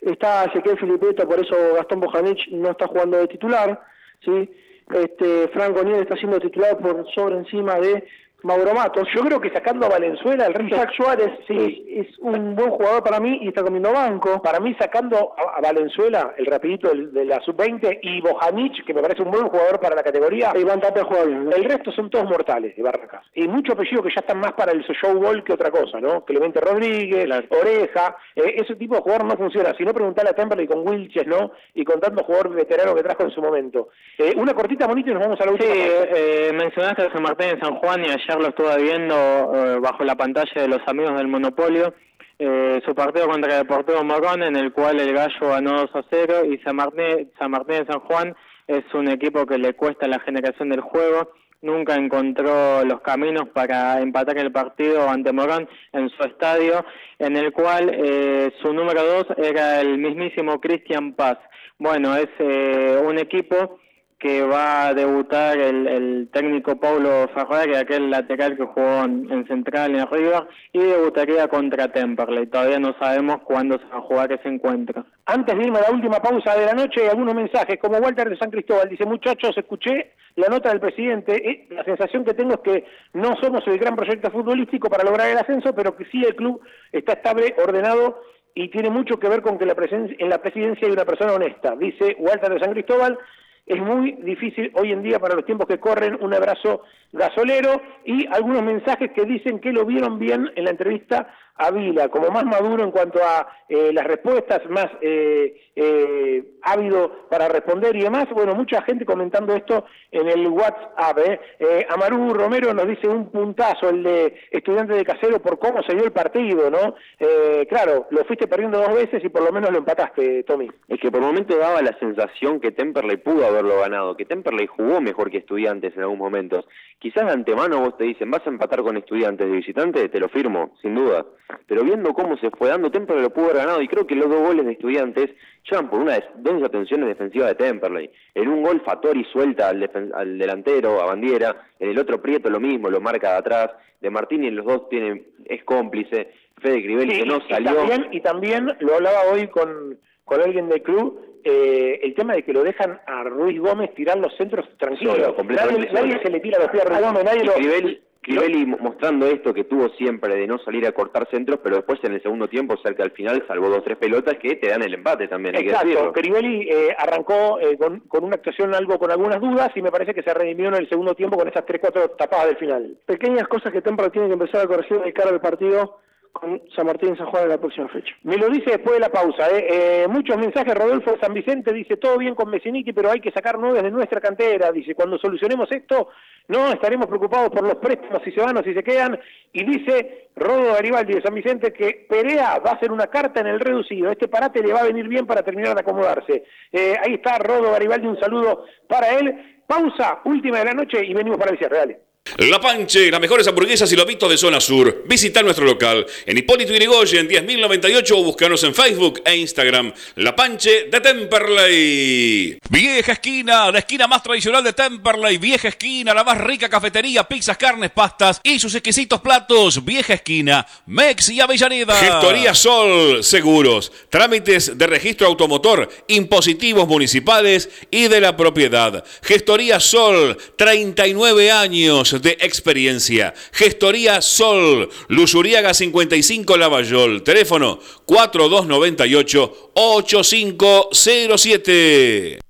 está 0.00 0.46
Ezequiel 0.46 0.76
Filipeto, 0.76 1.28
por 1.28 1.38
eso 1.38 1.54
Gastón 1.76 2.00
Bojanic 2.00 2.48
no 2.50 2.72
está 2.72 2.88
jugando 2.88 3.18
de 3.18 3.28
titular, 3.28 3.80
¿sí? 4.24 4.50
Este, 4.92 5.46
Franco 5.52 5.84
Nieves 5.84 6.02
está 6.02 6.16
siendo 6.16 6.40
titular 6.40 6.76
por 6.78 7.06
sobre 7.14 7.36
encima 7.36 7.76
de 7.78 8.04
Mauro 8.42 8.74
Matos. 8.74 9.08
Yo 9.14 9.22
creo 9.22 9.40
que 9.40 9.50
sacando 9.50 9.86
a 9.86 9.90
Valenzuela, 9.90 10.46
el 10.46 10.54
resto... 10.54 10.74
Isaac 10.76 10.90
Suárez 10.96 11.30
sí. 11.46 11.84
es, 11.88 12.08
es 12.08 12.18
un 12.18 12.54
buen 12.54 12.70
jugador 12.70 13.02
para 13.02 13.20
mí 13.20 13.38
y 13.42 13.48
está 13.48 13.62
comiendo 13.62 13.92
banco. 13.92 14.40
Para 14.42 14.60
mí, 14.60 14.74
sacando 14.78 15.34
a, 15.36 15.58
a 15.58 15.60
Valenzuela, 15.60 16.34
el 16.36 16.46
rapidito 16.46 16.88
del- 16.88 17.12
de 17.12 17.24
la 17.24 17.40
sub-20, 17.40 17.98
y 18.02 18.20
Bojanic, 18.20 18.84
que 18.84 18.94
me 18.94 19.02
parece 19.02 19.22
un 19.22 19.30
buen 19.30 19.48
jugador 19.48 19.80
para 19.80 19.94
la 19.96 20.02
categoría. 20.02 20.52
Iván 20.56 20.80
Tapia 20.80 21.04
juega 21.04 21.24
bien. 21.24 21.44
¿no? 21.46 21.50
El 21.56 21.64
resto 21.64 21.92
son 21.92 22.10
todos 22.10 22.24
mortales 22.26 22.76
de 22.76 22.82
Barracas. 22.82 23.24
Y 23.34 23.46
mucho 23.48 23.72
apellido 23.72 24.02
que 24.02 24.10
ya 24.10 24.20
están 24.20 24.40
más 24.40 24.52
para 24.52 24.72
el 24.72 24.82
showball 24.82 25.44
que 25.44 25.52
otra 25.52 25.70
cosa, 25.70 26.00
¿no? 26.00 26.24
Clemente 26.24 26.60
Rodríguez, 26.60 27.28
Oreja, 27.50 28.16
eh, 28.36 28.54
ese 28.56 28.76
tipo 28.76 28.94
de 28.96 29.02
jugador 29.02 29.24
no 29.26 29.36
funciona. 29.36 29.72
Si 29.76 29.84
no, 29.84 29.92
preguntarle 29.94 30.30
a 30.30 30.34
Temperley 30.34 30.66
con 30.66 30.86
Wilches, 30.86 31.26
¿no? 31.26 31.52
Y 31.74 31.84
con 31.84 32.00
tantos 32.00 32.24
jugadores 32.26 32.54
veteranos 32.54 32.94
que 32.94 33.02
trajo 33.02 33.22
en 33.24 33.30
su 33.30 33.40
momento. 33.42 33.88
Eh, 34.18 34.32
una 34.36 34.54
cortita 34.54 34.86
bonita 34.86 35.10
y 35.10 35.14
nos 35.14 35.22
vamos 35.22 35.40
a 35.40 35.44
la 35.46 35.52
Sí, 35.52 35.58
última. 35.58 35.74
eh, 36.16 36.50
mencionaste 36.54 37.02
a 37.02 37.12
San 37.12 37.22
Martín 37.22 37.48
de 37.54 37.60
San 37.60 37.76
Juan 37.76 38.04
y 38.04 38.10
ayer 38.32 38.42
lo 38.42 38.48
estuve 38.48 38.82
viendo 38.82 39.14
eh, 39.14 39.78
bajo 39.78 40.04
la 40.04 40.16
pantalla 40.16 40.62
de 40.62 40.68
los 40.68 40.80
amigos 40.86 41.16
del 41.16 41.28
Monopolio. 41.28 41.94
eh, 42.38 42.80
su 42.84 42.94
partido 42.94 43.28
contra 43.28 43.52
el 43.52 43.62
Deportivo 43.62 44.02
Morón, 44.02 44.42
en 44.42 44.56
el 44.56 44.72
cual 44.72 44.98
el 44.98 45.12
Gallo 45.12 45.48
ganó 45.48 45.72
2 45.72 45.90
a 45.94 46.02
0, 46.10 46.34
y 46.50 46.58
San 46.58 46.76
Martín, 46.76 47.30
San 47.38 47.50
Martín 47.50 47.76
de 47.76 47.86
San 47.86 48.00
Juan 48.00 48.34
es 48.66 48.82
un 48.94 49.08
equipo 49.08 49.46
que 49.46 49.58
le 49.58 49.74
cuesta 49.74 50.08
la 50.08 50.18
generación 50.20 50.70
del 50.70 50.80
juego. 50.80 51.30
Nunca 51.60 51.94
encontró 51.94 52.84
los 52.84 53.00
caminos 53.02 53.48
para 53.50 54.00
empatar 54.00 54.38
el 54.38 54.50
partido 54.50 55.08
ante 55.08 55.32
Morón 55.32 55.68
en 55.92 56.08
su 56.10 56.22
estadio, 56.24 56.84
en 57.18 57.36
el 57.36 57.52
cual 57.52 57.90
eh, 57.92 58.50
su 58.62 58.72
número 58.72 59.04
2 59.04 59.26
era 59.36 59.80
el 59.80 59.98
mismísimo 59.98 60.60
Cristian 60.60 61.12
Paz. 61.12 61.38
Bueno, 61.78 62.16
es 62.16 62.30
eh, 62.38 62.98
un 63.04 63.18
equipo 63.18 63.78
que 64.22 64.40
va 64.44 64.86
a 64.86 64.94
debutar 64.94 65.58
el, 65.58 65.88
el 65.88 66.28
técnico 66.32 66.78
Paulo 66.78 67.28
Ferrari, 67.34 67.74
aquel 67.74 68.08
lateral 68.08 68.56
que 68.56 68.64
jugó 68.64 69.02
en, 69.02 69.26
en 69.32 69.44
Central 69.48 69.96
en 69.96 70.06
River, 70.06 70.44
y 70.72 70.78
debutaría 70.78 71.48
contra 71.48 71.88
Temperley. 71.88 72.46
Todavía 72.46 72.78
no 72.78 72.94
sabemos 73.00 73.38
cuándo 73.42 73.78
se 73.80 73.86
va 73.86 73.96
a 73.96 74.02
jugar 74.02 74.30
ese 74.32 74.46
encuentro. 74.48 75.04
Antes 75.26 75.58
de 75.58 75.64
irme 75.64 75.78
a 75.80 75.88
la 75.88 75.90
última 75.90 76.22
pausa 76.22 76.54
de 76.56 76.66
la 76.66 76.72
noche, 76.72 77.10
algunos 77.10 77.34
mensajes, 77.34 77.80
como 77.80 77.98
Walter 77.98 78.30
de 78.30 78.36
San 78.36 78.52
Cristóbal, 78.52 78.88
dice, 78.88 79.04
muchachos, 79.06 79.58
escuché 79.58 80.12
la 80.36 80.46
nota 80.46 80.68
del 80.68 80.78
presidente, 80.78 81.32
eh, 81.50 81.66
la 81.70 81.82
sensación 81.82 82.24
que 82.24 82.34
tengo 82.34 82.54
es 82.54 82.60
que 82.60 82.84
no 83.14 83.34
somos 83.42 83.66
el 83.66 83.76
gran 83.76 83.96
proyecto 83.96 84.30
futbolístico 84.30 84.88
para 84.88 85.02
lograr 85.02 85.30
el 85.30 85.38
ascenso, 85.38 85.74
pero 85.74 85.96
que 85.96 86.04
sí 86.12 86.22
el 86.24 86.36
club 86.36 86.60
está 86.92 87.14
estable, 87.14 87.56
ordenado 87.58 88.22
y 88.54 88.68
tiene 88.68 88.88
mucho 88.88 89.18
que 89.18 89.28
ver 89.28 89.42
con 89.42 89.58
que 89.58 89.66
la 89.66 89.74
presen- 89.74 90.14
en 90.16 90.28
la 90.28 90.38
presidencia 90.38 90.86
hay 90.86 90.92
una 90.92 91.04
persona 91.04 91.32
honesta, 91.32 91.74
dice 91.74 92.14
Walter 92.20 92.54
de 92.54 92.60
San 92.60 92.72
Cristóbal. 92.72 93.18
Es 93.66 93.80
muy 93.80 94.12
difícil 94.22 94.72
hoy 94.74 94.92
en 94.92 95.02
día 95.02 95.18
para 95.18 95.36
los 95.36 95.44
tiempos 95.44 95.68
que 95.68 95.78
corren 95.78 96.18
un 96.20 96.34
abrazo 96.34 96.82
gasolero 97.12 97.80
y 98.04 98.26
algunos 98.26 98.62
mensajes 98.62 99.12
que 99.12 99.24
dicen 99.24 99.60
que 99.60 99.72
lo 99.72 99.84
vieron 99.84 100.18
bien 100.18 100.50
en 100.56 100.64
la 100.64 100.70
entrevista 100.70 101.32
a 101.56 101.70
Vila 101.70 102.08
como 102.08 102.28
más 102.30 102.44
maduro 102.44 102.82
en 102.82 102.90
cuanto 102.90 103.20
a 103.22 103.46
eh, 103.68 103.92
las 103.92 104.04
respuestas, 104.06 104.60
más 104.68 104.88
eh, 105.00 105.54
eh, 105.76 106.44
ávido 106.62 107.28
para 107.30 107.48
responder 107.48 107.94
y 107.96 108.02
demás. 108.02 108.26
Bueno, 108.30 108.54
mucha 108.54 108.82
gente 108.82 109.04
comentando 109.04 109.54
esto 109.54 109.84
en 110.10 110.28
el 110.28 110.46
WhatsApp. 110.48 111.18
¿eh? 111.18 111.40
Eh, 111.58 111.86
Amarú 111.88 112.34
Romero 112.34 112.72
nos 112.74 112.86
dice 112.86 113.08
un 113.08 113.30
puntazo, 113.30 113.90
el 113.90 114.02
de 114.02 114.34
estudiante 114.50 114.94
de 114.94 115.04
casero, 115.04 115.40
por 115.40 115.58
cómo 115.58 115.82
se 115.82 115.94
dio 115.94 116.04
el 116.04 116.12
partido, 116.12 116.70
¿no? 116.70 116.94
Eh, 117.18 117.66
claro, 117.68 118.06
lo 118.10 118.24
fuiste 118.24 118.46
perdiendo 118.46 118.78
dos 118.78 118.94
veces 118.94 119.24
y 119.24 119.28
por 119.28 119.42
lo 119.42 119.52
menos 119.52 119.70
lo 119.70 119.78
empataste, 119.78 120.42
Tommy. 120.44 120.70
Es 120.88 121.00
que 121.00 121.10
por 121.10 121.20
momento 121.20 121.56
daba 121.56 121.80
la 121.82 121.96
sensación 121.98 122.60
que 122.60 122.72
Temperley 122.72 123.16
pudo 123.18 123.46
haberlo 123.46 123.80
ganado, 123.80 124.16
que 124.16 124.24
Temperley 124.24 124.66
jugó 124.66 125.00
mejor 125.00 125.30
que 125.30 125.38
estudiantes 125.38 125.96
en 125.96 126.02
algún 126.02 126.18
momento. 126.18 126.64
Quizás 126.98 127.26
de 127.26 127.32
antemano 127.32 127.80
vos 127.80 127.96
te 127.96 128.04
dicen, 128.04 128.30
vas 128.30 128.46
a 128.46 128.50
empatar 128.50 128.82
con 128.82 128.96
estudiantes 128.96 129.46
de 129.48 129.56
visitante, 129.56 130.08
te 130.08 130.20
lo 130.20 130.28
firmo, 130.28 130.74
sin 130.82 130.94
duda. 130.94 131.24
Pero 131.66 131.84
viendo 131.84 132.12
cómo 132.12 132.36
se 132.36 132.50
fue 132.50 132.68
dando, 132.68 132.90
Temperley 132.90 133.22
lo 133.22 133.30
pudo 133.30 133.46
haber 133.46 133.58
ganado 133.58 133.82
y 133.82 133.88
creo 133.88 134.06
que 134.06 134.14
los 134.14 134.28
dos 134.28 134.40
goles 134.40 134.66
de 134.66 134.72
estudiantes 134.72 135.30
llevan 135.70 135.88
por 135.90 136.00
una 136.00 136.14
de 136.14 136.24
dos 136.36 136.56
desatenciones 136.56 137.08
defensivas 137.08 137.48
de 137.48 137.54
Temperley. 137.54 138.10
En 138.34 138.48
un 138.48 138.62
gol 138.62 138.80
Fatori 138.84 139.24
suelta 139.32 139.68
al, 139.68 139.88
al 140.14 140.38
delantero, 140.38 141.00
a 141.00 141.06
Bandiera, 141.06 141.56
en 141.78 141.90
el 141.90 141.98
otro 141.98 142.20
Prieto 142.20 142.50
lo 142.50 142.60
mismo, 142.60 142.90
lo 142.90 143.00
marca 143.00 143.32
de 143.32 143.38
atrás. 143.38 143.70
De 144.00 144.10
Martini 144.10 144.48
en 144.48 144.56
los 144.56 144.66
dos 144.66 144.88
tiene, 144.88 145.22
es 145.44 145.62
cómplice. 145.64 146.32
Fede 146.58 146.82
Crivelli 146.82 147.20
que 147.20 147.26
no 147.26 147.38
y 147.38 147.52
salió. 147.52 147.74
también, 147.74 148.08
y 148.10 148.20
también 148.20 148.76
lo 148.80 148.94
hablaba 148.94 149.18
hoy 149.32 149.46
con, 149.48 149.98
con 150.24 150.40
alguien 150.40 150.68
del 150.68 150.82
club, 150.82 151.20
eh, 151.44 152.00
el 152.02 152.14
tema 152.14 152.34
de 152.34 152.42
que 152.42 152.52
lo 152.52 152.62
dejan 152.62 153.00
a 153.06 153.24
Ruiz 153.24 153.60
Gómez 153.60 153.94
tirar 153.94 154.18
los 154.18 154.34
centros 154.36 154.66
tranquilos. 154.78 155.16
Solo, 155.16 155.34
completamente 155.36 155.92
nadie, 155.92 156.20
se 156.22 156.30
le 156.30 156.40
tira 156.40 156.58
los 156.58 156.70
pies 156.70 156.84
a 156.84 156.88
Ruiz 156.88 157.00
Gómez, 157.00 157.24
nadie 157.24 157.42
Y 157.42 157.46
lo... 157.46 157.54
Crivelli, 157.54 158.00
Crivelli 158.22 158.66
mostrando 158.66 159.26
esto 159.26 159.52
que 159.52 159.64
tuvo 159.64 159.88
siempre 159.90 160.36
de 160.36 160.46
no 160.46 160.56
salir 160.58 160.86
a 160.86 160.92
cortar 160.92 161.28
centros, 161.28 161.58
pero 161.62 161.76
después 161.76 161.98
en 162.04 162.12
el 162.12 162.22
segundo 162.22 162.46
tiempo, 162.48 162.76
cerca 162.80 163.02
al 163.02 163.10
final, 163.10 163.44
salvó 163.48 163.68
dos 163.68 163.78
o 163.78 163.82
tres 163.82 163.98
pelotas 163.98 164.38
que 164.38 164.54
te 164.54 164.68
dan 164.68 164.82
el 164.82 164.94
empate 164.94 165.26
también, 165.26 165.56
hay 165.56 165.64
que 165.64 165.70
Exacto, 165.70 165.88
decirlo. 165.88 166.12
Crivelli 166.12 166.68
eh, 166.70 166.94
arrancó 166.96 167.58
eh, 167.58 167.76
con, 167.76 167.98
con 168.00 168.22
una 168.22 168.36
actuación 168.36 168.74
algo 168.74 168.96
con 168.98 169.10
algunas 169.10 169.40
dudas 169.40 169.70
y 169.74 169.82
me 169.82 169.90
parece 169.90 170.14
que 170.14 170.22
se 170.22 170.32
redimió 170.32 170.68
en 170.68 170.76
el 170.76 170.88
segundo 170.88 171.14
tiempo 171.14 171.36
con 171.36 171.48
esas 171.48 171.66
tres, 171.66 171.80
cuatro 171.80 172.10
tapadas 172.10 172.46
del 172.46 172.56
final. 172.58 172.96
Pequeñas 173.06 173.48
cosas 173.48 173.72
que 173.72 173.82
Temperley 173.82 174.12
tiene 174.12 174.28
que 174.28 174.34
empezar 174.34 174.60
a 174.60 174.68
corregir 174.68 175.00
de 175.00 175.12
cara 175.12 175.30
al 175.30 175.40
partido 175.40 175.98
con 176.32 176.62
San 176.74 176.86
Martín 176.86 177.16
San 177.16 177.26
Juan 177.26 177.44
en 177.44 177.48
la 177.50 177.58
próxima 177.58 177.88
fecha. 177.88 178.14
Me 178.22 178.36
lo 178.36 178.48
dice 178.48 178.70
después 178.70 178.94
de 178.94 179.00
la 179.00 179.10
pausa. 179.10 179.48
¿eh? 179.50 179.66
Eh, 179.70 180.08
muchos 180.08 180.36
mensajes. 180.38 180.74
Rodolfo 180.74 181.16
San 181.20 181.34
Vicente 181.34 181.72
dice: 181.72 181.96
Todo 181.96 182.18
bien 182.18 182.34
con 182.34 182.50
Messiniti, 182.50 182.92
pero 182.92 183.10
hay 183.10 183.20
que 183.20 183.30
sacar 183.30 183.58
nueve 183.58 183.82
de 183.82 183.90
nuestra 183.90 184.20
cantera. 184.20 184.72
Dice: 184.72 184.94
Cuando 184.94 185.18
solucionemos 185.18 185.70
esto, 185.70 186.08
no 186.48 186.72
estaremos 186.72 187.06
preocupados 187.06 187.50
por 187.50 187.62
los 187.62 187.76
préstamos, 187.76 188.22
si 188.24 188.32
se 188.32 188.40
van 188.40 188.56
o 188.56 188.62
si 188.62 188.74
se 188.74 188.82
quedan. 188.82 189.18
Y 189.52 189.64
dice 189.64 190.28
Rodo 190.34 190.72
Garibaldi 190.72 191.14
de 191.14 191.22
San 191.22 191.34
Vicente 191.34 191.72
que 191.72 192.06
Perea 192.08 192.58
va 192.58 192.72
a 192.72 192.80
ser 192.80 192.90
una 192.90 193.06
carta 193.08 193.40
en 193.40 193.48
el 193.48 193.60
reducido. 193.60 194.10
Este 194.10 194.28
parate 194.28 194.62
le 194.62 194.72
va 194.72 194.80
a 194.80 194.84
venir 194.84 195.06
bien 195.08 195.26
para 195.26 195.42
terminar 195.42 195.74
de 195.74 195.80
acomodarse. 195.80 196.44
Eh, 196.72 196.94
ahí 197.04 197.14
está 197.14 197.38
Rodo 197.38 197.72
Garibaldi. 197.72 198.06
Un 198.06 198.18
saludo 198.18 198.64
para 198.88 199.18
él. 199.18 199.60
Pausa, 199.66 200.20
última 200.24 200.58
de 200.58 200.64
la 200.64 200.72
noche 200.72 201.04
y 201.04 201.14
venimos 201.14 201.38
para 201.38 201.52
el 201.52 201.58
cierre. 201.58 201.76
Dale. 201.76 202.11
La 202.38 202.60
Panche, 202.60 203.10
las 203.10 203.20
mejores 203.20 203.46
hamburguesas 203.46 203.92
y 203.92 203.96
lobitos 203.96 204.30
de 204.30 204.38
zona 204.38 204.58
sur. 204.58 205.04
Visita 205.06 205.42
nuestro 205.42 205.66
local 205.66 206.06
en 206.24 206.38
Hipólito 206.38 206.72
Yrigoyen 206.72 207.28
10.098 207.28 208.12
o 208.12 208.24
búscanos 208.24 208.64
en 208.64 208.74
Facebook 208.74 209.20
e 209.24 209.36
Instagram. 209.36 209.92
La 210.16 210.34
Panche 210.34 210.88
de 210.90 211.00
Temperley. 211.00 212.58
Vieja 212.70 213.12
esquina, 213.12 213.70
la 213.70 213.80
esquina 213.80 214.06
más 214.06 214.22
tradicional 214.22 214.64
de 214.64 214.72
Temperley. 214.72 215.36
Vieja 215.36 215.68
esquina, 215.68 216.14
la 216.14 216.24
más 216.24 216.38
rica 216.38 216.70
cafetería, 216.70 217.24
pizzas, 217.24 217.58
carnes, 217.58 217.90
pastas 217.90 218.40
y 218.42 218.58
sus 218.58 218.74
exquisitos 218.74 219.20
platos. 219.20 219.84
Vieja 219.84 220.14
esquina, 220.14 220.66
Mex 220.86 221.28
y 221.28 221.40
Avellaneda. 221.40 221.94
Gestoría 221.96 222.54
Sol 222.54 223.22
Seguros. 223.22 223.92
Trámites 224.08 224.78
de 224.78 224.86
registro 224.86 225.26
automotor, 225.26 225.88
impositivos 226.08 226.88
municipales 226.88 227.68
y 227.90 228.08
de 228.08 228.22
la 228.22 228.36
propiedad. 228.36 229.04
Gestoría 229.22 229.80
Sol, 229.80 230.38
39 230.56 231.52
años 231.52 232.11
de 232.20 232.36
experiencia. 232.40 233.32
Gestoría 233.52 234.20
Sol, 234.20 234.90
Luzuriaga 235.08 235.72
55 235.72 236.56
Lavallol, 236.56 237.22
teléfono 237.22 237.78
4298 238.04 239.70
8507. 239.74 242.40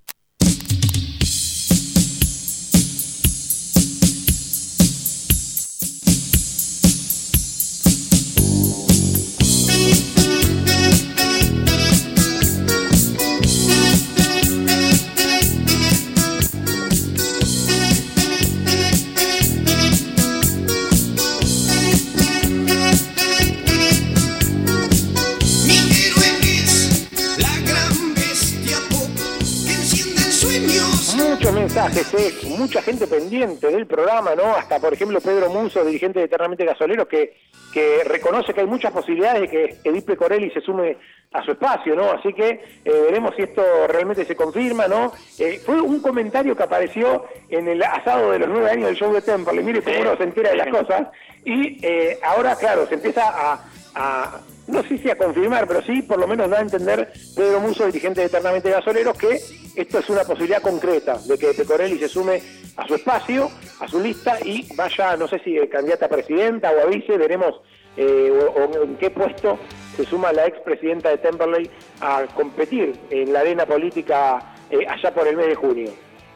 Mucha 32.58 32.82
gente 32.82 33.06
pendiente 33.06 33.68
del 33.68 33.86
programa, 33.86 34.34
¿no? 34.34 34.54
Hasta, 34.54 34.78
por 34.78 34.92
ejemplo, 34.92 35.20
Pedro 35.20 35.50
Muso, 35.50 35.84
dirigente 35.84 36.18
de 36.18 36.26
Eternamente 36.26 36.64
Gasoleros, 36.64 37.08
que, 37.08 37.36
que 37.72 38.04
reconoce 38.04 38.52
que 38.52 38.60
hay 38.60 38.66
muchas 38.66 38.92
posibilidades 38.92 39.42
de 39.42 39.48
que 39.48 39.76
Edipe 39.84 40.16
Corelli 40.16 40.50
se 40.50 40.60
sume 40.60 40.96
a 41.32 41.42
su 41.42 41.52
espacio, 41.52 41.94
¿no? 41.94 42.10
Así 42.10 42.32
que 42.32 42.48
eh, 42.48 42.60
veremos 42.84 43.34
si 43.36 43.42
esto 43.42 43.62
realmente 43.88 44.24
se 44.24 44.36
confirma, 44.36 44.86
¿no? 44.86 45.12
Eh, 45.38 45.60
fue 45.64 45.80
un 45.80 46.00
comentario 46.00 46.54
que 46.54 46.62
apareció 46.62 47.24
en 47.48 47.68
el 47.68 47.82
asado 47.82 48.32
de 48.32 48.40
los 48.40 48.48
nueve 48.48 48.70
años 48.70 48.86
del 48.86 48.96
show 48.96 49.12
de 49.12 49.22
Temperley. 49.22 49.64
Mire 49.64 49.82
cómo 49.82 50.00
uno 50.00 50.16
se 50.16 50.24
entera 50.24 50.50
de 50.50 50.56
las 50.56 50.68
cosas. 50.68 51.08
Y 51.44 51.84
eh, 51.84 52.18
ahora, 52.22 52.54
claro, 52.56 52.86
se 52.86 52.94
empieza 52.94 53.22
a, 53.24 53.64
a- 53.94 54.40
no 54.66 54.82
sé 54.84 54.98
si 54.98 55.10
a 55.10 55.16
confirmar, 55.16 55.66
pero 55.66 55.82
sí 55.82 56.02
por 56.02 56.18
lo 56.18 56.26
menos 56.26 56.48
da 56.48 56.58
a 56.58 56.62
entender 56.62 57.12
Pedro 57.36 57.60
Muso, 57.60 57.86
dirigente 57.86 58.20
de 58.20 58.26
Eternamente 58.28 58.70
Gasoleros, 58.70 59.18
que 59.18 59.38
esto 59.76 59.98
es 59.98 60.08
una 60.08 60.22
posibilidad 60.24 60.62
concreta 60.62 61.18
de 61.26 61.36
que 61.38 61.52
Pecorelli 61.54 61.98
se 61.98 62.08
sume 62.08 62.40
a 62.76 62.86
su 62.86 62.94
espacio, 62.94 63.50
a 63.80 63.88
su 63.88 64.00
lista 64.00 64.38
y 64.44 64.66
vaya, 64.76 65.16
no 65.16 65.28
sé 65.28 65.40
si 65.40 65.56
candidata 65.68 66.06
a 66.06 66.08
presidenta 66.08 66.70
o 66.70 66.80
a 66.80 66.86
vice, 66.86 67.18
veremos 67.18 67.60
eh, 67.96 68.32
o, 68.32 68.60
o 68.60 68.82
en 68.84 68.96
qué 68.96 69.10
puesto 69.10 69.58
se 69.96 70.04
suma 70.04 70.32
la 70.32 70.46
expresidenta 70.46 71.10
de 71.10 71.18
Temperley 71.18 71.68
a 72.00 72.24
competir 72.34 72.94
en 73.10 73.32
la 73.32 73.40
arena 73.40 73.66
política 73.66 74.54
eh, 74.70 74.86
allá 74.88 75.12
por 75.12 75.26
el 75.28 75.36
mes 75.36 75.48
de 75.48 75.54
junio. 75.54 75.90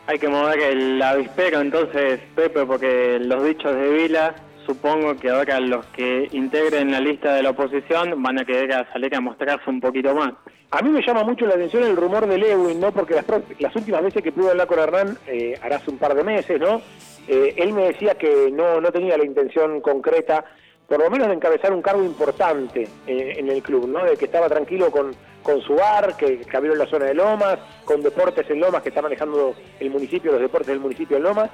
Hay 0.09 0.19
que 0.19 0.29
mover 0.29 0.61
el 0.61 1.01
avispero 1.01 1.61
entonces, 1.61 2.21
Pepe, 2.35 2.67
porque 2.67 3.19
los 3.21 3.43
dichos 3.45 3.75
de 3.75 3.89
Vila, 3.89 4.35
supongo 4.67 5.17
que 5.17 5.31
ahora 5.31 5.61
los 5.61 5.87
que 5.87 6.29
integren 6.33 6.91
la 6.91 7.01
lista 7.01 7.35
de 7.35 7.43
la 7.43 7.51
oposición 7.51 8.23
van 8.23 8.39
a 8.41 8.45
querer 8.45 8.73
a 8.73 8.93
salir 8.93 9.15
a 9.15 9.21
mostrarse 9.21 9.71
un 9.71 9.81
poquito 9.81 10.15
más. 10.15 10.33
A 10.73 10.83
mí 10.83 10.91
me 10.91 11.01
llama 11.01 11.23
mucho 11.23 11.47
la 11.47 11.55
atención 11.55 11.85
el 11.85 11.97
rumor 11.97 12.27
de 12.27 12.39
Lewin, 12.39 12.81
¿no? 12.81 12.91
Porque 12.93 13.15
las, 13.15 13.25
las 13.61 13.77
últimas 13.77 14.03
veces 14.03 14.23
que 14.23 14.33
pude 14.33 14.51
hablar 14.51 14.67
con 14.67 14.81
Hernán, 14.81 15.17
eh, 15.29 15.59
hará 15.63 15.77
hace 15.77 15.91
un 15.91 15.99
par 15.99 16.15
de 16.15 16.25
meses, 16.25 16.61
¿no? 16.61 16.83
Eh, 17.29 17.55
él 17.57 17.73
me 17.73 17.87
decía 17.87 18.17
que 18.17 18.51
no, 18.53 18.81
no 18.81 18.91
tenía 18.91 19.17
la 19.17 19.25
intención 19.25 19.81
concreta, 19.81 20.45
por 20.89 20.99
lo 20.99 21.09
menos 21.09 21.29
de 21.29 21.35
encabezar 21.35 21.73
un 21.73 21.83
cargo 21.83 22.05
importante 22.05 22.89
eh, 23.07 23.35
en 23.37 23.49
el 23.49 23.63
club, 23.63 23.89
¿no? 23.89 24.05
De 24.05 24.17
que 24.17 24.25
estaba 24.25 24.49
tranquilo 24.49 24.91
con, 24.91 25.13
con 25.43 25.61
su 25.63 25.75
bar, 25.75 26.17
que, 26.17 26.39
que 26.41 26.57
en 26.57 26.79
la 26.79 26.87
zona 26.87 27.07
de 27.07 27.15
Lomas, 27.15 27.59
con 27.85 28.03
deportes 28.03 28.49
en 28.51 28.61
Lomas, 28.61 28.83
que 28.83 28.89
está 28.89 29.03
manejando 29.03 29.55
el 29.79 29.91
municipio, 29.91 30.33
los 30.33 30.41
deportes 30.41 30.69
del 30.69 30.81
municipio 30.81 31.17
de 31.17 31.23
Lomas. 31.23 31.51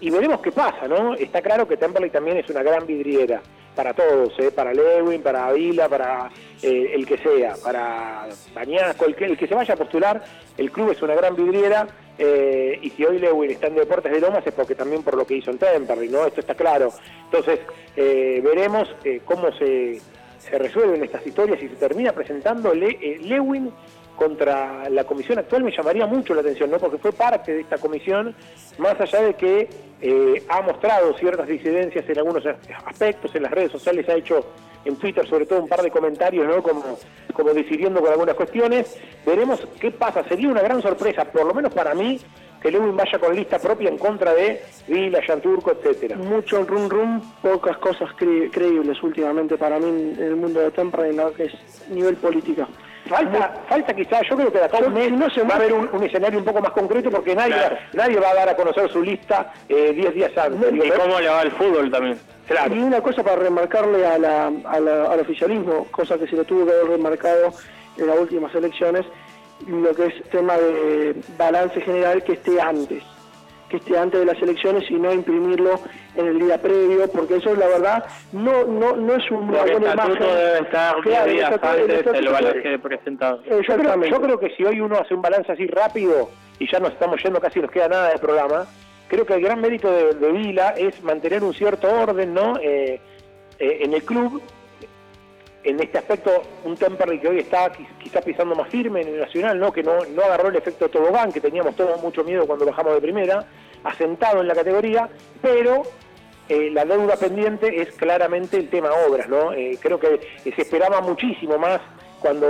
Y 0.00 0.10
veremos 0.10 0.40
qué 0.40 0.50
pasa, 0.52 0.88
¿no? 0.88 1.14
Está 1.14 1.42
claro 1.42 1.68
que 1.68 1.76
Temperley 1.76 2.10
también 2.10 2.38
es 2.38 2.48
una 2.48 2.62
gran 2.62 2.86
vidriera 2.86 3.42
para 3.76 3.92
todos, 3.94 4.32
¿eh? 4.38 4.50
para 4.50 4.72
Lewin, 4.72 5.22
para 5.22 5.46
Avila, 5.46 5.88
para 5.88 6.30
eh, 6.62 6.92
el 6.94 7.06
que 7.06 7.18
sea, 7.18 7.54
para 7.62 8.26
Bañasco, 8.54 9.04
el 9.04 9.14
que, 9.14 9.26
el 9.26 9.36
que 9.38 9.46
se 9.46 9.54
vaya 9.54 9.74
a 9.74 9.76
postular, 9.76 10.22
el 10.58 10.72
club 10.72 10.90
es 10.90 11.00
una 11.02 11.14
gran 11.14 11.36
vidriera 11.36 11.86
eh, 12.18 12.78
y 12.82 12.90
si 12.90 13.04
hoy 13.04 13.18
Lewin 13.18 13.50
está 13.50 13.68
en 13.68 13.76
Deportes 13.76 14.10
de 14.12 14.20
Lomas 14.20 14.44
es 14.46 14.52
porque 14.54 14.74
también 14.74 15.02
por 15.02 15.16
lo 15.16 15.26
que 15.26 15.36
hizo 15.36 15.50
en 15.50 15.58
Temperley, 15.58 16.08
¿no? 16.08 16.26
Esto 16.26 16.40
está 16.40 16.54
claro. 16.54 16.92
Entonces, 17.24 17.60
veremos 17.96 18.88
cómo 19.24 19.52
se, 19.52 20.00
se 20.38 20.58
resuelven 20.58 21.04
estas 21.04 21.26
historias 21.26 21.62
y 21.62 21.68
se 21.68 21.76
termina 21.76 22.12
presentando 22.12 22.74
Le- 22.74 23.18
Lewin 23.22 23.70
contra 24.16 24.88
la 24.90 25.04
comisión 25.04 25.38
actual 25.38 25.64
me 25.64 25.74
llamaría 25.74 26.06
mucho 26.06 26.34
la 26.34 26.40
atención, 26.42 26.70
¿no? 26.70 26.78
Porque 26.78 26.98
fue 26.98 27.12
parte 27.12 27.54
de 27.54 27.60
esta 27.62 27.78
comisión, 27.78 28.34
más 28.78 29.00
allá 29.00 29.22
de 29.22 29.34
que 29.34 29.68
eh, 30.02 30.42
ha 30.48 30.60
mostrado 30.62 31.14
ciertas 31.14 31.46
disidencias 31.46 32.08
en 32.08 32.18
algunos 32.18 32.44
aspectos, 32.86 33.34
en 33.34 33.44
las 33.44 33.52
redes 33.52 33.72
sociales 33.72 34.08
ha 34.08 34.14
hecho 34.14 34.44
en 34.84 34.96
Twitter 34.96 35.26
sobre 35.28 35.44
todo 35.46 35.60
un 35.62 35.68
par 35.68 35.82
de 35.82 35.90
comentarios, 35.90 36.46
¿no? 36.46 36.62
Como, 36.62 36.82
como 37.34 37.50
difiriendo 37.52 38.00
con 38.00 38.10
algunas 38.10 38.34
cuestiones. 38.34 38.98
Veremos 39.26 39.66
qué 39.78 39.90
pasa. 39.90 40.22
Sería 40.24 40.48
una 40.48 40.62
gran 40.62 40.80
sorpresa, 40.80 41.24
por 41.24 41.44
lo 41.46 41.52
menos 41.54 41.72
para 41.74 41.94
mí, 41.94 42.18
que 42.62 42.70
Lewin 42.70 42.96
vaya 42.96 43.18
con 43.18 43.34
lista 43.34 43.58
propia 43.58 43.88
en 43.88 43.96
contra 43.98 44.32
de 44.34 44.62
Vila, 44.88 45.20
Yanturco, 45.26 45.72
etcétera. 45.72 46.16
Mucho 46.16 46.62
rum 46.64 46.88
rum, 46.88 47.20
pocas 47.42 47.76
cosas 47.78 48.10
cre- 48.18 48.50
creíbles 48.50 49.02
últimamente 49.02 49.56
para 49.56 49.78
mí 49.78 49.88
en 49.88 50.22
el 50.22 50.36
mundo 50.36 50.60
de 50.60 51.12
lo 51.12 51.32
que 51.34 51.44
es 51.44 51.52
nivel 51.90 52.16
política. 52.16 52.66
Falta, 53.10 53.52
falta 53.68 53.92
quizás, 53.92 54.22
yo 54.30 54.36
creo 54.36 54.52
que 54.52 54.58
de 54.58 54.64
acá 54.66 54.78
un 54.78 54.94
mes 54.94 55.10
va 55.12 55.54
a 55.54 55.56
haber 55.56 55.72
un, 55.72 55.88
un 55.92 56.04
escenario 56.04 56.38
un 56.38 56.44
poco 56.44 56.60
más 56.60 56.70
concreto 56.70 57.10
porque 57.10 57.34
nadie, 57.34 57.54
Claro. 57.54 57.76
nadie 57.92 58.20
va 58.20 58.30
a 58.30 58.34
dar 58.34 58.48
a 58.50 58.54
conocer 58.54 58.88
su 58.88 59.02
lista 59.02 59.52
eh, 59.68 59.92
10 59.92 60.14
días 60.14 60.38
antes. 60.38 60.72
Y 60.72 60.90
cómo 60.90 61.18
le 61.18 61.28
va 61.28 61.42
el 61.42 61.50
fútbol 61.50 61.90
también. 61.90 62.16
Y 62.72 62.78
una 62.78 63.00
cosa 63.00 63.24
para 63.24 63.34
remarcarle 63.42 64.06
a 64.06 64.16
la- 64.16 64.52
a 64.64 64.78
la- 64.78 65.04
al 65.12 65.20
oficialismo, 65.20 65.86
cosa 65.90 66.16
que 66.18 66.28
se 66.28 66.36
le 66.36 66.44
tuvo 66.44 66.66
que 66.66 66.70
haber 66.72 66.86
remarcado 66.86 67.52
en 67.98 68.06
las 68.06 68.16
últimas 68.16 68.54
elecciones, 68.54 69.04
lo 69.66 69.92
que 69.92 70.06
es 70.06 70.22
tema 70.30 70.56
de 70.56 71.16
balance 71.36 71.80
general 71.80 72.22
que 72.22 72.34
esté 72.34 72.60
antes, 72.60 73.02
que 73.68 73.78
esté 73.78 73.98
antes 73.98 74.20
de 74.20 74.26
las 74.26 74.40
elecciones 74.40 74.88
y 74.88 74.94
no 74.94 75.12
imprimirlo 75.12 75.80
en 76.16 76.26
el 76.26 76.38
día 76.40 76.58
previo, 76.58 77.08
porque 77.12 77.36
eso 77.36 77.54
la 77.54 77.66
verdad 77.68 78.04
no 78.32 78.64
no 78.64 78.96
no 78.96 79.14
es 79.14 79.24
el 79.30 79.36
buena 79.36 79.60
estatuto 79.62 79.92
imagen. 79.92 80.18
debe 80.36 80.58
estar 80.60 80.94
10 80.94 81.04
Claro, 81.04 81.24
el 81.30 81.36
días 81.36 81.50
el 81.52 81.68
antes 81.68 82.12
del 82.12 82.28
balance 82.28 82.78
presentado. 82.78 83.42
Yo 83.44 83.76
creo, 83.76 84.04
yo 84.04 84.20
creo 84.20 84.40
que 84.40 84.50
si 84.56 84.64
hoy 84.64 84.80
uno 84.80 84.96
hace 84.98 85.14
un 85.14 85.22
balance 85.22 85.52
así 85.52 85.66
rápido, 85.66 86.30
y 86.58 86.70
ya 86.70 86.78
nos 86.80 86.92
estamos 86.92 87.22
yendo 87.22 87.40
casi 87.40 87.60
nos 87.60 87.70
queda 87.70 87.88
nada 87.88 88.10
de 88.10 88.18
programa, 88.18 88.66
creo 89.08 89.24
que 89.24 89.34
el 89.34 89.40
gran 89.42 89.60
mérito 89.60 89.90
de, 89.90 90.14
de 90.14 90.32
Vila 90.32 90.74
es 90.76 91.02
mantener 91.02 91.42
un 91.44 91.54
cierto 91.54 91.88
orden 91.90 92.34
¿no? 92.34 92.56
Eh, 92.58 93.00
eh, 93.58 93.78
en 93.82 93.94
el 93.94 94.02
club. 94.02 94.42
En 95.62 95.78
este 95.78 95.98
aspecto, 95.98 96.42
un 96.64 96.74
Temperley 96.74 97.18
que 97.20 97.28
hoy 97.28 97.38
está 97.40 97.70
qui- 97.70 97.86
quizá 98.02 98.22
pisando 98.22 98.54
más 98.54 98.68
firme 98.70 99.02
en 99.02 99.08
el 99.08 99.20
Nacional, 99.20 99.58
¿no? 99.58 99.70
que 99.70 99.82
no, 99.82 99.92
no 100.16 100.22
agarró 100.22 100.48
el 100.48 100.56
efecto 100.56 100.88
tobogán, 100.88 101.30
que 101.30 101.40
teníamos 101.40 101.76
todos 101.76 102.00
mucho 102.02 102.24
miedo 102.24 102.46
cuando 102.46 102.64
bajamos 102.64 102.94
de 102.94 103.00
primera, 103.02 103.44
asentado 103.84 104.40
en 104.40 104.48
la 104.48 104.54
categoría, 104.54 105.08
pero 105.40 105.82
eh, 106.50 106.68
la 106.72 106.84
deuda 106.84 107.14
pendiente 107.14 107.80
es 107.80 107.92
claramente 107.92 108.56
el 108.56 108.68
tema 108.68 108.90
obras, 109.06 109.28
¿no? 109.28 109.52
Eh, 109.52 109.78
creo 109.80 110.00
que 110.00 110.14
eh, 110.44 110.52
se 110.52 110.62
esperaba 110.62 111.00
muchísimo 111.00 111.56
más 111.58 111.80
cuando 112.18 112.46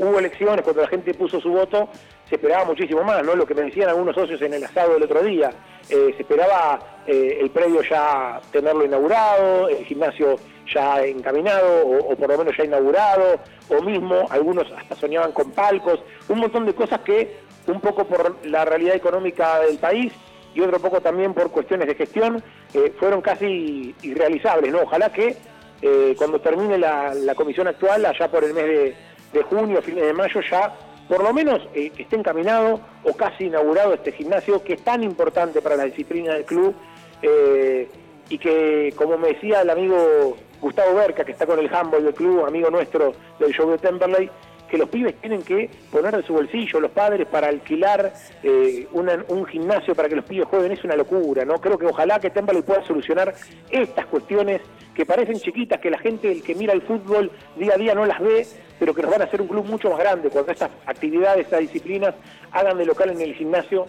hubo 0.00 0.18
elecciones, 0.18 0.62
cuando 0.62 0.80
la 0.80 0.88
gente 0.88 1.12
puso 1.12 1.38
su 1.38 1.50
voto, 1.50 1.90
se 2.30 2.36
esperaba 2.36 2.64
muchísimo 2.64 3.04
más, 3.04 3.22
¿no? 3.22 3.34
Lo 3.34 3.44
que 3.44 3.54
me 3.54 3.60
decían 3.60 3.90
algunos 3.90 4.14
socios 4.14 4.40
en 4.40 4.54
el 4.54 4.64
asado 4.64 4.94
del 4.94 5.02
otro 5.02 5.22
día, 5.22 5.50
se 5.86 6.08
esperaba 6.18 6.78
el 7.06 7.50
predio 7.50 7.82
ya 7.82 8.40
tenerlo 8.50 8.86
inaugurado, 8.86 9.68
el 9.68 9.84
gimnasio 9.84 10.36
ya 10.72 11.04
encaminado 11.04 11.86
o, 11.86 12.12
o 12.12 12.16
por 12.16 12.30
lo 12.30 12.38
menos 12.38 12.56
ya 12.56 12.64
inaugurado, 12.64 13.38
o 13.68 13.82
mismo 13.82 14.26
algunos 14.30 14.66
hasta 14.72 14.96
soñaban 14.96 15.32
con 15.32 15.50
palcos, 15.52 16.00
un 16.28 16.38
montón 16.38 16.64
de 16.64 16.74
cosas 16.74 17.00
que 17.00 17.36
un 17.66 17.80
poco 17.80 18.06
por 18.06 18.44
la 18.46 18.64
realidad 18.64 18.96
económica 18.96 19.60
del 19.60 19.78
país 19.78 20.12
y 20.54 20.60
otro 20.60 20.78
poco 20.78 21.00
también 21.00 21.34
por 21.34 21.50
cuestiones 21.50 21.88
de 21.88 21.94
gestión, 21.94 22.42
eh, 22.74 22.92
fueron 22.98 23.20
casi 23.20 23.94
irrealizables, 24.02 24.72
¿no? 24.72 24.82
Ojalá 24.82 25.12
que 25.12 25.36
eh, 25.80 26.14
cuando 26.16 26.40
termine 26.40 26.78
la, 26.78 27.14
la 27.14 27.34
comisión 27.34 27.66
actual, 27.68 28.04
allá 28.04 28.30
por 28.30 28.44
el 28.44 28.54
mes 28.54 28.64
de, 28.64 28.96
de 29.32 29.42
junio, 29.42 29.82
fines 29.82 30.04
de 30.04 30.12
mayo, 30.12 30.40
ya 30.48 30.72
por 31.08 31.22
lo 31.22 31.32
menos 31.32 31.60
eh, 31.74 31.92
esté 31.98 32.16
encaminado 32.16 32.80
o 33.04 33.12
casi 33.14 33.44
inaugurado 33.44 33.94
este 33.94 34.12
gimnasio 34.12 34.62
que 34.62 34.74
es 34.74 34.82
tan 34.82 35.02
importante 35.02 35.60
para 35.60 35.76
la 35.76 35.84
disciplina 35.84 36.34
del 36.34 36.44
club 36.44 36.74
eh, 37.20 37.88
y 38.28 38.38
que, 38.38 38.94
como 38.96 39.18
me 39.18 39.28
decía 39.28 39.62
el 39.62 39.70
amigo 39.70 40.36
Gustavo 40.60 40.94
Berca, 40.94 41.24
que 41.24 41.32
está 41.32 41.44
con 41.44 41.58
el 41.58 41.72
handball 41.74 42.04
del 42.04 42.14
club, 42.14 42.46
amigo 42.46 42.70
nuestro 42.70 43.12
del 43.38 43.52
show 43.52 43.68
de 43.70 43.78
Temperley, 43.78 44.30
que 44.72 44.78
los 44.78 44.88
pibes 44.88 45.14
tienen 45.20 45.42
que 45.42 45.68
poner 45.90 46.16
de 46.16 46.22
su 46.22 46.32
bolsillo, 46.32 46.80
los 46.80 46.92
padres, 46.92 47.26
para 47.26 47.48
alquilar 47.48 48.14
eh, 48.42 48.88
un 48.94 49.44
gimnasio 49.44 49.94
para 49.94 50.08
que 50.08 50.16
los 50.16 50.24
pibes 50.24 50.48
jueguen, 50.48 50.72
es 50.72 50.82
una 50.82 50.96
locura, 50.96 51.44
¿no? 51.44 51.60
Creo 51.60 51.76
que 51.76 51.84
ojalá 51.84 52.18
que 52.18 52.30
Temperley 52.30 52.62
pueda 52.62 52.82
solucionar 52.86 53.34
estas 53.68 54.06
cuestiones 54.06 54.62
que 54.94 55.04
parecen 55.04 55.36
chiquitas, 55.36 55.78
que 55.78 55.90
la 55.90 55.98
gente, 55.98 56.32
el 56.32 56.42
que 56.42 56.54
mira 56.54 56.72
el 56.72 56.80
fútbol 56.80 57.30
día 57.54 57.74
a 57.74 57.76
día 57.76 57.94
no 57.94 58.06
las 58.06 58.18
ve, 58.20 58.46
pero 58.78 58.94
que 58.94 59.02
nos 59.02 59.10
van 59.10 59.20
a 59.20 59.24
hacer 59.24 59.42
un 59.42 59.48
club 59.48 59.66
mucho 59.66 59.90
más 59.90 59.98
grande 59.98 60.30
cuando 60.30 60.52
estas 60.52 60.70
actividades, 60.86 61.44
estas 61.44 61.60
disciplinas 61.60 62.14
hagan 62.52 62.78
de 62.78 62.86
local 62.86 63.10
en 63.10 63.20
el 63.20 63.34
gimnasio. 63.34 63.84